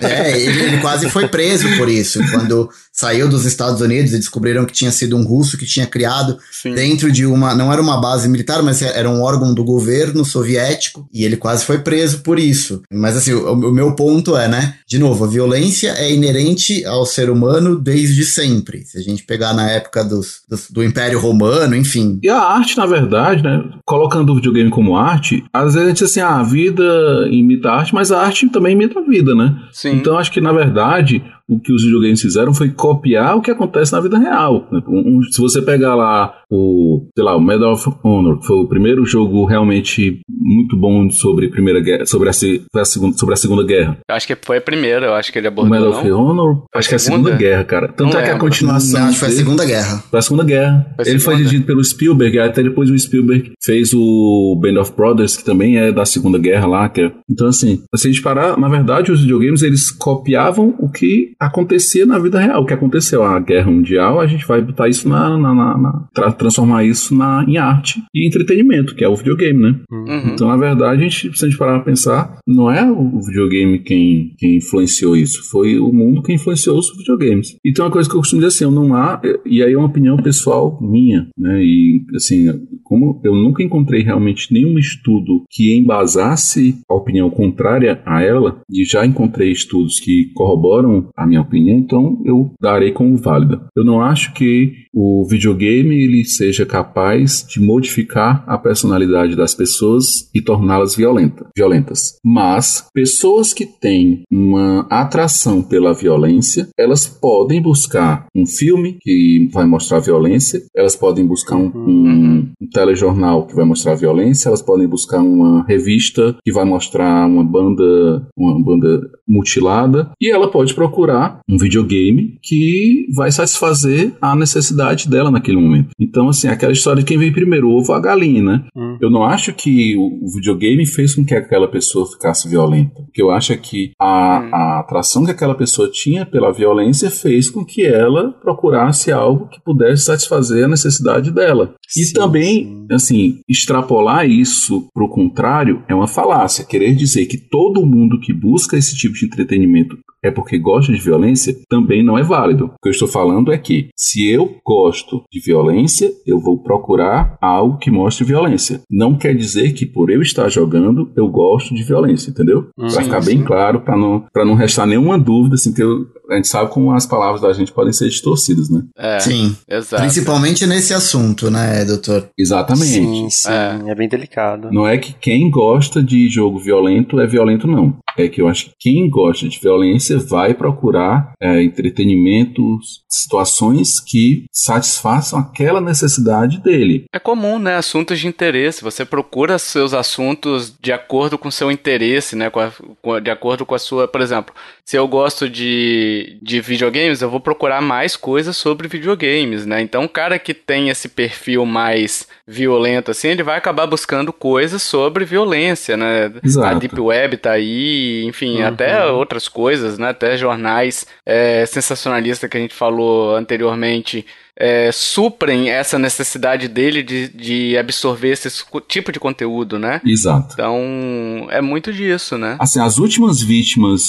É, 0.00 0.40
ele, 0.40 0.62
ele, 0.64 0.78
quase 0.78 1.10
foi 1.10 1.26
preso 1.28 1.76
por 1.76 1.88
isso. 1.88 2.20
Quando 2.30 2.70
saiu 2.94 3.28
dos 3.28 3.44
Estados 3.44 3.80
Unidos 3.80 4.12
e 4.12 4.18
descobriram 4.18 4.64
que 4.64 4.72
tinha 4.72 4.92
sido 4.92 5.16
um 5.16 5.24
russo 5.24 5.58
que 5.58 5.66
tinha 5.66 5.84
criado 5.84 6.38
Sim. 6.52 6.74
dentro 6.74 7.10
de 7.10 7.26
uma. 7.26 7.52
Não 7.52 7.72
era 7.72 7.82
uma 7.82 8.00
base 8.00 8.28
militar, 8.28 8.62
mas 8.62 8.80
era 8.80 9.10
um 9.10 9.20
órgão 9.20 9.52
do 9.52 9.64
governo 9.64 10.24
soviético. 10.24 11.06
E 11.12 11.24
ele 11.24 11.36
quase 11.36 11.64
foi 11.64 11.80
preso 11.80 12.20
por 12.20 12.38
isso. 12.38 12.82
Mas 12.92 13.16
assim, 13.16 13.32
o, 13.32 13.52
o 13.52 13.72
meu 13.72 13.96
ponto 13.96 14.36
é, 14.36 14.46
né? 14.46 14.76
De 14.86 14.98
novo, 14.98 15.24
a 15.24 15.28
violência 15.28 15.90
é 15.96 16.12
inerente 16.12 16.84
ao 16.84 17.04
ser 17.04 17.28
humano 17.28 17.76
desde 17.76 18.24
sempre. 18.24 18.84
Se 18.84 18.96
a 18.96 19.02
gente 19.02 19.24
pegar 19.24 19.52
na 19.52 19.68
época 19.68 20.04
dos, 20.04 20.42
dos, 20.48 20.70
do 20.70 20.84
Império 20.84 21.18
Romano, 21.18 21.74
enfim. 21.74 22.20
E 22.22 22.28
a 22.28 22.38
arte, 22.40 22.76
na 22.76 22.86
verdade, 22.86 23.42
né? 23.42 23.60
Colocando 23.84 24.30
o 24.30 24.36
videogame 24.36 24.70
como 24.70 24.96
arte, 24.96 25.42
às 25.52 25.74
vezes 25.74 25.78
a 25.78 25.88
gente 25.88 25.98
diz 25.98 26.10
assim, 26.10 26.20
ah, 26.20 26.38
a 26.38 26.42
vida 26.44 26.84
imita 27.28 27.70
a 27.70 27.78
arte, 27.78 27.92
mas 27.92 28.12
a 28.12 28.20
arte 28.20 28.48
também 28.50 28.72
imita 28.72 29.00
a 29.00 29.02
vida, 29.02 29.34
né? 29.34 29.56
Sim. 29.72 29.96
Então 29.96 30.16
acho 30.16 30.30
que, 30.30 30.40
na 30.40 30.52
verdade, 30.52 31.24
o 31.48 31.60
que 31.60 31.72
os 31.72 31.82
videogames 31.82 32.22
fizeram 32.22 32.54
foi 32.54 32.70
copiar 32.70 33.36
o 33.36 33.42
que 33.42 33.50
acontece 33.50 33.92
na 33.92 34.00
vida 34.00 34.18
real. 34.18 34.66
Um, 34.88 35.22
se 35.30 35.40
você 35.40 35.60
pegar 35.60 35.94
lá 35.94 36.34
o, 36.54 37.08
sei 37.14 37.24
lá, 37.24 37.36
o 37.36 37.40
Medal 37.40 37.72
of 37.72 37.90
Honor, 38.04 38.38
que 38.38 38.46
foi 38.46 38.56
o 38.56 38.68
primeiro 38.68 39.04
jogo 39.04 39.44
realmente 39.44 40.20
muito 40.28 40.76
bom 40.76 41.10
sobre 41.10 41.46
a 41.46 41.50
primeira 41.50 41.80
guerra, 41.80 42.06
sobre 42.06 42.28
a, 42.28 42.30
a 42.30 42.84
segunda, 42.84 43.16
sobre 43.16 43.34
a 43.34 43.36
segunda 43.36 43.64
guerra. 43.64 43.98
Acho 44.08 44.26
que 44.26 44.36
foi 44.40 44.58
a 44.58 44.60
primeira, 44.60 45.06
eu 45.06 45.14
acho 45.14 45.32
que 45.32 45.38
ele 45.38 45.48
abordou. 45.48 45.76
O 45.76 45.80
Medal 45.80 45.98
of 45.98 46.10
Honor, 46.10 46.64
acho 46.74 46.88
que 46.88 46.94
é 46.94 46.96
a 46.96 47.00
segunda 47.00 47.30
guerra, 47.30 47.64
cara. 47.64 47.88
Tanto 47.88 48.12
não 48.12 48.20
é 48.20 48.24
que 48.24 48.30
a 48.30 48.38
continuação. 48.38 49.00
Não, 49.00 49.08
acho 49.08 49.14
que 49.14 49.20
foi 49.20 49.28
a 49.28 49.32
segunda 49.32 49.64
guerra. 49.64 50.04
Foi 50.10 50.18
a 50.18 50.22
segunda 50.22 50.44
guerra. 50.44 50.94
Foi 50.96 51.08
ele 51.08 51.18
foi 51.18 51.36
dirigido 51.36 51.64
pelo 51.64 51.82
Spielberg, 51.82 52.38
até 52.38 52.62
depois 52.62 52.90
o 52.90 52.98
Spielberg 52.98 53.52
fez 53.62 53.92
o 53.94 54.58
Band 54.60 54.80
of 54.80 54.92
Brothers, 54.96 55.36
que 55.36 55.44
também 55.44 55.78
é 55.78 55.92
da 55.92 56.04
segunda 56.04 56.38
guerra 56.38 56.66
lá. 56.66 56.88
Que 56.88 57.02
é... 57.02 57.12
Então, 57.30 57.48
assim, 57.48 57.82
se 57.94 58.08
a 58.08 58.10
gente 58.10 58.22
parar, 58.22 58.58
na 58.58 58.68
verdade, 58.68 59.10
os 59.10 59.22
videogames 59.22 59.62
eles 59.62 59.90
copiavam 59.90 60.74
o 60.78 60.88
que 60.88 61.32
acontecia 61.40 62.06
na 62.06 62.18
vida 62.18 62.38
real. 62.38 62.62
O 62.62 62.66
que 62.66 62.74
aconteceu? 62.74 63.22
A 63.22 63.38
guerra 63.40 63.70
mundial, 63.70 64.20
a 64.20 64.26
gente 64.26 64.46
vai 64.46 64.60
botar 64.60 64.88
isso 64.88 65.08
na. 65.08 65.36
na, 65.36 65.54
na, 65.54 65.78
na 65.78 66.08
tra 66.12 66.32
transformar 66.44 66.84
isso 66.84 67.14
na, 67.14 67.44
em 67.48 67.56
arte 67.56 68.02
e 68.14 68.26
entretenimento, 68.26 68.94
que 68.94 69.02
é 69.02 69.08
o 69.08 69.16
videogame, 69.16 69.60
né? 69.60 69.80
Uhum. 69.90 70.32
Então, 70.32 70.48
na 70.48 70.56
verdade, 70.56 71.00
a 71.00 71.08
gente, 71.08 71.36
se 71.36 71.44
a 71.44 71.48
gente 71.48 71.58
parar 71.58 71.76
pra 71.76 71.86
pensar, 71.86 72.38
não 72.46 72.70
é 72.70 72.90
o 72.90 73.20
videogame 73.20 73.78
quem, 73.78 74.34
quem 74.38 74.56
influenciou 74.56 75.16
isso, 75.16 75.50
foi 75.50 75.78
o 75.78 75.92
mundo 75.92 76.22
que 76.22 76.32
influenciou 76.32 76.78
os 76.78 76.94
videogames. 76.96 77.56
E 77.64 77.72
tem 77.72 77.84
uma 77.84 77.90
coisa 77.90 78.08
que 78.08 78.14
eu 78.14 78.20
costumo 78.20 78.42
dizer 78.42 78.54
assim, 78.54 78.64
eu 78.64 78.70
não 78.70 78.94
há, 78.94 79.20
e 79.46 79.62
aí 79.62 79.72
é 79.72 79.78
uma 79.78 79.86
opinião 79.86 80.16
pessoal 80.18 80.78
minha, 80.80 81.28
né? 81.38 81.62
E 81.62 82.04
assim, 82.14 82.46
como 82.82 83.20
eu 83.24 83.34
nunca 83.34 83.62
encontrei 83.62 84.02
realmente 84.02 84.52
nenhum 84.52 84.78
estudo 84.78 85.44
que 85.50 85.74
embasasse 85.74 86.76
a 86.88 86.94
opinião 86.94 87.30
contrária 87.30 88.02
a 88.04 88.22
ela, 88.22 88.60
e 88.70 88.84
já 88.84 89.06
encontrei 89.06 89.50
estudos 89.50 89.98
que 89.98 90.30
corroboram 90.34 91.08
a 91.16 91.26
minha 91.26 91.40
opinião, 91.40 91.78
então 91.78 92.22
eu 92.24 92.52
darei 92.60 92.92
como 92.92 93.16
válida. 93.16 93.66
Eu 93.74 93.84
não 93.84 94.02
acho 94.02 94.34
que 94.34 94.72
o 94.92 95.26
videogame 95.28 95.94
ele 95.96 96.23
seja 96.24 96.66
capaz 96.66 97.44
de 97.48 97.60
modificar 97.60 98.44
a 98.46 98.58
personalidade 98.58 99.36
das 99.36 99.54
pessoas 99.54 100.04
e 100.34 100.40
torná-las 100.40 100.96
violenta, 100.96 101.46
violentas. 101.56 102.18
Mas 102.24 102.86
pessoas 102.92 103.52
que 103.52 103.66
têm 103.66 104.22
uma 104.30 104.86
atração 104.90 105.62
pela 105.62 105.92
violência, 105.92 106.68
elas 106.78 107.06
podem 107.06 107.60
buscar 107.60 108.26
um 108.34 108.46
filme 108.46 108.96
que 109.00 109.48
vai 109.52 109.66
mostrar 109.66 110.00
violência, 110.00 110.62
elas 110.74 110.96
podem 110.96 111.26
buscar 111.26 111.56
um, 111.56 111.70
um, 111.74 112.52
um 112.60 112.66
telejornal 112.68 113.46
que 113.46 113.54
vai 113.54 113.64
mostrar 113.64 113.94
violência, 113.94 114.48
elas 114.48 114.62
podem 114.62 114.86
buscar 114.86 115.20
uma 115.20 115.64
revista 115.64 116.36
que 116.44 116.52
vai 116.52 116.64
mostrar 116.64 117.26
uma 117.26 117.44
banda, 117.44 118.26
uma 118.36 118.62
banda 118.62 119.00
mutilada, 119.26 120.10
e 120.20 120.30
ela 120.30 120.50
pode 120.50 120.74
procurar 120.74 121.40
um 121.48 121.56
videogame 121.56 122.38
que 122.42 123.06
vai 123.14 123.30
satisfazer 123.30 124.12
a 124.20 124.34
necessidade 124.34 125.08
dela 125.08 125.30
naquele 125.30 125.58
momento. 125.58 125.90
Então, 126.14 126.28
assim, 126.28 126.46
aquela 126.46 126.72
história 126.72 127.02
de 127.02 127.08
quem 127.08 127.18
veio 127.18 127.32
primeiro, 127.32 127.68
o 127.68 127.76
ovo 127.76 127.90
ou 127.90 127.98
a 127.98 128.00
galinha, 128.00 128.40
né? 128.40 128.64
Hum. 128.76 128.96
Eu 129.00 129.10
não 129.10 129.24
acho 129.24 129.52
que 129.52 129.96
o 129.96 130.32
videogame 130.32 130.86
fez 130.86 131.12
com 131.12 131.24
que 131.24 131.34
aquela 131.34 131.66
pessoa 131.66 132.06
ficasse 132.06 132.48
violenta. 132.48 133.00
O 133.00 133.10
que 133.12 133.20
eu 133.20 133.32
acho 133.32 133.52
é 133.52 133.56
que 133.56 133.90
a, 134.00 134.38
hum. 134.40 134.54
a 134.54 134.78
atração 134.78 135.24
que 135.24 135.32
aquela 135.32 135.56
pessoa 135.56 135.90
tinha 135.90 136.24
pela 136.24 136.52
violência 136.52 137.10
fez 137.10 137.50
com 137.50 137.64
que 137.64 137.84
ela 137.84 138.30
procurasse 138.30 139.10
algo 139.10 139.48
que 139.48 139.60
pudesse 139.60 140.04
satisfazer 140.04 140.64
a 140.64 140.68
necessidade 140.68 141.32
dela. 141.32 141.74
Sim, 141.88 142.02
e 142.02 142.12
também, 142.12 142.64
sim. 142.64 142.86
assim, 142.92 143.40
extrapolar 143.48 144.24
isso 144.24 144.86
pro 144.94 145.08
contrário 145.08 145.82
é 145.88 145.94
uma 145.96 146.06
falácia. 146.06 146.64
Querer 146.64 146.94
dizer 146.94 147.26
que 147.26 147.38
todo 147.38 147.84
mundo 147.84 148.20
que 148.20 148.32
busca 148.32 148.76
esse 148.76 148.94
tipo 148.94 149.14
de 149.14 149.26
entretenimento 149.26 149.98
é 150.24 150.30
porque 150.30 150.58
gosta 150.58 150.92
de 150.92 151.00
violência 151.00 151.54
também 151.68 152.02
não 152.02 152.18
é 152.18 152.22
válido. 152.22 152.66
O 152.66 152.82
que 152.82 152.88
eu 152.88 152.92
estou 152.92 153.06
falando 153.06 153.52
é 153.52 153.58
que 153.58 153.88
se 153.94 154.28
eu 154.28 154.56
gosto 154.64 155.22
de 155.30 155.38
violência, 155.40 156.10
eu 156.26 156.40
vou 156.40 156.58
procurar 156.58 157.36
algo 157.40 157.78
que 157.78 157.90
mostre 157.90 158.24
violência. 158.24 158.80
Não 158.90 159.16
quer 159.16 159.34
dizer 159.34 159.72
que 159.72 159.84
por 159.84 160.10
eu 160.10 160.22
estar 160.22 160.48
jogando, 160.48 161.12
eu 161.14 161.28
gosto 161.28 161.74
de 161.74 161.82
violência, 161.82 162.30
entendeu? 162.30 162.68
Hum, 162.78 162.88
para 162.88 163.02
ficar 163.02 163.24
bem 163.24 163.42
claro, 163.42 163.82
para 163.82 163.96
não, 163.96 164.24
não 164.34 164.54
restar 164.54 164.86
nenhuma 164.86 165.18
dúvida, 165.18 165.56
assim, 165.56 165.72
que 165.72 165.82
eu, 165.82 166.06
a 166.30 166.36
gente 166.36 166.48
sabe 166.48 166.70
como 166.70 166.92
as 166.92 167.04
palavras 167.04 167.42
da 167.42 167.52
gente 167.52 167.72
podem 167.72 167.92
ser 167.92 168.08
distorcidas, 168.08 168.70
né? 168.70 168.82
É, 168.96 169.20
sim, 169.20 169.54
exato. 169.68 170.02
Principalmente 170.02 170.66
nesse 170.66 170.94
assunto, 170.94 171.50
né, 171.50 171.84
doutor? 171.84 172.30
Exatamente. 172.38 172.86
Sim, 172.86 173.28
sim, 173.28 173.50
é. 173.50 173.90
é 173.90 173.94
bem 173.94 174.08
delicado. 174.08 174.70
Não 174.72 174.86
é 174.86 174.96
que 174.96 175.12
quem 175.12 175.50
gosta 175.50 176.02
de 176.02 176.28
jogo 176.30 176.58
violento 176.58 177.20
é 177.20 177.26
violento, 177.26 177.66
não. 177.66 177.96
É 178.16 178.28
que 178.28 178.40
eu 178.40 178.48
acho 178.48 178.66
que 178.66 178.72
quem 178.80 179.08
gosta 179.08 179.48
de 179.48 179.58
violência 179.58 180.18
vai 180.18 180.54
procurar 180.54 181.32
é, 181.40 181.62
entretenimentos, 181.62 183.02
situações 183.08 184.00
que 184.00 184.44
satisfaçam 184.52 185.38
aquela 185.38 185.80
necessidade 185.80 186.60
dele. 186.60 187.04
É 187.12 187.18
comum, 187.18 187.58
né? 187.58 187.76
Assuntos 187.76 188.20
de 188.20 188.28
interesse. 188.28 188.82
Você 188.82 189.04
procura 189.04 189.58
seus 189.58 189.94
assuntos 189.94 190.74
de 190.80 190.92
acordo 190.92 191.36
com 191.36 191.50
seu 191.50 191.70
interesse, 191.70 192.36
né? 192.36 192.46
A, 192.46 193.20
de 193.20 193.30
acordo 193.30 193.66
com 193.66 193.74
a 193.74 193.78
sua. 193.78 194.06
Por 194.06 194.20
exemplo, 194.20 194.54
se 194.84 194.98
eu 194.98 195.08
gosto 195.08 195.48
de, 195.48 196.36
de 196.42 196.60
videogames, 196.60 197.22
eu 197.22 197.30
vou 197.30 197.40
procurar 197.40 197.80
mais 197.80 198.16
coisas 198.16 198.54
sobre 198.54 198.86
videogames, 198.86 199.64
né? 199.64 199.80
Então, 199.80 200.04
o 200.04 200.08
cara 200.08 200.38
que 200.38 200.52
tem 200.52 200.90
esse 200.90 201.08
perfil 201.08 201.64
mais 201.64 202.28
violento, 202.46 203.10
assim, 203.10 203.28
ele 203.28 203.42
vai 203.42 203.56
acabar 203.56 203.86
buscando 203.86 204.30
coisas 204.30 204.82
sobre 204.82 205.24
violência, 205.24 205.96
né? 205.96 206.30
Exato. 206.44 206.76
A 206.76 206.78
Deep 206.78 207.00
Web 207.00 207.38
tá 207.38 207.52
aí, 207.52 208.24
enfim, 208.26 208.60
uhum. 208.60 208.66
até 208.66 209.06
outras 209.06 209.48
coisas, 209.48 209.98
né? 209.98 210.10
Até 210.10 210.36
jornais 210.36 211.06
é, 211.24 211.64
sensacionalistas 211.64 212.50
que 212.50 212.56
a 212.58 212.60
gente 212.60 212.74
falou 212.74 213.34
anteriormente 213.34 214.26
é, 214.58 214.90
suprem 214.92 215.68
essa 215.68 215.98
necessidade 215.98 216.68
dele 216.68 217.02
de, 217.02 217.28
de 217.28 217.76
absorver 217.76 218.30
esse 218.30 218.48
tipo 218.88 219.10
de 219.10 219.18
conteúdo, 219.18 219.78
né? 219.78 220.00
Exato. 220.04 220.54
Então, 220.54 221.46
é 221.50 221.60
muito 221.60 221.92
disso, 221.92 222.38
né? 222.38 222.56
Assim, 222.60 222.80
as 222.80 222.98
últimas 222.98 223.40
vítimas, 223.40 224.04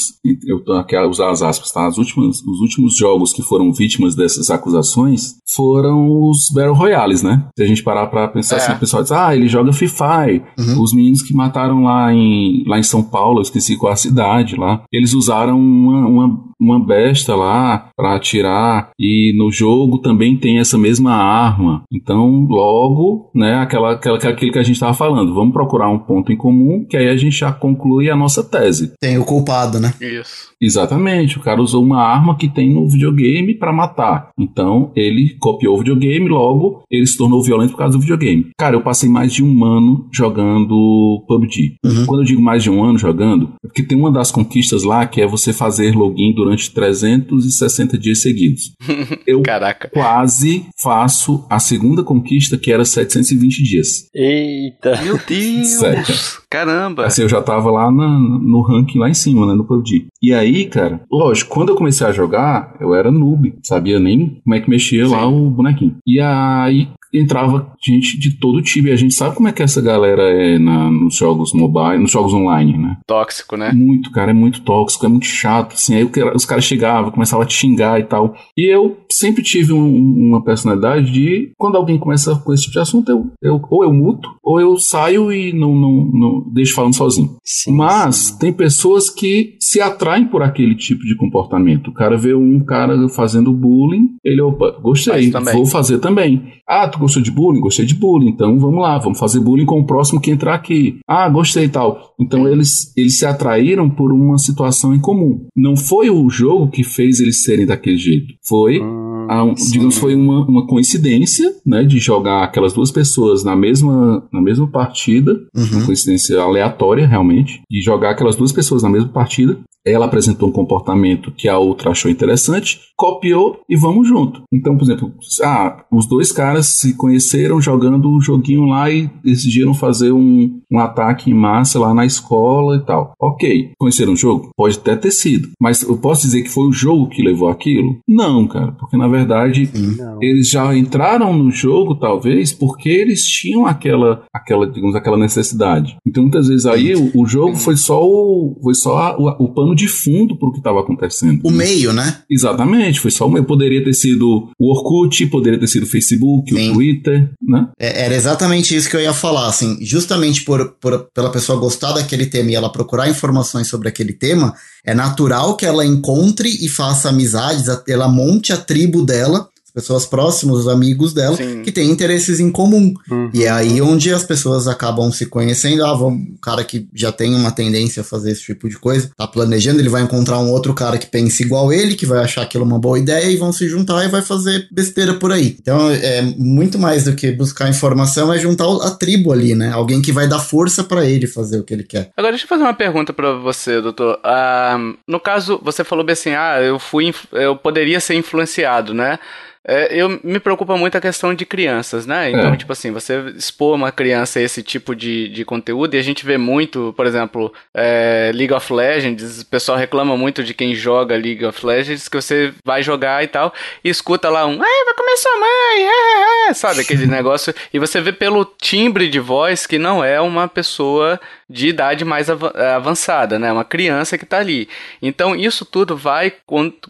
eu 0.45 0.63
a 0.75 1.07
usar 1.07 1.31
as 1.31 1.41
aspas, 1.41 1.71
tá? 1.71 1.87
As 1.87 1.97
últimas, 1.97 2.41
os 2.41 2.59
últimos 2.61 2.95
jogos 2.95 3.33
que 3.33 3.41
foram 3.41 3.73
vítimas 3.73 4.15
dessas 4.15 4.49
acusações 4.49 5.35
foram 5.53 6.21
os 6.29 6.49
Battle 6.53 6.75
Royales, 6.75 7.23
né? 7.23 7.47
Se 7.57 7.63
a 7.63 7.67
gente 7.67 7.83
parar 7.83 8.07
pra 8.07 8.27
pensar 8.27 8.55
é. 8.55 8.59
assim, 8.59 8.73
o 8.73 8.79
pessoal 8.79 9.03
diz, 9.03 9.11
ah, 9.11 9.35
ele 9.35 9.47
joga 9.47 9.73
Fire. 9.73 10.43
Uhum. 10.57 10.81
Os 10.81 10.93
meninos 10.93 11.21
que 11.21 11.33
mataram 11.33 11.83
lá 11.83 12.13
em, 12.13 12.63
lá 12.67 12.79
em 12.79 12.83
São 12.83 13.03
Paulo, 13.03 13.39
eu 13.39 13.43
esqueci 13.43 13.77
qual 13.77 13.91
a 13.91 13.97
cidade 13.97 14.55
lá, 14.55 14.83
eles 14.91 15.13
usaram 15.13 15.59
uma, 15.59 16.07
uma 16.07 16.45
uma 16.59 16.79
besta 16.79 17.35
lá 17.35 17.89
para 17.95 18.15
atirar 18.15 18.91
e 18.99 19.33
no 19.37 19.51
jogo 19.51 19.99
também 19.99 20.37
tem 20.37 20.59
essa 20.59 20.77
mesma 20.77 21.13
arma. 21.13 21.83
Então, 21.91 22.45
logo, 22.49 23.29
né, 23.33 23.55
aquela, 23.55 23.93
aquela 23.93 24.17
aquilo 24.17 24.51
que 24.51 24.59
a 24.59 24.63
gente 24.63 24.75
estava 24.75 24.93
falando, 24.93 25.33
vamos 25.33 25.53
procurar 25.53 25.89
um 25.89 25.99
ponto 25.99 26.31
em 26.31 26.37
comum 26.37 26.85
que 26.89 26.97
aí 26.97 27.09
a 27.09 27.17
gente 27.17 27.37
já 27.37 27.51
conclui 27.51 28.09
a 28.09 28.15
nossa 28.15 28.43
tese. 28.43 28.93
Tem 28.99 29.17
o 29.17 29.25
culpado, 29.25 29.79
né? 29.79 29.93
Isso. 30.01 30.49
Exatamente, 30.61 31.37
o 31.37 31.41
cara 31.41 31.61
usou 31.61 31.83
uma 31.83 32.01
arma 32.01 32.37
que 32.37 32.47
tem 32.47 32.73
no 32.73 32.87
videogame 32.87 33.53
para 33.53 33.73
matar. 33.73 34.29
Então, 34.39 34.91
ele 34.95 35.35
copiou 35.39 35.75
o 35.75 35.79
videogame, 35.79 36.27
logo 36.27 36.83
ele 36.89 37.05
se 37.05 37.17
tornou 37.17 37.43
violento 37.43 37.71
por 37.71 37.77
causa 37.77 37.97
do 37.97 38.01
videogame. 38.01 38.47
Cara, 38.57 38.75
eu 38.75 38.81
passei 38.81 39.09
mais 39.09 39.33
de 39.33 39.43
um 39.43 39.63
ano 39.63 40.07
jogando 40.11 41.23
PUBG. 41.27 41.77
Uhum. 41.83 42.05
Quando 42.05 42.21
eu 42.21 42.25
digo 42.25 42.41
mais 42.41 42.63
de 42.63 42.69
um 42.69 42.83
ano 42.83 42.97
jogando, 42.97 43.53
é 43.63 43.67
porque 43.67 43.83
tem 43.83 43.97
uma 43.97 44.11
das 44.11 44.31
conquistas 44.31 44.83
lá 44.83 45.05
que 45.05 45.21
é 45.21 45.27
você 45.27 45.51
fazer 45.51 45.95
login 45.95 46.33
durante 46.45 46.71
360 46.71 47.97
dias 47.97 48.21
seguidos. 48.21 48.75
Eu 49.25 49.41
Caraca. 49.41 49.89
quase 49.89 50.65
faço 50.81 51.45
a 51.49 51.59
segunda 51.59 52.03
conquista, 52.03 52.57
que 52.57 52.71
era 52.71 52.85
720 52.85 53.63
dias. 53.63 54.07
Eita! 54.13 55.01
Meu 55.01 55.19
Deus! 55.27 55.67
Sério. 55.67 56.15
Caramba! 56.49 57.05
Assim, 57.05 57.23
eu 57.23 57.29
já 57.29 57.41
tava 57.41 57.71
lá 57.71 57.91
na, 57.91 58.07
no 58.07 58.61
ranking 58.61 58.99
lá 58.99 59.09
em 59.09 59.13
cima, 59.13 59.45
né, 59.45 59.53
no 59.53 59.65
PUBG. 59.65 60.07
E 60.21 60.33
aí, 60.33 60.65
cara, 60.65 61.01
lógico, 61.11 61.53
quando 61.53 61.69
eu 61.69 61.75
comecei 61.75 62.05
a 62.05 62.11
jogar, 62.11 62.75
eu 62.79 62.93
era 62.93 63.11
noob, 63.11 63.55
sabia 63.63 63.99
nem 63.99 64.39
como 64.43 64.55
é 64.55 64.61
que 64.61 64.69
mexia 64.69 65.05
Sim. 65.05 65.11
lá 65.11 65.27
o 65.27 65.49
bonequinho. 65.49 65.97
E 66.05 66.19
aí, 66.19 66.87
entrava 67.13 67.73
gente 67.85 68.19
de 68.19 68.31
todo 68.31 68.61
tipo. 68.61 68.87
E 68.87 68.91
a 68.91 68.95
gente 68.95 69.13
sabe 69.13 69.35
como 69.35 69.47
é 69.47 69.51
que 69.51 69.63
essa 69.63 69.81
galera 69.81 70.23
é 70.23 70.57
na, 70.57 70.89
nos 70.89 71.15
jogos 71.15 71.53
mobile, 71.53 72.01
nos 72.01 72.11
jogos 72.11 72.33
online, 72.33 72.77
né? 72.77 72.97
Tóxico, 73.05 73.55
né? 73.55 73.71
Muito, 73.73 74.11
cara, 74.11 74.31
é 74.31 74.33
muito 74.33 74.61
tóxico, 74.61 75.05
é 75.05 75.09
muito 75.09 75.25
chato. 75.25 75.73
Assim, 75.73 75.95
aí 75.95 76.09
os 76.33 76.45
caras 76.45 76.63
chegavam, 76.63 77.11
começavam 77.11 77.43
a 77.43 77.47
te 77.47 77.53
xingar 77.53 77.99
e 77.99 78.03
tal. 78.03 78.35
E 78.57 78.65
eu 78.65 78.97
sempre 79.09 79.43
tive 79.43 79.73
um, 79.73 80.29
uma 80.29 80.43
personalidade 80.43 81.11
de 81.11 81.51
quando 81.57 81.75
alguém 81.77 81.97
começa 81.97 82.35
com 82.35 82.53
esse 82.53 82.63
tipo 82.63 82.73
de 82.73 82.79
assunto, 82.79 83.09
eu, 83.09 83.31
eu 83.41 83.61
ou 83.69 83.83
eu 83.83 83.93
muto, 83.93 84.29
ou 84.43 84.59
eu 84.59 84.77
saio 84.77 85.31
e 85.31 85.53
não, 85.53 85.75
não, 85.75 86.05
não 86.05 86.51
deixo 86.53 86.75
falando 86.75 86.95
sozinho. 86.95 87.37
Sim, 87.43 87.71
Mas 87.71 88.15
sim. 88.15 88.39
tem 88.39 88.53
pessoas 88.53 89.09
que 89.09 89.55
se 89.59 89.81
atraem 89.81 90.27
por 90.27 90.41
aquele 90.41 90.75
tipo 90.75 91.03
de 91.03 91.15
comportamento. 91.15 91.89
O 91.89 91.93
cara 91.93 92.17
vê 92.17 92.33
um 92.33 92.63
cara 92.63 93.07
fazendo 93.09 93.53
bullying, 93.53 94.09
ele, 94.23 94.41
opa, 94.41 94.77
gostei, 94.81 95.31
vou 95.31 95.65
fazer 95.65 95.99
também. 95.99 96.41
Ah, 96.67 96.87
tu 96.87 96.99
gostou 96.99 97.21
de 97.21 97.31
bullying? 97.31 97.59
Gostei 97.75 97.85
de 97.85 97.95
bullying. 97.95 98.29
Então 98.29 98.57
vamos 98.59 98.81
lá, 98.81 98.97
vamos 98.97 99.19
fazer 99.19 99.39
bullying 99.39 99.65
com 99.65 99.79
o 99.79 99.85
próximo 99.85 100.21
que 100.21 100.31
entrar 100.31 100.53
aqui. 100.53 100.99
Ah, 101.07 101.27
gostei 101.29 101.65
e 101.65 101.69
tal. 101.69 102.15
Então 102.19 102.47
eles, 102.47 102.93
eles 102.95 103.17
se 103.17 103.25
atraíram 103.25 103.89
por 103.89 104.11
uma 104.13 104.37
situação 104.37 104.93
em 104.93 104.99
comum. 104.99 105.45
Não 105.55 105.75
foi 105.75 106.09
o 106.09 106.29
jogo 106.29 106.69
que 106.69 106.83
fez 106.83 107.19
eles 107.19 107.43
serem 107.43 107.65
daquele 107.65 107.97
jeito. 107.97 108.33
Foi. 108.41 108.81
Hum 108.81 109.15
a, 109.29 109.43
digamos, 109.71 109.97
foi 109.97 110.15
uma, 110.15 110.45
uma 110.45 110.67
coincidência, 110.67 111.53
né, 111.65 111.83
de 111.83 111.99
jogar 111.99 112.43
aquelas 112.43 112.73
duas 112.73 112.91
pessoas 112.91 113.43
na 113.43 113.55
mesma, 113.55 114.27
na 114.31 114.41
mesma 114.41 114.67
partida, 114.67 115.31
uhum. 115.55 115.77
uma 115.77 115.85
coincidência 115.85 116.39
aleatória, 116.39 117.07
realmente, 117.07 117.61
de 117.69 117.81
jogar 117.81 118.11
aquelas 118.11 118.35
duas 118.35 118.51
pessoas 118.51 118.83
na 118.83 118.89
mesma 118.89 119.09
partida, 119.09 119.57
ela 119.85 120.05
apresentou 120.05 120.49
um 120.49 120.51
comportamento 120.51 121.31
que 121.31 121.47
a 121.47 121.57
outra 121.59 121.91
achou 121.91 122.09
interessante, 122.09 122.79
copiou 122.97 123.59
e 123.69 123.75
vamos 123.75 124.07
junto. 124.07 124.41
Então, 124.51 124.75
por 124.77 124.83
exemplo, 124.83 125.13
ah, 125.43 125.85
os 125.91 126.07
dois 126.07 126.31
caras 126.31 126.65
se 126.67 126.95
conheceram 126.95 127.61
jogando 127.61 128.09
o 128.09 128.17
um 128.17 128.21
joguinho 128.21 128.65
lá 128.65 128.89
e 128.89 129.09
decidiram 129.23 129.73
fazer 129.73 130.11
um, 130.11 130.59
um 130.71 130.79
ataque 130.79 131.29
em 131.29 131.33
massa 131.33 131.79
lá 131.79 131.93
na 131.93 132.05
escola 132.05 132.77
e 132.77 132.85
tal. 132.85 133.13
Ok, 133.19 133.71
conheceram 133.77 134.13
o 134.13 134.17
jogo? 134.17 134.49
Pode 134.55 134.77
até 134.77 134.95
ter 134.95 135.11
sido. 135.11 135.49
Mas 135.59 135.83
eu 135.83 135.97
posso 135.97 136.23
dizer 136.23 136.41
que 136.41 136.49
foi 136.49 136.67
o 136.67 136.73
jogo 136.73 137.09
que 137.09 137.21
levou 137.21 137.49
aquilo? 137.49 137.99
Não, 138.07 138.47
cara, 138.47 138.71
porque 138.71 138.97
na 138.97 139.07
verdade 139.07 139.69
Não. 139.97 140.17
eles 140.21 140.49
já 140.49 140.75
entraram 140.75 141.33
no 141.33 141.51
jogo, 141.51 141.95
talvez, 141.95 142.53
porque 142.53 142.89
eles 142.89 143.23
tinham 143.23 143.65
aquela, 143.65 144.23
aquela 144.33 144.65
digamos, 144.65 144.95
aquela 144.95 145.17
necessidade. 145.17 145.97
Então, 146.05 146.23
muitas 146.23 146.47
vezes 146.47 146.65
aí 146.65 146.95
o, 146.95 147.11
o 147.13 147.27
jogo 147.27 147.55
foi 147.55 147.75
só 147.75 148.03
o, 148.03 148.57
foi 148.63 148.73
só 148.73 148.97
a, 148.97 149.17
o, 149.17 149.45
o 149.45 149.49
pano 149.49 149.74
de 149.75 149.87
fundo 149.87 150.37
para 150.37 150.47
o 150.47 150.51
que 150.51 150.59
estava 150.59 150.79
acontecendo. 150.79 151.41
O 151.43 151.51
meio, 151.51 151.93
né? 151.93 152.21
Exatamente, 152.29 152.99
foi 152.99 153.11
só 153.11 153.27
o 153.27 153.31
meio. 153.31 153.45
Poderia 153.45 153.83
ter 153.83 153.93
sido 153.93 154.49
o 154.57 154.71
Orkut, 154.71 155.27
poderia 155.27 155.59
ter 155.59 155.67
sido 155.67 155.83
o 155.83 155.89
Facebook, 155.89 156.53
Sim. 156.53 156.71
o 156.71 156.73
Twitter, 156.73 157.29
né? 157.41 157.67
É, 157.79 158.05
era 158.05 158.15
exatamente 158.15 158.75
isso 158.75 158.89
que 158.89 158.95
eu 158.95 159.01
ia 159.01 159.13
falar, 159.13 159.47
assim, 159.47 159.77
justamente 159.81 160.43
por, 160.43 160.75
por, 160.79 161.07
pela 161.13 161.31
pessoa 161.31 161.59
gostar 161.59 161.93
daquele 161.93 162.25
tema 162.25 162.51
e 162.51 162.55
ela 162.55 162.71
procurar 162.71 163.09
informações 163.09 163.67
sobre 163.67 163.89
aquele 163.89 164.13
tema, 164.13 164.53
é 164.85 164.93
natural 164.93 165.55
que 165.55 165.65
ela 165.65 165.85
encontre 165.85 166.49
e 166.49 166.69
faça 166.69 167.09
amizades, 167.09 167.65
ela 167.87 168.07
monte 168.07 168.53
a 168.53 168.57
tribo 168.57 169.05
dela 169.05 169.49
pessoas 169.75 170.05
próximas, 170.05 170.59
os 170.59 170.67
amigos 170.69 171.13
dela, 171.13 171.35
Sim. 171.35 171.61
que 171.61 171.71
têm 171.71 171.91
interesses 171.91 172.39
em 172.39 172.49
comum. 172.49 172.93
Uhum. 173.11 173.29
E 173.33 173.43
é 173.43 173.49
aí 173.49 173.81
onde 173.81 174.13
as 174.13 174.23
pessoas 174.23 174.67
acabam 174.67 175.11
se 175.11 175.25
conhecendo. 175.25 175.85
Ah, 175.85 175.93
vamos, 175.93 176.21
um 176.21 176.37
cara 176.41 176.63
que 176.63 176.87
já 176.93 177.11
tem 177.11 177.35
uma 177.35 177.51
tendência 177.51 178.01
a 178.01 178.05
fazer 178.05 178.31
esse 178.31 178.41
tipo 178.41 178.69
de 178.69 178.79
coisa, 178.79 179.11
tá 179.17 179.27
planejando, 179.27 179.81
ele 179.81 179.89
vai 179.89 180.01
encontrar 180.01 180.39
um 180.39 180.49
outro 180.49 180.73
cara 180.73 180.97
que 180.97 181.07
pensa 181.07 181.43
igual 181.43 181.73
ele, 181.73 181.95
que 181.95 182.05
vai 182.05 182.19
achar 182.23 182.41
aquilo 182.41 182.63
uma 182.63 182.79
boa 182.79 182.97
ideia 182.97 183.25
e 183.25 183.35
vão 183.35 183.51
se 183.51 183.67
juntar 183.67 184.05
e 184.05 184.07
vai 184.07 184.21
fazer 184.21 184.67
besteira 184.71 185.15
por 185.15 185.31
aí. 185.31 185.57
Então, 185.59 185.91
é 185.91 186.21
muito 186.37 186.79
mais 186.79 187.03
do 187.03 187.13
que 187.13 187.31
buscar 187.31 187.69
informação, 187.69 188.31
é 188.31 188.39
juntar 188.39 188.65
a 188.81 188.91
tribo 188.91 189.33
ali, 189.33 189.53
né? 189.53 189.71
Alguém 189.73 190.01
que 190.01 190.13
vai 190.13 190.27
dar 190.27 190.39
força 190.39 190.83
para 190.83 191.05
ele 191.05 191.27
fazer 191.27 191.59
o 191.59 191.63
que 191.63 191.73
ele 191.73 191.83
quer. 191.83 192.11
Agora, 192.15 192.31
deixa 192.31 192.45
eu 192.45 192.49
fazer 192.49 192.63
uma 192.63 192.73
pergunta 192.73 193.11
para 193.11 193.33
você, 193.33 193.81
doutor. 193.81 194.19
Ah, 194.23 194.77
no 195.05 195.19
caso, 195.19 195.59
você 195.61 195.83
falou 195.83 196.05
bem 196.05 196.13
assim, 196.13 196.31
ah, 196.31 196.61
eu 196.61 196.79
fui, 196.79 197.13
eu 197.33 197.57
poderia 197.57 197.99
ser 197.99 198.15
influenciado, 198.15 198.93
né? 198.93 199.19
É, 199.67 199.99
eu 199.99 200.19
me 200.23 200.39
preocupa 200.39 200.77
muito 200.77 200.95
a 200.95 201.01
questão 201.01 201.33
de 201.33 201.43
crianças, 201.43 202.05
né? 202.05 202.29
Então, 202.29 202.53
é. 202.53 202.57
tipo 202.57 202.71
assim, 202.71 202.91
você 202.91 203.19
expor 203.35 203.73
uma 203.73 203.91
criança 203.91 204.37
a 204.37 204.41
esse 204.43 204.61
tipo 204.61 204.95
de, 204.95 205.27
de 205.29 205.43
conteúdo, 205.43 205.95
e 205.95 205.97
a 205.97 206.03
gente 206.03 206.23
vê 206.23 206.37
muito, 206.37 206.93
por 206.95 207.07
exemplo, 207.07 207.51
é, 207.73 208.31
League 208.33 208.53
of 208.53 208.71
Legends, 208.71 209.41
o 209.41 209.45
pessoal 209.47 209.75
reclama 209.75 210.15
muito 210.15 210.43
de 210.43 210.53
quem 210.53 210.75
joga 210.75 211.15
League 211.15 211.43
of 211.43 211.65
Legends, 211.65 212.07
que 212.07 212.15
você 212.15 212.53
vai 212.63 212.83
jogar 212.83 213.23
e 213.23 213.27
tal, 213.27 213.51
e 213.83 213.89
escuta 213.89 214.29
lá 214.29 214.45
um, 214.45 214.61
ai, 214.61 214.85
vai 214.85 214.93
comer 214.93 215.17
sua 215.17 215.39
mãe, 215.39 215.83
é, 215.83 216.49
é, 216.49 216.53
sabe? 216.53 216.81
Aquele 216.81 217.07
negócio, 217.07 217.51
e 217.73 217.79
você 217.79 217.99
vê 217.99 218.11
pelo 218.11 218.45
timbre 218.45 219.09
de 219.09 219.19
voz 219.19 219.65
que 219.65 219.79
não 219.79 220.03
é 220.03 220.21
uma 220.21 220.47
pessoa 220.47 221.19
de 221.49 221.67
idade 221.67 222.03
mais 222.03 222.27
avançada, 222.29 223.37
né? 223.37 223.51
Uma 223.51 223.63
criança 223.63 224.17
que 224.17 224.25
tá 224.25 224.39
ali. 224.39 224.67
Então, 225.01 225.35
isso 225.35 225.63
tudo 225.63 225.95
vai 225.95 226.33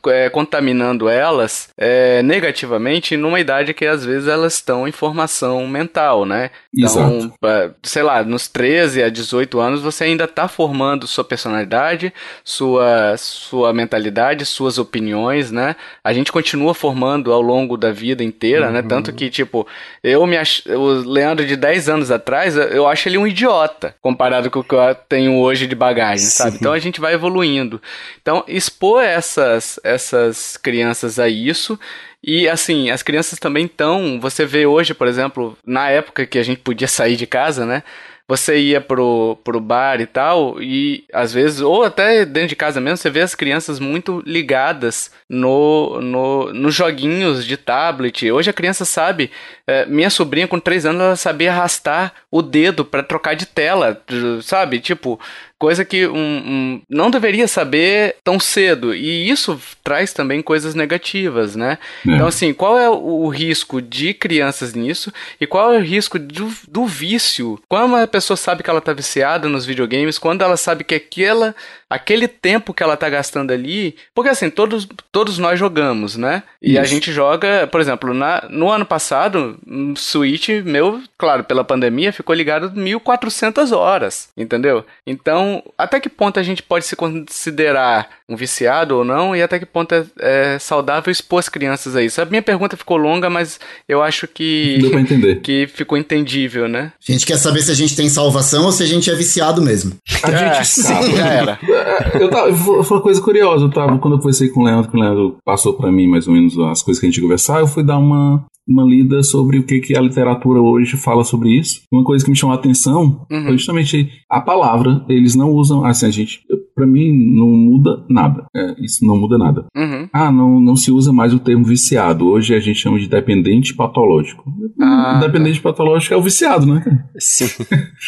é, 0.07 0.29
contaminando 0.29 1.09
elas 1.09 1.69
é, 1.77 2.23
negativamente 2.23 3.17
numa 3.17 3.39
idade 3.39 3.73
que 3.73 3.85
às 3.85 4.05
vezes 4.05 4.27
elas 4.27 4.53
estão 4.53 4.87
em 4.87 4.91
formação 4.91 5.67
mental, 5.67 6.25
né? 6.25 6.51
Então, 6.73 7.33
Exato. 7.41 7.75
Sei 7.83 8.01
lá, 8.01 8.23
nos 8.23 8.47
13 8.47 9.03
a 9.03 9.09
18 9.09 9.59
anos 9.59 9.81
você 9.81 10.05
ainda 10.05 10.23
está 10.23 10.47
formando 10.47 11.07
sua 11.07 11.23
personalidade, 11.23 12.13
sua, 12.43 13.15
sua 13.17 13.73
mentalidade, 13.73 14.45
suas 14.45 14.77
opiniões, 14.77 15.51
né? 15.51 15.75
A 16.03 16.13
gente 16.13 16.31
continua 16.31 16.73
formando 16.73 17.33
ao 17.33 17.41
longo 17.41 17.75
da 17.77 17.91
vida 17.91 18.23
inteira, 18.23 18.67
uhum. 18.67 18.73
né? 18.73 18.81
Tanto 18.81 19.11
que, 19.11 19.29
tipo, 19.29 19.67
eu 20.03 20.25
me 20.25 20.37
ach... 20.37 20.65
o 20.67 21.09
Leandro 21.09 21.45
de 21.45 21.55
10 21.55 21.89
anos 21.89 22.11
atrás, 22.11 22.55
eu 22.55 22.87
acho 22.87 23.09
ele 23.09 23.17
um 23.17 23.27
idiota 23.27 23.95
comparado 24.01 24.44
com 24.49 24.59
o 24.59 24.63
que 24.63 24.73
eu 24.75 24.95
tenho 25.07 25.37
hoje 25.37 25.67
de 25.67 25.75
bagagem, 25.75 26.25
Sim. 26.25 26.31
sabe? 26.31 26.57
Então 26.57 26.73
a 26.73 26.79
gente 26.79 26.99
vai 26.99 27.13
evoluindo. 27.13 27.81
Então, 28.21 28.43
expor 28.47 29.03
essas, 29.03 29.79
essas 29.83 30.57
crianças 30.57 31.19
a 31.19 31.27
isso 31.27 31.79
e 32.25 32.49
assim, 32.49 32.89
as 32.89 33.03
crianças 33.03 33.37
também 33.37 33.65
estão. 33.65 34.19
Você 34.19 34.45
vê 34.45 34.65
hoje, 34.65 34.95
por 34.95 35.07
exemplo, 35.07 35.55
na 35.65 35.91
época 35.91 36.25
que 36.25 36.39
a 36.39 36.43
gente 36.43 36.59
podia 36.61 36.87
sair 36.87 37.15
de 37.15 37.27
casa, 37.27 37.65
né? 37.65 37.83
Você 38.27 38.57
ia 38.57 38.81
pro, 38.81 39.37
pro 39.43 39.59
bar 39.59 40.01
e 40.01 40.07
tal, 40.07 40.59
e 40.59 41.05
às 41.13 41.31
vezes, 41.31 41.61
ou 41.61 41.83
até 41.83 42.25
dentro 42.25 42.49
de 42.49 42.55
casa 42.55 42.81
mesmo, 42.81 42.97
você 42.97 43.11
vê 43.11 43.21
as 43.21 43.35
crianças 43.35 43.79
muito 43.79 44.23
ligadas 44.25 45.11
no, 45.29 46.01
no, 46.01 46.51
nos 46.51 46.73
joguinhos 46.73 47.45
de 47.45 47.55
tablet. 47.55 48.31
Hoje 48.31 48.49
a 48.49 48.53
criança 48.53 48.83
sabe. 48.83 49.29
É, 49.67 49.85
minha 49.85 50.09
sobrinha, 50.09 50.47
com 50.47 50.59
3 50.59 50.87
anos, 50.87 51.01
ela 51.01 51.15
sabia 51.15 51.51
arrastar 51.51 52.13
o 52.35 52.41
dedo 52.41 52.83
para 52.83 53.01
trocar 53.01 53.33
de 53.33 53.45
tela, 53.45 54.01
sabe? 54.41 54.81
Tipo, 54.81 55.17
coisa 55.57 55.85
que 55.85 56.05
um, 56.05 56.17
um, 56.17 56.81
não 56.89 57.09
deveria 57.09 57.47
saber 57.47 58.17
tão 58.25 58.41
cedo. 58.41 58.93
E 58.93 59.29
isso 59.29 59.57
traz 59.81 60.11
também 60.11 60.41
coisas 60.41 60.75
negativas, 60.75 61.55
né? 61.55 61.77
É. 62.05 62.11
Então, 62.11 62.27
assim, 62.27 62.53
qual 62.53 62.77
é 62.77 62.89
o 62.89 63.25
risco 63.29 63.81
de 63.81 64.13
crianças 64.13 64.73
nisso 64.73 65.13
e 65.39 65.47
qual 65.47 65.73
é 65.73 65.77
o 65.77 65.81
risco 65.81 66.19
do, 66.19 66.51
do 66.67 66.85
vício? 66.85 67.57
Quando 67.69 67.85
uma 67.85 68.05
pessoa 68.05 68.35
sabe 68.35 68.63
que 68.63 68.69
ela 68.69 68.81
tá 68.81 68.91
viciada 68.91 69.47
nos 69.47 69.65
videogames, 69.65 70.19
quando 70.19 70.41
ela 70.41 70.57
sabe 70.57 70.83
que 70.83 70.95
aquela 70.95 71.55
aquele 71.95 72.27
tempo 72.27 72.73
que 72.73 72.83
ela 72.83 72.97
tá 72.97 73.09
gastando 73.09 73.51
ali, 73.51 73.95
porque 74.13 74.29
assim, 74.29 74.49
todos, 74.49 74.87
todos 75.11 75.37
nós 75.37 75.59
jogamos, 75.59 76.15
né? 76.15 76.43
E 76.61 76.73
Isso. 76.73 76.81
a 76.81 76.83
gente 76.83 77.11
joga, 77.11 77.67
por 77.67 77.79
exemplo, 77.81 78.13
na, 78.13 78.45
no 78.49 78.69
ano 78.69 78.85
passado, 78.85 79.57
um 79.67 79.95
Switch 79.95 80.49
meu, 80.63 81.01
claro, 81.17 81.43
pela 81.43 81.63
pandemia, 81.63 82.13
ficou 82.13 82.35
ligado 82.35 82.71
1400 82.71 83.71
horas, 83.71 84.29
entendeu? 84.35 84.85
Então, 85.05 85.63
até 85.77 85.99
que 85.99 86.09
ponto 86.09 86.39
a 86.39 86.43
gente 86.43 86.61
pode 86.61 86.85
se 86.85 86.95
considerar 86.95 88.09
um 88.27 88.35
viciado 88.35 88.97
ou 88.97 89.05
não, 89.05 89.35
e 89.35 89.41
até 89.41 89.59
que 89.59 89.65
ponto 89.65 89.93
é, 89.93 90.05
é 90.19 90.59
saudável 90.59 91.11
expor 91.11 91.39
as 91.39 91.49
crianças 91.49 91.95
a 91.95 92.01
isso? 92.01 92.21
A 92.21 92.25
minha 92.25 92.41
pergunta 92.41 92.75
ficou 92.75 92.97
longa, 92.97 93.29
mas 93.29 93.59
eu 93.87 94.01
acho 94.01 94.27
que. 94.27 94.77
Deu 94.81 94.91
pra 94.91 95.01
entender. 95.01 95.41
Que 95.45 95.67
ficou 95.67 95.97
entendível, 95.97 96.67
né? 96.67 96.91
A 97.07 97.11
gente 97.11 97.25
quer 97.25 97.37
saber 97.37 97.61
se 97.61 97.69
a 97.69 97.75
gente 97.75 97.95
tem 97.95 98.09
salvação 98.09 98.65
ou 98.65 98.71
se 98.71 98.81
a 98.81 98.85
gente 98.85 99.11
é 99.11 99.15
viciado 99.15 99.61
mesmo. 99.61 99.95
A 100.23 100.31
é, 100.31 100.53
gente 100.55 100.67
sim. 100.67 101.15
Já 101.15 101.27
era. 101.27 101.59
É, 101.85 102.23
eu 102.23 102.29
tava, 102.29 102.51
foi 102.83 102.97
uma 102.97 103.03
coisa 103.03 103.21
curiosa, 103.21 103.65
eu 103.65 103.69
tava, 103.69 103.99
quando 103.99 104.15
eu 104.15 104.19
conversei 104.19 104.49
com 104.49 104.61
o 104.61 104.63
Leandro, 104.63 104.89
que 104.89 104.97
o 104.97 104.99
Leandro 104.99 105.37
passou 105.45 105.73
para 105.73 105.91
mim 105.91 106.07
mais 106.07 106.27
ou 106.27 106.33
menos 106.33 106.57
as 106.57 106.81
coisas 106.81 106.99
que 106.99 107.05
a 107.05 107.09
gente 107.09 107.21
conversar, 107.21 107.59
eu 107.59 107.67
fui 107.67 107.83
dar 107.83 107.99
uma, 107.99 108.43
uma 108.67 108.83
lida 108.83 109.21
sobre 109.21 109.59
o 109.59 109.63
que, 109.63 109.79
que 109.79 109.95
a 109.95 110.01
literatura 110.01 110.59
hoje 110.59 110.97
fala 110.97 111.23
sobre 111.23 111.49
isso. 111.49 111.81
Uma 111.91 112.03
coisa 112.03 112.25
que 112.25 112.31
me 112.31 112.37
chamou 112.37 112.55
a 112.55 112.59
atenção 112.59 113.25
uhum. 113.31 113.43
foi 113.43 113.57
justamente 113.57 114.09
a 114.29 114.41
palavra. 114.41 115.05
Eles 115.07 115.35
não 115.35 115.51
usam, 115.51 115.85
assim, 115.85 116.07
a 116.07 116.11
gente, 116.11 116.41
para 116.75 116.85
mim, 116.85 117.11
não 117.33 117.47
muda 117.47 118.03
nada. 118.09 118.45
É, 118.53 118.75
isso 118.83 119.05
não 119.05 119.17
muda 119.17 119.37
nada. 119.37 119.65
Uhum. 119.75 120.09
Ah, 120.11 120.29
não, 120.29 120.59
não 120.59 120.75
se 120.75 120.91
usa 120.91 121.13
mais 121.13 121.33
o 121.33 121.39
termo 121.39 121.63
viciado. 121.63 122.27
Hoje 122.27 122.53
a 122.53 122.59
gente 122.59 122.77
chama 122.77 122.99
de 122.99 123.07
dependente 123.07 123.73
patológico. 123.73 124.43
Ah, 124.79 125.19
dependente 125.21 125.61
tá. 125.61 125.69
patológico 125.69 126.13
é 126.13 126.17
o 126.17 126.21
viciado, 126.21 126.65
né? 126.65 126.83
Sim. 127.17 127.47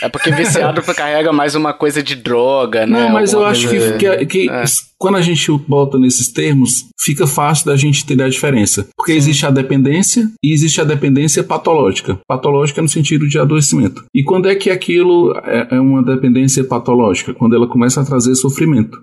É 0.04 0.10
porque 0.10 0.32
viciado 0.32 0.82
carrega 0.94 1.32
mais 1.32 1.56
uma 1.56 1.74
coisa 1.74 2.04
de 2.04 2.16
droga, 2.16 2.86
né? 2.86 3.06
Não, 3.06 3.14
mas 3.14 3.34
Alguma 3.34 3.50
eu 3.50 3.52
acho 3.52 3.70
que, 3.70 3.98
que, 3.98 4.26
que 4.26 4.50
é. 4.50 4.64
quando 4.98 5.16
a 5.16 5.22
gente 5.22 5.50
bota 5.68 5.98
nesses 5.98 6.28
termos, 6.28 6.90
fica 7.00 7.26
fácil 7.26 7.68
da 7.68 7.78
gente 7.78 8.04
entender 8.04 8.24
a 8.24 8.30
diferença. 8.30 8.88
Porque 8.98 9.14
Sim. 9.14 9.18
existe 9.18 9.46
a 9.46 9.52
dependência 9.52 10.30
e 10.44 10.52
existe 10.52 10.82
a 10.82 10.84
dependência 10.84 11.44
patológica. 11.44 12.20
Patológica 12.28 12.82
no 12.82 12.90
sentido 12.90 13.30
de 13.30 13.40
adoecimento. 13.40 14.04
E 14.14 14.24
quando 14.24 14.50
é 14.50 14.56
que 14.56 14.70
aquilo 14.70 15.34
é, 15.46 15.76
é 15.76 15.80
uma 15.80 16.04
dependência 16.04 16.64
patológica? 16.66 17.34
Quando 17.34 17.56
ela 17.56 17.68
começa 17.68 18.02
a 18.02 18.06
trazer 18.06 18.36
sofrimento. 18.36 18.57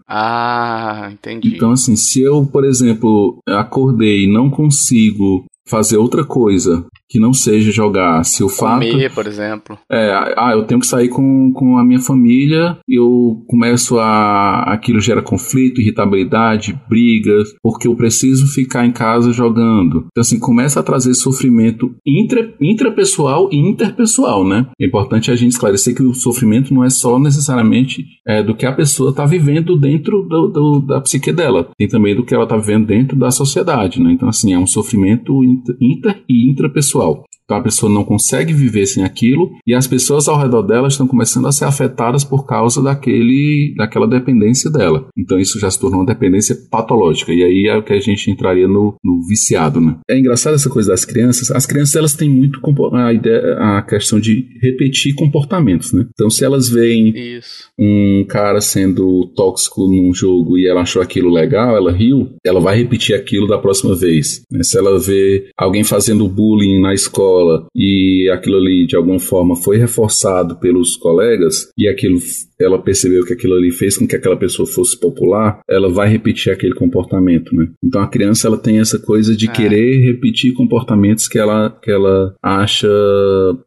Ah, 0.09 1.11
entendi. 1.13 1.55
Então, 1.55 1.73
assim, 1.73 1.97
se 1.97 2.23
eu, 2.23 2.45
por 2.47 2.65
exemplo, 2.65 3.39
acordei 3.49 4.25
e 4.25 4.33
não 4.33 4.51
consigo 4.51 5.45
fazer 5.67 5.97
outra 5.97 6.25
coisa 6.25 6.85
que 7.15 7.21
não 7.21 7.33
seja 7.33 7.71
jogar. 7.71 8.25
Se 8.25 8.43
o 8.43 8.49
fato. 8.49 8.81
Comer, 8.85 9.15
por 9.15 9.25
exemplo. 9.25 9.79
É, 9.89 10.11
ah, 10.37 10.51
eu 10.53 10.65
tenho 10.65 10.81
que 10.81 10.87
sair 10.87 11.09
com, 11.09 11.53
com 11.53 11.79
a 11.79 11.85
minha 11.85 12.01
família 12.01 12.77
e 12.89 12.99
eu 12.99 13.41
começo 13.47 14.01
a. 14.01 14.65
Aquilo 14.65 15.01
gera 15.01 15.23
conflito, 15.23 15.81
irritabilidade, 15.81 16.77
brigas, 16.89 17.55
porque 17.63 17.87
eu 17.87 17.95
preciso 17.95 18.49
ficar 18.49 18.85
em 18.85 18.91
casa 18.91 19.31
jogando. 19.31 20.09
Então, 20.09 20.23
assim, 20.23 20.41
começa 20.41 20.81
a 20.81 20.83
trazer 20.83 21.15
sofrimento 21.15 21.95
intra, 22.05 22.53
intrapessoal 22.61 23.49
e 23.53 23.59
interpessoal, 23.59 24.45
né? 24.45 24.67
É 24.81 24.85
importante 24.85 25.31
a 25.31 25.37
gente 25.37 25.53
esclarecer 25.53 25.95
que 25.95 26.03
o 26.03 26.15
sofrimento 26.15 26.75
não 26.75 26.83
é 26.83 26.91
só 26.91 27.17
necessariamente 27.17 28.05
é, 28.27 28.43
do 28.43 28.57
que 28.57 28.67
a 28.67 28.73
pessoa 28.73 29.11
está 29.11 29.25
vivendo 29.25 29.79
dentro 29.79 30.23
do, 30.23 30.49
do, 30.49 30.81
da 30.81 31.01
psique 31.01 31.31
dela, 31.31 31.69
tem 31.79 31.87
também 31.87 32.17
do 32.17 32.25
que 32.25 32.35
ela 32.35 32.43
está 32.43 32.57
vivendo 32.57 32.87
dentro 32.87 33.17
da 33.17 33.31
sociedade, 33.31 34.03
né? 34.03 34.11
Então, 34.11 34.29
assim, 34.29 34.53
é 34.53 34.59
um 34.59 34.67
sofrimento 34.67 35.45
inter, 35.45 35.77
inter 35.81 36.25
e 36.29 36.51
intrapessoal 36.51 37.04
pessoal. 37.05 37.25
Então 37.45 37.59
a 37.59 37.63
pessoa 37.63 37.93
não 37.93 38.05
consegue 38.05 38.55
viver 38.55 38.87
sem 38.87 39.05
aquilo 39.05 39.51
e 39.67 39.75
as 39.75 39.87
pessoas 39.87 40.29
ao 40.29 40.39
redor 40.39 40.63
dela 40.63 40.89
estão 40.89 41.07
começando 41.07 41.47
a 41.47 41.53
ser 41.53 41.67
afetadas 41.67 42.25
por 42.25 42.47
causa 42.47 42.83
daquele, 42.83 43.75
daquela 43.77 44.09
dependência 44.09 44.71
dela. 44.71 45.07
Então 45.17 45.39
isso 45.39 45.59
já 45.61 45.71
se 45.71 45.79
tornou 45.79 46.01
uma 46.01 46.07
dependência 46.07 46.57
patológica 46.71 47.33
e 47.33 47.43
aí 47.45 47.67
é 47.69 47.77
o 47.77 47.83
que 47.83 47.93
a 47.93 48.01
gente 48.01 48.31
entraria 48.31 48.67
no, 48.67 48.95
no 49.05 49.27
viciado, 49.29 49.79
né? 49.79 49.97
É 50.09 50.19
engraçado 50.19 50.55
essa 50.55 50.71
coisa 50.71 50.91
das 50.91 51.05
crianças. 51.05 51.51
As 51.51 51.67
crianças 51.67 51.95
elas 51.97 52.15
têm 52.15 52.31
muito 52.31 52.61
a 52.95 53.13
ideia, 53.13 53.59
a 53.59 53.83
questão 53.83 54.19
de 54.19 54.47
repetir 54.63 55.15
comportamentos, 55.15 55.93
né? 55.93 56.07
Então 56.15 56.31
se 56.31 56.45
elas 56.45 56.69
veem 56.69 57.13
isso. 57.15 57.69
um 57.79 58.25
cara 58.27 58.61
sendo 58.63 59.31
tóxico 59.37 59.87
num 59.87 60.15
jogo 60.15 60.57
e 60.57 60.67
ela 60.67 60.81
achou 60.81 61.03
aquilo 61.03 61.31
legal, 61.31 61.77
ela 61.77 61.93
riu, 61.93 62.31
ela 62.45 62.61
vai 62.61 62.79
repetir 62.79 63.15
aquilo 63.15 63.47
da 63.47 63.59
próxima 63.59 63.95
vez. 63.95 64.43
Né? 64.51 64.63
Se 64.63 64.79
ela 64.79 64.99
vê 64.99 65.51
alguém 65.59 65.85
fazendo 65.85 66.27
bullying 66.27 66.81
na 66.85 66.93
escola 66.93 67.67
e 67.75 68.31
aquilo 68.31 68.59
ali 68.59 68.87
de 68.87 68.95
alguma 68.95 69.19
forma 69.19 69.57
foi 69.57 69.79
reforçado 69.79 70.57
pelos 70.57 70.97
colegas 70.97 71.69
e 71.79 71.89
aquilo 71.89 72.21
ela 72.61 72.81
percebeu 72.81 73.25
que 73.25 73.33
aquilo 73.33 73.55
ali 73.55 73.71
fez 73.71 73.97
com 73.97 74.07
que 74.07 74.15
aquela 74.15 74.37
pessoa 74.37 74.67
fosse 74.67 74.99
popular, 74.99 75.61
ela 75.69 75.91
vai 75.91 76.09
repetir 76.09 76.53
aquele 76.53 76.75
comportamento, 76.75 77.55
né? 77.55 77.69
Então 77.83 78.01
a 78.01 78.07
criança 78.07 78.47
ela 78.47 78.57
tem 78.57 78.79
essa 78.79 78.99
coisa 78.99 79.35
de 79.35 79.49
é. 79.49 79.53
querer 79.53 80.05
repetir 80.05 80.53
comportamentos 80.53 81.27
que 81.27 81.39
ela 81.39 81.71
que 81.83 81.91
ela 81.91 82.35
acha 82.43 82.89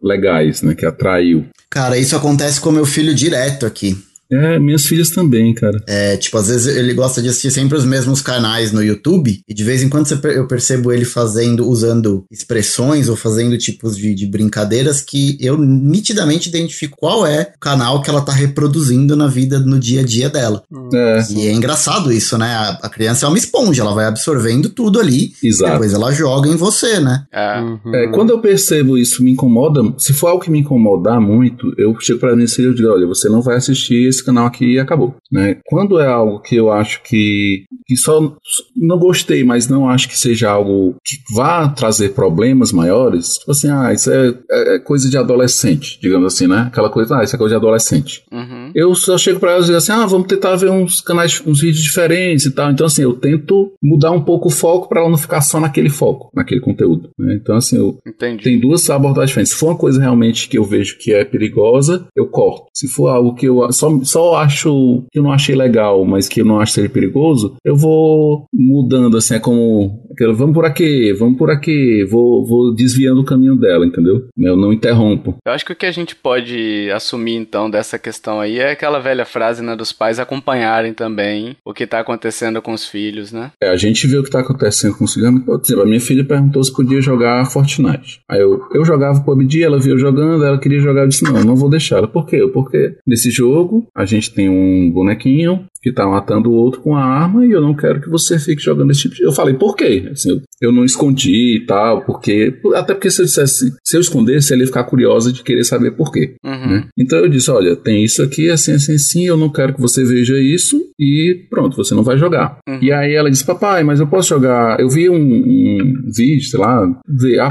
legais, 0.02 0.62
né, 0.62 0.76
que 0.76 0.86
atraiu. 0.86 1.46
Cara, 1.70 1.98
isso 1.98 2.16
acontece 2.16 2.62
com 2.62 2.72
meu 2.72 2.86
filho 2.86 3.14
direto 3.14 3.66
aqui. 3.66 3.98
É, 4.32 4.60
minhas 4.60 4.86
filhas 4.86 5.10
também, 5.10 5.54
cara. 5.54 5.82
É, 5.88 6.18
tipo, 6.18 6.38
às 6.38 6.48
vezes 6.48 6.76
ele 6.76 6.94
gosta 6.94 7.22
de 7.22 7.30
assistir 7.30 7.52
sempre 7.52 7.78
os 7.78 7.86
mesmos 7.86 8.22
canais 8.22 8.72
no 8.72 8.84
YouTube, 8.84 9.42
e 9.48 9.54
de 9.54 9.64
vez 9.64 9.82
em 9.82 9.90
quando 9.90 10.08
eu 10.26 10.48
percebo 10.48 10.92
ele 10.92 11.06
fazendo, 11.06 11.68
usando 11.68 12.26
expressões 12.32 13.10
ou 13.10 13.16
fazendo 13.16 13.58
tipos 13.58 13.98
de, 13.98 14.14
de 14.14 14.26
brincadeiras 14.26 15.02
que 15.02 15.38
eu 15.40 15.58
nitidamente 15.58 16.50
identifico 16.50 16.98
qual 16.98 17.26
é 17.26 17.54
o 17.56 17.60
canal 17.60 18.02
que 18.02 18.10
ela 18.10 18.22
tá 18.22 18.32
reproduzindo 18.32 19.16
na 19.16 19.28
vida, 19.28 19.60
no 19.60 19.80
dia 19.80 20.02
a 20.02 20.04
dia 20.04 20.30
dela. 20.30 20.64
É. 20.94 21.24
E 21.32 21.48
é 21.48 21.54
engraçado 21.54 22.12
isso, 22.12 22.38
né? 22.38 22.48
A, 22.48 22.70
a, 22.84 22.90
criança 22.90 23.26
é 23.26 23.30
uma 23.30 23.38
esponja, 23.38 23.82
ela 23.82 23.94
vai 23.94 24.06
absorvendo 24.06 24.70
tudo 24.70 25.00
ali, 25.00 25.34
Exato. 25.44 25.74
depois 25.74 25.94
ela 25.94 26.12
joga 26.12 26.50
em 26.50 26.56
você, 26.56 27.00
né? 27.00 27.26
É. 27.32 27.60
Uhum. 27.60 27.96
é. 27.96 28.08
quando 28.08 28.32
eu 28.32 28.40
percebo 28.40 28.98
isso 28.98 29.24
me 29.24 29.32
incomoda, 29.32 29.82
se 29.98 30.14
for 30.14 30.28
algo 30.28 30.44
que 30.44 30.52
me 30.52 30.60
incomodar 30.60 31.20
muito, 31.20 31.74
eu 31.78 31.96
chego 32.00 32.20
pra 32.20 32.36
mim 32.36 32.44
e 32.44 32.74
digo, 32.74 32.90
olha, 32.90 33.08
você 33.08 33.30
não 33.30 33.42
vai 33.42 33.58
assistir 33.58 34.08
esse 34.08 34.17
canal 34.24 34.46
aqui 34.46 34.74
e 34.74 34.80
acabou. 34.80 35.16
Né? 35.32 35.58
Quando 35.66 36.00
é 36.00 36.08
algo 36.08 36.40
que 36.40 36.56
eu 36.56 36.72
acho 36.72 37.02
que, 37.04 37.66
que 37.86 37.96
só 37.96 38.36
não 38.76 38.98
gostei, 38.98 39.44
mas 39.44 39.68
não 39.68 39.90
acho 39.90 40.08
que 40.08 40.18
seja 40.18 40.50
algo 40.50 40.96
que 41.04 41.18
vá 41.36 41.68
trazer 41.70 42.14
problemas 42.14 42.72
maiores, 42.72 43.38
tipo 43.38 43.52
assim, 43.52 43.70
ah, 43.70 43.94
isso 43.94 44.12
é, 44.12 44.34
é, 44.50 44.76
é 44.76 44.80
coisa 44.80 45.10
de 45.10 45.18
adolescente, 45.18 46.00
digamos 46.02 46.34
assim, 46.34 46.48
né? 46.48 46.68
Aquela 46.68 46.90
coisa, 46.90 47.18
ah, 47.18 47.24
isso 47.24 47.36
é 47.36 47.40
coisa 47.40 47.56
de 47.56 47.58
adolescente. 47.58 48.24
Uhum. 48.32 48.72
Eu 48.74 48.96
só 48.96 49.18
chego 49.18 49.40
para 49.40 49.52
elas 49.52 49.66
e 49.66 49.68
digo 49.68 49.78
assim, 49.78 49.92
ah, 49.92 50.06
vamos 50.06 50.28
tentar 50.28 50.56
ver 50.56 50.70
uns 50.70 51.02
canais, 51.02 51.42
uns 51.46 51.62
vídeos 51.62 51.84
diferentes 51.84 52.46
e 52.46 52.52
tal. 52.52 52.72
Então, 52.72 52.88
assim, 52.88 53.04
eu 53.04 53.14
tento 53.14 53.74
mudar 53.82 54.12
um 54.12 54.22
pouco 54.22 54.48
o 54.48 54.52
foco 54.52 54.88
para 54.88 55.02
ela 55.02 55.10
não 55.10 55.18
ficar 55.18 55.42
só 55.42 55.60
naquele 55.60 55.90
foco, 55.90 56.30
naquele 56.34 56.62
conteúdo. 56.62 57.10
Né? 57.18 57.36
Então, 57.42 57.56
assim, 57.56 57.78
eu 57.78 57.98
Entendi. 58.06 58.44
tem 58.44 58.60
duas 58.60 58.90
abordagens 58.90 59.30
diferentes. 59.30 59.54
Se 59.54 59.60
for 59.60 59.68
uma 59.68 59.78
coisa 59.78 60.00
realmente 60.00 60.48
que 60.48 60.58
eu 60.58 60.64
vejo 60.64 60.98
que 60.98 61.14
é 61.14 61.24
perigosa, 61.24 62.08
eu 62.16 62.28
corto. 62.28 62.68
Se 62.74 62.88
for 62.88 63.08
algo 63.08 63.36
que 63.36 63.48
eu 63.48 63.72
só, 63.72 64.00
só 64.04 64.36
acho 64.38 65.06
que 65.18 65.20
eu 65.20 65.24
não 65.24 65.32
achei 65.32 65.56
legal, 65.56 66.06
mas 66.06 66.30
que 66.30 66.42
eu 66.42 66.46
não 66.46 66.60
acho 66.60 66.74
ser 66.74 66.90
perigoso, 66.90 67.56
eu 67.66 67.76
vou 67.76 68.46
mudando 68.54 69.18
assim, 69.18 69.36
é 69.36 69.40
como 69.40 70.06
vamos 70.36 70.54
por 70.54 70.66
aqui, 70.66 71.14
vamos 71.14 71.38
por 71.38 71.50
aqui, 71.50 72.04
vou, 72.06 72.46
vou 72.46 72.74
desviando 72.74 73.22
o 73.22 73.26
caminho 73.26 73.56
dela, 73.56 73.86
entendeu? 73.86 74.28
Eu 74.38 74.56
não 74.56 74.72
interrompo. 74.72 75.36
Eu 75.46 75.54
acho 75.54 75.66
que 75.66 75.74
o 75.74 75.76
que 75.76 75.86
a 75.86 75.92
gente 75.92 76.16
pode 76.16 76.90
assumir 76.92 77.36
então 77.36 77.70
dessa 77.70 77.98
questão 77.98 78.40
aí 78.40 78.60
é 78.60 78.72
aquela 78.72 79.00
velha 79.00 79.26
frase, 79.26 79.64
né, 79.64 79.76
dos 79.76 79.92
pais 79.92 80.20
acompanharem 80.20 80.94
também 80.94 81.56
o 81.66 81.74
que 81.74 81.88
tá 81.88 82.00
acontecendo 82.00 82.62
com 82.62 82.74
os 82.74 82.88
filhos, 82.88 83.32
né? 83.32 83.52
É, 83.62 83.70
a 83.70 83.78
gente 83.78 84.06
vê 84.08 84.18
o 84.18 84.24
que 84.24 84.30
tá 84.30 84.40
acontecendo 84.40 84.96
com 84.96 85.06
os 85.06 85.14
filhos. 85.14 85.30
Por 85.44 85.62
exemplo, 85.62 85.84
a 85.84 85.86
minha 85.86 86.02
filha 86.02 86.24
perguntou 86.24 86.64
se 86.64 86.74
podia 86.74 87.02
jogar 87.02 87.46
Fortnite. 87.46 88.22
Aí 88.30 88.40
eu, 88.40 88.62
eu 88.74 88.86
jogava 88.86 89.22
PUBG, 89.22 89.64
ela 89.64 89.80
viu 89.80 89.98
jogando, 89.98 90.44
ela 90.44 90.60
queria 90.60 90.80
jogar, 90.80 91.02
eu 91.02 91.08
disse, 91.08 91.24
não, 91.24 91.44
não 91.44 91.56
vou 91.56 91.70
deixar 91.70 91.98
ela. 91.98 92.08
Por 92.08 92.26
quê? 92.26 92.48
Porque 92.54 92.98
nesse 93.06 93.30
jogo 93.30 93.88
a 93.96 94.06
gente 94.06 94.34
tem 94.34 94.50
um 94.50 94.92
bonequinho 95.08 95.66
que 95.82 95.92
tá 95.92 96.06
matando 96.06 96.50
o 96.50 96.54
outro 96.54 96.82
com 96.82 96.96
a 96.96 97.04
arma 97.04 97.46
e 97.46 97.52
eu 97.52 97.62
não 97.62 97.74
quero 97.74 98.02
que 98.02 98.10
você 98.10 98.38
fique 98.40 98.62
jogando 98.62 98.92
esse 98.92 99.02
tipo 99.02 99.16
de... 99.16 99.22
Eu 99.22 99.32
falei, 99.32 99.54
por 99.54 99.76
quê? 99.76 100.10
Assim, 100.12 100.42
eu 100.60 100.72
não 100.72 100.84
escondi 100.84 101.58
e 101.58 101.66
tal, 101.66 102.02
porque... 102.04 102.60
Até 102.76 102.94
porque 102.94 103.10
se 103.10 103.22
eu 103.22 103.26
dissesse, 103.26 103.74
se 103.84 103.96
eu 103.96 104.02
escondesse, 104.02 104.52
ela 104.52 104.64
ia 104.64 104.68
ficar 104.68 104.84
curiosa 104.84 105.32
de 105.32 105.44
querer 105.44 105.64
saber 105.64 105.92
por 105.92 106.12
quê. 106.12 106.36
Uhum. 106.44 106.68
Né? 106.68 106.88
Então 106.98 107.20
eu 107.20 107.30
disse, 107.30 107.50
olha, 107.52 107.76
tem 107.76 108.04
isso 108.04 108.22
aqui, 108.22 108.50
assim, 108.50 108.74
assim, 108.74 108.96
assim, 108.96 109.28
eu 109.28 109.38
não 109.38 109.50
quero 109.50 109.74
que 109.74 109.82
você 109.82 110.04
veja 110.04 110.38
isso 110.40 110.82
e 111.00 111.46
pronto, 111.50 111.78
você 111.78 111.94
não 111.94 112.04
vai 112.04 112.18
jogar. 112.18 112.58
Uhum. 112.68 112.80
E 112.82 112.92
aí 112.92 113.14
ela 113.14 113.30
disse, 113.30 113.46
papai, 113.46 113.84
mas 113.84 114.00
eu 114.00 114.08
posso 114.08 114.30
jogar... 114.30 114.80
Eu 114.80 114.90
vi 114.90 115.10
um, 115.10 115.16
um 115.16 116.12
vídeo, 116.14 116.50
sei 116.50 116.60
lá, 116.60 116.86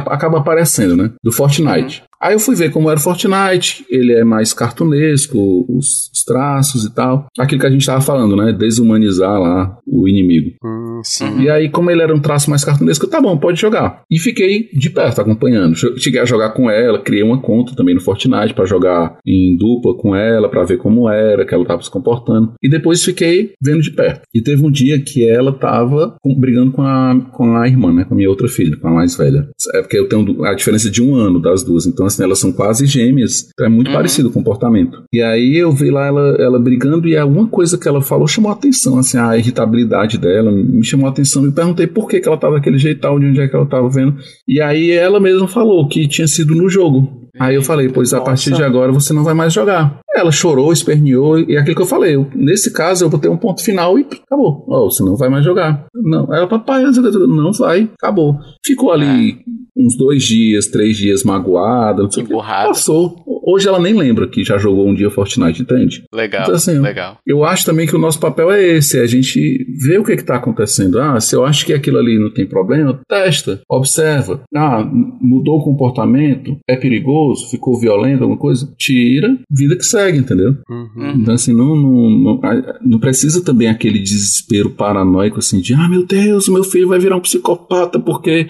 acaba 0.06 0.38
aparecendo, 0.38 0.96
né? 0.96 1.12
Do 1.22 1.32
Fortnite. 1.32 2.02
Aí 2.20 2.34
eu 2.34 2.40
fui 2.40 2.54
ver 2.54 2.70
como 2.70 2.90
era 2.90 2.98
o 2.98 3.02
Fortnite, 3.02 3.84
ele 3.90 4.12
é 4.12 4.24
mais 4.24 4.52
cartunesco, 4.52 5.66
os, 5.68 6.10
os 6.12 6.24
traços 6.24 6.84
e 6.84 6.94
tal. 6.94 7.26
Aquilo 7.38 7.60
que 7.60 7.66
a 7.66 7.70
gente 7.70 7.86
tava 7.86 8.00
falando, 8.00 8.36
né? 8.36 8.52
Desumanizar 8.52 9.38
lá 9.40 9.78
o 9.86 10.08
inimigo. 10.08 10.52
Hum, 10.64 11.00
sim. 11.04 11.40
E 11.40 11.50
aí, 11.50 11.68
como 11.68 11.90
ele 11.90 12.02
era 12.02 12.14
um 12.14 12.20
traço 12.20 12.48
mais 12.50 12.64
cartunesco, 12.64 13.06
tá 13.06 13.20
bom, 13.20 13.36
pode 13.36 13.60
jogar. 13.60 14.02
E 14.10 14.18
fiquei 14.18 14.68
de 14.72 14.90
perto 14.90 15.20
acompanhando. 15.20 15.76
Cheguei 15.76 16.20
a 16.20 16.24
jogar 16.24 16.50
com 16.50 16.70
ela, 16.70 17.02
criei 17.02 17.22
uma 17.22 17.40
conta 17.40 17.74
também 17.74 17.94
no 17.94 18.00
Fortnite 18.00 18.54
para 18.54 18.64
jogar 18.64 19.18
em 19.24 19.56
dupla 19.56 19.94
com 19.96 20.14
ela, 20.14 20.48
para 20.48 20.64
ver 20.64 20.78
como 20.78 21.08
era, 21.08 21.44
que 21.44 21.54
ela 21.54 21.64
tava 21.64 21.82
se 21.82 21.90
comportando. 21.90 22.54
E 22.62 22.68
depois 22.68 23.04
fiquei 23.04 23.52
vendo 23.62 23.82
de 23.82 23.90
perto. 23.90 24.22
E 24.34 24.40
teve 24.40 24.64
um 24.64 24.70
dia 24.70 24.98
que 25.00 25.28
ela 25.28 25.52
tava 25.52 26.16
brigando 26.38 26.72
com 26.72 26.82
a, 26.82 27.20
com 27.32 27.56
a 27.56 27.68
irmã, 27.68 27.92
né? 27.92 28.04
Com 28.04 28.14
a 28.14 28.16
minha 28.16 28.30
outra 28.30 28.48
filha, 28.48 28.76
com 28.76 28.88
a 28.88 28.92
mais 28.92 29.16
velha. 29.16 29.48
É 29.74 29.82
porque 29.82 29.98
eu 29.98 30.08
tenho 30.08 30.44
a 30.44 30.54
diferença 30.54 30.90
de 30.90 31.02
um 31.02 31.14
ano 31.14 31.40
das 31.40 31.62
duas. 31.62 31.86
Então, 31.86 32.05
assim, 32.06 32.22
elas 32.22 32.38
são 32.38 32.52
quase 32.52 32.86
gêmeas. 32.86 33.48
Então 33.52 33.66
é 33.66 33.68
muito 33.68 33.88
uhum. 33.88 33.94
parecido 33.94 34.28
o 34.28 34.32
comportamento. 34.32 35.02
E 35.12 35.22
aí 35.22 35.56
eu 35.56 35.72
vi 35.72 35.90
lá 35.90 36.06
ela, 36.06 36.36
ela 36.38 36.58
brigando 36.58 37.08
e 37.08 37.16
alguma 37.16 37.46
coisa 37.46 37.78
que 37.78 37.88
ela 37.88 38.02
falou 38.02 38.26
chamou 38.26 38.50
a 38.50 38.54
atenção, 38.54 38.98
assim, 38.98 39.18
a 39.18 39.36
irritabilidade 39.36 40.18
dela 40.18 40.50
me 40.50 40.84
chamou 40.84 41.06
a 41.06 41.10
atenção. 41.10 41.42
Me 41.42 41.52
perguntei 41.52 41.86
por 41.86 42.08
que, 42.08 42.20
que 42.20 42.28
ela 42.28 42.36
tava 42.36 42.56
daquele 42.56 42.78
jeito, 42.78 43.00
de 43.00 43.26
onde 43.26 43.40
é 43.40 43.48
que 43.48 43.56
ela 43.56 43.66
tava 43.66 43.88
vendo. 43.88 44.16
E 44.46 44.60
aí 44.60 44.90
ela 44.90 45.20
mesma 45.20 45.48
falou 45.48 45.88
que 45.88 46.08
tinha 46.08 46.26
sido 46.26 46.54
no 46.54 46.68
jogo. 46.68 47.26
Aí 47.38 47.54
eu 47.54 47.62
falei, 47.62 47.88
pois 47.88 48.14
a 48.14 48.20
partir 48.20 48.52
de 48.52 48.62
agora 48.62 48.90
você 48.90 49.12
não 49.12 49.22
vai 49.22 49.34
mais 49.34 49.52
jogar. 49.52 50.00
Ela 50.14 50.32
chorou, 50.32 50.72
esperneou, 50.72 51.38
e 51.38 51.54
é 51.54 51.58
aquilo 51.58 51.76
que 51.76 51.82
eu 51.82 51.86
falei, 51.86 52.14
eu, 52.14 52.26
nesse 52.34 52.72
caso 52.72 53.04
eu 53.04 53.10
botei 53.10 53.30
um 53.30 53.36
ponto 53.36 53.62
final 53.62 53.98
e 53.98 54.06
acabou. 54.24 54.64
Oh, 54.66 54.90
você 54.90 55.04
não 55.04 55.16
vai 55.16 55.28
mais 55.28 55.44
jogar. 55.44 55.86
Não, 55.94 56.32
ela, 56.34 56.46
papai, 56.46 56.82
não 56.84 57.52
vai, 57.52 57.90
acabou. 58.00 58.38
Ficou 58.64 58.90
ali 58.90 59.32
é. 59.32 59.36
Uns 59.76 59.96
dois 59.96 60.24
dias, 60.24 60.66
três 60.66 60.96
dias 60.96 61.22
magoada, 61.22 62.02
não 62.02 62.10
sei. 62.10 62.24
Passou. 62.24 63.22
Hoje 63.48 63.68
ela 63.68 63.78
nem 63.78 63.94
lembra 63.94 64.26
que 64.26 64.42
já 64.42 64.58
jogou 64.58 64.88
um 64.88 64.94
dia 64.94 65.10
Fortnite, 65.10 65.62
entende? 65.62 66.04
Legal, 66.12 66.42
então, 66.42 66.54
assim, 66.54 66.78
legal. 66.78 67.18
Eu 67.24 67.44
acho 67.44 67.64
também 67.64 67.86
que 67.86 67.94
o 67.94 67.98
nosso 67.98 68.18
papel 68.18 68.50
é 68.50 68.60
esse, 68.60 68.98
é 68.98 69.02
a 69.02 69.06
gente 69.06 69.64
ver 69.86 70.00
o 70.00 70.04
que 70.04 70.12
está 70.12 70.36
acontecendo. 70.36 70.98
Ah, 70.98 71.20
se 71.20 71.36
eu 71.36 71.44
acho 71.44 71.64
que 71.64 71.72
aquilo 71.72 71.98
ali 71.98 72.18
não 72.18 72.32
tem 72.32 72.46
problema, 72.46 72.98
testa, 73.08 73.60
observa. 73.68 74.42
Ah, 74.54 74.84
mudou 75.20 75.58
o 75.58 75.64
comportamento, 75.64 76.56
é 76.66 76.76
perigoso, 76.76 77.48
ficou 77.50 77.78
violento, 77.78 78.22
alguma 78.22 78.38
coisa, 78.38 78.68
tira, 78.76 79.38
vida 79.50 79.76
que 79.76 79.84
segue, 79.84 80.18
entendeu? 80.18 80.56
Uhum. 80.68 81.12
Então, 81.20 81.34
assim, 81.34 81.52
não, 81.52 81.76
não, 81.76 82.10
não, 82.10 82.40
não, 82.84 82.98
precisa 82.98 83.44
também 83.44 83.68
aquele 83.68 83.98
desespero 83.98 84.70
paranoico, 84.70 85.38
assim, 85.38 85.60
de, 85.60 85.74
ah, 85.74 85.88
meu 85.88 86.04
Deus, 86.04 86.48
meu 86.48 86.64
filho 86.64 86.88
vai 86.88 86.98
virar 86.98 87.16
um 87.16 87.20
psicopata 87.20 88.00
porque 88.00 88.48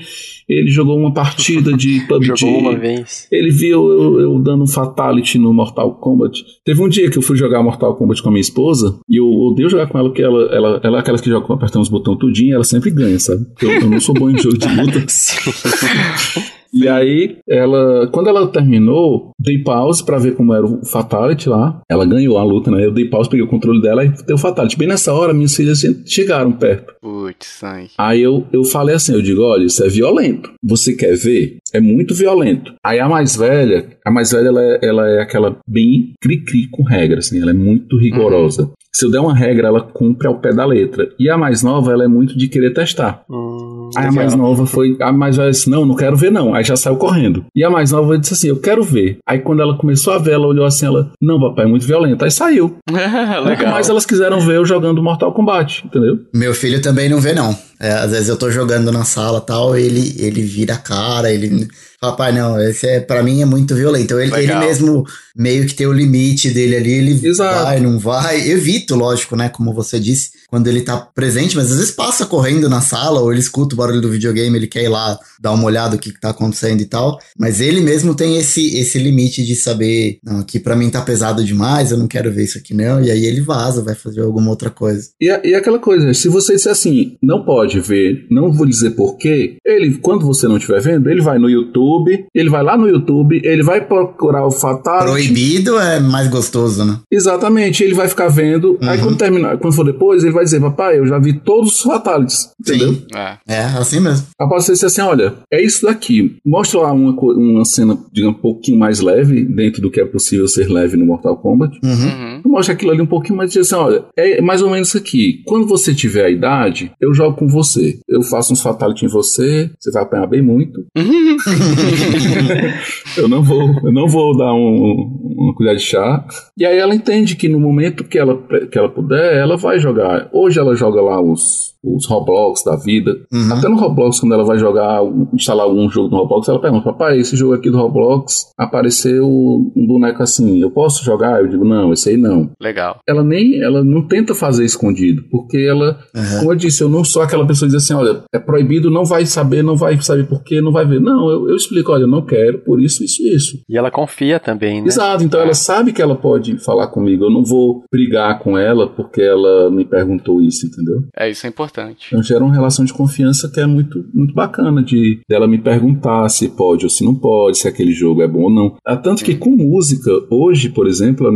ele 0.49 0.71
jogou 0.71 0.97
uma 0.97 1.13
partida 1.17 1.73
de 1.73 2.01
PUBG. 2.07 2.37
jogou 2.37 2.59
uma 2.59 2.77
vez. 2.77 3.27
Ele 3.33 3.51
viu 3.51 3.91
eu, 3.91 4.21
eu 4.21 4.39
dando 4.39 4.65
um 4.65 4.67
Fatality 4.67 5.39
no 5.39 5.53
Mortal 5.53 5.95
Kombat. 5.95 6.45
Teve 6.65 6.83
um 6.83 6.89
dia 6.89 7.11
que 7.11 7.17
eu 7.17 7.23
fui 7.23 7.37
jogar 7.37 7.63
Mortal 7.63 7.95
Kombat 7.97 8.23
com 8.23 8.29
a 8.29 8.33
minha 8.33 8.41
esposa 8.41 8.99
e 9.09 9.17
eu 9.17 9.27
odeio 9.27 9.71
jogar 9.71 9.87
com 9.87 9.99
ela 9.99 10.09
porque 10.09 10.23
ela, 10.23 10.55
ela, 10.55 10.81
ela 10.83 10.99
é 10.99 11.01
aquelas 11.01 11.21
que 11.21 11.31
joga 11.31 11.55
apertando 11.55 11.83
os 11.83 11.89
botões 11.89 12.19
tudinho 12.19 12.55
ela 12.55 12.65
sempre 12.65 12.91
ganha, 12.91 13.19
sabe? 13.19 13.47
Eu, 13.61 13.71
eu 13.73 13.91
não 13.91 14.01
sou 14.01 14.15
bom 14.15 14.31
em 14.31 14.39
jogo 14.39 14.59
de 14.59 14.69
luta. 14.69 15.05
E 16.77 16.89
aí, 16.89 17.39
ela, 17.49 18.07
quando 18.09 18.29
ela 18.29 18.47
terminou, 18.47 19.33
dei 19.39 19.59
pause 19.63 20.05
para 20.05 20.19
ver 20.19 20.35
como 20.35 20.55
era 20.55 20.65
o 20.65 20.85
Fatality 20.85 21.49
lá. 21.49 21.81
Ela 21.89 22.05
ganhou 22.05 22.39
a 22.39 22.45
luta, 22.45 22.71
né? 22.71 22.85
Eu 22.85 22.93
dei 22.93 23.07
pause, 23.07 23.31
peguei 23.31 23.45
o 23.45 23.49
controle 23.49 23.81
dela 23.81 24.05
e 24.05 24.09
deu 24.27 24.37
o 24.37 24.39
Fatality. 24.39 24.79
Bem 24.79 24.89
nessa 24.89 25.13
hora, 25.13 25.33
minhas 25.33 25.55
filhas 25.55 25.81
chegaram 26.05 26.53
perto. 26.53 26.95
Putz, 27.01 27.63
ai. 27.63 27.89
Aí 27.97 28.23
eu, 28.23 28.47
eu 28.53 28.65
falei 28.65 28.95
assim, 28.95 29.13
eu 29.13 29.23
digo, 29.23 29.43
olha, 29.43 29.65
isso 29.65 29.83
é 29.83 29.89
violento. 29.89 30.53
Você 30.63 30.95
quer 30.95 31.17
ver? 31.17 31.59
É 31.73 31.81
muito 31.81 32.15
violento. 32.15 32.75
Aí 32.85 33.01
a 33.01 33.09
mais 33.09 33.37
velha, 33.37 33.87
a 34.05 34.11
mais 34.11 34.33
velha, 34.33 34.49
ela 34.49 34.63
é, 34.63 34.79
ela 34.83 35.09
é 35.09 35.21
aquela 35.21 35.57
bem 35.67 36.13
cri-cri 36.21 36.69
com 36.69 36.83
regras, 36.83 37.27
assim, 37.27 37.41
ela 37.41 37.51
é 37.51 37.55
muito 37.55 37.97
rigorosa. 37.99 38.63
Uhum. 38.63 38.71
Se 38.97 39.05
eu 39.05 39.11
der 39.11 39.21
uma 39.21 39.35
regra, 39.35 39.69
ela 39.69 39.83
cumpre 39.83 40.27
ao 40.27 40.39
pé 40.39 40.55
da 40.55 40.65
letra. 40.65 41.07
E 41.19 41.29
a 41.29 41.37
mais 41.37 41.63
nova, 41.63 41.93
ela 41.93 42.05
é 42.05 42.09
muito 42.09 42.35
de 42.35 42.49
querer 42.49 42.73
testar. 42.73 43.23
Hum, 43.29 43.91
aí 43.95 44.07
a 44.07 44.11
mais 44.11 44.35
nova 44.35 44.65
foi. 44.65 44.97
A 45.03 45.13
mais 45.13 45.37
velha 45.37 45.51
disse: 45.51 45.69
Não, 45.69 45.85
não 45.85 45.95
quero 45.95 46.17
ver, 46.17 46.33
não. 46.33 46.55
Aí 46.55 46.65
já 46.65 46.79
saiu 46.79 46.97
correndo. 46.97 47.45
E 47.55 47.63
a 47.63 47.69
mais 47.69 47.91
nova 47.91 48.17
disse 48.17 48.33
assim: 48.33 48.49
Eu 48.49 48.57
quero 48.57 48.83
ver. 48.83 49.19
Aí 49.29 49.41
quando 49.41 49.61
ela 49.61 49.77
começou 49.77 50.15
a 50.15 50.19
ver, 50.19 50.33
ela 50.33 50.47
olhou 50.47 50.65
assim: 50.65 50.87
ela, 50.87 51.11
Não, 51.21 51.39
papai, 51.39 51.67
é 51.67 51.69
muito 51.69 51.87
violento. 51.87 52.25
Aí 52.25 52.31
saiu. 52.31 52.79
Nunca 52.91 53.71
mais 53.71 53.87
elas 53.91 54.07
quiseram 54.07 54.41
ver 54.41 54.57
eu 54.57 54.65
jogando 54.65 55.03
Mortal 55.03 55.31
Kombat, 55.35 55.85
entendeu? 55.85 56.21
Meu 56.35 56.55
filho 56.55 56.81
também 56.81 57.11
não 57.11 57.21
vê, 57.21 57.35
não. 57.35 57.55
É, 57.79 57.93
às 57.93 58.11
vezes 58.11 58.29
eu 58.29 58.39
tô 58.39 58.51
jogando 58.51 58.91
na 58.91 59.05
sala 59.05 59.41
tal, 59.41 59.77
ele, 59.77 60.15
ele 60.19 60.41
vira 60.41 60.75
a 60.75 60.79
cara, 60.79 61.31
ele. 61.31 61.69
Papai, 62.01 62.33
não, 62.33 62.61
esse 62.61 62.87
é, 62.87 63.01
pra 63.01 63.23
mim 63.23 63.43
é 63.43 63.45
muito 63.45 63.75
violento. 63.75 64.19
Ele, 64.19 64.35
ele 64.35 64.55
mesmo 64.55 65.05
meio 65.35 65.67
que 65.67 65.75
tem 65.75 65.87
o 65.87 65.93
limite 65.93 66.51
dele 66.51 66.77
ali, 66.77 66.93
ele 66.93 67.27
Exato. 67.27 67.65
vai, 67.65 67.81
não 67.81 67.99
vai. 67.99 68.49
Evito, 68.49 68.86
lógico, 68.95 69.35
né? 69.37 69.49
Como 69.49 69.73
você 69.73 69.99
disse, 69.99 70.33
quando 70.49 70.67
ele 70.69 70.83
tá 70.83 70.97
presente, 70.97 71.57
mas 71.57 71.71
às 71.71 71.79
vezes 71.79 71.91
passa 71.91 72.27
correndo 72.27 72.69
na 72.69 72.81
sala, 72.81 73.21
ou 73.21 73.33
ele 73.33 73.41
escuta 73.41 73.75
o 73.75 73.79
barulho 73.79 74.01
do 74.01 74.11
videogame, 74.11 74.57
ele 74.57 74.67
quer 74.67 74.85
ir 74.85 74.89
lá 74.89 75.19
dar 75.41 75.53
uma 75.53 75.65
olhada 75.65 75.97
o 75.97 75.99
que, 75.99 76.13
que 76.13 76.21
tá 76.21 76.31
acontecendo 76.31 76.81
e 76.81 76.87
tal. 76.87 77.19
Mas 77.39 77.61
ele 77.61 77.81
mesmo 77.81 78.15
tem 78.15 78.37
esse, 78.39 78.79
esse 78.79 78.99
limite 78.99 79.45
de 79.45 79.55
saber, 79.55 80.19
não, 80.25 80.41
aqui 80.41 80.59
pra 80.59 80.77
mim 80.77 80.91
tá 80.91 81.01
pesado 81.01 81.45
demais, 81.45 81.91
eu 81.91 81.99
não 81.99 82.07
quero 82.07 82.33
ver 82.33 82.45
isso 82.45 82.59
aqui 82.59 82.75
não. 82.75 83.03
E 83.03 83.11
aí 83.11 83.25
ele 83.25 83.41
vaza, 83.41 83.83
vai 83.83 83.95
fazer 83.95 84.23
alguma 84.23 84.51
outra 84.51 84.71
coisa. 84.71 85.09
E, 85.21 85.27
e 85.27 85.55
aquela 85.55 85.79
coisa, 85.79 86.13
se 86.15 86.29
você 86.29 86.55
disser 86.55 86.73
assim, 86.73 87.17
não 87.23 87.45
pode 87.45 87.81
ver, 87.81 88.27
não 88.31 88.53
vou 88.53 88.67
dizer 88.67 88.91
porquê, 88.91 89.57
ele, 89.65 89.95
quando 89.99 90.27
você 90.27 90.47
não 90.47 90.57
estiver 90.57 90.81
vendo, 90.81 91.11
ele 91.11 91.21
vai 91.21 91.39
no 91.39 91.49
YouTube, 91.49 92.27
ele 92.35 92.49
vai 92.49 92.63
lá 92.63 92.77
no 92.77 92.89
YouTube, 92.89 93.41
ele 93.45 93.63
vai 93.63 93.87
procurar 93.87 94.47
o 94.47 94.51
Fatality. 94.51 95.13
Proibido 95.13 95.79
é 95.79 96.01
mais 96.01 96.29
gostoso, 96.29 96.85
né? 96.85 97.01
Exatamente, 97.11 97.83
ele 97.83 97.95
vai 97.95 98.09
ficar 98.09 98.29
vendo, 98.29 98.73
uhum. 98.73 98.89
aí 98.89 98.99
quando 98.99 99.17
terminar, 99.17 99.59
quando 99.59 99.75
for 99.75 99.85
depois, 99.85 100.23
ele 100.23 100.33
vai 100.37 100.45
dizer, 100.45 100.61
papai, 100.61 100.99
eu 100.99 101.07
já 101.07 101.19
vi 101.19 101.41
todos 101.41 101.77
os 101.77 101.83
Fatalities, 101.83 102.51
entendeu? 102.61 102.95
Sim. 102.95 103.07
É. 103.15 103.39
é, 103.49 103.61
assim 103.61 104.01
mesmo. 104.01 104.27
Após 104.39 104.65
você 104.65 104.73
dizer 104.73 104.87
assim, 104.87 105.01
olha, 105.01 105.35
é 105.53 105.63
isso 105.63 105.85
daqui. 105.85 106.37
Mostra 106.45 106.81
lá 106.81 106.93
uma, 106.93 107.13
uma 107.13 107.65
cena, 107.65 107.99
digamos, 108.13 108.39
um 108.39 108.41
pouquinho 108.41 108.79
mais 108.79 109.01
leve, 109.01 109.45
dentro 109.45 109.83
do 109.83 109.91
que 109.91 110.01
é 110.01 110.05
possível 110.05 110.47
ser 110.49 110.69
leve 110.69 110.97
no 110.97 111.07
Mortal 111.07 111.37
Kombat. 111.37 111.79
Uhum. 111.83 111.91
uhum. 111.91 112.43
Mostra 112.47 112.75
aquilo 112.75 112.93
ali 112.93 113.03
um 113.03 113.07
pouquinho 113.07 113.37
mais 113.37 113.51
e 113.51 113.59
diz 113.59 113.73
assim, 113.73 113.83
olha, 113.83 114.05
é 114.17 114.41
mais 114.41 114.63
ou 114.63 114.71
menos 114.71 114.89
isso 114.89 114.99
aqui. 114.99 115.43
Quando 115.47 115.67
você 115.67 115.95
tiver 115.95 116.25
a 116.25 116.31
idade, 116.31 116.93
eu 117.01 117.13
jogo 117.13 117.37
com 117.37 117.49
você. 117.49 117.99
Eu 118.09 118.23
faço 118.23 118.53
uns 118.53 118.63
Fatality 118.63 119.05
em 119.05 119.09
você, 119.09 119.71
você 119.79 119.91
vai 119.91 120.03
apanhar 120.03 120.27
bem 120.27 120.43
muito. 120.43 120.85
eu 123.17 123.29
não 123.29 123.43
vou, 123.43 123.63
eu 123.85 123.93
não 123.93 124.09
vou 124.09 124.37
dar 124.37 124.55
um, 124.55 125.35
uma 125.37 125.55
colher 125.55 125.77
de 125.77 125.83
chá. 125.83 126.25
E 126.57 126.65
aí 126.65 126.79
ela 126.79 126.95
entende 126.95 127.37
que 127.37 127.49
no 127.49 127.61
momento 127.61 128.05
que 128.05 128.19
ela, 128.19 128.41
que 128.71 128.79
ela 128.79 128.89
puder, 128.89 129.37
ela 129.37 129.57
vai 129.57 129.79
jogar. 129.79 130.26
Hoje 130.33 130.59
ela 130.59 130.75
joga 130.75 131.01
lá 131.01 131.21
os, 131.21 131.75
os 131.83 132.07
Roblox 132.07 132.63
da 132.65 132.77
vida. 132.77 133.17
Uhum. 133.33 133.53
Até 133.53 133.69
no 133.69 133.77
Roblox, 133.77 134.21
quando 134.21 134.35
ela 134.35 134.45
vai 134.45 134.59
jogar, 134.59 135.01
instalar 135.33 135.65
algum 135.65 135.89
jogo 135.89 136.09
no 136.09 136.17
Roblox, 136.19 136.49
ela 136.49 136.61
pergunta: 136.61 136.85
Papai, 136.85 137.19
esse 137.19 137.37
jogo 137.37 137.55
aqui 137.55 137.71
do 137.71 137.79
Roblox 137.79 138.51
apareceu 138.59 139.27
um 139.27 139.87
boneco 139.87 140.23
assim, 140.23 140.61
eu 140.61 140.71
posso 140.71 141.05
jogar? 141.05 141.41
Eu 141.41 141.49
digo: 141.49 141.65
Não, 141.65 141.93
esse 141.93 142.11
aí 142.11 142.17
não. 142.17 142.51
Legal. 142.61 142.99
Ela 143.09 143.23
nem, 143.23 143.63
ela 143.63 143.85
não 143.85 144.03
tenta 144.03 144.35
fazer 144.35 144.65
escondido, 144.65 145.25
porque 145.31 145.59
ela, 145.59 145.99
uhum. 146.15 146.39
como 146.39 146.53
eu 146.53 146.57
disse, 146.57 146.83
eu 146.83 146.89
não 146.89 147.05
sou 147.05 147.23
aquela 147.23 147.47
pessoa 147.47 147.69
que 147.69 147.77
diz 147.77 147.85
assim: 147.85 147.95
Olha, 147.95 148.23
é 148.33 148.39
proibido, 148.39 148.91
não 148.91 149.05
vai 149.05 149.25
saber, 149.27 149.63
não 149.63 149.77
vai 149.77 150.01
saber 150.01 150.27
por 150.27 150.43
quê, 150.43 150.61
não 150.61 150.73
vai 150.73 150.85
ver. 150.85 151.01
Não, 151.01 151.31
eu, 151.31 151.49
eu 151.49 151.57
explico: 151.57 151.93
Olha, 151.93 152.03
eu 152.03 152.09
não 152.09 152.25
quero, 152.25 152.59
por 152.61 152.81
isso, 152.81 153.05
isso, 153.05 153.23
isso. 153.23 153.59
E 153.69 153.77
ela 153.77 153.91
confia 153.91 154.41
também, 154.41 154.81
né? 154.81 154.89
Exato, 154.89 155.23
então 155.23 155.41
é. 155.41 155.45
ela 155.45 155.55
sabe 155.55 155.93
que 155.93 156.03
ela 156.03 156.17
pode 156.17 156.59
falar 156.59 156.89
comigo, 156.89 157.25
eu 157.25 157.31
não 157.31 157.45
vou 157.45 157.85
brigar 157.91 158.39
com 158.41 158.59
ela 158.59 158.89
porque 158.89 159.21
ela 159.21 159.71
me 159.71 159.85
perguntou 160.17 160.43
isso, 160.43 160.67
entendeu? 160.67 161.03
É, 161.17 161.31
isso 161.31 161.47
é 161.47 161.51
importante. 161.51 162.09
Então 162.09 162.23
gera 162.23 162.45
uma 162.45 162.55
relação 162.55 162.85
de 162.85 162.93
confiança 162.93 163.51
que 163.53 163.61
é 163.61 163.67
muito, 163.67 164.05
muito 164.13 164.35
bacana 164.35 164.83
de 164.83 165.21
dela 165.29 165.47
me 165.47 165.59
perguntar 165.59 166.29
se 166.29 166.49
pode 166.49 166.85
ou 166.85 166.91
se 166.91 167.05
não 167.05 167.15
pode, 167.15 167.59
se 167.59 167.69
aquele 167.69 167.93
jogo 167.93 168.23
é 168.23 168.29
bom 168.29 168.45
ou 168.45 168.51
não. 168.51 168.77
Há 168.85 168.97
tanto 168.97 169.25
que 169.25 169.35
com 169.35 169.51
música, 169.51 170.11
hoje, 170.31 170.71
por 170.71 170.87
exemplo, 170.87 171.27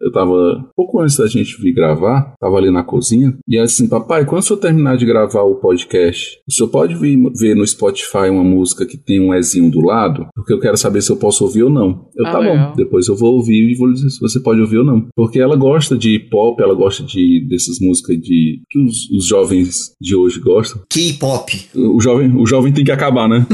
eu 0.00 0.12
tava 0.12 0.68
pouco 0.76 1.00
antes 1.00 1.16
da 1.16 1.26
gente 1.26 1.60
vir 1.60 1.72
gravar, 1.72 2.34
tava 2.40 2.56
ali 2.56 2.70
na 2.70 2.82
cozinha, 2.82 3.36
e 3.48 3.56
ela 3.56 3.64
assim, 3.64 3.88
papai, 3.88 4.24
quando 4.24 4.42
o 4.42 4.44
senhor 4.44 4.58
terminar 4.58 4.96
de 4.96 5.06
gravar 5.06 5.42
o 5.42 5.56
podcast, 5.56 6.38
o 6.48 6.52
senhor 6.52 6.68
pode 6.68 6.94
vir 6.94 7.18
ver 7.36 7.54
no 7.54 7.66
Spotify 7.66 8.30
uma 8.30 8.44
música 8.44 8.86
que 8.86 8.96
tem 8.96 9.20
um 9.20 9.34
Ezinho 9.34 9.70
do 9.70 9.80
lado? 9.80 10.26
Porque 10.34 10.52
eu 10.52 10.60
quero 10.60 10.76
saber 10.76 11.02
se 11.02 11.10
eu 11.10 11.16
posso 11.16 11.44
ouvir 11.44 11.64
ou 11.64 11.70
não. 11.70 12.08
Eu, 12.16 12.26
ah, 12.26 12.32
tá 12.32 12.38
legal. 12.38 12.70
bom, 12.70 12.76
depois 12.76 13.08
eu 13.08 13.16
vou 13.16 13.34
ouvir 13.34 13.70
e 13.70 13.74
vou 13.74 13.92
dizer 13.92 14.10
se 14.10 14.20
você 14.20 14.40
pode 14.40 14.60
ouvir 14.60 14.78
ou 14.78 14.84
não. 14.84 15.06
Porque 15.14 15.40
ela 15.40 15.56
gosta 15.56 15.96
de 15.96 16.18
pop, 16.18 16.60
ela 16.62 16.74
gosta 16.74 17.02
de 17.02 17.40
dessas 17.48 17.78
músicas 17.80 18.16
de 18.16 18.29
que 18.68 18.78
os, 18.78 19.10
os 19.10 19.26
jovens 19.26 19.94
de 20.00 20.14
hoje 20.14 20.40
gostam. 20.40 20.82
K-pop. 20.88 21.68
O 21.74 22.00
jovem, 22.00 22.36
o 22.36 22.46
jovem 22.46 22.72
tem 22.72 22.84
que 22.84 22.92
acabar, 22.92 23.28
né? 23.28 23.46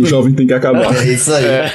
o 0.00 0.06
jovem 0.06 0.34
tem 0.34 0.46
que 0.46 0.52
acabar. 0.54 0.94
É 0.96 1.12
isso 1.12 1.32
aí. 1.32 1.44
É. 1.44 1.72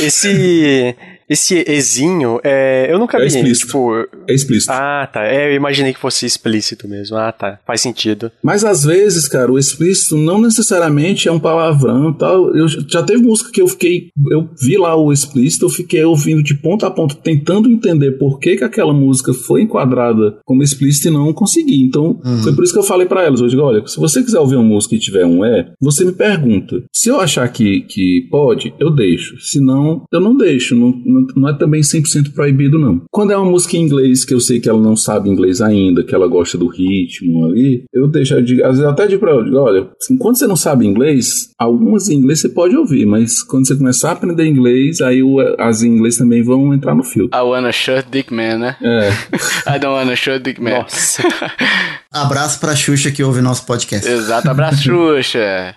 Esse 0.04 0.94
esse 1.28 1.64
Ezinho, 1.66 2.40
é, 2.42 2.86
eu 2.90 2.98
nunca 2.98 3.18
é 3.18 3.20
vi, 3.20 3.26
explícito. 3.26 3.66
tipo, 3.66 3.94
é 4.28 4.34
explícito. 4.34 4.72
Ah, 4.72 5.08
tá. 5.10 5.24
É, 5.24 5.50
eu 5.50 5.54
imaginei 5.54 5.92
que 5.92 6.00
fosse 6.00 6.26
explícito 6.26 6.88
mesmo. 6.88 7.16
Ah, 7.16 7.32
tá. 7.32 7.58
Faz 7.66 7.80
sentido. 7.80 8.30
Mas 8.42 8.64
às 8.64 8.84
vezes, 8.84 9.26
cara, 9.28 9.50
o 9.50 9.58
explícito 9.58 10.16
não 10.16 10.40
necessariamente 10.40 11.28
é 11.28 11.32
um 11.32 11.40
palavrão 11.40 12.10
e 12.10 12.14
tal. 12.14 12.54
Eu 12.54 12.68
já 12.68 13.02
teve 13.02 13.22
música 13.22 13.50
que 13.50 13.62
eu 13.62 13.68
fiquei. 13.68 14.08
Eu 14.30 14.48
vi 14.60 14.76
lá 14.76 14.96
o 14.96 15.12
explícito, 15.12 15.64
eu 15.66 15.70
fiquei 15.70 16.04
ouvindo 16.04 16.42
de 16.42 16.54
ponta 16.54 16.86
a 16.86 16.90
ponta, 16.90 17.14
tentando 17.14 17.70
entender 17.70 18.12
por 18.12 18.38
que, 18.38 18.56
que 18.56 18.64
aquela 18.64 18.92
música 18.92 19.32
foi 19.32 19.62
enquadrada 19.62 20.38
como 20.44 20.62
explícita 20.62 21.08
e 21.08 21.12
não 21.12 21.32
consegui. 21.32 21.82
Então, 21.82 22.20
uhum. 22.24 22.42
foi 22.42 22.54
por 22.54 22.64
isso 22.64 22.72
que 22.72 22.78
eu 22.78 22.84
falei 22.84 23.06
para 23.06 23.24
elas 23.24 23.40
hoje: 23.40 23.56
olha, 23.56 23.86
se 23.86 23.98
você 23.98 24.22
quiser 24.22 24.38
ouvir 24.38 24.56
uma 24.56 24.64
música 24.64 24.94
e 24.94 24.98
tiver 24.98 25.24
um 25.24 25.44
é, 25.44 25.72
você 25.80 26.04
me 26.04 26.12
pergunta. 26.12 26.82
Se 26.92 27.08
eu 27.08 27.20
achar 27.20 27.48
que, 27.48 27.82
que 27.82 28.26
pode, 28.30 28.74
eu 28.78 28.90
deixo. 28.90 29.38
Se 29.40 29.60
não, 29.60 30.04
eu 30.12 30.20
não 30.20 30.36
deixo. 30.36 30.74
Não, 30.74 30.92
não, 31.36 31.48
é 31.48 31.56
também 31.56 31.80
100% 31.80 32.32
proibido, 32.34 32.78
não. 32.78 33.02
Quando 33.10 33.32
é 33.32 33.36
uma 33.36 33.50
música 33.50 33.76
em 33.76 33.82
inglês 33.82 34.24
que 34.24 34.34
eu 34.34 34.40
sei 34.40 34.60
que 34.60 34.68
ela 34.68 34.80
não 34.80 34.96
sabe 34.96 35.28
inglês 35.28 35.60
ainda, 35.60 36.04
que 36.04 36.14
ela 36.14 36.26
gosta 36.26 36.58
do 36.58 36.68
ritmo 36.68 37.46
ali, 37.46 37.84
eu 37.92 38.08
deixo, 38.08 38.36
às 38.36 38.44
vezes 38.44 38.80
eu 38.80 38.90
até 38.90 39.06
digo 39.06 39.20
pra 39.20 39.32
ela, 39.32 39.44
digo, 39.44 39.56
olha, 39.56 39.88
enquanto 40.10 40.38
você 40.38 40.46
não 40.46 40.56
sabe 40.56 40.86
inglês, 40.86 41.50
algumas 41.58 42.08
em 42.08 42.16
inglês 42.16 42.40
você 42.40 42.48
pode 42.48 42.76
ouvir, 42.76 43.06
mas 43.06 43.42
quando 43.42 43.66
você 43.66 43.76
começar 43.76 44.10
a 44.10 44.12
aprender 44.12 44.46
inglês, 44.46 45.00
aí 45.00 45.22
o, 45.22 45.40
as 45.58 45.82
em 45.82 45.88
inglês 45.88 46.16
também 46.16 46.42
vão 46.42 46.74
entrar 46.74 46.94
no 46.94 47.02
filtro. 47.02 47.38
I 47.38 47.42
wanna 47.42 47.72
shut 47.72 48.06
dick 48.10 48.32
man, 48.32 48.58
né? 48.58 48.76
É. 48.82 49.10
I 49.76 49.78
don't 49.78 49.94
wanna 49.94 50.16
shut 50.16 50.42
dick 50.42 50.60
man. 50.60 50.78
Nossa. 50.78 51.22
Abraço 52.14 52.60
pra 52.60 52.76
Xuxa 52.76 53.10
que 53.10 53.24
ouve 53.24 53.40
nosso 53.40 53.66
podcast. 53.66 54.08
Exato, 54.08 54.48
abraço 54.48 54.78
Xuxa. 54.84 55.74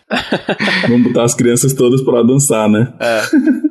Vamos 0.87 1.07
botar 1.07 1.23
as 1.23 1.33
crianças 1.33 1.73
todas 1.73 2.01
pra 2.01 2.21
dançar, 2.21 2.69
né? 2.69 2.93
É. 2.99 3.23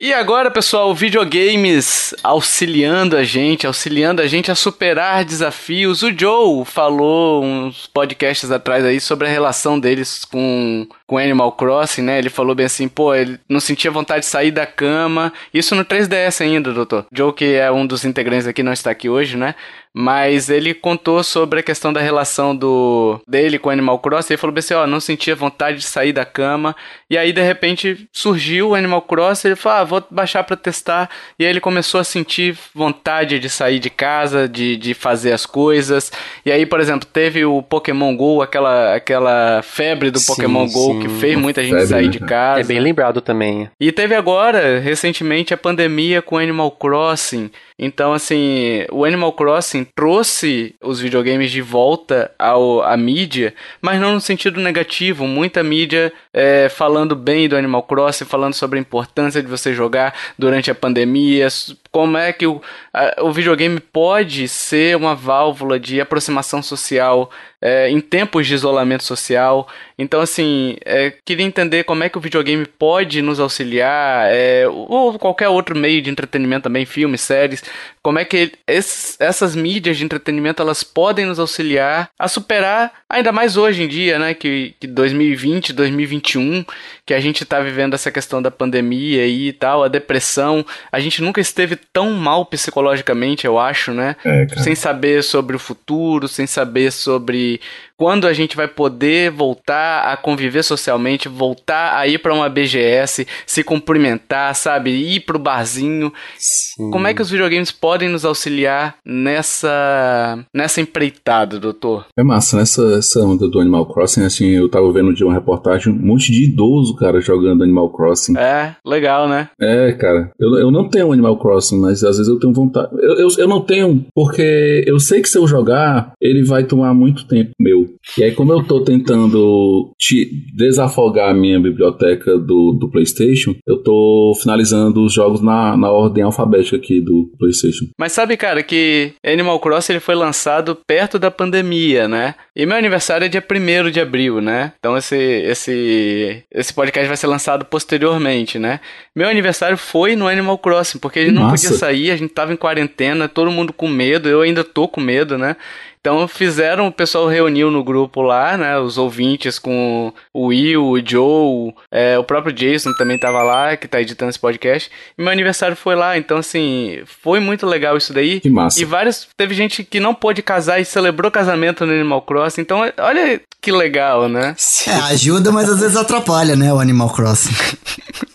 E 0.00 0.14
agora, 0.14 0.48
pessoal, 0.48 0.94
videogames 0.94 2.14
auxiliando 2.22 3.16
a 3.16 3.24
gente, 3.24 3.66
auxiliando 3.66 4.22
a 4.22 4.28
gente 4.28 4.48
a 4.48 4.54
superar 4.54 5.24
desafios. 5.24 6.04
O 6.04 6.16
Joe 6.16 6.64
falou 6.64 7.42
uns 7.42 7.88
podcasts 7.88 8.48
atrás 8.52 8.84
aí 8.84 9.00
sobre 9.00 9.26
a 9.26 9.30
relação 9.30 9.76
deles 9.78 10.24
com, 10.24 10.86
com 11.04 11.18
Animal 11.18 11.50
Crossing, 11.50 12.02
né? 12.02 12.16
Ele 12.16 12.30
falou 12.30 12.54
bem 12.54 12.66
assim, 12.66 12.86
pô, 12.86 13.12
ele 13.12 13.40
não 13.48 13.58
sentia 13.58 13.90
vontade 13.90 14.20
de 14.20 14.26
sair 14.26 14.52
da 14.52 14.64
cama. 14.64 15.32
Isso 15.52 15.74
no 15.74 15.84
3DS 15.84 16.42
ainda, 16.42 16.72
doutor. 16.72 17.04
Joe, 17.12 17.32
que 17.32 17.54
é 17.56 17.68
um 17.72 17.84
dos 17.84 18.04
integrantes 18.04 18.46
aqui, 18.46 18.62
não 18.62 18.72
está 18.72 18.92
aqui 18.92 19.08
hoje, 19.08 19.36
né? 19.36 19.56
Mas 19.94 20.48
ele 20.48 20.74
contou 20.74 21.22
sobre 21.24 21.60
a 21.60 21.62
questão 21.62 21.92
da 21.92 22.00
relação 22.00 22.54
do 22.54 23.20
dele 23.26 23.58
com 23.58 23.68
o 23.68 23.72
Animal 23.72 23.98
Crossing. 23.98 24.34
Ele 24.34 24.40
falou 24.40 24.56
assim: 24.56 24.74
ó, 24.74 24.86
não 24.86 25.00
sentia 25.00 25.34
vontade 25.34 25.78
de 25.78 25.84
sair 25.84 26.12
da 26.12 26.24
cama. 26.24 26.76
E 27.10 27.16
aí, 27.16 27.32
de 27.32 27.42
repente, 27.42 28.08
surgiu 28.12 28.70
o 28.70 28.74
Animal 28.74 29.02
Crossing. 29.02 29.48
Ele 29.48 29.56
falou: 29.56 29.78
ah, 29.78 29.84
vou 29.84 30.04
baixar 30.10 30.44
para 30.44 30.56
testar. 30.56 31.10
E 31.38 31.44
aí 31.44 31.50
ele 31.50 31.60
começou 31.60 32.00
a 32.00 32.04
sentir 32.04 32.56
vontade 32.74 33.38
de 33.38 33.48
sair 33.48 33.78
de 33.78 33.90
casa, 33.90 34.48
de, 34.48 34.76
de 34.76 34.94
fazer 34.94 35.32
as 35.32 35.46
coisas. 35.46 36.12
E 36.44 36.52
aí, 36.52 36.64
por 36.66 36.80
exemplo, 36.80 37.08
teve 37.10 37.44
o 37.44 37.62
Pokémon 37.62 38.16
Go, 38.16 38.42
aquela, 38.42 38.94
aquela 38.94 39.62
febre 39.62 40.10
do 40.10 40.18
sim, 40.18 40.26
Pokémon 40.26 40.66
Go 40.68 40.92
sim. 40.92 41.00
que 41.00 41.08
fez 41.08 41.36
muita 41.36 41.62
gente 41.62 41.72
febre, 41.72 41.86
sair 41.86 42.08
de 42.08 42.20
casa. 42.20 42.60
É 42.60 42.64
bem 42.64 42.80
lembrado 42.80 43.20
também. 43.20 43.68
E 43.80 43.90
teve 43.90 44.14
agora, 44.14 44.78
recentemente, 44.78 45.52
a 45.52 45.56
pandemia 45.56 46.22
com 46.22 46.38
Animal 46.38 46.70
Crossing. 46.72 47.50
Então, 47.78 48.12
assim, 48.12 48.84
o 48.90 49.04
Animal 49.04 49.32
Crossing 49.32 49.77
trouxe 49.84 50.74
os 50.82 51.00
videogames 51.00 51.50
de 51.50 51.60
volta 51.60 52.30
ao, 52.38 52.82
à 52.82 52.96
mídia, 52.96 53.54
mas 53.80 54.00
não 54.00 54.14
no 54.14 54.20
sentido 54.20 54.60
negativo. 54.60 55.26
Muita 55.26 55.62
mídia 55.62 56.12
é, 56.32 56.68
falando 56.68 57.14
bem 57.16 57.48
do 57.48 57.56
Animal 57.56 57.82
Crossing, 57.82 58.24
falando 58.24 58.54
sobre 58.54 58.78
a 58.78 58.82
importância 58.82 59.42
de 59.42 59.48
você 59.48 59.74
jogar 59.74 60.14
durante 60.38 60.70
a 60.70 60.74
pandemia, 60.74 61.48
como 61.90 62.16
é 62.16 62.32
que 62.32 62.46
o, 62.46 62.60
a, 62.92 63.22
o 63.22 63.32
videogame 63.32 63.80
pode 63.80 64.48
ser 64.48 64.96
uma 64.96 65.14
válvula 65.14 65.78
de 65.80 66.00
aproximação 66.00 66.62
social 66.62 67.30
é, 67.60 67.90
em 67.90 68.00
tempos 68.00 68.46
de 68.46 68.54
isolamento 68.54 69.02
social. 69.02 69.68
Então, 69.98 70.20
assim, 70.20 70.76
é, 70.84 71.12
queria 71.24 71.44
entender 71.44 71.84
como 71.84 72.04
é 72.04 72.08
que 72.08 72.16
o 72.16 72.20
videogame 72.20 72.64
pode 72.66 73.20
nos 73.20 73.40
auxiliar, 73.40 74.28
é, 74.30 74.64
ou 74.68 75.18
qualquer 75.18 75.48
outro 75.48 75.76
meio 75.76 76.00
de 76.00 76.10
entretenimento 76.10 76.64
também, 76.64 76.86
filmes, 76.86 77.20
séries, 77.20 77.64
como 78.02 78.18
é 78.18 78.24
que 78.24 78.52
esses, 78.66 79.20
essas 79.20 79.56
mídias 79.56 79.96
de 79.96 80.04
entretenimento 80.04 80.62
elas 80.62 80.82
podem 80.82 81.26
nos 81.26 81.38
auxiliar 81.38 82.10
a 82.18 82.28
superar, 82.28 82.92
ainda 83.08 83.32
mais 83.32 83.56
hoje 83.56 83.82
em 83.82 83.88
dia, 83.88 84.18
né, 84.18 84.34
que, 84.34 84.74
que 84.78 84.86
2020, 84.86 85.72
2021, 85.72 86.64
que 87.04 87.12
a 87.12 87.20
gente 87.20 87.42
está 87.42 87.60
vivendo 87.60 87.94
essa 87.94 88.10
questão 88.10 88.40
da 88.40 88.50
pandemia 88.50 89.26
e 89.26 89.52
tal, 89.52 89.82
a 89.82 89.88
depressão, 89.88 90.64
a 90.92 91.00
gente 91.00 91.20
nunca 91.20 91.40
esteve 91.40 91.76
tão 91.76 92.12
mal 92.12 92.46
psicologicamente, 92.46 93.46
eu 93.46 93.58
acho, 93.58 93.92
né, 93.92 94.14
é, 94.24 94.46
sem 94.58 94.74
saber 94.74 95.24
sobre 95.24 95.56
o 95.56 95.58
futuro, 95.58 96.28
sem 96.28 96.46
saber 96.46 96.92
sobre 96.92 97.47
the 97.48 97.60
quando 97.98 98.28
a 98.28 98.32
gente 98.32 98.56
vai 98.56 98.68
poder 98.68 99.30
voltar 99.30 100.12
a 100.12 100.16
conviver 100.16 100.62
socialmente, 100.62 101.28
voltar 101.28 101.98
a 101.98 102.06
ir 102.06 102.18
para 102.18 102.32
uma 102.32 102.48
BGS, 102.48 103.26
se 103.44 103.64
cumprimentar, 103.64 104.54
sabe? 104.54 104.90
Ir 104.90 105.20
pro 105.20 105.38
barzinho. 105.38 106.12
Sim. 106.38 106.90
Como 106.92 107.08
é 107.08 107.12
que 107.12 107.20
os 107.20 107.28
videogames 107.28 107.72
podem 107.72 108.08
nos 108.08 108.24
auxiliar 108.24 108.96
nessa 109.04 110.38
nessa 110.54 110.80
empreitada, 110.80 111.58
doutor? 111.58 112.06
É 112.16 112.22
massa, 112.22 112.56
nessa 112.56 112.82
essa 112.94 113.20
onda 113.20 113.48
do 113.48 113.58
Animal 113.58 113.86
Crossing, 113.86 114.24
assim, 114.24 114.50
eu 114.50 114.68
tava 114.68 114.90
vendo 114.92 115.12
de 115.12 115.24
uma 115.24 115.34
reportagem, 115.34 115.92
um 115.92 115.96
monte 115.96 116.30
de 116.30 116.44
idoso, 116.44 116.94
cara, 116.94 117.20
jogando 117.20 117.64
Animal 117.64 117.90
Crossing. 117.90 118.38
É, 118.38 118.76
legal, 118.86 119.28
né? 119.28 119.48
É, 119.60 119.92
cara. 119.92 120.30
Eu, 120.38 120.56
eu 120.56 120.70
não 120.70 120.88
tenho 120.88 121.12
Animal 121.12 121.36
Crossing, 121.38 121.80
mas 121.80 122.04
às 122.04 122.16
vezes 122.16 122.28
eu 122.28 122.38
tenho 122.38 122.52
vontade. 122.52 122.90
Eu, 122.92 123.18
eu, 123.18 123.28
eu 123.38 123.48
não 123.48 123.60
tenho, 123.60 124.04
porque 124.14 124.84
eu 124.86 125.00
sei 125.00 125.20
que 125.20 125.28
se 125.28 125.36
eu 125.36 125.48
jogar, 125.48 126.12
ele 126.20 126.44
vai 126.44 126.62
tomar 126.62 126.94
muito 126.94 127.26
tempo 127.26 127.50
meu. 127.58 127.87
E 128.18 128.24
aí, 128.24 128.32
como 128.32 128.52
eu 128.52 128.62
tô 128.62 128.82
tentando 128.82 129.92
te 129.98 130.30
desafogar 130.54 131.30
a 131.30 131.34
minha 131.34 131.60
biblioteca 131.60 132.36
do, 132.38 132.72
do 132.72 132.90
PlayStation, 132.90 133.54
eu 133.66 133.82
tô 133.82 134.32
finalizando 134.40 135.04
os 135.04 135.12
jogos 135.12 135.40
na, 135.40 135.76
na 135.76 135.90
ordem 135.90 136.24
alfabética 136.24 136.76
aqui 136.76 137.00
do 137.00 137.30
PlayStation. 137.38 137.86
Mas 137.98 138.12
sabe, 138.12 138.36
cara, 138.36 138.62
que 138.62 139.12
Animal 139.24 139.60
Crossing 139.60 139.92
ele 139.92 140.00
foi 140.00 140.14
lançado 140.14 140.76
perto 140.86 141.18
da 141.18 141.30
pandemia, 141.30 142.08
né? 142.08 142.34
E 142.54 142.66
meu 142.66 142.76
aniversário 142.76 143.24
é 143.24 143.28
dia 143.28 143.44
1 143.44 143.90
de 143.90 144.00
abril, 144.00 144.40
né? 144.40 144.72
Então 144.78 144.96
esse, 144.96 145.16
esse, 145.16 146.42
esse 146.52 146.74
podcast 146.74 147.06
vai 147.06 147.16
ser 147.16 147.28
lançado 147.28 147.64
posteriormente, 147.64 148.58
né? 148.58 148.80
Meu 149.14 149.28
aniversário 149.28 149.76
foi 149.76 150.16
no 150.16 150.26
Animal 150.26 150.58
Crossing, 150.58 150.98
porque 150.98 151.28
gente 151.28 151.34
não 151.34 151.50
podia 151.50 151.70
sair, 151.70 152.10
a 152.10 152.16
gente 152.16 152.32
tava 152.32 152.52
em 152.52 152.56
quarentena, 152.56 153.28
todo 153.28 153.50
mundo 153.50 153.72
com 153.72 153.88
medo, 153.88 154.28
eu 154.28 154.40
ainda 154.40 154.64
tô 154.64 154.88
com 154.88 155.00
medo, 155.00 155.38
né? 155.38 155.56
Então 156.00 156.26
fizeram, 156.28 156.86
o 156.86 156.92
pessoal 156.92 157.26
reuniu 157.26 157.70
no 157.70 157.82
grupo 157.84 158.22
lá, 158.22 158.56
né? 158.56 158.78
Os 158.78 158.98
ouvintes 158.98 159.58
com 159.58 160.12
o 160.32 160.46
Will, 160.46 160.84
o 160.84 160.98
Joe, 161.04 161.74
é, 161.92 162.18
o 162.18 162.24
próprio 162.24 162.52
Jason 162.52 162.92
também 162.94 163.16
estava 163.16 163.42
lá, 163.42 163.76
que 163.76 163.86
está 163.86 164.00
editando 164.00 164.30
esse 164.30 164.38
podcast. 164.38 164.90
E 165.16 165.22
meu 165.22 165.32
aniversário 165.32 165.76
foi 165.76 165.94
lá, 165.94 166.16
então 166.16 166.38
assim, 166.38 167.00
foi 167.22 167.40
muito 167.40 167.66
legal 167.66 167.96
isso 167.96 168.12
daí. 168.12 168.40
Que 168.40 168.50
massa. 168.50 168.80
E 168.80 168.84
vários. 168.84 169.28
Teve 169.36 169.54
gente 169.54 169.84
que 169.84 170.00
não 170.00 170.14
pôde 170.14 170.42
casar 170.42 170.80
e 170.80 170.84
celebrou 170.84 171.30
casamento 171.30 171.84
no 171.84 171.92
Animal 171.92 172.22
Crossing. 172.22 172.60
Então, 172.60 172.80
olha 172.98 173.40
que 173.60 173.72
legal, 173.72 174.28
né? 174.28 174.54
É, 174.86 174.92
ajuda, 175.12 175.50
mas 175.50 175.68
às 175.68 175.80
vezes 175.80 175.96
atrapalha, 175.96 176.54
né? 176.54 176.72
O 176.72 176.78
Animal 176.78 177.10
Crossing. 177.10 177.54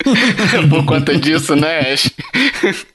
Por 0.68 0.84
conta 0.84 1.16
disso, 1.16 1.56
né, 1.56 1.92
Ash? 1.92 2.10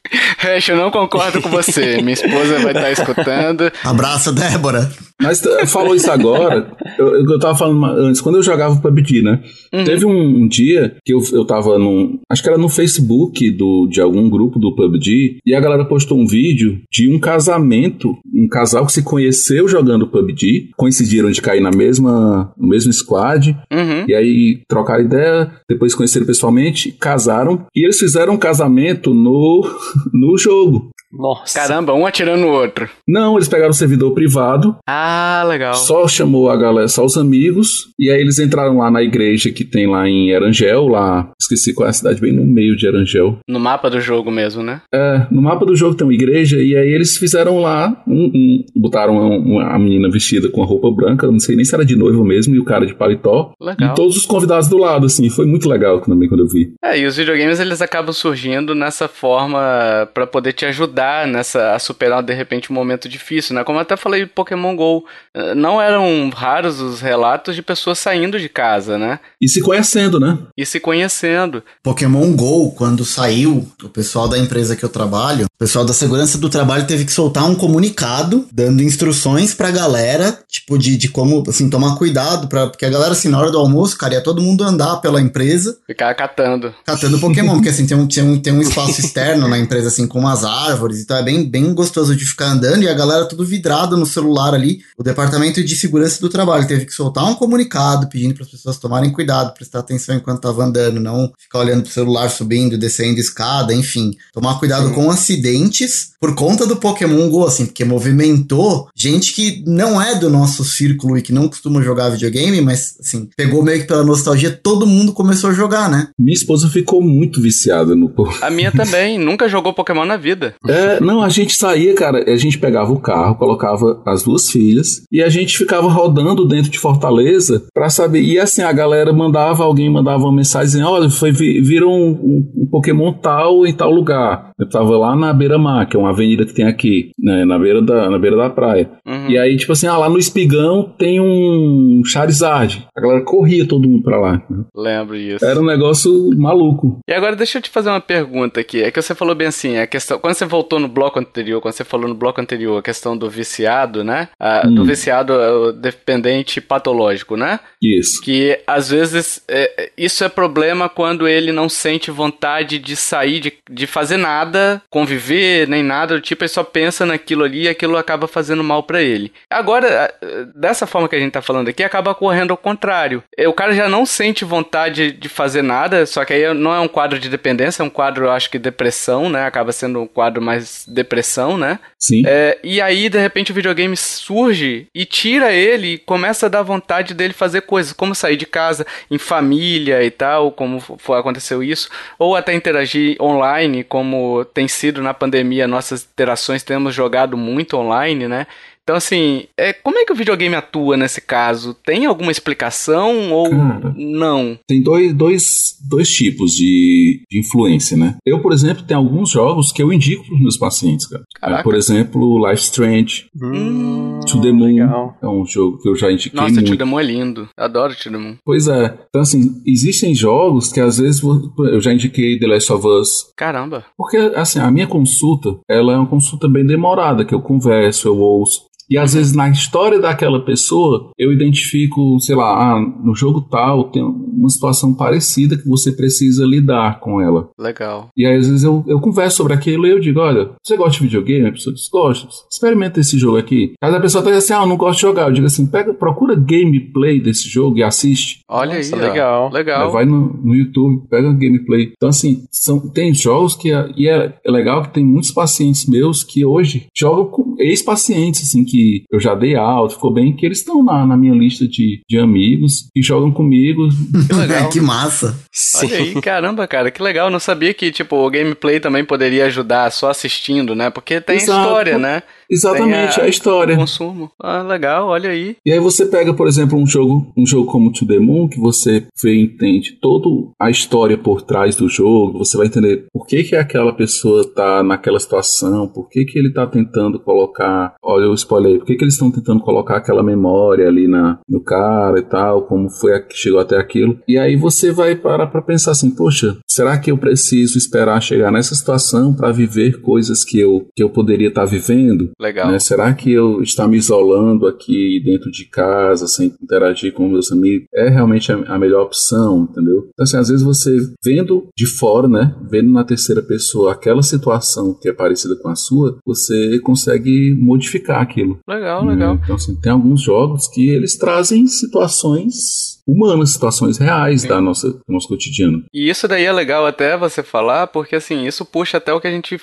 Ash, 0.56 0.70
eu 0.70 0.78
não 0.78 0.92
concordo 0.92 1.42
com 1.42 1.50
você. 1.50 2.02
Minha 2.02 2.14
esposa 2.14 2.60
vai 2.60 2.74
estar 2.74 2.92
escutando. 2.92 3.72
Abraço, 3.84 4.32
Débora. 4.32 4.90
Mas 5.22 5.42
falou 5.68 5.94
isso 5.94 6.10
agora, 6.10 6.72
eu, 6.98 7.30
eu 7.30 7.40
tava 7.40 7.58
falando 7.58 7.84
antes, 7.86 8.22
quando 8.22 8.36
eu 8.36 8.44
jogava 8.44 8.80
PUBG, 8.80 9.22
né? 9.22 9.42
Uhum. 9.74 9.84
Teve 9.84 10.06
um, 10.06 10.44
um, 10.44 10.48
dia 10.48 10.96
que 11.04 11.14
eu, 11.14 11.20
eu 11.34 11.44
tava 11.44 11.78
num. 11.78 12.20
Acho 12.32 12.42
que 12.42 12.48
era 12.48 12.58
no 12.58 12.70
Facebook 12.70 13.52
do, 13.52 13.88
de 13.88 14.00
algum 14.00 14.30
grupo 14.30 14.58
do 14.58 14.74
PUBG, 14.74 15.40
e 15.46 15.54
a 15.54 15.60
galera 15.60 15.84
postou 15.84 16.18
um 16.18 16.26
vídeo 16.26 16.82
de 16.90 17.14
um 17.14 17.20
casamento, 17.20 18.16
um 18.34 18.48
casal 18.48 18.86
que 18.86 18.94
se 18.94 19.04
conheceu 19.04 19.68
jogando 19.68 20.08
PUBG, 20.08 20.70
coincidiram 20.78 21.30
de 21.30 21.42
cair 21.42 21.60
na 21.60 21.72
mesma, 21.72 22.54
no 22.58 22.68
mesmo 22.68 22.94
squad, 22.94 23.58
uhum. 23.70 24.06
e 24.08 24.16
aí 24.16 24.62
trocaram 24.70 25.04
ideia, 25.04 25.52
depois 25.68 25.94
conheceram 25.94 26.26
pessoalmente, 26.26 26.94
casaram, 26.94 27.66
e 27.76 27.84
eles 27.84 28.00
fizeram 28.00 28.36
um 28.36 28.38
casamento 28.38 29.14
no, 29.14 29.70
no 30.14 30.38
jogo. 30.38 30.92
Nossa. 31.12 31.60
Caramba, 31.60 31.94
um 31.94 32.06
atirando 32.06 32.42
no 32.42 32.50
outro. 32.50 32.90
Não, 33.08 33.36
eles 33.36 33.48
pegaram 33.48 33.72
o 33.72 33.74
servidor 33.74 34.14
privado. 34.14 34.78
Ah, 34.88 35.44
legal. 35.48 35.74
Só 35.74 36.08
chamou 36.08 36.50
a 36.50 36.56
galera, 36.56 36.88
só 36.88 37.04
os 37.04 37.18
amigos. 37.18 37.90
E 37.98 38.10
aí 38.10 38.22
eles 38.22 38.40
entraram 38.40 38.78
lá 38.78 38.92
na 38.92 39.02
igreja 39.02 39.52
que 39.52 39.66
tem 39.66 39.88
lá 39.88 40.08
em 40.08 40.30
Erangel, 40.30 40.88
lá. 40.88 41.32
Esqueci 41.42 41.74
qual 41.74 41.88
é 41.88 41.90
a 41.90 41.94
cidade, 41.94 42.22
bem 42.22 42.32
no 42.32 42.46
meio 42.46 42.76
de 42.76 42.88
Erangel. 42.88 43.40
No 43.48 43.60
mapa 43.60 43.90
do 43.90 44.00
jogo 44.00 44.30
mesmo, 44.30 44.62
né? 44.62 44.82
É, 44.94 45.26
no 45.32 45.42
mapa 45.42 45.66
do 45.66 45.76
jogo 45.76 45.96
tem 45.96 46.06
uma 46.06 46.14
igreja. 46.14 46.62
E 46.62 46.76
aí 46.76 46.90
eles 46.90 47.18
fizeram 47.18 47.60
lá. 47.60 48.02
Um, 48.08 48.26
um, 48.26 48.66
botaram 48.76 49.18
uma, 49.18 49.74
a 49.74 49.80
menina 49.80 50.10
vestida 50.12 50.50
com 50.50 50.62
a 50.62 50.66
roupa 50.66 50.92
branca. 50.92 51.30
Não 51.32 51.40
sei 51.40 51.56
nem 51.56 51.66
se 51.66 51.74
era 51.74 51.86
de 51.86 51.96
noivo 51.96 52.24
mesmo. 52.24 52.56
E 52.56 52.60
o 52.60 52.66
cara 52.66 52.86
de 52.86 52.94
paletó. 52.94 53.52
Legal. 53.60 53.92
E 53.92 53.96
todos 53.96 54.16
os 54.16 54.26
convidados 54.26 54.68
do 54.68 54.78
lado, 54.78 55.08
assim. 55.08 55.30
Foi 55.30 55.46
muito 55.46 55.68
legal 55.68 56.02
também 56.02 56.30
quando 56.30 56.42
eu 56.42 56.48
vi. 56.48 56.74
É, 56.84 57.00
e 57.00 57.06
os 57.06 57.18
videogames 57.18 57.60
eles 57.60 57.82
acabam 57.82 58.14
surgindo 58.14 58.76
nessa 58.76 59.08
forma 59.08 60.08
para 60.14 60.28
poder 60.28 60.54
te 60.54 60.66
ajudar 60.66 60.99
nessa 61.28 61.74
a 61.74 61.80
superar 61.80 62.22
de 62.24 62.34
repente 62.34 62.72
um 62.72 62.76
momento 62.76 63.08
difícil, 63.08 63.56
né? 63.56 63.64
Como 63.64 63.78
eu 63.78 63.82
até 63.82 63.96
falei 63.96 64.26
Pokémon 64.26 64.76
Go, 64.76 65.06
eh, 65.34 65.56
não 65.56 65.82
eram 65.82 66.30
raros 66.30 66.80
os 66.80 67.02
relatos 67.02 67.56
de 67.56 67.62
pessoas 67.62 68.00
saindo 68.00 68.40
de 68.40 68.50
casa, 68.50 68.98
né? 68.98 69.20
E 69.42 69.48
se 69.48 69.62
conhecendo, 69.62 70.20
né? 70.20 70.38
E 70.58 70.66
se 70.66 70.80
conhecendo. 70.80 71.64
Pokémon 71.84 72.32
Go, 72.34 72.72
quando 72.72 73.06
saiu, 73.06 73.68
o 73.84 73.90
pessoal 73.90 74.28
da 74.28 74.38
empresa 74.38 74.76
que 74.76 74.84
eu 74.84 74.90
trabalho, 74.90 75.46
o 75.46 75.60
pessoal 75.60 75.86
da 75.86 75.94
segurança 75.94 76.38
do 76.38 76.50
trabalho 76.50 76.88
teve 76.88 77.06
que 77.06 77.12
soltar 77.12 77.46
um 77.46 77.56
comunicado 77.56 78.48
dando 78.52 78.82
instruções 78.82 79.54
pra 79.54 79.72
galera, 79.72 80.40
tipo 80.48 80.78
de, 80.78 80.98
de 80.98 81.10
como 81.10 81.44
assim 81.48 81.70
tomar 81.70 81.98
cuidado 81.98 82.48
para 82.48 82.68
porque 82.68 82.86
a 82.86 82.90
galera 82.90 83.12
assim 83.12 83.30
na 83.30 83.40
hora 83.40 83.52
do 83.52 83.58
almoço, 83.58 83.98
cara, 83.98 84.16
ia 84.16 84.24
todo 84.24 84.42
mundo 84.42 84.64
andar 84.64 84.98
pela 84.98 85.22
empresa, 85.22 85.78
ficar 85.86 86.14
catando. 86.16 86.74
Catando 86.86 87.20
Pokémon, 87.20 87.56
porque 87.56 87.70
assim 87.70 87.86
tem 87.86 87.98
um, 87.98 88.08
tem 88.08 88.24
um, 88.24 88.40
tem 88.40 88.54
um 88.54 88.62
espaço 88.62 89.00
externo 89.02 89.48
na 89.48 89.58
empresa 89.58 89.88
assim 89.88 90.08
com 90.08 90.20
umas 90.20 90.44
árvores, 90.44 90.89
então 90.98 91.18
é 91.18 91.24
bem 91.24 91.50
bem 91.50 91.74
gostoso 91.74 92.16
de 92.16 92.26
ficar 92.26 92.48
andando 92.48 92.84
e 92.84 92.90
a 92.90 92.94
galera 92.94 93.26
tudo 93.26 93.46
vidrado 93.46 93.98
no 93.98 94.06
celular 94.06 94.54
ali. 94.54 94.80
O 94.98 95.04
departamento 95.04 95.64
de 95.64 95.76
segurança 95.76 96.20
do 96.22 96.30
trabalho 96.30 96.68
teve 96.68 96.86
que 96.86 96.94
soltar 96.94 97.26
um 97.26 97.36
comunicado 97.36 98.08
pedindo 98.08 98.34
para 98.34 98.44
as 98.44 98.50
pessoas 98.50 98.78
tomarem 98.78 99.12
cuidado, 99.12 99.54
prestar 99.54 99.80
atenção 99.80 100.16
enquanto 100.16 100.42
tava 100.42 100.64
andando, 100.64 101.00
não 101.00 101.32
ficar 101.38 101.60
olhando 101.60 101.84
pro 101.84 101.92
celular 101.92 102.30
subindo, 102.30 102.78
descendo 102.78 103.20
escada, 103.20 103.74
enfim, 103.74 104.16
tomar 104.34 104.58
cuidado 104.60 104.88
Sim. 104.88 104.94
com 104.94 105.12
acidentes 105.12 106.10
por 106.20 106.36
conta 106.36 106.68
do 106.68 106.76
Pokémon 106.76 107.30
Go, 107.30 107.46
assim, 107.46 107.66
porque 107.66 107.86
movimentou 107.86 108.90
gente 108.94 109.34
que 109.34 109.64
não 109.66 110.02
é 110.02 110.16
do 110.16 110.30
nosso 110.30 110.66
círculo 110.66 111.18
e 111.18 111.22
que 111.22 111.32
não 111.32 111.48
costuma 111.48 111.82
jogar 111.82 112.10
videogame, 112.10 112.60
mas 112.62 112.98
assim, 113.00 113.30
pegou 113.38 113.64
meio 113.64 113.82
que 113.82 113.88
pela 113.88 114.04
nostalgia, 114.04 114.52
todo 114.52 114.86
mundo 114.86 115.14
começou 115.14 115.50
a 115.50 115.54
jogar, 115.54 115.90
né? 115.90 116.10
Minha 116.18 116.36
esposa 116.36 116.70
ficou 116.70 117.02
muito 117.02 117.42
viciada 117.42 117.96
no 117.96 118.10
A 118.42 118.50
minha 118.50 118.72
também, 118.72 119.18
nunca 119.18 119.48
jogou 119.48 119.74
Pokémon 119.74 120.04
na 120.04 120.18
vida. 120.18 120.56
É, 120.68 120.79
não, 121.02 121.22
a 121.22 121.30
gente 121.30 121.54
saía, 121.56 121.94
cara, 121.94 122.32
a 122.32 122.36
gente 122.36 122.58
pegava 122.58 122.92
o 122.92 123.00
carro, 123.00 123.36
colocava 123.36 124.02
as 124.06 124.24
duas 124.24 124.50
filhas 124.50 125.04
e 125.12 125.22
a 125.22 125.30
gente 125.30 125.58
ficava 125.58 125.88
rodando 125.88 126.48
dentro 126.48 126.72
de 126.72 126.80
Fortaleza 126.80 127.64
pra 127.74 127.90
saber. 127.90 128.22
E 128.22 128.40
assim, 128.40 128.62
a 128.62 128.72
galera 128.72 129.12
mandava, 129.14 129.64
alguém 129.64 129.90
mandava 129.90 130.24
uma 130.24 130.36
mensagem, 130.36 130.84
olha, 130.84 131.10
foi, 131.10 131.32
viram 131.32 131.90
um, 131.90 132.10
um, 132.12 132.64
um 132.64 132.68
Pokémon 132.70 133.14
tal 133.14 133.66
em 133.66 133.74
tal 133.74 133.92
lugar. 133.92 134.52
Eu 134.60 134.68
tava 134.68 134.98
lá 134.98 135.16
na 135.16 135.34
Beira-Mar, 135.34 135.88
que 135.88 135.96
é 135.96 136.00
uma 136.00 136.10
avenida 136.10 136.46
que 136.46 136.54
tem 136.54 136.66
aqui, 136.66 137.12
né, 137.18 137.46
na 137.46 137.58
beira 137.58 137.82
da, 137.82 138.10
na 138.10 138.20
beira 138.20 138.36
da 138.36 138.50
praia. 138.50 138.90
Uhum. 139.08 139.30
E 139.30 139.38
aí, 139.38 139.56
tipo 139.56 139.72
assim, 139.72 139.88
ah, 139.88 139.98
lá 139.98 140.10
no 140.10 140.18
Espigão 140.18 140.94
tem 140.98 141.20
um 141.22 142.02
Charizard. 142.06 142.86
A 142.96 143.00
galera 143.00 143.24
corria 143.24 143.66
todo 143.66 143.88
mundo 143.88 144.04
pra 144.04 144.20
lá. 144.20 144.44
Né? 144.50 144.66
Lembro 144.76 145.16
isso. 145.16 145.46
Era 145.46 145.60
um 145.62 145.66
negócio 145.66 146.12
maluco. 146.38 147.00
E 147.08 147.14
agora 147.14 147.38
deixa 147.38 147.58
eu 147.58 147.62
te 147.62 147.70
fazer 147.70 147.90
uma 147.90 148.02
pergunta 148.02 148.60
aqui. 148.60 148.84
É 148.84 148.92
que 148.92 149.02
você 149.02 149.16
falou 149.16 149.34
bem 149.34 149.48
assim, 149.48 149.78
a 149.78 149.88
questão. 149.88 150.20
Quando 150.20 150.34
você 150.34 150.46
voltou 150.46 150.69
no 150.78 150.88
bloco 150.88 151.20
anterior, 151.20 151.62
quando 151.62 151.74
você 151.74 151.84
falou 151.84 152.08
no 152.08 152.16
bloco 152.16 152.42
anterior, 152.42 152.78
a 152.78 152.84
questão 152.84 153.18
do 153.18 153.30
viciado, 153.30 154.04
né? 154.04 154.28
Ah, 154.40 154.64
hum. 154.66 154.76
Do 154.76 154.86
viciado 154.86 155.34
é 155.34 155.72
dependente 155.74 156.60
patológico, 156.60 157.38
né? 157.38 157.60
Isso. 157.82 158.22
Que 158.22 158.60
às 158.68 158.90
vezes 158.90 159.42
é, 159.48 159.92
isso 159.98 160.24
é 160.24 160.30
problema 160.30 160.90
quando 160.90 161.28
ele 161.28 161.52
não 161.52 161.70
sente 161.70 162.12
vontade 162.12 162.78
de 162.78 162.96
sair, 162.96 163.40
de, 163.40 163.54
de 163.70 163.88
fazer 163.88 164.18
nada, 164.18 164.82
conviver, 164.90 165.68
nem 165.68 165.82
nada 165.82 166.16
do 166.16 166.22
tipo, 166.22 166.44
ele 166.44 166.50
só 166.50 166.64
pensa 166.64 167.06
naquilo 167.06 167.44
ali 167.44 167.64
e 167.64 167.70
aquilo 167.70 167.98
acaba 167.98 168.28
fazendo 168.28 168.64
mal 168.64 168.84
para 168.84 169.02
ele. 169.02 169.32
Agora, 169.50 170.14
dessa 170.56 170.86
forma 170.86 171.08
que 171.08 171.16
a 171.16 171.20
gente 171.20 171.32
tá 171.32 171.42
falando 171.42 171.70
aqui, 171.70 171.84
acaba 171.84 172.12
ocorrendo 172.12 172.52
ao 172.52 172.58
contrário. 172.58 173.24
É, 173.38 173.48
o 173.48 173.54
cara 173.54 173.74
já 173.74 173.88
não 173.88 174.06
sente 174.06 174.44
vontade 174.44 175.12
de 175.12 175.30
fazer 175.30 175.62
nada, 175.62 176.06
só 176.06 176.26
que 176.26 176.34
aí 176.34 176.54
não 176.54 176.74
é 176.74 176.80
um 176.80 176.88
quadro 176.88 177.20
de 177.20 177.30
dependência, 177.30 177.82
é 177.82 177.86
um 177.86 177.90
quadro, 177.90 178.26
eu 178.26 178.32
acho 178.32 178.50
que 178.50 178.60
depressão, 178.60 179.30
né? 179.30 179.46
Acaba 179.46 179.72
sendo 179.72 180.02
um 180.02 180.08
quadro 180.08 180.42
mais 180.42 180.59
depressão, 180.88 181.58
né? 181.58 181.80
Sim. 181.98 182.24
É, 182.26 182.58
e 182.64 182.82
aí, 182.82 183.10
de 183.10 183.20
repente, 183.20 183.52
o 183.52 183.56
videogame 183.56 183.96
surge 183.96 184.88
e 184.94 185.06
tira 185.06 185.52
ele 185.52 185.94
e 185.94 185.98
começa 185.98 186.46
a 186.46 186.50
dar 186.50 186.64
vontade 186.64 187.14
dele 187.14 187.34
fazer 187.34 187.62
coisas, 187.62 187.94
como 187.94 188.16
sair 188.16 188.38
de 188.38 188.46
casa, 188.46 188.86
em 189.10 189.18
família 189.18 190.04
e 190.04 190.12
tal, 190.12 190.52
como 190.52 190.80
foi, 190.80 191.20
aconteceu 191.20 191.64
isso, 191.64 191.90
ou 192.18 192.36
até 192.36 192.54
interagir 192.54 193.16
online, 193.22 193.84
como 193.84 194.46
tem 194.46 194.68
sido 194.68 195.02
na 195.02 195.14
pandemia 195.14 195.68
nossas 195.68 196.04
interações, 196.04 196.64
temos 196.64 196.94
jogado 196.94 197.38
muito 197.38 197.78
online, 197.78 198.28
né? 198.28 198.48
Então, 198.90 198.98
assim, 198.98 199.44
é, 199.56 199.72
como 199.72 200.00
é 200.00 200.04
que 200.04 200.12
o 200.12 200.16
videogame 200.16 200.56
atua 200.56 200.98
nesse 200.98 201.22
caso? 201.22 201.76
Tem 201.86 202.08
alguma 202.08 202.32
explicação 202.32 203.32
ou 203.32 203.48
Cara, 203.48 203.94
não? 203.96 204.58
Tem 204.68 204.82
dois, 204.82 205.14
dois, 205.14 205.76
dois 205.88 206.10
tipos 206.10 206.54
de, 206.54 207.22
de 207.30 207.40
influência, 207.40 207.96
né? 207.96 208.16
Eu, 208.26 208.42
por 208.42 208.52
exemplo, 208.52 208.82
tenho 208.82 209.00
alguns 209.00 209.30
jogos 209.30 209.72
que 209.72 209.84
eu 209.84 209.94
indico 209.94 210.26
para 210.26 210.34
os 210.34 210.42
meus 210.42 210.58
pacientes, 210.58 211.06
cara. 211.06 211.24
É, 211.44 211.62
por 211.62 211.76
exemplo, 211.76 212.50
Life 212.50 212.64
Strange, 212.64 213.28
hum, 213.40 214.22
To 214.26 214.42
The 214.42 214.52
Moon, 214.52 214.66
legal. 214.66 215.16
é 215.22 215.28
um 215.28 215.46
jogo 215.46 215.78
que 215.78 215.88
eu 215.88 215.96
já 215.96 216.12
indiquei 216.12 216.42
Nossa, 216.42 216.56
muito. 216.56 216.72
To 216.72 216.78
The 216.80 216.86
Moon 216.86 217.00
é 217.00 217.04
lindo. 217.04 217.48
Adoro 217.56 217.94
To 217.94 218.10
The 218.10 218.18
Moon. 218.18 218.38
Pois 218.44 218.68
é. 218.68 218.98
Então, 219.08 219.22
assim, 219.22 219.62
existem 219.68 220.16
jogos 220.16 220.72
que 220.74 220.80
às 220.80 220.98
vezes 220.98 221.22
eu 221.24 221.80
já 221.80 221.94
indiquei 221.94 222.40
The 222.40 222.48
Last 222.48 222.74
of 222.74 222.88
Us. 222.88 223.32
Caramba. 223.38 223.86
Porque, 223.96 224.18
assim, 224.36 224.58
a 224.58 224.72
minha 224.72 224.88
consulta, 224.88 225.60
ela 225.70 225.94
é 225.94 225.96
uma 225.96 226.08
consulta 226.08 226.50
bem 226.50 226.66
demorada, 226.66 227.24
que 227.24 227.36
eu 227.36 227.40
converso, 227.40 228.08
eu 228.08 228.18
ouço. 228.18 228.68
E 228.90 228.98
às 228.98 229.14
vezes 229.14 229.34
na 229.34 229.50
história 229.50 230.00
daquela 230.00 230.44
pessoa, 230.44 231.12
eu 231.18 231.32
identifico, 231.32 232.20
sei 232.20 232.36
lá, 232.36 232.74
ah, 232.74 232.80
no 232.80 233.16
jogo 233.16 233.42
tal 233.42 233.86
tem 233.86 234.04
uma 234.04 234.50
situação 234.50 234.94
parecida 234.94 235.58
que 235.58 235.68
você 235.68 235.92
precisa 235.92 236.46
lidar 236.46 237.00
com 237.00 237.22
ela. 237.22 237.50
Legal. 237.58 238.10
E 238.16 238.26
aí 238.26 238.38
às 238.38 238.48
vezes 238.48 238.64
eu, 238.64 238.84
eu 238.88 239.00
converso 239.00 239.38
sobre 239.38 239.54
aquilo 239.54 239.86
e 239.86 239.92
eu 239.92 240.00
digo, 240.00 240.20
olha, 240.20 240.52
você 240.64 240.76
gosta 240.76 240.94
de 240.94 241.04
videogame? 241.04 241.48
A 241.48 241.52
pessoa 241.52 241.74
diz, 241.74 241.88
gosta. 241.90 242.28
Experimenta 242.52 243.00
esse 243.00 243.18
jogo 243.18 243.38
aqui. 243.38 243.74
Aí 243.82 243.94
a 243.94 244.00
pessoa 244.00 244.24
tá 244.24 244.32
assim, 244.32 244.54
ah, 244.54 244.62
eu 244.62 244.68
não 244.68 244.78
gosto 244.78 244.96
de 244.96 245.02
jogar. 245.02 245.28
Eu 245.28 245.34
digo 245.34 245.48
assim, 245.48 245.66
pega, 245.66 245.94
procura 245.94 246.36
gameplay 246.36 247.20
desse 247.20 247.48
jogo 247.48 247.78
e 247.78 247.84
assiste. 247.84 248.42
Olha 248.50 248.78
Nossa, 248.78 248.96
aí, 248.96 249.02
legal. 249.02 249.52
Legal. 249.52 249.86
Aí 249.86 249.94
vai 249.94 250.06
no, 250.06 250.34
no 250.44 250.56
YouTube, 250.56 251.08
pega 251.10 251.32
gameplay. 251.34 251.92
Então 251.96 252.10
assim, 252.10 252.44
são, 252.52 252.80
tem 252.80 253.14
jogos 253.14 253.56
que, 253.56 253.70
e 253.96 254.08
é, 254.08 254.34
é 254.44 254.52
legal 254.52 254.84
que 254.84 254.94
tem 254.94 255.06
muitos 255.06 255.32
pacientes 255.32 255.86
meus 255.86 256.24
que 256.24 256.46
hoje 256.46 256.88
jogam 256.96 257.26
com 257.26 257.49
ex-pacientes, 257.60 258.44
assim, 258.44 258.64
que 258.64 258.80
que 258.80 259.04
eu 259.12 259.20
já 259.20 259.36
dei 259.36 259.56
alto, 259.56 259.96
ficou 259.96 260.14
bem, 260.14 260.36
que 260.36 260.46
eles 260.46 260.60
estão 260.60 260.84
na, 260.84 261.06
na 261.06 261.18
minha 261.18 261.34
lista 261.34 261.68
de, 261.68 262.02
de 262.08 262.18
amigos 262.18 262.90
e 262.96 263.02
jogam 263.02 263.32
comigo. 263.32 263.90
Que 264.28 264.34
legal. 264.36 264.70
que 264.70 264.80
massa. 264.80 265.38
Sim. 265.52 265.88
Olha 265.88 265.98
aí, 265.98 266.22
caramba, 266.22 266.68
cara, 266.68 266.90
que 266.90 267.02
legal. 267.02 267.28
Eu 267.28 267.32
não 267.32 267.40
sabia 267.40 267.74
que, 267.74 267.92
tipo, 267.92 268.16
o 268.16 268.30
gameplay 268.30 268.80
também 268.80 269.04
poderia 269.04 269.46
ajudar 269.46 269.92
só 269.92 270.10
assistindo, 270.10 270.76
né? 270.76 270.90
Porque 270.90 271.20
tem 271.20 271.38
Exato. 271.38 271.62
história, 271.62 271.98
né? 271.98 272.24
Exatamente, 272.50 273.20
a, 273.20 273.24
a, 273.24 273.28
história. 273.28 273.76
consumo. 273.76 274.32
Ah, 274.42 274.62
legal, 274.62 275.08
olha 275.08 275.30
aí. 275.30 275.58
E 275.66 275.72
aí 275.72 275.80
você 275.80 276.06
pega, 276.06 276.34
por 276.34 276.48
exemplo, 276.48 276.78
um 276.78 276.88
jogo, 276.88 277.32
um 277.38 277.46
jogo 277.46 277.72
como 277.72 277.92
To 277.92 278.06
The 278.06 278.20
Moon, 278.20 278.48
que 278.48 278.60
você 278.60 279.06
vê 279.22 279.36
e 279.36 279.44
entende 279.44 279.98
toda 280.02 280.30
a 280.60 280.70
história 280.70 281.18
por 281.18 281.42
trás 281.42 281.76
do 281.76 281.88
jogo, 281.88 282.40
você 282.40 282.58
vai 282.58 282.68
entender 282.68 283.06
por 283.14 283.26
que 283.26 283.44
que 283.44 283.56
aquela 283.56 283.94
pessoa 283.94 284.44
tá 284.46 284.84
naquela 284.84 285.20
situação, 285.20 285.88
por 285.88 286.10
que 286.10 286.26
que 286.26 286.38
ele 286.40 286.52
tá 286.52 286.66
tentando 286.66 287.20
colocar, 287.20 287.96
olha 288.02 288.30
o 288.30 288.34
spoiler 288.34 288.74
aí, 288.74 288.80
por 288.80 288.86
que 288.86 288.96
que 288.96 289.04
eles 289.04 289.14
estão 289.14 289.32
tentando 289.32 289.62
colocar 289.62 289.98
aquela 289.98 290.24
memória 290.24 290.88
ali 290.88 291.08
na, 291.08 291.40
no 291.48 291.62
cara 291.62 292.20
e 292.20 292.24
tal, 292.24 292.64
como 292.64 292.90
foi 292.90 293.20
que 293.22 293.36
chegou 293.36 293.60
até 293.60 293.78
aquilo. 293.78 294.20
E 294.28 294.38
aí 294.38 294.56
você 294.56 294.92
vai 294.92 295.16
parar 295.16 295.48
pra 295.48 295.62
pensar 295.62 295.92
assim, 295.92 296.12
poxa, 296.12 296.58
será 296.80 296.98
que 296.98 297.12
eu 297.12 297.18
preciso 297.18 297.78
esperar 297.78 298.22
chegar 298.22 298.54
nessa 298.54 298.74
situação 298.74 299.34
para 299.34 299.52
viver 299.52 300.00
coisas 300.00 300.46
que 300.46 300.58
eu, 300.58 300.88
que 300.96 301.04
eu 301.04 301.10
poderia 301.10 301.50
estar 301.50 301.66
tá 301.66 301.70
vivendo? 301.70 302.32
Legal. 302.40 302.72
Né? 302.72 302.80
Será 302.80 303.14
que 303.14 303.34
eu 303.34 303.62
estar 303.62 303.86
me 303.86 303.98
isolando 303.98 304.66
aqui 304.66 305.22
dentro 305.26 305.52
de 305.52 305.66
casa, 305.66 306.26
sem 306.26 306.54
interagir 306.64 307.12
com 307.12 307.28
meus 307.28 307.52
amigos, 307.52 307.86
é 307.94 308.08
realmente 308.08 308.50
a, 308.50 308.56
a 308.56 308.80
melhor 308.80 309.04
opção, 309.04 309.68
entendeu? 309.70 310.08
Então, 310.14 310.24
assim, 310.24 310.38
às 310.38 310.48
vezes 310.48 310.64
você 310.64 310.96
vendo 311.22 311.68
de 311.76 311.86
fora, 311.86 312.30
né, 312.30 312.56
vendo 312.72 312.94
na 312.94 313.04
terceira 313.04 313.42
pessoa 313.42 313.92
aquela 313.92 314.24
situação 314.24 314.94
que 314.94 315.10
é 315.10 315.14
parecida 315.14 315.58
com 315.58 315.68
a 315.68 315.76
sua, 315.76 316.18
você 316.26 316.80
consegue 316.80 317.54
modificar 317.60 318.22
aquilo. 318.22 318.58
Legal, 318.66 319.04
né? 319.04 319.12
legal. 319.12 319.38
Então, 319.44 319.56
assim, 319.56 319.76
tem 319.76 319.92
alguns 319.92 320.22
jogos 320.22 320.70
que 320.70 320.88
eles 320.88 321.18
trazem 321.18 321.68
situações 321.68 322.89
humanas, 323.12 323.52
situações 323.52 323.98
reais 323.98 324.44
da 324.44 324.62
nossa, 324.62 325.00
nosso 325.08 325.28
cotidiano. 325.28 325.84
E 325.94 326.10
isso 326.10 326.28
daí 326.28 326.46
é 326.46 326.52
legal 326.52 326.86
até 326.86 327.18
você 327.18 327.44
falar, 327.44 327.88
porque 327.88 328.16
assim, 328.16 328.46
isso 328.46 328.66
puxa 328.66 328.98
até 328.98 329.14
o 329.14 329.20
que 329.20 329.28
a 329.28 329.32
gente 329.32 329.58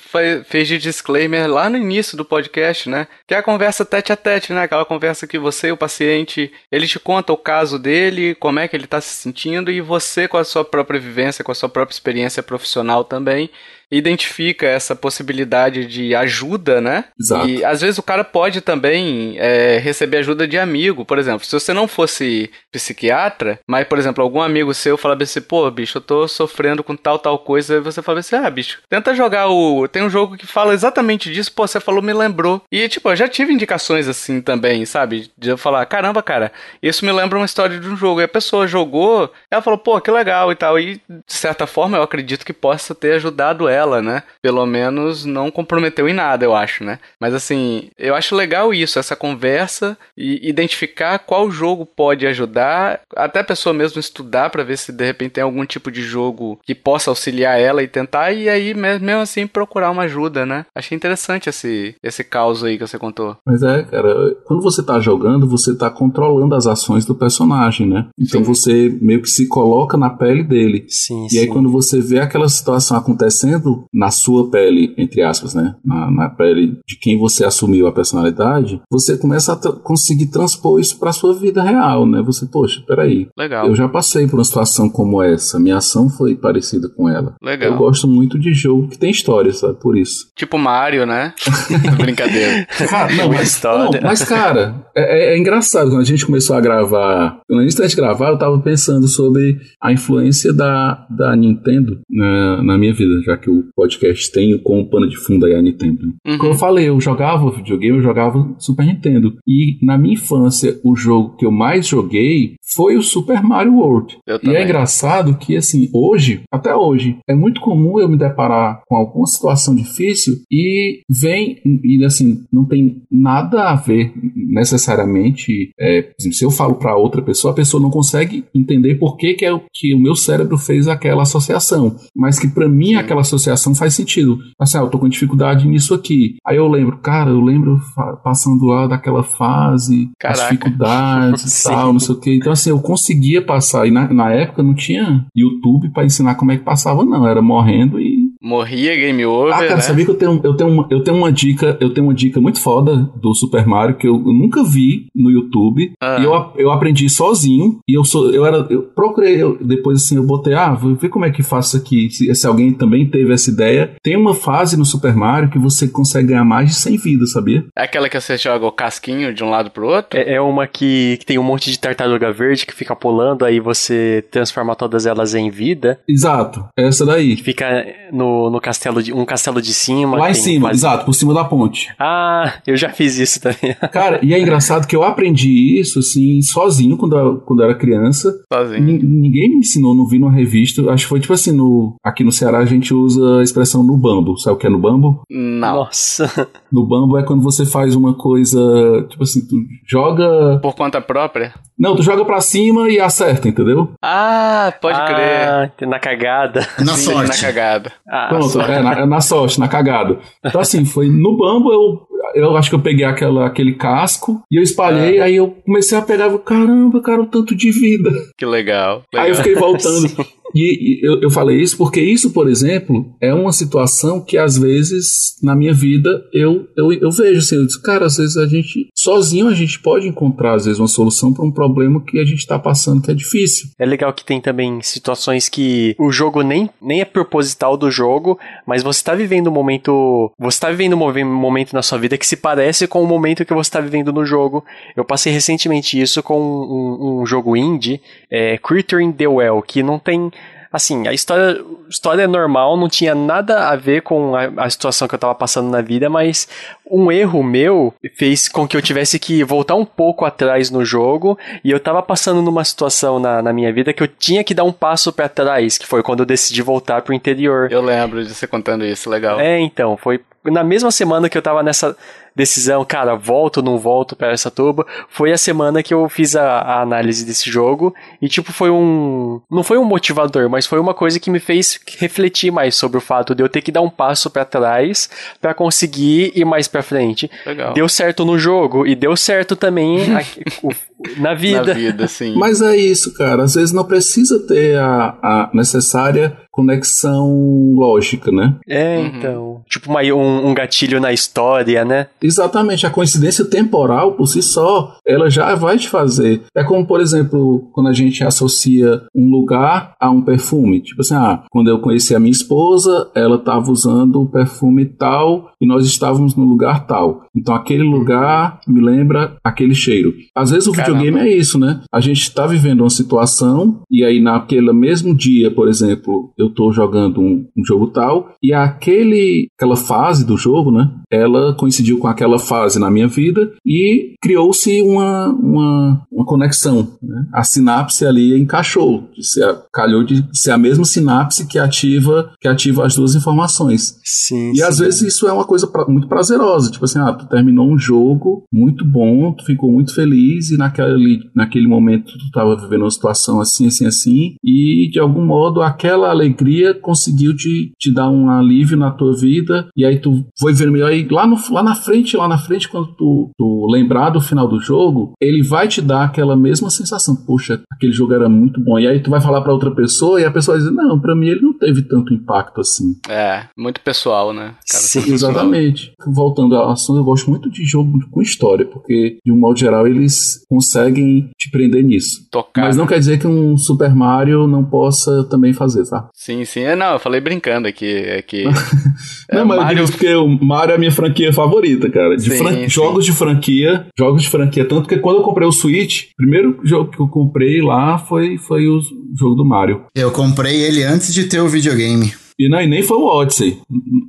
fez 0.45 0.69
de 0.69 0.79
disclaimer 0.79 1.51
lá 1.51 1.69
no 1.71 1.77
início 1.77 2.17
do 2.17 2.25
podcast, 2.25 2.89
né? 2.89 3.07
Que 3.27 3.35
é 3.35 3.39
a 3.39 3.43
conversa 3.43 3.85
tete 3.85 4.13
a 4.13 4.17
tete, 4.17 4.53
né? 4.53 4.63
Aquela 4.63 4.85
conversa 4.85 5.27
que 5.27 5.39
você 5.39 5.69
e 5.69 5.73
o 5.73 5.77
paciente, 5.77 6.53
ele 6.71 6.87
te 6.87 6.99
conta 6.99 7.33
o 7.33 7.37
caso 7.37 7.79
dele, 7.79 8.35
como 8.35 8.59
é 8.59 8.69
que 8.69 8.77
ele 8.77 8.87
tá 8.87 9.01
se 9.01 9.15
sentindo, 9.15 9.71
e 9.71 9.81
você 9.81 10.27
com 10.27 10.37
a 10.37 10.45
sua 10.45 10.65
própria 10.65 11.01
vivência, 11.01 11.45
com 11.45 11.53
a 11.53 11.55
sua 11.55 11.69
própria 11.69 11.95
experiência 11.95 12.43
profissional 12.43 13.05
também, 13.05 13.51
identifica 13.91 14.66
essa 14.66 14.97
possibilidade 14.97 15.87
de 15.87 16.14
ajuda, 16.14 16.80
né? 16.80 17.05
Exato. 17.18 17.49
E 17.49 17.64
às 17.64 17.80
vezes 17.80 17.99
o 17.99 18.03
cara 18.03 18.24
pode 18.24 18.61
também 18.61 19.37
é, 19.39 19.78
receber 19.78 20.18
ajuda 20.18 20.47
de 20.47 20.59
amigo. 20.59 21.05
Por 21.05 21.18
exemplo, 21.18 21.47
se 21.47 21.53
você 21.53 21.72
não 21.72 21.87
fosse 21.87 22.51
psiquiatra, 22.72 23.61
mas, 23.66 23.87
por 23.87 23.99
exemplo, 23.99 24.22
algum 24.22 24.41
amigo 24.41 24.74
seu 24.74 24.97
fala 24.97 25.16
assim, 25.20 25.41
pô, 25.41 25.70
bicho, 25.70 25.99
eu 25.99 26.03
tô 26.03 26.26
sofrendo 26.28 26.82
com 26.82 26.97
tal, 26.97 27.18
tal 27.18 27.39
coisa, 27.39 27.76
e 27.76 27.80
você 27.80 28.03
fala 28.03 28.20
assim, 28.20 28.37
ah, 28.37 28.51
bicho, 28.51 28.80
tenta 28.89 29.14
jogar 29.14 29.49
o. 29.49 29.87
Tem 29.89 30.03
um 30.03 30.11
jogo 30.11 30.37
que 30.37 30.47
fala 30.47 30.74
exatamente 30.74 31.32
disso, 31.32 31.53
pô, 31.53 31.66
você 31.66 31.80
falou, 31.80 32.03
me 32.03 32.12
lembrou. 32.12 32.62
E, 32.70 32.89
tipo, 32.89 33.09
eu 33.09 33.16
já 33.16 33.28
tive 33.28 33.53
indicações 33.53 34.09
assim 34.09 34.41
também, 34.41 34.84
sabe? 34.84 35.30
De 35.39 35.51
eu 35.51 35.59
falar, 35.59 35.87
caramba, 35.87 36.22
cara, 36.22 36.53
isso 36.82 37.05
me 37.05 37.12
lembra 37.12 37.39
uma 37.39 37.47
história 37.47 37.78
de 37.78 37.89
um 37.89 37.97
jogo. 37.97 38.20
E 38.20 38.24
a 38.24 38.28
pessoa 38.28 38.66
jogou, 38.66 39.32
ela 39.51 39.62
falou, 39.62 39.78
pô, 39.78 40.01
que 40.01 40.11
legal 40.11 40.51
e 40.51 40.57
tal. 40.57 40.78
E, 40.78 40.97
de 41.09 41.32
certa 41.32 41.66
forma, 41.66 41.97
eu 41.97 42.03
acredito 42.03 42.45
que 42.45 42.53
possa 42.53 42.95
ter 42.95 43.12
ajudado 43.12 43.68
ela 43.68 43.76
dela, 43.77 44.01
né? 44.01 44.22
Pelo 44.41 44.64
menos 44.64 45.27
não 45.27 45.51
comprometeu 45.51 46.09
em 46.09 46.14
nada, 46.14 46.45
eu 46.45 46.55
acho, 46.55 46.83
né? 46.83 46.99
Mas 47.20 47.35
assim, 47.35 47.91
eu 47.99 48.14
acho 48.14 48.35
legal 48.35 48.72
isso, 48.72 48.99
essa 48.99 49.14
conversa 49.14 49.99
e 50.16 50.49
identificar 50.49 51.18
qual 51.18 51.51
jogo 51.51 51.85
pode 51.85 52.27
ajudar, 52.27 53.01
até 53.14 53.41
a 53.41 53.45
pessoa 53.45 53.74
mesmo 53.74 54.01
estudar 54.01 54.49
para 54.49 54.64
ver 54.64 54.79
se 54.79 54.93
de 54.93 55.05
repente 55.05 55.33
tem 55.33 55.45
algum 55.45 55.66
tipo 55.66 55.91
de 55.91 56.03
jogo 56.03 56.59
que 56.64 56.74
possa 56.74 57.11
auxiliar 57.11 57.61
ela 57.61 57.83
e 57.83 57.89
tentar, 57.89 58.33
e 58.33 58.49
aí 58.49 58.72
mesmo 58.72 59.11
assim 59.20 59.47
procurar 59.47 59.91
uma 59.91 60.05
ajuda, 60.05 60.47
né? 60.47 60.64
Achei 60.74 60.97
interessante 60.97 61.49
esse, 61.51 61.95
esse 62.03 62.24
caos 62.24 62.64
aí 62.64 62.79
que 62.79 62.87
você 62.87 62.99
contou. 62.99 63.37
Mas 63.45 63.62
é, 63.62 63.83
cara, 63.83 64.35
quando 64.45 64.62
você 64.62 64.83
tá 64.83 64.99
jogando, 65.01 65.49
você 65.49 65.77
tá 65.77 65.91
controlando 65.91 66.55
as 66.55 66.66
ações 66.66 67.05
do 67.05 67.14
personagem, 67.14 67.87
né? 67.87 68.07
Então 68.18 68.41
sim. 68.41 68.47
você 68.47 68.99
meio 69.03 69.20
que 69.20 69.29
se 69.29 69.47
coloca 69.47 69.99
na 69.99 70.11
pele 70.11 70.43
dele. 70.43 70.87
Sim, 70.89 71.27
e 71.27 71.31
sim. 71.31 71.39
aí 71.41 71.47
quando 71.47 71.70
você 71.70 72.01
vê 72.01 72.20
aquela 72.20 72.49
situação 72.49 72.97
acontecendo, 72.97 73.66
na 73.93 74.11
sua 74.11 74.51
pele, 74.51 74.95
entre 74.97 75.23
aspas, 75.23 75.55
né? 75.55 75.75
Na, 75.85 76.11
na 76.11 76.29
pele 76.29 76.79
de 76.87 76.97
quem 76.99 77.19
você 77.19 77.45
assumiu 77.45 77.87
a 77.87 77.93
personalidade, 77.93 78.81
você 78.91 79.17
começa 79.17 79.53
a 79.53 79.57
tra 79.57 79.73
conseguir 79.73 80.27
transpor 80.27 80.81
isso 80.81 80.99
para 80.99 81.12
sua 81.12 81.35
vida 81.35 81.62
real, 81.62 82.07
né? 82.07 82.23
Você, 82.23 82.47
poxa, 82.47 82.83
peraí. 82.87 83.29
Legal. 83.37 83.67
Eu 83.67 83.75
já 83.75 83.89
passei 83.89 84.27
por 84.27 84.37
uma 84.37 84.45
situação 84.45 84.89
como 84.89 85.23
essa, 85.23 85.59
minha 85.59 85.77
ação 85.77 86.09
foi 86.09 86.35
parecida 86.35 86.89
com 86.89 87.09
ela. 87.09 87.35
Legal. 87.43 87.73
Eu 87.73 87.79
gosto 87.79 88.09
muito 88.09 88.39
de 88.39 88.53
jogo 88.53 88.89
que 88.89 88.99
tem 88.99 89.11
história, 89.11 89.53
sabe? 89.53 89.79
Por 89.81 89.97
isso. 89.97 90.29
Tipo 90.35 90.59
Mario, 90.59 91.07
né? 91.07 91.35
Brincadeira. 91.99 92.67
Cara, 92.89 93.14
não, 93.14 93.29
mas, 93.29 93.49
história. 93.49 94.01
Não, 94.01 94.09
mas, 94.09 94.25
cara, 94.25 94.87
é, 94.95 95.33
é, 95.33 95.35
é, 95.35 95.39
engraçado. 95.39 95.91
Quando 95.91 96.01
a 96.01 96.05
gente 96.05 96.27
começou 96.27 96.57
a 96.57 96.61
gravar, 96.61 97.41
quando 97.49 97.61
a 97.61 97.69
gente 97.69 97.83
a 97.83 97.97
gravar, 97.97 98.31
eu 98.31 98.39
tava 98.39 98.59
pensando 98.61 99.07
sobre 99.09 99.59
a 99.81 99.93
influência 99.93 100.53
da, 100.53 101.07
da 101.11 101.35
Nintendo 101.37 102.01
na, 102.11 102.62
na 102.62 102.79
minha 102.79 102.93
vida, 102.93 103.21
já 103.23 103.37
que 103.37 103.51
o 103.61 103.73
podcast 103.75 104.31
tem 104.33 104.57
como 104.59 104.89
pano 104.89 105.09
de 105.09 105.17
fundo 105.17 105.47
aí 105.47 105.55
a 105.55 105.63
Nintendo. 105.63 106.15
Uhum. 106.27 106.39
Como 106.39 106.53
eu 106.53 106.57
falei, 106.59 106.89
eu 106.89 107.01
jogava 107.01 107.51
videogame, 107.51 107.97
eu 107.97 108.03
jogava 108.03 108.55
Super 108.59 108.87
Nintendo. 108.87 109.37
E 109.47 109.79
na 109.83 109.99
minha 109.99 110.15
infância, 110.15 110.79
o 110.85 110.95
jogo 110.97 111.37
que 111.37 111.47
eu 111.47 111.51
mais 111.51 111.87
joguei 111.87 112.57
foi 112.75 112.97
o 112.97 113.03
Super 113.03 113.43
Mario 113.43 113.77
World. 113.77 114.19
e 114.43 114.51
é 114.51 114.62
engraçado 114.62 115.37
que, 115.37 115.57
assim, 115.57 115.89
hoje, 115.93 116.43
até 116.51 116.75
hoje, 116.75 117.19
é 117.29 117.35
muito 117.35 117.61
comum 117.61 117.99
eu 118.01 118.09
me 118.09 118.19
deparar 118.19 118.83
com 118.87 118.97
alguma 118.97 119.27
situação 119.27 119.75
difícil 119.75 120.37
e 120.51 121.01
vem, 121.09 121.59
e 121.64 122.05
assim, 122.05 122.45
não 122.53 122.64
tem 122.64 123.03
nada 123.11 123.71
a 123.71 123.77
ver 123.77 124.12
necessariamente. 124.35 125.71
É, 125.79 126.12
se 126.19 126.45
eu 126.45 126.51
falo 126.51 126.75
para 126.75 126.97
outra 126.97 127.23
pessoa, 127.23 127.53
a 127.53 127.57
pessoa 127.57 127.83
não 127.83 127.91
consegue 127.91 128.45
entender 128.55 128.97
por 128.97 129.17
que, 129.17 129.35
que, 129.35 129.45
é 129.45 129.53
o, 129.53 129.62
que 129.73 129.95
o 129.95 129.99
meu 129.99 130.14
cérebro 130.14 130.59
fez 130.59 130.89
aquela 130.89 131.23
associação. 131.23 131.97
Mas 132.14 132.39
que 132.39 132.49
para 132.49 132.69
mim, 132.69 132.89
Sim. 132.89 132.97
aquela 132.97 133.21
associação 133.21 133.47
associação 133.47 133.75
faz 133.75 133.95
sentido. 133.95 134.39
Assim, 134.59 134.79
ah, 134.79 134.81
eu 134.81 134.89
tô 134.89 134.99
com 134.99 135.09
dificuldade 135.09 135.67
nisso 135.67 135.95
aqui. 135.95 136.37
Aí 136.45 136.57
eu 136.57 136.69
lembro, 136.69 136.99
cara, 136.99 137.31
eu 137.31 137.41
lembro 137.41 137.81
passando 138.23 138.64
lá 138.67 138.87
daquela 138.87 139.23
fase, 139.23 140.11
Caraca. 140.19 140.43
as 140.43 140.49
dificuldades 140.49 141.61
e 141.61 141.64
tal, 141.69 141.93
não 141.93 142.01
sei 142.01 142.14
o 142.14 142.21
que. 142.21 142.35
Então, 142.35 142.53
assim, 142.61 142.71
eu 142.71 142.81
conseguia 142.81 143.45
passar. 143.45 143.87
E 143.87 143.91
na, 143.91 144.13
na 144.13 144.33
época 144.33 144.63
não 144.63 144.75
tinha 144.75 145.25
YouTube 145.35 145.91
para 145.91 146.05
ensinar 146.05 146.35
como 146.35 146.53
é 146.53 146.57
que 146.57 146.65
passava, 146.65 147.05
não. 147.05 147.27
Era 147.27 147.41
morrendo 147.43 148.01
e 148.01 148.06
Morria, 148.47 148.95
game 148.95 149.27
over. 149.27 149.53
Ah, 149.53 149.59
cara, 149.59 149.75
né? 149.75 149.81
sabia 149.81 150.05
que 150.05 150.11
eu 150.13 150.15
tenho, 150.15 150.41
eu, 150.45 150.55
tenho 150.55 150.71
uma, 150.71 150.87
eu 150.89 151.03
tenho 151.03 151.17
uma 151.17 151.33
dica, 151.33 151.77
eu 151.81 151.93
tenho 151.93 152.07
uma 152.07 152.15
dica 152.15 152.41
muito 152.41 152.61
foda 152.61 153.11
do 153.17 153.35
Super 153.35 153.67
Mario 153.67 153.97
que 153.97 154.07
eu, 154.07 154.15
eu 154.15 154.33
nunca 154.33 154.63
vi 154.63 155.07
no 155.13 155.33
YouTube. 155.33 155.93
Ah. 156.01 156.19
E 156.21 156.25
eu, 156.25 156.53
eu 156.55 156.71
aprendi 156.71 157.11
sozinho. 157.11 157.81
E 157.89 157.99
eu 157.99 158.05
sou. 158.05 158.33
Eu 158.33 158.47
era. 158.47 158.65
Eu 158.71 158.83
procurei, 158.83 159.43
eu, 159.43 159.59
depois 159.61 160.05
assim, 160.05 160.15
eu 160.15 160.23
botei, 160.23 160.55
ah, 160.55 160.73
vou 160.75 160.95
ver 160.95 161.09
como 161.09 161.25
é 161.25 161.31
que 161.33 161.43
faço 161.43 161.77
aqui. 161.77 162.09
Se, 162.09 162.33
se, 162.33 162.47
alguém 162.47 162.73
também 162.73 163.05
teve 163.11 163.33
essa 163.33 163.51
ideia. 163.51 163.97
Tem 164.01 164.17
uma 164.17 164.33
fase 164.33 164.77
no 164.77 164.85
Super 164.85 165.17
Mario 165.17 165.51
que 165.51 165.59
você 165.59 165.89
consegue 165.89 166.29
ganhar 166.29 166.45
mais 166.45 166.69
de 166.69 166.75
100 166.77 166.97
vidas, 166.99 167.33
sabia? 167.33 167.65
É 167.77 167.83
aquela 167.83 168.09
que 168.09 168.21
você 168.21 168.37
joga 168.37 168.65
o 168.65 168.71
casquinho 168.71 169.35
de 169.35 169.43
um 169.43 169.51
lado 169.51 169.73
pro 169.73 169.89
outro? 169.89 170.21
É, 170.21 170.35
é 170.35 170.41
uma 170.41 170.69
que, 170.69 171.17
que 171.19 171.27
tem 171.27 171.37
um 171.37 171.43
monte 171.43 171.69
de 171.69 171.81
tartaruga 171.81 172.31
verde 172.31 172.65
que 172.65 172.75
fica 172.75 172.95
pulando, 172.95 173.45
aí 173.45 173.59
você 173.59 174.25
transforma 174.31 174.77
todas 174.77 175.05
elas 175.05 175.35
em 175.35 175.51
vida. 175.51 175.99
Exato, 176.09 176.65
essa 176.79 177.05
daí. 177.05 177.35
Que 177.35 177.43
fica 177.43 177.85
no, 178.13 178.36
no 178.51 178.61
castelo 178.61 179.03
de, 179.03 179.12
um 179.12 179.24
castelo 179.24 179.61
de 179.61 179.72
cima. 179.72 180.16
Lá 180.16 180.30
em 180.30 180.34
cima, 180.34 180.68
faz... 180.68 180.78
exato, 180.78 181.05
por 181.05 181.12
cima 181.12 181.32
da 181.34 181.45
ponte. 181.45 181.95
Ah, 181.99 182.55
eu 182.66 182.76
já 182.76 182.91
fiz 182.91 183.18
isso 183.18 183.41
também. 183.41 183.74
Cara, 183.93 184.20
e 184.22 184.34
é 184.34 184.41
engraçado 184.41 184.87
que 184.87 184.95
eu 184.97 185.03
aprendi 185.03 185.78
isso, 185.78 185.99
assim, 185.99 186.41
sozinho 186.43 186.97
quando 186.97 187.16
eu, 187.16 187.39
quando 187.39 187.61
eu 187.61 187.66
era 187.66 187.74
criança. 187.74 188.32
Sozinho. 188.53 188.80
N 188.80 188.99
ninguém 189.03 189.51
me 189.51 189.59
ensinou, 189.59 189.95
não 189.95 190.07
vi 190.07 190.18
numa 190.18 190.32
revista. 190.32 190.82
Acho 190.91 191.05
que 191.05 191.09
foi 191.09 191.20
tipo 191.20 191.32
assim, 191.32 191.53
no, 191.53 191.97
aqui 192.03 192.24
no 192.24 192.32
Ceará 192.32 192.59
a 192.59 192.66
gente 192.66 192.93
usa 192.93 193.41
a 193.41 193.43
expressão 193.43 193.82
no 193.82 193.97
bambo. 193.97 194.37
Sabe 194.39 194.57
o 194.57 194.59
que 194.59 194.66
é 194.66 194.70
no 194.70 194.78
bambo? 194.78 195.22
Não. 195.30 195.76
Nossa. 195.76 196.26
No 196.72 196.84
bambo 196.84 197.16
é 197.16 197.22
quando 197.22 197.43
você 197.43 197.64
faz 197.64 197.95
uma 197.95 198.12
coisa, 198.12 198.61
tipo 199.09 199.22
assim, 199.22 199.47
tu 199.47 199.57
joga... 199.87 200.59
Por 200.61 200.74
conta 200.74 201.01
própria? 201.01 201.55
Não, 201.79 201.95
tu 201.95 202.03
joga 202.03 202.24
pra 202.24 202.41
cima 202.41 202.89
e 202.89 202.99
acerta, 202.99 203.49
entendeu? 203.49 203.93
Ah, 204.03 204.72
pode 204.81 204.99
ah, 204.99 205.70
crer. 205.74 205.89
Na 205.89 205.99
cagada. 205.99 206.66
Na 206.79 206.95
Sim, 206.95 207.12
sorte. 207.12 207.29
Na 207.29 207.37
cagada. 207.37 207.93
Ah, 208.09 208.29
Pronto, 208.29 208.61
é 208.61 208.83
na, 208.83 208.93
é 209.01 209.07
na, 209.07 209.20
sorte, 209.20 209.61
na 209.61 209.68
cagada. 209.68 210.18
Então, 210.45 210.61
assim, 210.61 210.85
foi 210.85 211.09
no 211.09 211.37
bambo, 211.37 211.72
eu, 211.72 212.07
eu 212.35 212.57
acho 212.57 212.70
que 212.70 212.74
eu 212.74 212.81
peguei 212.81 213.05
aquela, 213.05 213.47
aquele 213.47 213.74
casco 213.74 214.43
e 214.51 214.57
eu 214.57 214.62
espalhei, 214.62 215.18
é. 215.18 215.22
aí 215.22 215.37
eu 215.37 215.55
comecei 215.64 215.97
a 215.99 216.03
pegar, 216.03 216.37
caramba, 216.39 217.01
cara, 217.03 217.22
o 217.22 217.27
tanto 217.27 217.55
de 217.55 217.70
vida. 217.70 218.11
Que 218.39 218.47
legal. 218.47 219.03
legal. 219.12 219.24
Aí 219.24 219.31
eu 219.31 219.37
fiquei 219.37 219.55
voltando. 219.55 220.09
E, 220.55 221.01
e 221.03 221.07
eu, 221.07 221.20
eu, 221.20 221.31
falei 221.31 221.61
isso 221.61 221.77
porque 221.77 222.01
isso, 222.01 222.33
por 222.33 222.49
exemplo, 222.49 223.14
é 223.20 223.35
uma 223.35 223.53
situação 223.53 224.24
que 224.24 224.39
às 224.39 224.57
vezes 224.57 225.37
na 225.43 225.55
minha 225.55 225.74
vida 225.74 226.24
eu, 226.33 226.66
eu, 226.74 226.93
eu 226.93 227.11
vejo 227.11 227.41
assim, 227.41 227.57
eu 227.57 227.66
digo, 227.66 227.83
cara, 227.83 228.07
às 228.07 228.16
vezes 228.16 228.37
a 228.39 228.47
gente, 228.47 228.89
sozinho 229.07 229.47
a 229.47 229.55
gente 229.55 229.79
pode 229.79 230.09
encontrar 230.09 230.55
às 230.55 230.65
vezes 230.65 230.81
uma 230.81 230.89
solução 230.89 231.33
para 231.33 231.45
um 231.45 231.51
problema 231.51 232.01
que 232.01 232.19
a 232.19 232.25
gente 232.25 232.41
está 232.41 232.59
passando 232.59 233.01
que 233.01 233.11
é 233.11 233.15
difícil. 233.15 233.69
É 233.79 233.87
legal 233.87 234.13
que 234.13 234.25
tem 234.25 234.41
também 234.41 234.83
situações 234.83 235.49
que 235.49 235.95
o 235.97 236.11
jogo 236.11 236.43
nem, 236.43 236.69
nem 236.83 237.01
é 237.01 237.05
proposital 237.05 237.77
do 237.77 237.89
jogo, 237.89 238.37
mas 238.67 238.83
você 238.83 238.99
está 238.99 239.15
vivendo 239.15 239.47
um 239.47 239.53
momento, 239.53 240.33
você 240.37 240.57
está 240.57 240.71
vivendo 240.71 240.95
um 240.95 241.25
momento 241.25 241.73
na 241.73 241.83
sua 241.83 241.99
vida 241.99 242.19
que 242.19 242.27
se 242.27 242.37
parece 242.37 242.89
com 242.89 243.01
o 243.01 243.07
momento 243.07 243.45
que 243.45 243.55
você 243.55 243.69
está 243.69 243.81
vivendo 243.81 244.13
no 244.13 244.27
jogo. 244.27 244.65
Eu 244.97 245.05
passei 245.05 245.33
recentemente 245.33 246.01
isso 246.01 246.21
com 246.21 246.41
um, 246.41 247.21
um 247.21 247.27
jogo 247.27 247.57
indie, 247.57 248.01
é, 248.29 248.59
in 249.01 249.13
the 249.13 249.29
Well, 249.29 249.63
que 249.63 249.85
não 249.85 250.01
tem 250.01 250.33
assim, 250.73 251.07
a 251.07 251.12
história, 251.12 251.62
história 251.89 252.23
é 252.23 252.27
normal, 252.27 252.77
não 252.77 252.89
tinha 252.89 253.14
nada 253.14 253.69
a 253.69 253.77
ver 253.77 254.03
com 254.03 254.35
a, 254.35 254.64
a, 254.64 254.71
situação 254.71 255.09
que 255.09 255.14
eu 255.14 255.19
tava 255.19 255.35
passando 255.35 255.71
na 255.71 255.81
vida, 255.81 256.09
mas 256.09 256.49
um 256.91 257.11
erro 257.11 257.43
meu 257.43 257.95
fez 258.17 258.49
com 258.49 258.67
que 258.67 258.77
eu 258.77 258.83
tivesse 258.83 259.19
que 259.19 259.43
voltar 259.43 259.75
um 259.75 259.85
pouco 259.85 260.25
atrás 260.25 260.71
no 260.71 260.85
jogo 260.85 261.39
e 261.64 261.71
eu 261.71 261.81
tava 261.81 262.03
passando 262.03 262.43
numa 262.43 262.64
situação 262.64 263.19
na, 263.19 263.43
na 263.43 263.53
minha 263.53 263.73
vida 263.73 263.93
que 263.93 264.03
eu 264.03 264.09
tinha 264.09 264.45
que 264.45 264.55
dar 264.55 264.64
um 264.64 264.73
passo 264.73 265.12
para 265.12 265.29
trás, 265.29 265.79
que 265.79 265.87
foi 265.87 266.03
quando 266.03 266.21
eu 266.21 266.27
decidi 266.27 266.62
voltar 266.62 267.03
pro 267.03 267.14
interior. 267.14 267.71
Eu 267.71 267.83
lembro 267.83 268.25
de 268.25 268.35
você 268.35 268.47
contando 268.47 268.85
isso, 268.85 269.09
legal. 269.11 269.41
É, 269.41 269.59
então, 269.61 269.97
foi 269.97 270.21
na 270.51 270.65
mesma 270.65 270.91
semana 270.91 271.29
que 271.29 271.37
eu 271.37 271.43
tava 271.43 271.63
nessa 271.63 271.97
decisão, 272.37 272.85
cara, 272.85 273.17
volto 273.17 273.59
ou 273.59 273.63
não 273.63 273.79
volto 273.79 274.15
para 274.15 274.31
essa 274.31 274.51
turba, 274.51 274.87
foi 275.09 275.33
a 275.33 275.39
semana 275.39 275.83
que 275.83 275.95
eu 275.95 276.07
fiz 276.07 276.37
a, 276.37 276.45
a, 276.45 276.83
análise 276.83 277.25
desse 277.25 277.51
jogo 277.51 277.95
e 278.21 278.29
tipo 278.29 278.53
foi 278.53 278.69
um 278.69 279.41
não 279.51 279.65
foi 279.65 279.79
um 279.79 279.85
motivador, 279.85 280.51
mas 280.51 280.67
foi 280.67 280.79
uma 280.79 280.93
coisa 280.93 281.19
que 281.19 281.31
me 281.31 281.41
fez 281.41 281.81
refletir 281.99 282.51
mais 282.51 282.75
sobre 282.75 282.99
o 282.99 283.01
fato 283.01 283.35
de 283.35 283.43
eu 283.43 283.49
ter 283.49 283.63
que 283.63 283.73
dar 283.73 283.81
um 283.81 283.89
passo 283.89 284.29
para 284.29 284.45
trás 284.45 285.09
para 285.41 285.55
conseguir 285.55 286.31
ir 286.35 286.45
mais 286.45 286.69
para 286.69 286.83
frente. 286.83 287.31
Legal. 287.47 287.73
Deu 287.73 287.89
certo 287.89 288.23
no 288.23 288.39
jogo 288.39 288.87
e 288.87 288.95
deu 288.95 289.17
certo 289.17 289.57
também 289.57 290.05
aqui, 290.15 290.45
o, 290.63 290.69
na 291.17 291.33
vida. 291.33 291.69
Na 291.69 291.73
vida, 291.73 292.07
sim. 292.07 292.35
Mas 292.37 292.61
é 292.61 292.77
isso, 292.77 293.15
cara. 293.15 293.45
Às 293.45 293.55
vezes 293.55 293.73
não 293.73 293.85
precisa 293.85 294.39
ter 294.47 294.79
a, 294.79 295.17
a 295.23 295.51
necessária 295.55 296.37
conexão 296.57 297.75
lógica, 297.75 298.33
né? 298.33 298.57
É, 298.67 298.97
uhum. 298.97 299.07
então. 299.07 299.63
Tipo 299.69 299.91
uma, 299.91 300.01
um, 300.01 300.49
um, 300.49 300.55
gatilho 300.55 300.99
na 300.99 301.13
história, 301.13 301.85
né? 301.85 302.07
Exatamente. 302.23 302.87
A 302.87 302.91
coincidência 302.91 303.45
temporal, 303.45 304.13
por 304.13 304.27
si 304.27 304.41
só, 304.43 304.97
ela 305.07 305.29
já 305.29 305.55
vai 305.55 305.77
te 305.77 305.87
fazer. 305.87 306.45
É 306.57 306.65
como, 306.65 306.87
por 306.87 307.01
exemplo, 307.01 307.69
quando 307.73 307.89
a 307.89 307.93
gente 307.93 308.25
associa 308.25 309.03
um 309.15 309.31
lugar 309.31 309.95
a 310.01 310.11
um 310.11 310.23
perfume. 310.23 310.81
Tipo 310.81 311.03
assim, 311.03 311.15
ah, 311.15 311.43
quando 311.51 311.69
eu 311.69 311.79
conheci 311.79 312.15
a 312.15 312.21
minha 312.21 312.33
esposa, 312.33 313.11
ela 313.15 313.37
estava 313.37 313.71
usando 313.71 314.23
o 314.23 314.29
perfume 314.29 314.87
tal 314.87 315.51
e 315.61 315.67
nós 315.67 315.87
estávamos 315.87 316.35
no 316.35 316.45
lugar 316.45 316.87
tal. 316.87 317.27
Então 317.37 317.55
aquele 317.55 317.83
lugar 317.83 318.61
me 318.67 318.81
lembra 318.81 319.37
aquele 319.45 319.75
cheiro. 319.75 320.15
Às 320.35 320.51
vezes 320.51 320.67
o 320.67 320.73
Caramba. 320.73 320.99
videogame 320.99 321.29
é 321.29 321.37
isso, 321.37 321.59
né? 321.59 321.83
A 321.93 322.01
gente 322.01 322.23
está 322.23 322.47
vivendo 322.47 322.81
uma 322.81 322.91
situação 322.91 323.83
e 323.91 324.03
aí 324.03 324.21
naquele 324.21 324.73
mesmo 324.73 325.15
dia, 325.15 325.51
por 325.51 325.69
exemplo, 325.69 326.33
eu 326.39 326.46
estou 326.49 326.73
jogando 326.73 327.21
um, 327.21 327.47
um, 327.57 327.65
jogo 327.65 327.89
tal 327.89 328.35
e 328.43 328.53
aquele 328.53 329.49
aquela 329.57 329.77
fase 329.77 330.25
do 330.25 330.37
jogo, 330.37 330.71
né? 330.71 330.91
Ela 331.11 331.55
coincidiu 331.55 331.99
com 331.99 332.09
aquela 332.09 332.39
fase 332.39 332.79
na 332.79 332.91
minha 332.91 333.09
vida 333.09 333.53
e 333.65 334.15
criou-se 334.21 334.83
uma, 334.83 335.29
uma, 335.29 336.03
uma 336.11 336.25
conexão. 336.25 336.89
Né? 337.03 337.27
A 337.33 337.45
sinapse 337.45 338.05
ali 338.05 338.39
encaixou, 338.39 339.09
ser, 339.21 339.57
calhou 339.73 340.05
de 340.05 340.25
ser 340.33 340.51
a 340.51 340.59
mesma 340.59 340.85
sinapse 340.85 341.47
que 341.47 341.59
ativa 341.59 342.31
que 342.41 342.49
ativa 342.49 342.87
as 342.87 342.95
duas 342.95 343.15
informações. 343.15 343.99
Sim. 344.05 344.53
E 344.53 344.57
sim. 344.57 344.63
às 344.63 344.79
vezes 344.79 345.03
isso 345.03 345.27
é 345.27 345.33
uma 345.33 345.45
coisa 345.45 345.67
pra, 345.67 345.87
muito 345.87 346.09
prazerosa, 346.09 346.71
tipo 346.71 346.85
assim, 346.85 346.99
ah, 346.99 347.13
tu 347.13 347.27
terminou 347.27 347.71
um 347.71 347.79
jogo 347.79 348.45
muito 348.53 348.85
bom, 348.85 349.33
tu 349.33 349.45
ficou 349.45 349.71
muito 349.71 349.95
feliz 349.95 350.51
e 350.51 350.57
naquele, 350.57 351.29
naquele 351.35 351.67
momento 351.67 352.19
tu 352.19 352.27
estava 352.27 352.57
vivendo 352.57 352.83
uma 352.83 352.91
situação 352.91 353.41
assim, 353.41 353.67
assim, 353.67 353.87
assim, 353.87 354.35
e 354.43 354.89
de 354.91 354.99
algum 354.99 355.25
modo 355.25 355.63
aquela 355.63 356.11
alegria 356.11 356.36
conseguiu 356.80 357.37
te, 357.37 357.72
te 357.78 357.93
dar 357.93 358.09
um 358.11 358.30
alívio 358.30 358.76
na 358.76 358.91
tua 358.91 359.14
vida, 359.14 359.68
e 359.76 359.84
aí 359.84 359.99
tu 359.99 360.24
foi 360.39 360.53
ver 360.53 360.70
melhor, 360.70 360.93
e 360.93 361.07
lá, 361.09 361.26
no, 361.26 361.37
lá 361.51 361.62
na 361.62 361.74
frente, 361.74 362.16
lá 362.16 362.28
na 362.28 362.39
frente, 362.39 362.68
quando 362.68 362.89
tu, 362.95 363.30
tu 363.37 363.67
lembrar 363.71 364.11
do 364.11 364.21
final 364.21 364.49
do 364.49 364.61
jogo, 364.61 365.13
ele 365.21 365.42
vai 365.42 365.68
te 365.68 365.80
dar 365.80 366.04
aquela 366.04 366.37
mesma 366.37 366.71
sensação, 366.71 367.17
poxa, 367.17 367.63
aquele 367.71 367.92
jogo 367.92 368.14
era 368.14 368.29
muito 368.29 368.61
bom, 368.61 368.79
e 368.79 368.87
aí 368.87 369.00
tu 369.00 369.11
vai 369.11 369.21
falar 369.21 369.41
para 369.41 369.53
outra 369.53 369.71
pessoa, 369.71 370.21
e 370.21 370.25
a 370.25 370.30
pessoa 370.30 370.57
vai 370.57 370.67
dizer, 370.67 370.76
não, 370.76 370.99
para 370.99 371.14
mim 371.14 371.29
ele 371.29 371.41
não 371.41 371.53
teve 371.53 371.83
tanto 371.83 372.14
impacto 372.14 372.61
assim. 372.61 372.96
É, 373.08 373.45
muito 373.57 373.80
pessoal, 373.80 374.33
né? 374.33 374.54
Cara, 374.68 374.83
Sim, 374.83 375.13
exatamente. 375.13 375.92
Voltando 376.07 376.57
ao 376.57 376.71
assunto, 376.71 376.99
eu 376.99 377.04
gosto 377.04 377.30
muito 377.30 377.50
de 377.50 377.64
jogo 377.64 377.99
com 378.11 378.22
história, 378.22 378.67
porque 378.67 379.18
de 379.25 379.33
um 379.33 379.37
modo 379.37 379.58
geral 379.58 379.87
eles 379.87 380.45
conseguem 380.49 381.30
te 381.38 381.50
prender 381.50 381.84
nisso. 381.84 382.26
Tocar. 382.30 382.63
Mas 382.63 382.76
não 382.76 382.87
quer 382.87 382.99
dizer 382.99 383.18
que 383.18 383.26
um 383.26 383.57
Super 383.57 383.95
Mario 383.95 384.46
não 384.46 384.64
possa 384.64 385.25
também 385.25 385.53
fazer, 385.53 385.84
tá? 385.88 386.08
Sim, 386.27 386.45
sim. 386.45 386.63
É, 386.63 386.75
não, 386.75 386.95
eu 386.95 386.99
falei 386.99 387.21
brincando 387.21 387.69
aqui. 387.69 387.87
É 387.87 388.21
que, 388.21 388.43
não, 389.31 389.43
é, 389.43 389.45
mas 389.45 389.59
Mario... 389.59 389.83
eu 389.85 389.87
porque 389.87 390.13
o 390.13 390.27
Mario 390.27 390.73
é 390.73 390.75
a 390.75 390.79
minha 390.79 390.91
franquia 390.91 391.33
favorita, 391.33 391.89
cara. 391.89 392.17
De 392.17 392.25
sim, 392.25 392.39
fran... 392.39 392.53
sim. 392.53 392.69
Jogos 392.69 393.05
de 393.05 393.13
franquia, 393.13 393.87
jogos 393.97 394.23
de 394.23 394.29
franquia. 394.29 394.65
Tanto 394.65 394.89
que 394.89 394.99
quando 394.99 395.19
eu 395.19 395.23
comprei 395.23 395.47
o 395.47 395.53
Switch, 395.53 396.07
o 396.11 396.17
primeiro 396.17 396.59
jogo 396.65 396.91
que 396.91 396.99
eu 396.99 397.07
comprei 397.07 397.63
lá 397.63 397.97
foi, 397.97 398.39
foi 398.39 398.67
o 398.67 398.81
jogo 399.17 399.37
do 399.37 399.45
Mario. 399.45 399.85
Eu 399.95 400.11
comprei 400.11 400.63
ele 400.63 400.83
antes 400.83 401.15
de 401.15 401.29
ter 401.29 401.39
o 401.39 401.49
videogame. 401.49 402.13
E, 402.39 402.49
não, 402.49 402.61
e 402.61 402.67
nem 402.67 402.83
foi 402.83 402.99
o 402.99 403.07
Odyssey. 403.07 403.59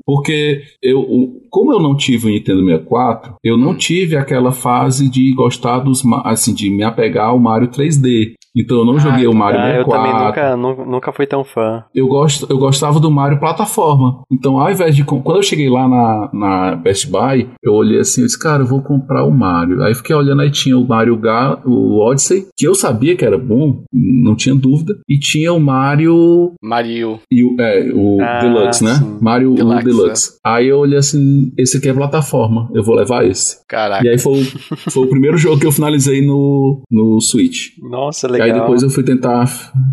Porque 0.06 0.62
eu, 0.82 1.06
como 1.50 1.72
eu 1.72 1.80
não 1.80 1.96
tive 1.96 2.28
o 2.28 2.30
Nintendo 2.30 2.66
64, 2.66 3.36
eu 3.44 3.56
não 3.56 3.76
tive 3.76 4.18
aquela 4.18 4.52
fase 4.52 5.08
de 5.10 5.34
gostar 5.34 5.80
dos. 5.80 6.04
assim, 6.26 6.54
de 6.54 6.70
me 6.70 6.84
apegar 6.84 7.28
ao 7.28 7.40
Mario 7.40 7.70
3D. 7.70 8.34
Então 8.58 8.78
eu 8.80 8.86
não 8.86 8.96
ah, 8.96 9.00
joguei 9.00 9.28
o 9.28 9.34
Mario 9.34 9.60
ah, 9.60 9.68
64. 9.68 9.78
Eu 9.78 9.98
também 9.98 10.26
nunca, 10.26 10.86
nunca 10.86 11.12
fui 11.12 11.28
tão 11.28 11.44
fã. 11.44 11.84
Eu, 11.94 12.08
gosto, 12.08 12.48
eu 12.50 12.58
gostava 12.58 13.00
do 13.00 13.12
Mario 13.12 13.40
plataforma. 13.40 14.24
Então 14.32 14.60
ao 14.60 14.72
invés 14.72 14.96
de... 14.96 15.04
Quando 15.04 15.38
eu 15.38 15.44
cheguei 15.44 15.70
lá 15.70 15.88
na, 15.88 16.30
na 16.34 16.76
Best 16.76 17.10
Buy, 17.10 17.48
eu 17.64 17.74
olhei 17.74 18.00
assim, 18.00 18.22
eu 18.22 18.28
disse, 18.28 18.40
cara, 18.40 18.64
eu 18.64 18.68
vou 18.68 18.82
comprar 18.82 19.24
o 19.24 19.32
Mario. 19.32 19.84
Aí 19.84 19.94
fiquei 19.94 20.16
olhando, 20.16 20.42
aí 20.42 20.52
tinha 20.52 20.78
o 20.78 20.88
Mario 20.88 21.16
Ga, 21.18 21.60
o 21.66 22.00
Odyssey, 22.00 22.48
que 22.56 22.68
eu 22.68 22.74
sabia 22.74 23.16
que 23.16 23.24
era 23.24 23.38
bom, 23.38 23.84
não 23.94 24.36
tinha 24.36 24.56
dúvida. 24.56 24.98
E 25.08 25.20
tinha 25.20 25.54
o 25.54 25.60
Mario... 25.60 26.54
Mario. 26.62 27.20
E 27.32 27.44
o, 27.44 27.56
é, 27.60 27.92
o 27.94 28.18
ah, 28.22 28.40
Deluxe, 28.40 28.84
né? 28.84 28.96
Sim. 28.96 29.18
Mario 29.22 29.54
Deluxe. 29.54 29.86
Deluxe. 29.86 30.34
É. 30.34 30.50
Aí 30.50 30.68
eu 30.68 30.80
olhei 30.80 30.98
assim, 30.98 31.52
esse 31.58 31.78
aqui 31.78 31.90
é 31.90 31.94
plataforma, 31.94 32.70
eu 32.74 32.84
vou 32.84 32.96
levar 32.96 33.26
esse. 33.26 33.58
Caraca. 33.68 34.06
E 34.06 34.10
aí 34.10 34.18
foi, 34.18 34.44
foi 34.90 35.04
o 35.04 35.10
primeiro 35.10 35.38
jogo 35.38 35.60
que 35.60 35.68
eu 35.68 35.72
finalizei 35.72 36.26
no, 36.26 36.82
no 36.90 37.20
Switch. 37.22 37.78
Nossa, 37.80 38.28
legal. 38.28 38.47
Aí 38.48 38.60
depois 38.60 38.84
eu 38.84 38.90
fui 38.90 39.04
tentar, 39.04 39.46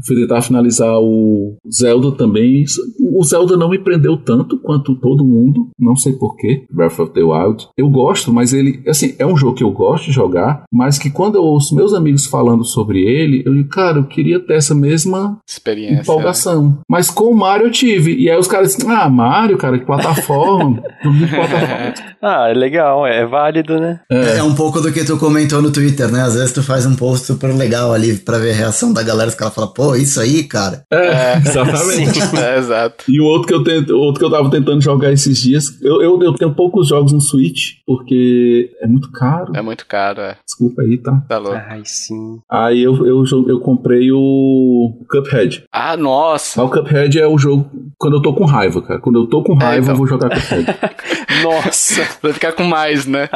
fui 0.07 0.17
tentar 0.17 0.43
finalizar 0.43 0.99
o 0.99 1.57
Zelda 1.71 2.13
também. 2.13 2.65
O 3.13 3.23
Zelda 3.25 3.57
não 3.57 3.71
me 3.71 3.79
prendeu 3.79 4.17
tanto 4.17 4.59
quanto 4.59 4.95
todo 4.97 5.25
mundo, 5.25 5.69
não 5.79 5.97
sei 5.97 6.13
porquê, 6.13 6.65
Breath 6.71 6.99
of 6.99 7.13
the 7.13 7.23
Wild. 7.23 7.69
Eu 7.77 7.89
gosto, 7.89 8.33
mas 8.33 8.53
ele, 8.53 8.83
assim, 8.89 9.15
é 9.19 9.27
um 9.27 9.37
jogo 9.37 9.55
que 9.55 9.65
eu 9.65 9.71
gosto 9.71 10.07
de 10.07 10.13
jogar, 10.13 10.65
mas 10.73 10.99
que 10.99 11.11
quando 11.11 11.37
eu 11.37 11.43
ouço 11.43 11.75
meus 11.75 11.93
amigos 11.95 12.27
falando 12.27 12.65
sobre 12.65 13.01
ele, 13.01 13.43
eu 13.45 13.55
digo, 13.55 13.69
cara, 13.69 13.99
eu 13.99 14.05
queria 14.05 14.41
ter 14.41 14.55
essa 14.55 14.75
mesma 14.75 15.39
experiência. 15.49 16.03
Empolgação. 16.03 16.79
É. 16.81 16.85
Mas 16.89 17.11
com 17.11 17.25
o 17.25 17.37
Mario 17.37 17.67
eu 17.67 17.71
tive. 17.71 18.17
E 18.17 18.31
aí 18.31 18.39
os 18.39 18.49
caras 18.49 18.75
dizem, 18.75 18.91
ah, 18.91 19.09
Mario, 19.09 19.57
cara, 19.57 19.79
que 19.79 19.85
plataforma. 19.85 20.83
plataforma. 21.03 21.95
ah, 22.23 22.49
é 22.49 22.55
legal, 22.55 23.07
é 23.07 23.27
válido, 23.27 23.79
né? 23.79 24.01
É. 24.11 24.39
é 24.39 24.43
um 24.43 24.55
pouco 24.55 24.81
do 24.81 24.93
que 24.93 25.05
tu 25.05 25.17
comentou 25.19 25.61
no 25.63 25.71
Twitter, 25.71 26.11
né? 26.11 26.23
Às 26.23 26.35
vezes 26.35 26.53
tu 26.53 26.63
faz 26.63 26.87
um 26.87 26.97
post 26.97 27.27
super 27.27 27.55
legal 27.55 27.93
ali 27.93 28.17
pra 28.17 28.39
ver 28.45 28.53
a 28.53 28.57
reação 28.57 28.93
da 28.93 29.03
galera, 29.03 29.29
os 29.29 29.35
caras 29.35 29.55
falam, 29.55 29.73
pô, 29.73 29.95
isso 29.97 30.21
aí, 30.21 30.45
cara. 30.45 30.85
É, 30.91 30.97
é 30.97 31.39
exatamente. 31.45 32.19
é, 32.37 32.59
exato. 32.59 33.05
E 33.09 33.21
o 33.21 33.25
outro 33.25 33.49
que 33.49 33.55
eu 33.55 33.65
tento, 33.65 33.91
outro 33.97 34.21
que 34.21 34.25
eu 34.25 34.31
tava 34.31 34.51
tentando 34.51 34.81
jogar 34.81 35.13
esses 35.13 35.39
dias, 35.39 35.65
eu, 35.83 36.03
eu, 36.03 36.23
eu, 36.23 36.35
tenho 36.35 36.55
poucos 36.55 36.89
jogos 36.89 37.13
no 37.13 37.21
Switch, 37.21 37.77
porque 37.87 38.71
é 38.81 38.87
muito 38.87 39.11
caro. 39.11 39.53
É 39.55 39.63
muito 39.63 39.87
caro, 39.87 40.21
é. 40.21 40.37
Desculpa 40.45 40.83
aí, 40.83 40.99
tá? 40.99 41.23
Tá 41.29 41.39
louco. 41.39 41.57
Ai, 41.57 41.83
sim. 41.85 42.39
Aí 42.51 42.83
eu, 42.83 43.07
eu, 43.07 43.25
eu 43.49 43.61
comprei 43.61 44.11
o 44.13 45.05
Cuphead. 45.09 45.65
Ah, 45.73 45.97
nossa. 45.97 46.63
o 46.63 46.69
Cuphead 46.69 47.19
é 47.19 47.27
o 47.27 47.39
jogo 47.39 47.71
quando 47.97 48.17
eu 48.17 48.23
tô 48.23 48.35
com 48.35 48.45
raiva, 48.45 48.83
cara. 48.83 49.01
Quando 49.01 49.21
eu 49.21 49.27
tô 49.27 49.43
com 49.43 49.55
raiva, 49.55 49.77
é, 49.77 49.79
então. 49.81 49.95
eu 49.95 49.97
vou 49.97 50.07
jogar 50.07 50.29
Cuphead. 50.31 50.67
nossa. 51.43 52.03
Vai 52.23 52.33
ficar 52.33 52.53
com 52.53 52.65
mais, 52.65 53.07
né? 53.07 53.29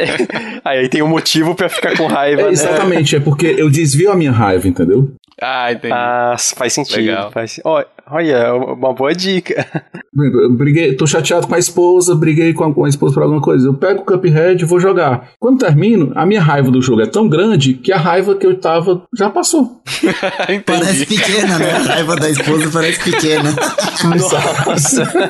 aí 0.64 0.88
tem 0.88 1.02
um 1.02 1.08
motivo 1.08 1.54
para 1.54 1.68
ficar 1.68 1.96
com 1.96 2.06
raiva, 2.06 2.42
é, 2.42 2.44
né? 2.46 2.52
Exatamente, 2.52 3.16
é 3.16 3.20
porque 3.20 3.54
eu 3.58 3.70
desvio 3.70 4.10
a 4.10 4.16
minha 4.16 4.31
raiva, 4.32 4.66
entendeu? 4.66 5.14
Ah, 5.40 5.72
entendi. 5.72 5.94
Ah, 5.94 6.36
faz 6.56 6.72
sentido. 6.72 6.96
Legal. 6.96 7.32
Faz... 7.32 7.60
Oh, 7.64 7.82
olha, 8.10 8.54
uma 8.54 8.94
boa 8.94 9.14
dica. 9.14 9.66
Briguei, 10.50 10.94
tô 10.94 11.06
chateado 11.06 11.46
com 11.46 11.54
a 11.54 11.58
esposa, 11.58 12.14
briguei 12.14 12.52
com 12.52 12.64
a, 12.64 12.74
com 12.74 12.84
a 12.84 12.88
esposa 12.88 13.14
por 13.14 13.22
alguma 13.22 13.40
coisa. 13.40 13.66
Eu 13.66 13.74
pego 13.74 14.02
o 14.02 14.04
Cuphead 14.04 14.62
e 14.62 14.66
vou 14.66 14.78
jogar. 14.78 15.30
Quando 15.40 15.60
termino, 15.60 16.12
a 16.14 16.26
minha 16.26 16.42
raiva 16.42 16.70
do 16.70 16.82
jogo 16.82 17.00
é 17.00 17.06
tão 17.06 17.28
grande 17.28 17.74
que 17.74 17.90
a 17.90 17.96
raiva 17.96 18.34
que 18.34 18.46
eu 18.46 18.58
tava 18.58 19.02
já 19.16 19.30
passou. 19.30 19.80
parece 20.66 21.06
pequena, 21.06 21.58
né? 21.58 21.70
A 21.72 21.78
raiva 21.78 22.16
da 22.16 22.28
esposa 22.28 22.70
parece 22.70 23.10
pequena. 23.10 23.54
Nossa. 24.04 25.24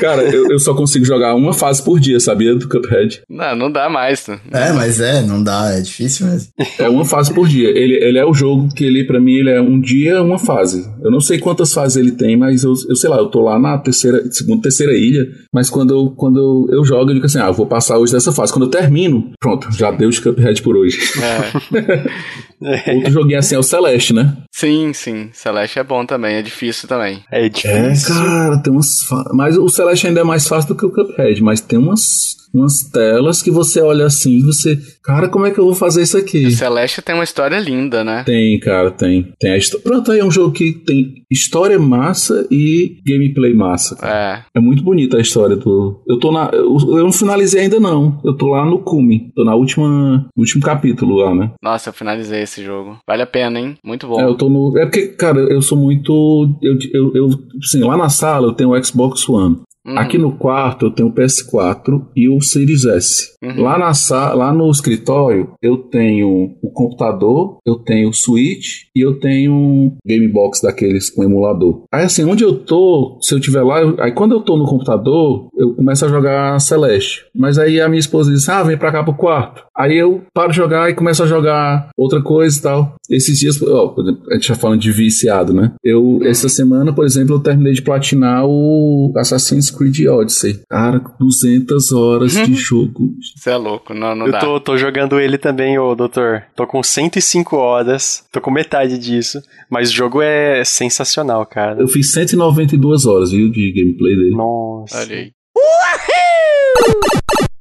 Cara, 0.00 0.22
eu, 0.22 0.50
eu, 0.50 0.58
só 0.58 0.74
consigo 0.74 1.04
jogar 1.04 1.34
uma 1.34 1.52
fase 1.52 1.82
por 1.82 2.00
dia, 2.00 2.18
sabia? 2.18 2.54
Do 2.54 2.68
Cuphead. 2.68 3.22
Não, 3.28 3.54
não 3.54 3.70
dá 3.70 3.90
mais. 3.90 4.26
Né? 4.26 4.38
É, 4.50 4.72
mas 4.72 4.98
é, 4.98 5.20
não 5.22 5.42
dá, 5.42 5.72
é 5.72 5.80
difícil 5.80 6.26
mesmo. 6.26 6.52
É 6.78 6.88
uma 6.88 7.04
fase 7.04 7.34
por 7.34 7.46
dia. 7.46 7.68
Ele, 7.68 7.94
ele 8.02 8.18
é 8.18 8.24
o 8.24 8.32
jogo 8.32 8.68
que 8.74 8.84
ele, 8.84 9.04
pra 9.04 9.20
mim, 9.20 9.34
ele 9.34 9.50
é 9.50 9.60
um 9.60 9.78
dia, 9.78 10.22
uma 10.22 10.38
fase. 10.38 10.90
Eu 11.02 11.10
não 11.10 11.20
sei 11.20 11.38
quantas 11.38 11.72
fases 11.72 11.96
ele 11.96 12.12
tem, 12.12 12.36
mas 12.36 12.64
eu, 12.64 12.72
eu 12.88 12.96
sei 12.96 13.10
lá, 13.10 13.16
eu 13.16 13.26
tô 13.26 13.40
lá 13.42 13.58
na 13.58 13.78
terceira, 13.78 14.22
segunda, 14.30 14.62
terceira 14.62 14.92
ilha, 14.94 15.28
mas 15.52 15.68
quando 15.68 15.92
eu, 15.92 16.10
quando 16.10 16.38
eu, 16.38 16.76
eu 16.76 16.84
jogo, 16.84 17.10
eu 17.10 17.14
digo 17.14 17.26
assim, 17.26 17.38
ah, 17.38 17.48
eu 17.48 17.52
vou 17.52 17.66
passar 17.66 17.98
hoje 17.98 18.12
dessa 18.12 18.32
fase. 18.32 18.52
Quando 18.52 18.66
eu 18.66 18.70
termino, 18.70 19.32
pronto, 19.40 19.70
já 19.72 19.90
deu 19.90 20.10
de 20.10 20.20
Cuphead 20.20 20.62
por 20.62 20.76
hoje. 20.76 20.98
É. 21.20 22.94
Outro 22.94 23.10
joguinho 23.10 23.38
assim 23.38 23.56
é 23.56 23.58
o 23.58 23.62
Celeste, 23.62 24.12
né? 24.12 24.36
Sim, 24.52 24.92
sim. 24.92 25.30
Celeste 25.32 25.78
é 25.78 25.84
bom 25.84 26.06
também, 26.06 26.36
é 26.36 26.42
difícil 26.42 26.88
também. 26.88 27.20
É 27.30 27.48
difícil. 27.48 28.14
É, 28.14 28.18
cara, 28.18 28.58
tem 28.58 28.72
umas. 28.72 29.02
Fa... 29.02 29.24
Mas 29.34 29.56
o 29.56 29.68
Celeste 29.68 30.06
ainda 30.06 30.20
é 30.20 30.24
mais 30.24 30.46
fácil 30.46 30.68
do 30.68 30.76
que 30.76 30.86
o 30.86 30.90
Cuphead, 30.90 31.42
mas 31.42 31.60
tem 31.60 31.78
umas 31.78 32.41
umas 32.52 32.82
telas 32.90 33.42
que 33.42 33.50
você 33.50 33.80
olha 33.80 34.06
assim 34.06 34.38
e 34.38 34.42
você. 34.42 34.78
Cara, 35.02 35.28
como 35.28 35.46
é 35.46 35.50
que 35.50 35.58
eu 35.58 35.64
vou 35.64 35.74
fazer 35.74 36.02
isso 36.02 36.16
aqui? 36.16 36.50
Celeste 36.50 37.02
tem 37.02 37.14
uma 37.14 37.24
história 37.24 37.58
linda, 37.58 38.04
né? 38.04 38.22
Tem, 38.24 38.58
cara, 38.60 38.90
tem. 38.90 39.32
Tem 39.38 39.52
a 39.52 39.56
história. 39.56 39.82
Pronto, 39.82 40.12
aí 40.12 40.20
é 40.20 40.24
um 40.24 40.30
jogo 40.30 40.52
que 40.52 40.72
tem 40.72 41.24
história 41.30 41.78
massa 41.78 42.46
e 42.50 42.96
gameplay 43.04 43.54
massa. 43.54 43.96
Cara. 43.96 44.44
É. 44.54 44.58
É 44.58 44.60
muito 44.60 44.82
bonita 44.82 45.16
a 45.16 45.20
história 45.20 45.56
do. 45.56 46.02
Eu 46.06 46.18
tô 46.18 46.30
na. 46.30 46.50
Eu, 46.52 46.76
eu 46.78 47.04
não 47.04 47.12
finalizei 47.12 47.62
ainda, 47.62 47.80
não. 47.80 48.20
Eu 48.24 48.36
tô 48.36 48.48
lá 48.48 48.64
no 48.64 48.78
cume. 48.80 49.32
Tô 49.34 49.44
na 49.44 49.54
última. 49.54 50.26
Último 50.36 50.62
capítulo 50.62 51.16
lá, 51.16 51.34
né? 51.34 51.52
Nossa, 51.62 51.90
eu 51.90 51.94
finalizei 51.94 52.42
esse 52.42 52.62
jogo. 52.62 52.98
Vale 53.06 53.22
a 53.22 53.26
pena, 53.26 53.58
hein? 53.58 53.76
Muito 53.84 54.06
bom. 54.06 54.20
É, 54.20 54.24
eu 54.24 54.34
tô 54.34 54.48
no. 54.48 54.76
É 54.78 54.84
porque, 54.84 55.08
cara, 55.08 55.40
eu 55.40 55.62
sou 55.62 55.78
muito. 55.78 56.58
Eu, 56.62 56.76
eu, 56.92 57.12
eu 57.14 57.28
assim, 57.62 57.82
lá 57.82 57.96
na 57.96 58.08
sala 58.08 58.48
eu 58.48 58.52
tenho 58.52 58.70
o 58.70 58.84
Xbox 58.84 59.28
One. 59.28 59.60
Uhum. 59.86 59.98
Aqui 59.98 60.16
no 60.16 60.32
quarto 60.32 60.86
eu 60.86 60.90
tenho 60.90 61.08
o 61.08 61.12
PS4 61.12 62.06
e 62.14 62.28
o 62.28 62.40
Series 62.40 62.84
S. 62.84 63.32
Uhum. 63.42 63.62
Lá, 63.62 63.78
na, 63.78 64.34
lá 64.34 64.52
no 64.52 64.70
escritório 64.70 65.52
eu 65.60 65.76
tenho 65.76 66.56
o 66.62 66.70
computador, 66.70 67.58
eu 67.66 67.76
tenho 67.76 68.08
o 68.08 68.14
Switch 68.14 68.84
e 68.94 69.00
eu 69.00 69.18
tenho 69.18 69.52
um 69.52 69.96
Game 70.06 70.28
Box 70.28 70.62
daqueles 70.62 71.10
com 71.10 71.24
emulador. 71.24 71.84
Aí 71.92 72.04
assim, 72.04 72.24
onde 72.24 72.44
eu 72.44 72.54
tô, 72.58 73.18
se 73.20 73.34
eu 73.34 73.40
tiver 73.40 73.62
lá, 73.62 73.80
eu, 73.80 73.96
aí 74.00 74.12
quando 74.12 74.32
eu 74.32 74.40
tô 74.40 74.56
no 74.56 74.66
computador, 74.66 75.48
eu 75.58 75.74
começo 75.74 76.04
a 76.04 76.08
jogar 76.08 76.60
Celeste. 76.60 77.24
Mas 77.34 77.58
aí 77.58 77.80
a 77.80 77.88
minha 77.88 78.00
esposa 78.00 78.30
diz: 78.30 78.48
Ah, 78.48 78.62
vem 78.62 78.76
pra 78.76 78.92
cá 78.92 79.02
pro 79.02 79.14
quarto. 79.14 79.64
Aí 79.76 79.96
eu 79.96 80.22
paro 80.34 80.50
de 80.50 80.56
jogar 80.56 80.90
e 80.90 80.94
começo 80.94 81.22
a 81.22 81.26
jogar 81.26 81.90
outra 81.96 82.22
coisa 82.22 82.58
e 82.58 82.62
tal. 82.62 82.94
Esses 83.10 83.38
dias, 83.38 83.60
ó, 83.62 83.94
a 84.30 84.34
gente 84.34 84.48
tá 84.48 84.54
falando 84.54 84.80
de 84.80 84.92
viciado, 84.92 85.52
né? 85.52 85.72
Eu, 85.82 86.02
uhum. 86.02 86.24
essa 86.24 86.48
semana, 86.48 86.92
por 86.92 87.04
exemplo, 87.04 87.36
eu 87.36 87.40
terminei 87.40 87.72
de 87.72 87.82
platinar 87.82 88.44
o 88.46 89.12
Assassin's 89.16 89.71
Creed 89.76 90.06
Odyssey. 90.06 90.62
Cara, 90.68 91.02
200 91.18 91.92
horas 91.92 92.32
de 92.32 92.40
uhum. 92.40 92.54
jogo. 92.54 93.14
Você 93.36 93.50
é 93.50 93.56
louco, 93.56 93.94
não, 93.94 94.14
não 94.14 94.26
eu 94.26 94.32
dá. 94.32 94.38
Eu 94.38 94.40
tô, 94.40 94.60
tô 94.60 94.76
jogando 94.76 95.18
ele 95.18 95.38
também, 95.38 95.78
ô 95.78 95.94
doutor. 95.94 96.44
Tô 96.54 96.66
com 96.66 96.82
105 96.82 97.56
horas, 97.56 98.24
tô 98.30 98.40
com 98.40 98.50
metade 98.50 98.98
disso. 98.98 99.40
Mas 99.70 99.90
o 99.90 99.92
jogo 99.92 100.20
é 100.22 100.64
sensacional, 100.64 101.46
cara. 101.46 101.80
Eu 101.80 101.88
fiz 101.88 102.12
192 102.12 103.06
horas, 103.06 103.30
viu, 103.30 103.50
de 103.50 103.72
gameplay 103.72 104.16
dele. 104.16 104.36
Nossa. 104.36 104.98
Olha 104.98 105.16
aí. 105.16 105.32
Uhul! 105.56 107.51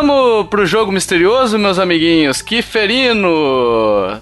Vamos 0.00 0.46
pro 0.46 0.64
jogo 0.64 0.92
misterioso, 0.92 1.58
meus 1.58 1.76
amiguinhos. 1.76 2.40
Kiferino! 2.40 3.26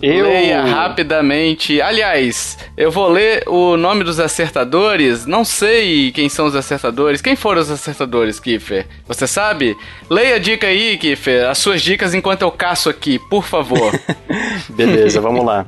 Eu... 0.00 0.24
Leia 0.24 0.64
rapidamente. 0.64 1.82
Aliás, 1.82 2.56
eu 2.78 2.90
vou 2.90 3.10
ler 3.10 3.46
o 3.46 3.76
nome 3.76 4.02
dos 4.02 4.18
acertadores. 4.18 5.26
Não 5.26 5.44
sei 5.44 6.10
quem 6.12 6.30
são 6.30 6.46
os 6.46 6.56
acertadores. 6.56 7.20
Quem 7.20 7.36
foram 7.36 7.60
os 7.60 7.70
acertadores, 7.70 8.40
Kiffer? 8.40 8.86
Você 9.06 9.26
sabe? 9.26 9.76
Leia 10.08 10.36
a 10.36 10.38
dica 10.38 10.66
aí, 10.66 10.96
Kiffer. 10.96 11.46
As 11.46 11.58
suas 11.58 11.82
dicas 11.82 12.14
enquanto 12.14 12.40
eu 12.40 12.50
caço 12.50 12.88
aqui, 12.88 13.18
por 13.18 13.44
favor. 13.44 13.92
Beleza, 14.74 15.20
vamos 15.20 15.44
lá. 15.44 15.66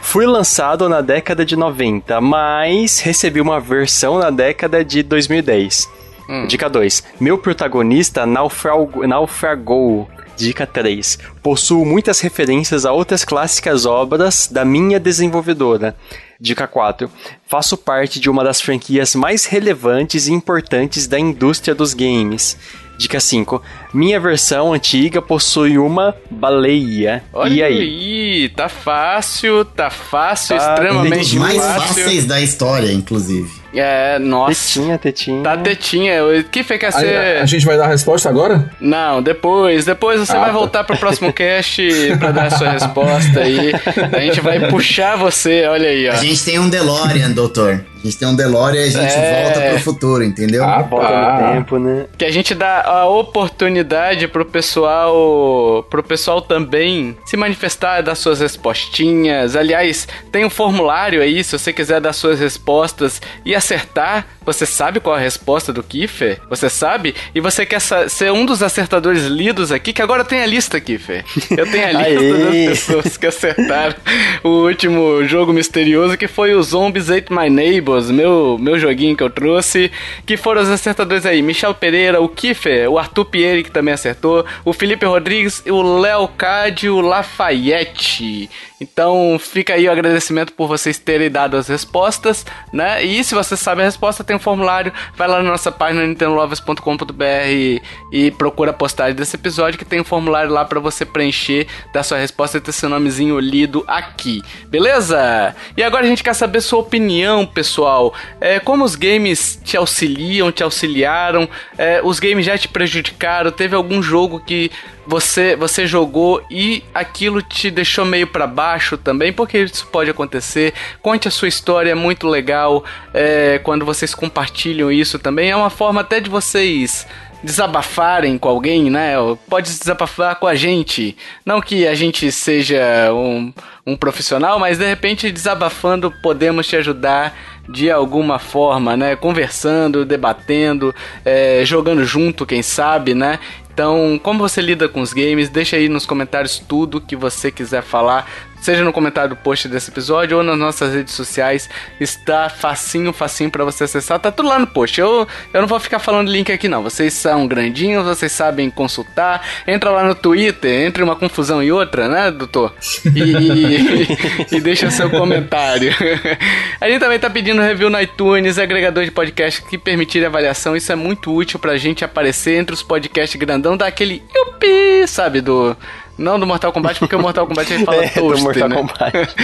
Fui 0.00 0.24
lançado 0.24 0.88
na 0.88 1.02
década 1.02 1.44
de 1.44 1.54
90, 1.54 2.18
mas 2.18 2.98
recebi 3.00 3.42
uma 3.42 3.60
versão 3.60 4.18
na 4.18 4.30
década 4.30 4.82
de 4.82 5.02
2010. 5.02 5.86
Hum. 6.28 6.46
Dica 6.46 6.68
2. 6.68 7.04
Meu 7.20 7.38
protagonista 7.38 8.26
naufragou. 8.26 9.06
naufragou. 9.06 10.08
Dica 10.36 10.66
3. 10.66 11.18
Possuo 11.42 11.84
muitas 11.86 12.20
referências 12.20 12.84
a 12.84 12.92
outras 12.92 13.24
clássicas 13.24 13.86
obras 13.86 14.48
da 14.50 14.64
minha 14.64 14.98
desenvolvedora. 14.98 15.94
Dica 16.40 16.66
4. 16.66 17.08
Faço 17.46 17.76
parte 17.76 18.18
de 18.18 18.28
uma 18.28 18.42
das 18.42 18.60
franquias 18.60 19.14
mais 19.14 19.44
relevantes 19.44 20.26
e 20.26 20.32
importantes 20.32 21.06
da 21.06 21.18
indústria 21.18 21.74
dos 21.74 21.94
games. 21.94 22.58
Dica 22.98 23.20
5. 23.20 23.62
Minha 23.94 24.18
versão 24.18 24.72
antiga 24.72 25.22
possui 25.22 25.78
uma 25.78 26.16
baleia. 26.28 27.22
Olha 27.32 27.54
e 27.54 27.62
aí? 27.62 27.78
aí? 27.78 28.48
Tá 28.48 28.68
fácil, 28.68 29.64
tá 29.64 29.88
fácil, 29.88 30.56
tá 30.56 30.72
extremamente 30.72 31.14
um 31.14 31.18
dos 31.18 31.34
mais 31.34 31.64
fácil. 31.64 32.04
fáceis 32.04 32.26
da 32.26 32.40
história, 32.40 32.92
inclusive. 32.92 33.64
É, 33.72 34.18
nossa. 34.18 34.80
Tetinha, 34.80 34.98
tetinha. 34.98 35.42
Tá 35.42 35.56
tetinha. 35.56 36.14
Que 36.50 36.62
foi 36.62 36.78
que 36.78 36.90
ser... 36.90 37.38
A, 37.38 37.42
a, 37.42 37.46
gente 37.46 37.66
vai 37.66 37.76
dar 37.76 37.84
a 37.84 37.88
resposta 37.88 38.28
agora? 38.28 38.70
Não, 38.80 39.20
depois. 39.22 39.84
Depois 39.84 40.20
você 40.20 40.32
ah, 40.32 40.40
vai 40.40 40.50
tá. 40.50 40.52
voltar 40.52 40.84
pro 40.84 40.96
próximo 40.96 41.30
cast 41.34 41.82
pra 42.18 42.30
dar 42.30 42.46
a 42.46 42.50
sua 42.50 42.70
resposta 42.70 43.40
aí. 43.40 43.72
A 44.12 44.20
gente 44.20 44.40
vai 44.40 44.68
puxar 44.68 45.16
você, 45.16 45.66
olha 45.66 45.88
aí, 45.88 46.08
ó. 46.08 46.12
A 46.12 46.16
gente 46.16 46.44
tem 46.44 46.58
um 46.58 46.68
DeLorean, 46.68 47.30
doutor. 47.32 47.84
A 47.96 48.06
gente 48.06 48.18
tem 48.18 48.28
um 48.28 48.36
DeLorean 48.36 48.82
e 48.82 48.88
a 48.88 48.90
gente 48.90 49.14
é... 49.14 49.42
volta 49.42 49.60
pro 49.60 49.80
futuro, 49.80 50.22
entendeu? 50.22 50.62
Ah, 50.62 50.82
volta 50.82 51.08
no 51.08 51.52
tempo, 51.54 51.78
né? 51.78 52.06
Que 52.16 52.26
a 52.26 52.30
gente 52.30 52.54
dá 52.54 52.82
a 52.82 53.08
oportunidade 53.08 53.83
pro 54.30 54.44
pessoal, 54.44 55.86
pro 55.88 56.02
pessoal 56.02 56.40
também 56.40 57.16
se 57.24 57.36
manifestar, 57.36 58.02
dar 58.02 58.14
suas 58.14 58.40
respostinhas. 58.40 59.56
Aliás, 59.56 60.06
tem 60.30 60.44
um 60.44 60.50
formulário 60.50 61.20
aí, 61.20 61.42
se 61.42 61.58
você 61.58 61.72
quiser 61.72 62.00
dar 62.00 62.12
suas 62.12 62.38
respostas 62.38 63.20
e 63.44 63.54
acertar, 63.54 64.26
você 64.44 64.66
sabe 64.66 65.00
qual 65.00 65.16
a 65.16 65.18
resposta 65.18 65.72
do 65.72 65.82
Kiffer? 65.82 66.40
Você 66.50 66.68
sabe? 66.68 67.14
E 67.34 67.40
você 67.40 67.64
quer 67.64 67.80
ser 67.80 68.30
um 68.30 68.44
dos 68.44 68.62
acertadores 68.62 69.24
lidos 69.24 69.72
aqui, 69.72 69.92
que 69.92 70.02
agora 70.02 70.24
tem 70.24 70.42
a 70.42 70.46
lista, 70.46 70.80
Kiffer. 70.80 71.24
Eu 71.50 71.70
tenho 71.70 71.86
a 71.86 71.92
lista 72.04 72.38
das 72.38 72.66
pessoas 72.68 73.16
que 73.16 73.26
acertaram 73.26 73.94
o 74.42 74.66
último 74.66 75.24
jogo 75.24 75.52
misterioso, 75.52 76.16
que 76.16 76.28
foi 76.28 76.54
o 76.54 76.62
Zombies 76.62 77.10
Ate 77.10 77.32
My 77.32 77.48
Neighbor 77.48 77.94
meu, 78.12 78.58
meu 78.58 78.78
joguinho 78.78 79.16
que 79.16 79.22
eu 79.22 79.30
trouxe, 79.30 79.90
que 80.26 80.36
foram 80.36 80.62
os 80.62 80.68
acertadores 80.68 81.24
aí, 81.26 81.42
Michel 81.42 81.74
Pereira, 81.74 82.20
o 82.20 82.28
Kiffer, 82.28 82.90
o 82.90 82.98
Arthur 82.98 83.24
Pieri, 83.24 83.62
que 83.62 83.70
também 83.74 83.92
acertou, 83.92 84.46
o 84.64 84.72
Felipe 84.72 85.04
Rodrigues, 85.04 85.62
o 85.66 86.00
Léo 86.00 86.28
Cade, 86.28 86.88
o 86.88 87.00
Lafayette. 87.00 88.48
Então 88.80 89.38
fica 89.38 89.74
aí 89.74 89.88
o 89.88 89.92
agradecimento 89.92 90.52
por 90.52 90.68
vocês 90.68 90.98
terem 90.98 91.30
dado 91.30 91.56
as 91.56 91.68
respostas, 91.68 92.44
né? 92.72 93.02
E 93.02 93.22
se 93.24 93.34
você 93.34 93.56
sabe 93.56 93.82
a 93.82 93.84
resposta, 93.84 94.22
tem 94.22 94.36
um 94.36 94.38
formulário, 94.38 94.92
vai 95.16 95.26
lá 95.26 95.42
na 95.42 95.50
nossa 95.50 95.72
página 95.72 96.06
nintendolovers.com.br 96.06 97.82
e 98.12 98.30
procura 98.32 98.70
a 98.70 98.74
postagem 98.74 99.14
desse 99.14 99.36
episódio 99.36 99.78
que 99.78 99.84
tem 99.84 100.00
um 100.00 100.04
formulário 100.04 100.50
lá 100.50 100.64
para 100.64 100.78
você 100.80 101.04
preencher, 101.04 101.66
dar 101.92 102.02
sua 102.02 102.18
resposta 102.18 102.58
e 102.58 102.60
ter 102.60 102.72
seu 102.72 102.88
nomezinho 102.88 103.38
lido 103.38 103.84
aqui, 103.86 104.42
beleza? 104.68 105.54
E 105.76 105.82
agora 105.82 106.04
a 106.04 106.08
gente 106.08 106.22
quer 106.22 106.34
saber 106.34 106.60
sua 106.60 106.80
opinião, 106.80 107.46
pessoal. 107.46 108.14
É, 108.40 108.60
como 108.60 108.84
os 108.84 108.94
games 108.94 109.58
te 109.64 109.76
auxiliam, 109.76 110.52
te 110.52 110.62
auxiliaram? 110.62 111.48
É, 111.78 112.00
os 112.04 112.20
games 112.20 112.44
já 112.44 112.56
te 112.58 112.68
prejudicaram? 112.68 113.50
Teve 113.64 113.76
algum 113.76 114.02
jogo 114.02 114.40
que 114.40 114.70
você 115.06 115.56
você 115.56 115.86
jogou 115.86 116.44
e 116.50 116.84
aquilo 116.92 117.40
te 117.40 117.70
deixou 117.70 118.04
meio 118.04 118.26
para 118.26 118.46
baixo 118.46 118.98
também, 118.98 119.32
porque 119.32 119.56
isso 119.56 119.86
pode 119.86 120.10
acontecer. 120.10 120.74
Conte 121.00 121.28
a 121.28 121.30
sua 121.30 121.48
história, 121.48 121.90
é 121.90 121.94
muito 121.94 122.28
legal 122.28 122.84
é, 123.14 123.58
quando 123.64 123.86
vocês 123.86 124.14
compartilham 124.14 124.92
isso 124.92 125.18
também. 125.18 125.50
É 125.50 125.56
uma 125.56 125.70
forma 125.70 126.02
até 126.02 126.20
de 126.20 126.28
vocês 126.28 127.06
desabafarem 127.44 128.38
com 128.38 128.48
alguém, 128.48 128.90
né? 128.90 129.14
Pode 129.48 129.70
desabafar 129.70 130.36
com 130.36 130.46
a 130.46 130.54
gente. 130.54 131.16
Não 131.44 131.60
que 131.60 131.86
a 131.86 131.94
gente 131.94 132.32
seja 132.32 133.12
um, 133.12 133.52
um 133.86 133.96
profissional, 133.96 134.58
mas 134.58 134.78
de 134.78 134.86
repente 134.86 135.30
desabafando 135.30 136.10
podemos 136.22 136.66
te 136.66 136.76
ajudar 136.76 137.36
de 137.68 137.90
alguma 137.90 138.38
forma, 138.38 138.96
né? 138.96 139.14
Conversando, 139.14 140.04
debatendo, 140.04 140.94
é, 141.24 141.62
jogando 141.64 142.04
junto, 142.04 142.46
quem 142.46 142.62
sabe, 142.62 143.14
né? 143.14 143.38
Então, 143.72 144.20
como 144.22 144.38
você 144.38 144.60
lida 144.60 144.88
com 144.88 145.00
os 145.00 145.12
games? 145.12 145.48
Deixa 145.48 145.76
aí 145.76 145.88
nos 145.88 146.06
comentários 146.06 146.58
tudo 146.58 147.00
que 147.00 147.16
você 147.16 147.50
quiser 147.50 147.82
falar 147.82 148.30
seja 148.64 148.82
no 148.82 148.94
comentário 148.94 149.30
do 149.30 149.36
post 149.36 149.68
desse 149.68 149.90
episódio 149.90 150.38
ou 150.38 150.42
nas 150.42 150.58
nossas 150.58 150.94
redes 150.94 151.12
sociais. 151.12 151.68
Está 152.00 152.48
facinho, 152.48 153.12
facinho 153.12 153.50
para 153.50 153.62
você 153.62 153.84
acessar. 153.84 154.18
Tá 154.18 154.32
tudo 154.32 154.48
lá 154.48 154.58
no 154.58 154.66
post. 154.66 154.98
Eu, 154.98 155.28
eu 155.52 155.60
não 155.60 155.68
vou 155.68 155.78
ficar 155.78 155.98
falando 155.98 156.30
link 156.30 156.50
aqui 156.50 156.66
não. 156.66 156.82
Vocês 156.82 157.12
são 157.12 157.46
grandinhos, 157.46 158.06
vocês 158.06 158.32
sabem 158.32 158.70
consultar. 158.70 159.46
Entra 159.66 159.90
lá 159.90 160.02
no 160.02 160.14
Twitter, 160.14 160.86
entre 160.86 161.02
uma 161.02 161.14
confusão 161.14 161.62
e 161.62 161.70
outra, 161.70 162.08
né, 162.08 162.30
doutor? 162.30 162.74
E, 163.14 163.20
e, 163.20 164.56
e 164.56 164.60
deixa 164.62 164.90
seu 164.90 165.10
comentário. 165.10 165.92
A 166.80 166.88
gente 166.88 167.00
também 167.00 167.18
tá 167.18 167.28
pedindo 167.28 167.60
review 167.60 167.90
no 167.90 168.00
iTunes, 168.00 168.58
agregador 168.58 169.04
de 169.04 169.10
podcast 169.10 169.62
que 169.62 169.76
permitir 169.76 170.24
avaliação. 170.24 170.74
Isso 170.74 170.90
é 170.90 170.96
muito 170.96 171.34
útil 171.34 171.58
pra 171.58 171.76
gente 171.76 172.02
aparecer 172.02 172.56
entre 172.56 172.74
os 172.74 172.82
podcasts 172.82 173.38
grandão, 173.38 173.76
dar 173.76 173.88
aquele 173.88 174.22
yupi, 174.34 175.06
sabe, 175.06 175.42
do 175.42 175.76
Não 176.16 176.38
do 176.38 176.46
Mortal 176.46 176.72
Kombat, 176.72 176.98
porque 176.98 177.16
o 177.16 177.18
Mortal 177.20 177.46
Kombat 177.46 177.72
ele 177.72 177.84
fala 177.84 178.04
é, 178.04 178.08
toast, 178.08 178.40
do 178.40 178.44
Mortal 178.44 178.68
né? 178.68 178.76
Kombat. 178.76 179.34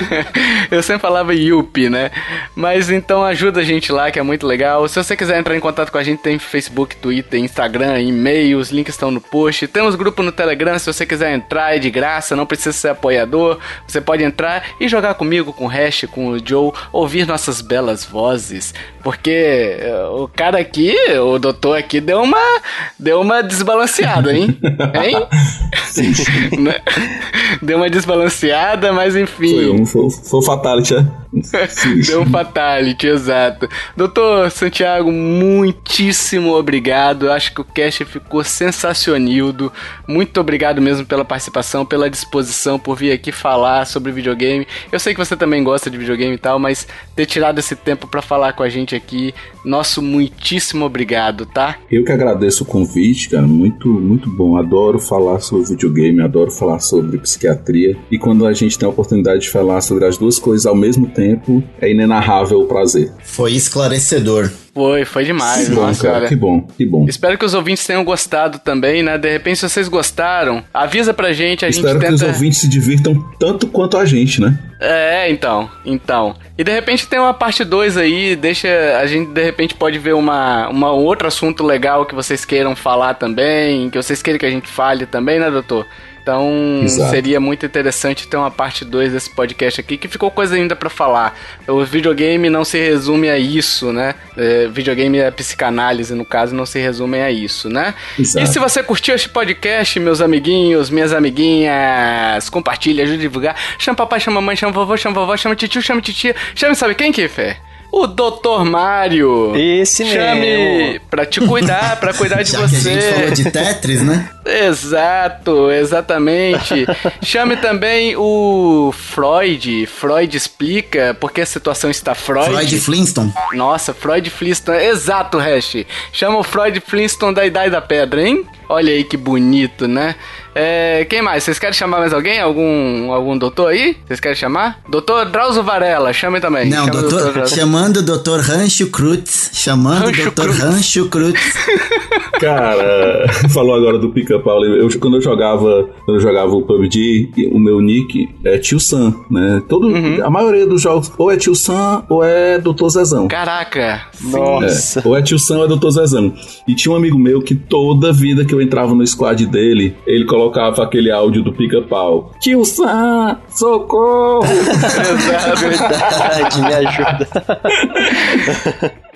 eu 0.70 0.82
sempre 0.82 1.02
falava 1.02 1.34
Yuppie, 1.34 1.88
né? 1.88 2.10
Mas 2.54 2.90
então 2.90 3.24
ajuda 3.24 3.60
a 3.60 3.64
gente 3.64 3.90
lá, 3.90 4.10
que 4.10 4.18
é 4.18 4.22
muito 4.22 4.46
legal. 4.46 4.86
Se 4.88 5.02
você 5.02 5.16
quiser 5.16 5.38
entrar 5.38 5.56
em 5.56 5.60
contato 5.60 5.90
com 5.90 5.98
a 5.98 6.02
gente, 6.02 6.20
tem 6.20 6.38
Facebook, 6.38 6.96
Twitter, 6.96 7.40
Instagram, 7.40 8.00
e-mail, 8.00 8.58
os 8.58 8.70
links 8.70 8.94
estão 8.94 9.10
no 9.10 9.20
post. 9.20 9.66
Temos 9.66 9.94
grupo 9.94 10.22
no 10.22 10.30
Telegram, 10.30 10.78
se 10.78 10.86
você 10.86 11.04
quiser 11.04 11.34
entrar, 11.34 11.74
é 11.74 11.78
de 11.78 11.90
graça, 11.90 12.36
não 12.36 12.46
precisa 12.46 12.72
ser 12.72 12.88
apoiador. 12.90 13.58
Você 13.86 14.00
pode 14.00 14.22
entrar 14.22 14.64
e 14.78 14.88
jogar 14.88 15.14
comigo, 15.14 15.52
com 15.52 15.64
o 15.64 15.68
Hash, 15.68 16.06
com 16.10 16.28
o 16.28 16.38
Joe, 16.46 16.72
ouvir 16.92 17.26
nossas 17.26 17.60
belas 17.60 18.04
vozes. 18.04 18.72
Porque 19.02 19.78
eh, 19.80 20.04
o 20.12 20.28
cara 20.28 20.58
aqui, 20.58 20.94
o 21.18 21.38
doutor 21.38 21.78
aqui, 21.78 22.00
deu 22.00 22.22
uma, 22.22 22.60
deu 22.98 23.20
uma 23.20 23.42
desbalanceada, 23.42 24.32
hein? 24.32 24.58
hein? 25.02 25.14
Né? 25.14 26.19
deu 27.62 27.76
uma 27.76 27.90
desbalanceada, 27.90 28.92
mas 28.92 29.16
enfim. 29.16 29.54
Foi 29.54 29.70
um, 29.70 29.86
foi, 29.86 30.10
foi 30.10 30.42
fatality, 30.42 30.94
é? 30.94 31.20
Deu 32.06 32.22
um 32.22 32.26
fatality, 32.26 33.06
exato. 33.06 33.68
Doutor 33.96 34.50
Santiago, 34.50 35.12
muitíssimo 35.12 36.52
obrigado. 36.54 37.30
Acho 37.30 37.54
que 37.54 37.60
o 37.60 37.64
cast 37.64 38.04
ficou 38.04 38.42
sensacionildo. 38.42 39.72
Muito 40.08 40.40
obrigado 40.40 40.82
mesmo 40.82 41.06
pela 41.06 41.24
participação, 41.24 41.86
pela 41.86 42.10
disposição, 42.10 42.78
por 42.78 42.96
vir 42.96 43.12
aqui 43.12 43.30
falar 43.30 43.86
sobre 43.86 44.10
videogame. 44.10 44.66
Eu 44.90 44.98
sei 44.98 45.14
que 45.14 45.20
você 45.20 45.36
também 45.36 45.62
gosta 45.62 45.88
de 45.88 45.96
videogame 45.96 46.34
e 46.34 46.38
tal, 46.38 46.58
mas 46.58 46.86
ter 47.14 47.26
tirado 47.26 47.58
esse 47.58 47.76
tempo 47.76 48.08
para 48.08 48.20
falar 48.20 48.52
com 48.54 48.64
a 48.64 48.68
gente 48.68 48.96
aqui, 48.96 49.32
nosso 49.64 50.02
muitíssimo 50.02 50.84
obrigado, 50.84 51.46
tá? 51.46 51.76
Eu 51.90 52.04
que 52.04 52.10
agradeço 52.10 52.64
o 52.64 52.66
convite, 52.66 53.28
cara. 53.28 53.46
Muito, 53.46 53.88
muito 53.88 54.28
bom. 54.28 54.56
Adoro 54.56 54.98
falar 54.98 55.38
sobre 55.40 55.68
videogame, 55.68 56.09
adoro 56.18 56.50
falar 56.50 56.80
sobre 56.80 57.18
psiquiatria. 57.18 57.96
E 58.10 58.18
quando 58.18 58.46
a 58.46 58.52
gente 58.52 58.78
tem 58.78 58.86
a 58.86 58.90
oportunidade 58.90 59.42
de 59.42 59.50
falar 59.50 59.80
sobre 59.82 60.06
as 60.06 60.16
duas 60.16 60.38
coisas 60.38 60.66
ao 60.66 60.74
mesmo 60.74 61.06
tempo, 61.06 61.62
é 61.80 61.90
inenarrável 61.90 62.60
o 62.60 62.66
prazer. 62.66 63.12
Foi 63.22 63.52
esclarecedor. 63.52 64.50
Foi, 64.72 65.04
foi 65.04 65.24
demais, 65.24 65.68
que 65.68 65.74
bom, 65.74 65.82
nossa, 65.82 66.02
cara, 66.02 66.28
Que 66.28 66.36
bom, 66.36 66.60
que 66.60 66.86
bom. 66.86 67.04
Espero 67.08 67.36
que 67.36 67.44
os 67.44 67.54
ouvintes 67.54 67.84
tenham 67.86 68.04
gostado 68.04 68.58
também, 68.58 69.02
né? 69.02 69.18
De 69.18 69.28
repente, 69.28 69.58
se 69.58 69.68
vocês 69.68 69.88
gostaram, 69.88 70.62
avisa 70.72 71.12
pra 71.12 71.32
gente, 71.32 71.64
a 71.64 71.68
Espero 71.68 71.94
gente 71.94 72.00
tenta... 72.00 72.08
que 72.08 72.14
os 72.14 72.22
ouvintes 72.22 72.58
se 72.58 72.68
divirtam 72.68 73.20
tanto 73.38 73.66
quanto 73.66 73.96
a 73.96 74.04
gente, 74.04 74.40
né? 74.40 74.56
É, 74.80 75.30
então, 75.30 75.68
então. 75.84 76.34
E 76.56 76.64
de 76.64 76.72
repente 76.72 77.06
tem 77.06 77.18
uma 77.18 77.34
parte 77.34 77.64
2 77.64 77.96
aí, 77.96 78.34
deixa. 78.36 78.68
A 78.98 79.06
gente 79.06 79.30
de 79.30 79.42
repente 79.42 79.74
pode 79.74 79.98
ver 79.98 80.14
uma, 80.14 80.68
uma 80.68 80.90
outro 80.92 81.28
assunto 81.28 81.64
legal 81.64 82.06
que 82.06 82.14
vocês 82.14 82.44
queiram 82.44 82.74
falar 82.74 83.14
também, 83.14 83.90
que 83.90 84.00
vocês 84.00 84.22
queiram 84.22 84.38
que 84.38 84.46
a 84.46 84.50
gente 84.50 84.68
fale 84.68 85.04
também, 85.04 85.38
né, 85.38 85.50
doutor? 85.50 85.86
Então 86.30 86.82
Exato. 86.84 87.10
seria 87.10 87.40
muito 87.40 87.66
interessante 87.66 88.28
ter 88.28 88.36
uma 88.36 88.52
parte 88.52 88.84
2 88.84 89.12
desse 89.12 89.28
podcast 89.28 89.80
aqui, 89.80 89.96
que 89.96 90.06
ficou 90.06 90.30
coisa 90.30 90.54
ainda 90.54 90.76
para 90.76 90.88
falar. 90.88 91.36
O 91.66 91.84
videogame 91.84 92.48
não 92.48 92.64
se 92.64 92.78
resume 92.78 93.28
a 93.28 93.36
isso, 93.36 93.92
né? 93.92 94.14
É, 94.36 94.68
videogame 94.68 95.18
é 95.18 95.28
psicanálise, 95.32 96.14
no 96.14 96.24
caso, 96.24 96.54
não 96.54 96.64
se 96.64 96.78
resume 96.78 97.20
a 97.20 97.32
isso, 97.32 97.68
né? 97.68 97.94
Exato. 98.16 98.44
E 98.44 98.48
se 98.48 98.60
você 98.60 98.80
curtiu 98.80 99.16
este 99.16 99.28
podcast, 99.28 99.98
meus 99.98 100.20
amiguinhos, 100.20 100.88
minhas 100.88 101.12
amiguinhas, 101.12 102.48
compartilha, 102.48 103.02
ajude 103.02 103.18
a 103.18 103.22
divulgar. 103.22 103.56
Chama 103.76 103.96
papai, 103.96 104.20
chama 104.20 104.40
mamãe, 104.40 104.54
chama 104.54 104.72
vovô, 104.72 104.96
chama 104.96 105.14
vovó, 105.14 105.36
chama 105.36 105.56
tio, 105.56 105.82
chama 105.82 106.00
titia, 106.00 106.36
chama 106.54 106.76
sabe 106.76 106.94
quem, 106.94 107.10
Kiffer? 107.10 107.56
O 107.92 108.06
Dr. 108.06 108.64
Mário. 108.64 109.52
Esse 109.56 110.04
Chame 110.04 110.40
mesmo. 110.40 111.00
pra 111.10 111.26
te 111.26 111.40
cuidar, 111.40 111.98
pra 111.98 112.12
cuidar 112.14 112.42
de 112.42 112.50
Já 112.52 112.60
você. 112.60 112.80
Que 112.82 112.88
a 112.88 113.00
gente 113.00 113.14
falou 113.14 113.30
de 113.30 113.50
Tetris, 113.50 114.02
né? 114.02 114.28
Exato, 114.44 115.70
exatamente. 115.70 116.86
Chame 117.22 117.56
também 117.56 118.14
o 118.16 118.92
Freud. 118.92 119.86
Freud 119.86 120.36
explica 120.36 121.16
porque 121.20 121.40
a 121.40 121.46
situação 121.46 121.90
está 121.90 122.14
Freud. 122.14 122.46
Freud 122.50 122.80
Flintstone. 122.80 123.32
Nossa, 123.52 123.92
Freud 123.92 124.28
Flintstone. 124.30 124.78
Exato, 124.78 125.38
Hash. 125.38 125.84
Chama 126.12 126.38
o 126.38 126.42
Freud 126.42 126.80
Flintstone 126.80 127.34
da 127.34 127.44
Idade 127.44 127.70
da 127.70 127.80
Pedra, 127.80 128.22
hein? 128.22 128.44
Olha 128.68 128.92
aí 128.92 129.02
que 129.04 129.16
bonito, 129.16 129.88
né? 129.88 130.14
É, 130.54 131.04
quem 131.08 131.22
mais? 131.22 131.44
Vocês 131.44 131.58
querem 131.58 131.74
chamar 131.74 131.98
mais 131.98 132.12
alguém? 132.12 132.40
Algum, 132.40 133.12
algum 133.12 133.38
doutor 133.38 133.68
aí? 133.68 133.96
Vocês 134.06 134.20
querem 134.20 134.36
chamar? 134.36 134.80
Doutor 134.88 135.26
Drauzio 135.26 135.62
Varela, 135.62 136.12
chame 136.12 136.40
também. 136.40 136.68
Não, 136.68 136.86
Chama 136.86 137.00
doutor, 137.00 137.22
doutor 137.22 137.48
chamando 137.48 137.96
o 137.98 138.02
doutor 138.02 138.40
Rancho 138.40 138.88
Cruz. 138.88 139.50
Chamando 139.52 140.08
o 140.08 140.12
doutor 140.12 140.44
Cruz. 140.46 140.58
Rancho 140.58 141.08
Cruz. 141.08 141.34
Cara, 142.40 143.28
falou 143.50 143.74
agora 143.74 143.98
do 143.98 144.08
pica-pau. 144.10 144.64
Eu, 144.64 144.88
quando 144.98 145.18
eu 145.18 145.20
jogava, 145.20 145.88
quando 146.06 146.16
eu 146.16 146.20
jogava 146.20 146.50
o 146.52 146.62
PUBG, 146.62 147.50
o 147.52 147.58
meu 147.58 147.80
nick 147.80 148.28
é 148.44 148.56
Tio 148.56 148.80
Sam, 148.80 149.14
né? 149.30 149.62
Todo, 149.68 149.88
uhum. 149.88 150.24
A 150.24 150.30
maioria 150.30 150.66
dos 150.66 150.80
jogos 150.80 151.12
ou 151.18 151.30
é 151.30 151.36
Tio 151.36 151.54
Sam 151.54 152.02
ou 152.08 152.24
é 152.24 152.58
Doutor 152.58 152.88
Zezão. 152.88 153.28
Caraca! 153.28 154.06
Nossa! 154.22 155.00
É, 155.00 155.02
ou 155.06 155.16
é 155.16 155.20
Tio 155.20 155.38
Sam 155.38 155.58
ou 155.58 155.64
é 155.66 155.68
Doutor 155.68 155.90
Zezão. 155.90 156.32
E 156.66 156.74
tinha 156.74 156.92
um 156.92 156.96
amigo 156.96 157.18
meu 157.18 157.42
que 157.42 157.54
toda 157.54 158.10
vida 158.10 158.44
que 158.44 158.54
eu 158.54 158.62
entrava 158.62 158.94
no 158.94 159.06
squad 159.06 159.44
dele, 159.46 159.94
ele 160.06 160.24
colocava 160.40 160.84
aquele 160.84 161.10
áudio 161.10 161.42
do 161.42 161.52
pica-pau. 161.52 162.32
Tio 162.40 162.64
Sam, 162.64 163.38
socorro! 163.50 164.42
Exato, 164.44 165.60
verdade, 165.68 166.62
me 166.62 166.74
ajuda. 166.74 167.28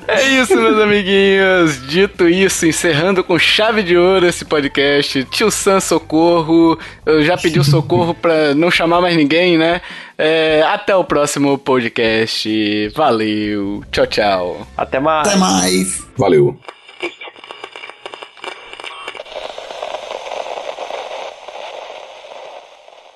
É 0.07 0.23
isso, 0.29 0.55
meus 0.55 0.79
amiguinhos. 0.79 1.87
Dito 1.89 2.29
isso, 2.29 2.67
encerrando 2.67 3.25
com 3.25 3.39
chave 3.39 3.83
de 3.83 3.97
ouro 3.97 4.27
esse 4.27 4.45
podcast. 4.45 5.25
Tio 5.31 5.51
Sam, 5.51 5.81
socorro. 5.81 6.79
Eu 7.07 7.23
já 7.23 7.39
pedi 7.39 7.59
o 7.59 7.65
socorro 7.65 8.13
pra 8.21 8.55
não 8.55 8.71
chamar 8.71 9.01
mais 9.01 9.17
ninguém, 9.17 9.57
né? 9.57 9.81
É, 10.19 10.63
até 10.69 10.95
o 10.95 11.05
próximo 11.05 11.57
podcast. 11.57 12.89
Valeu. 12.95 13.83
Tchau, 13.91 14.07
tchau. 14.07 14.67
Até 14.77 15.01
mais. 15.01 15.29
Até 15.29 15.39
mais. 15.39 16.07
Valeu. 16.19 16.59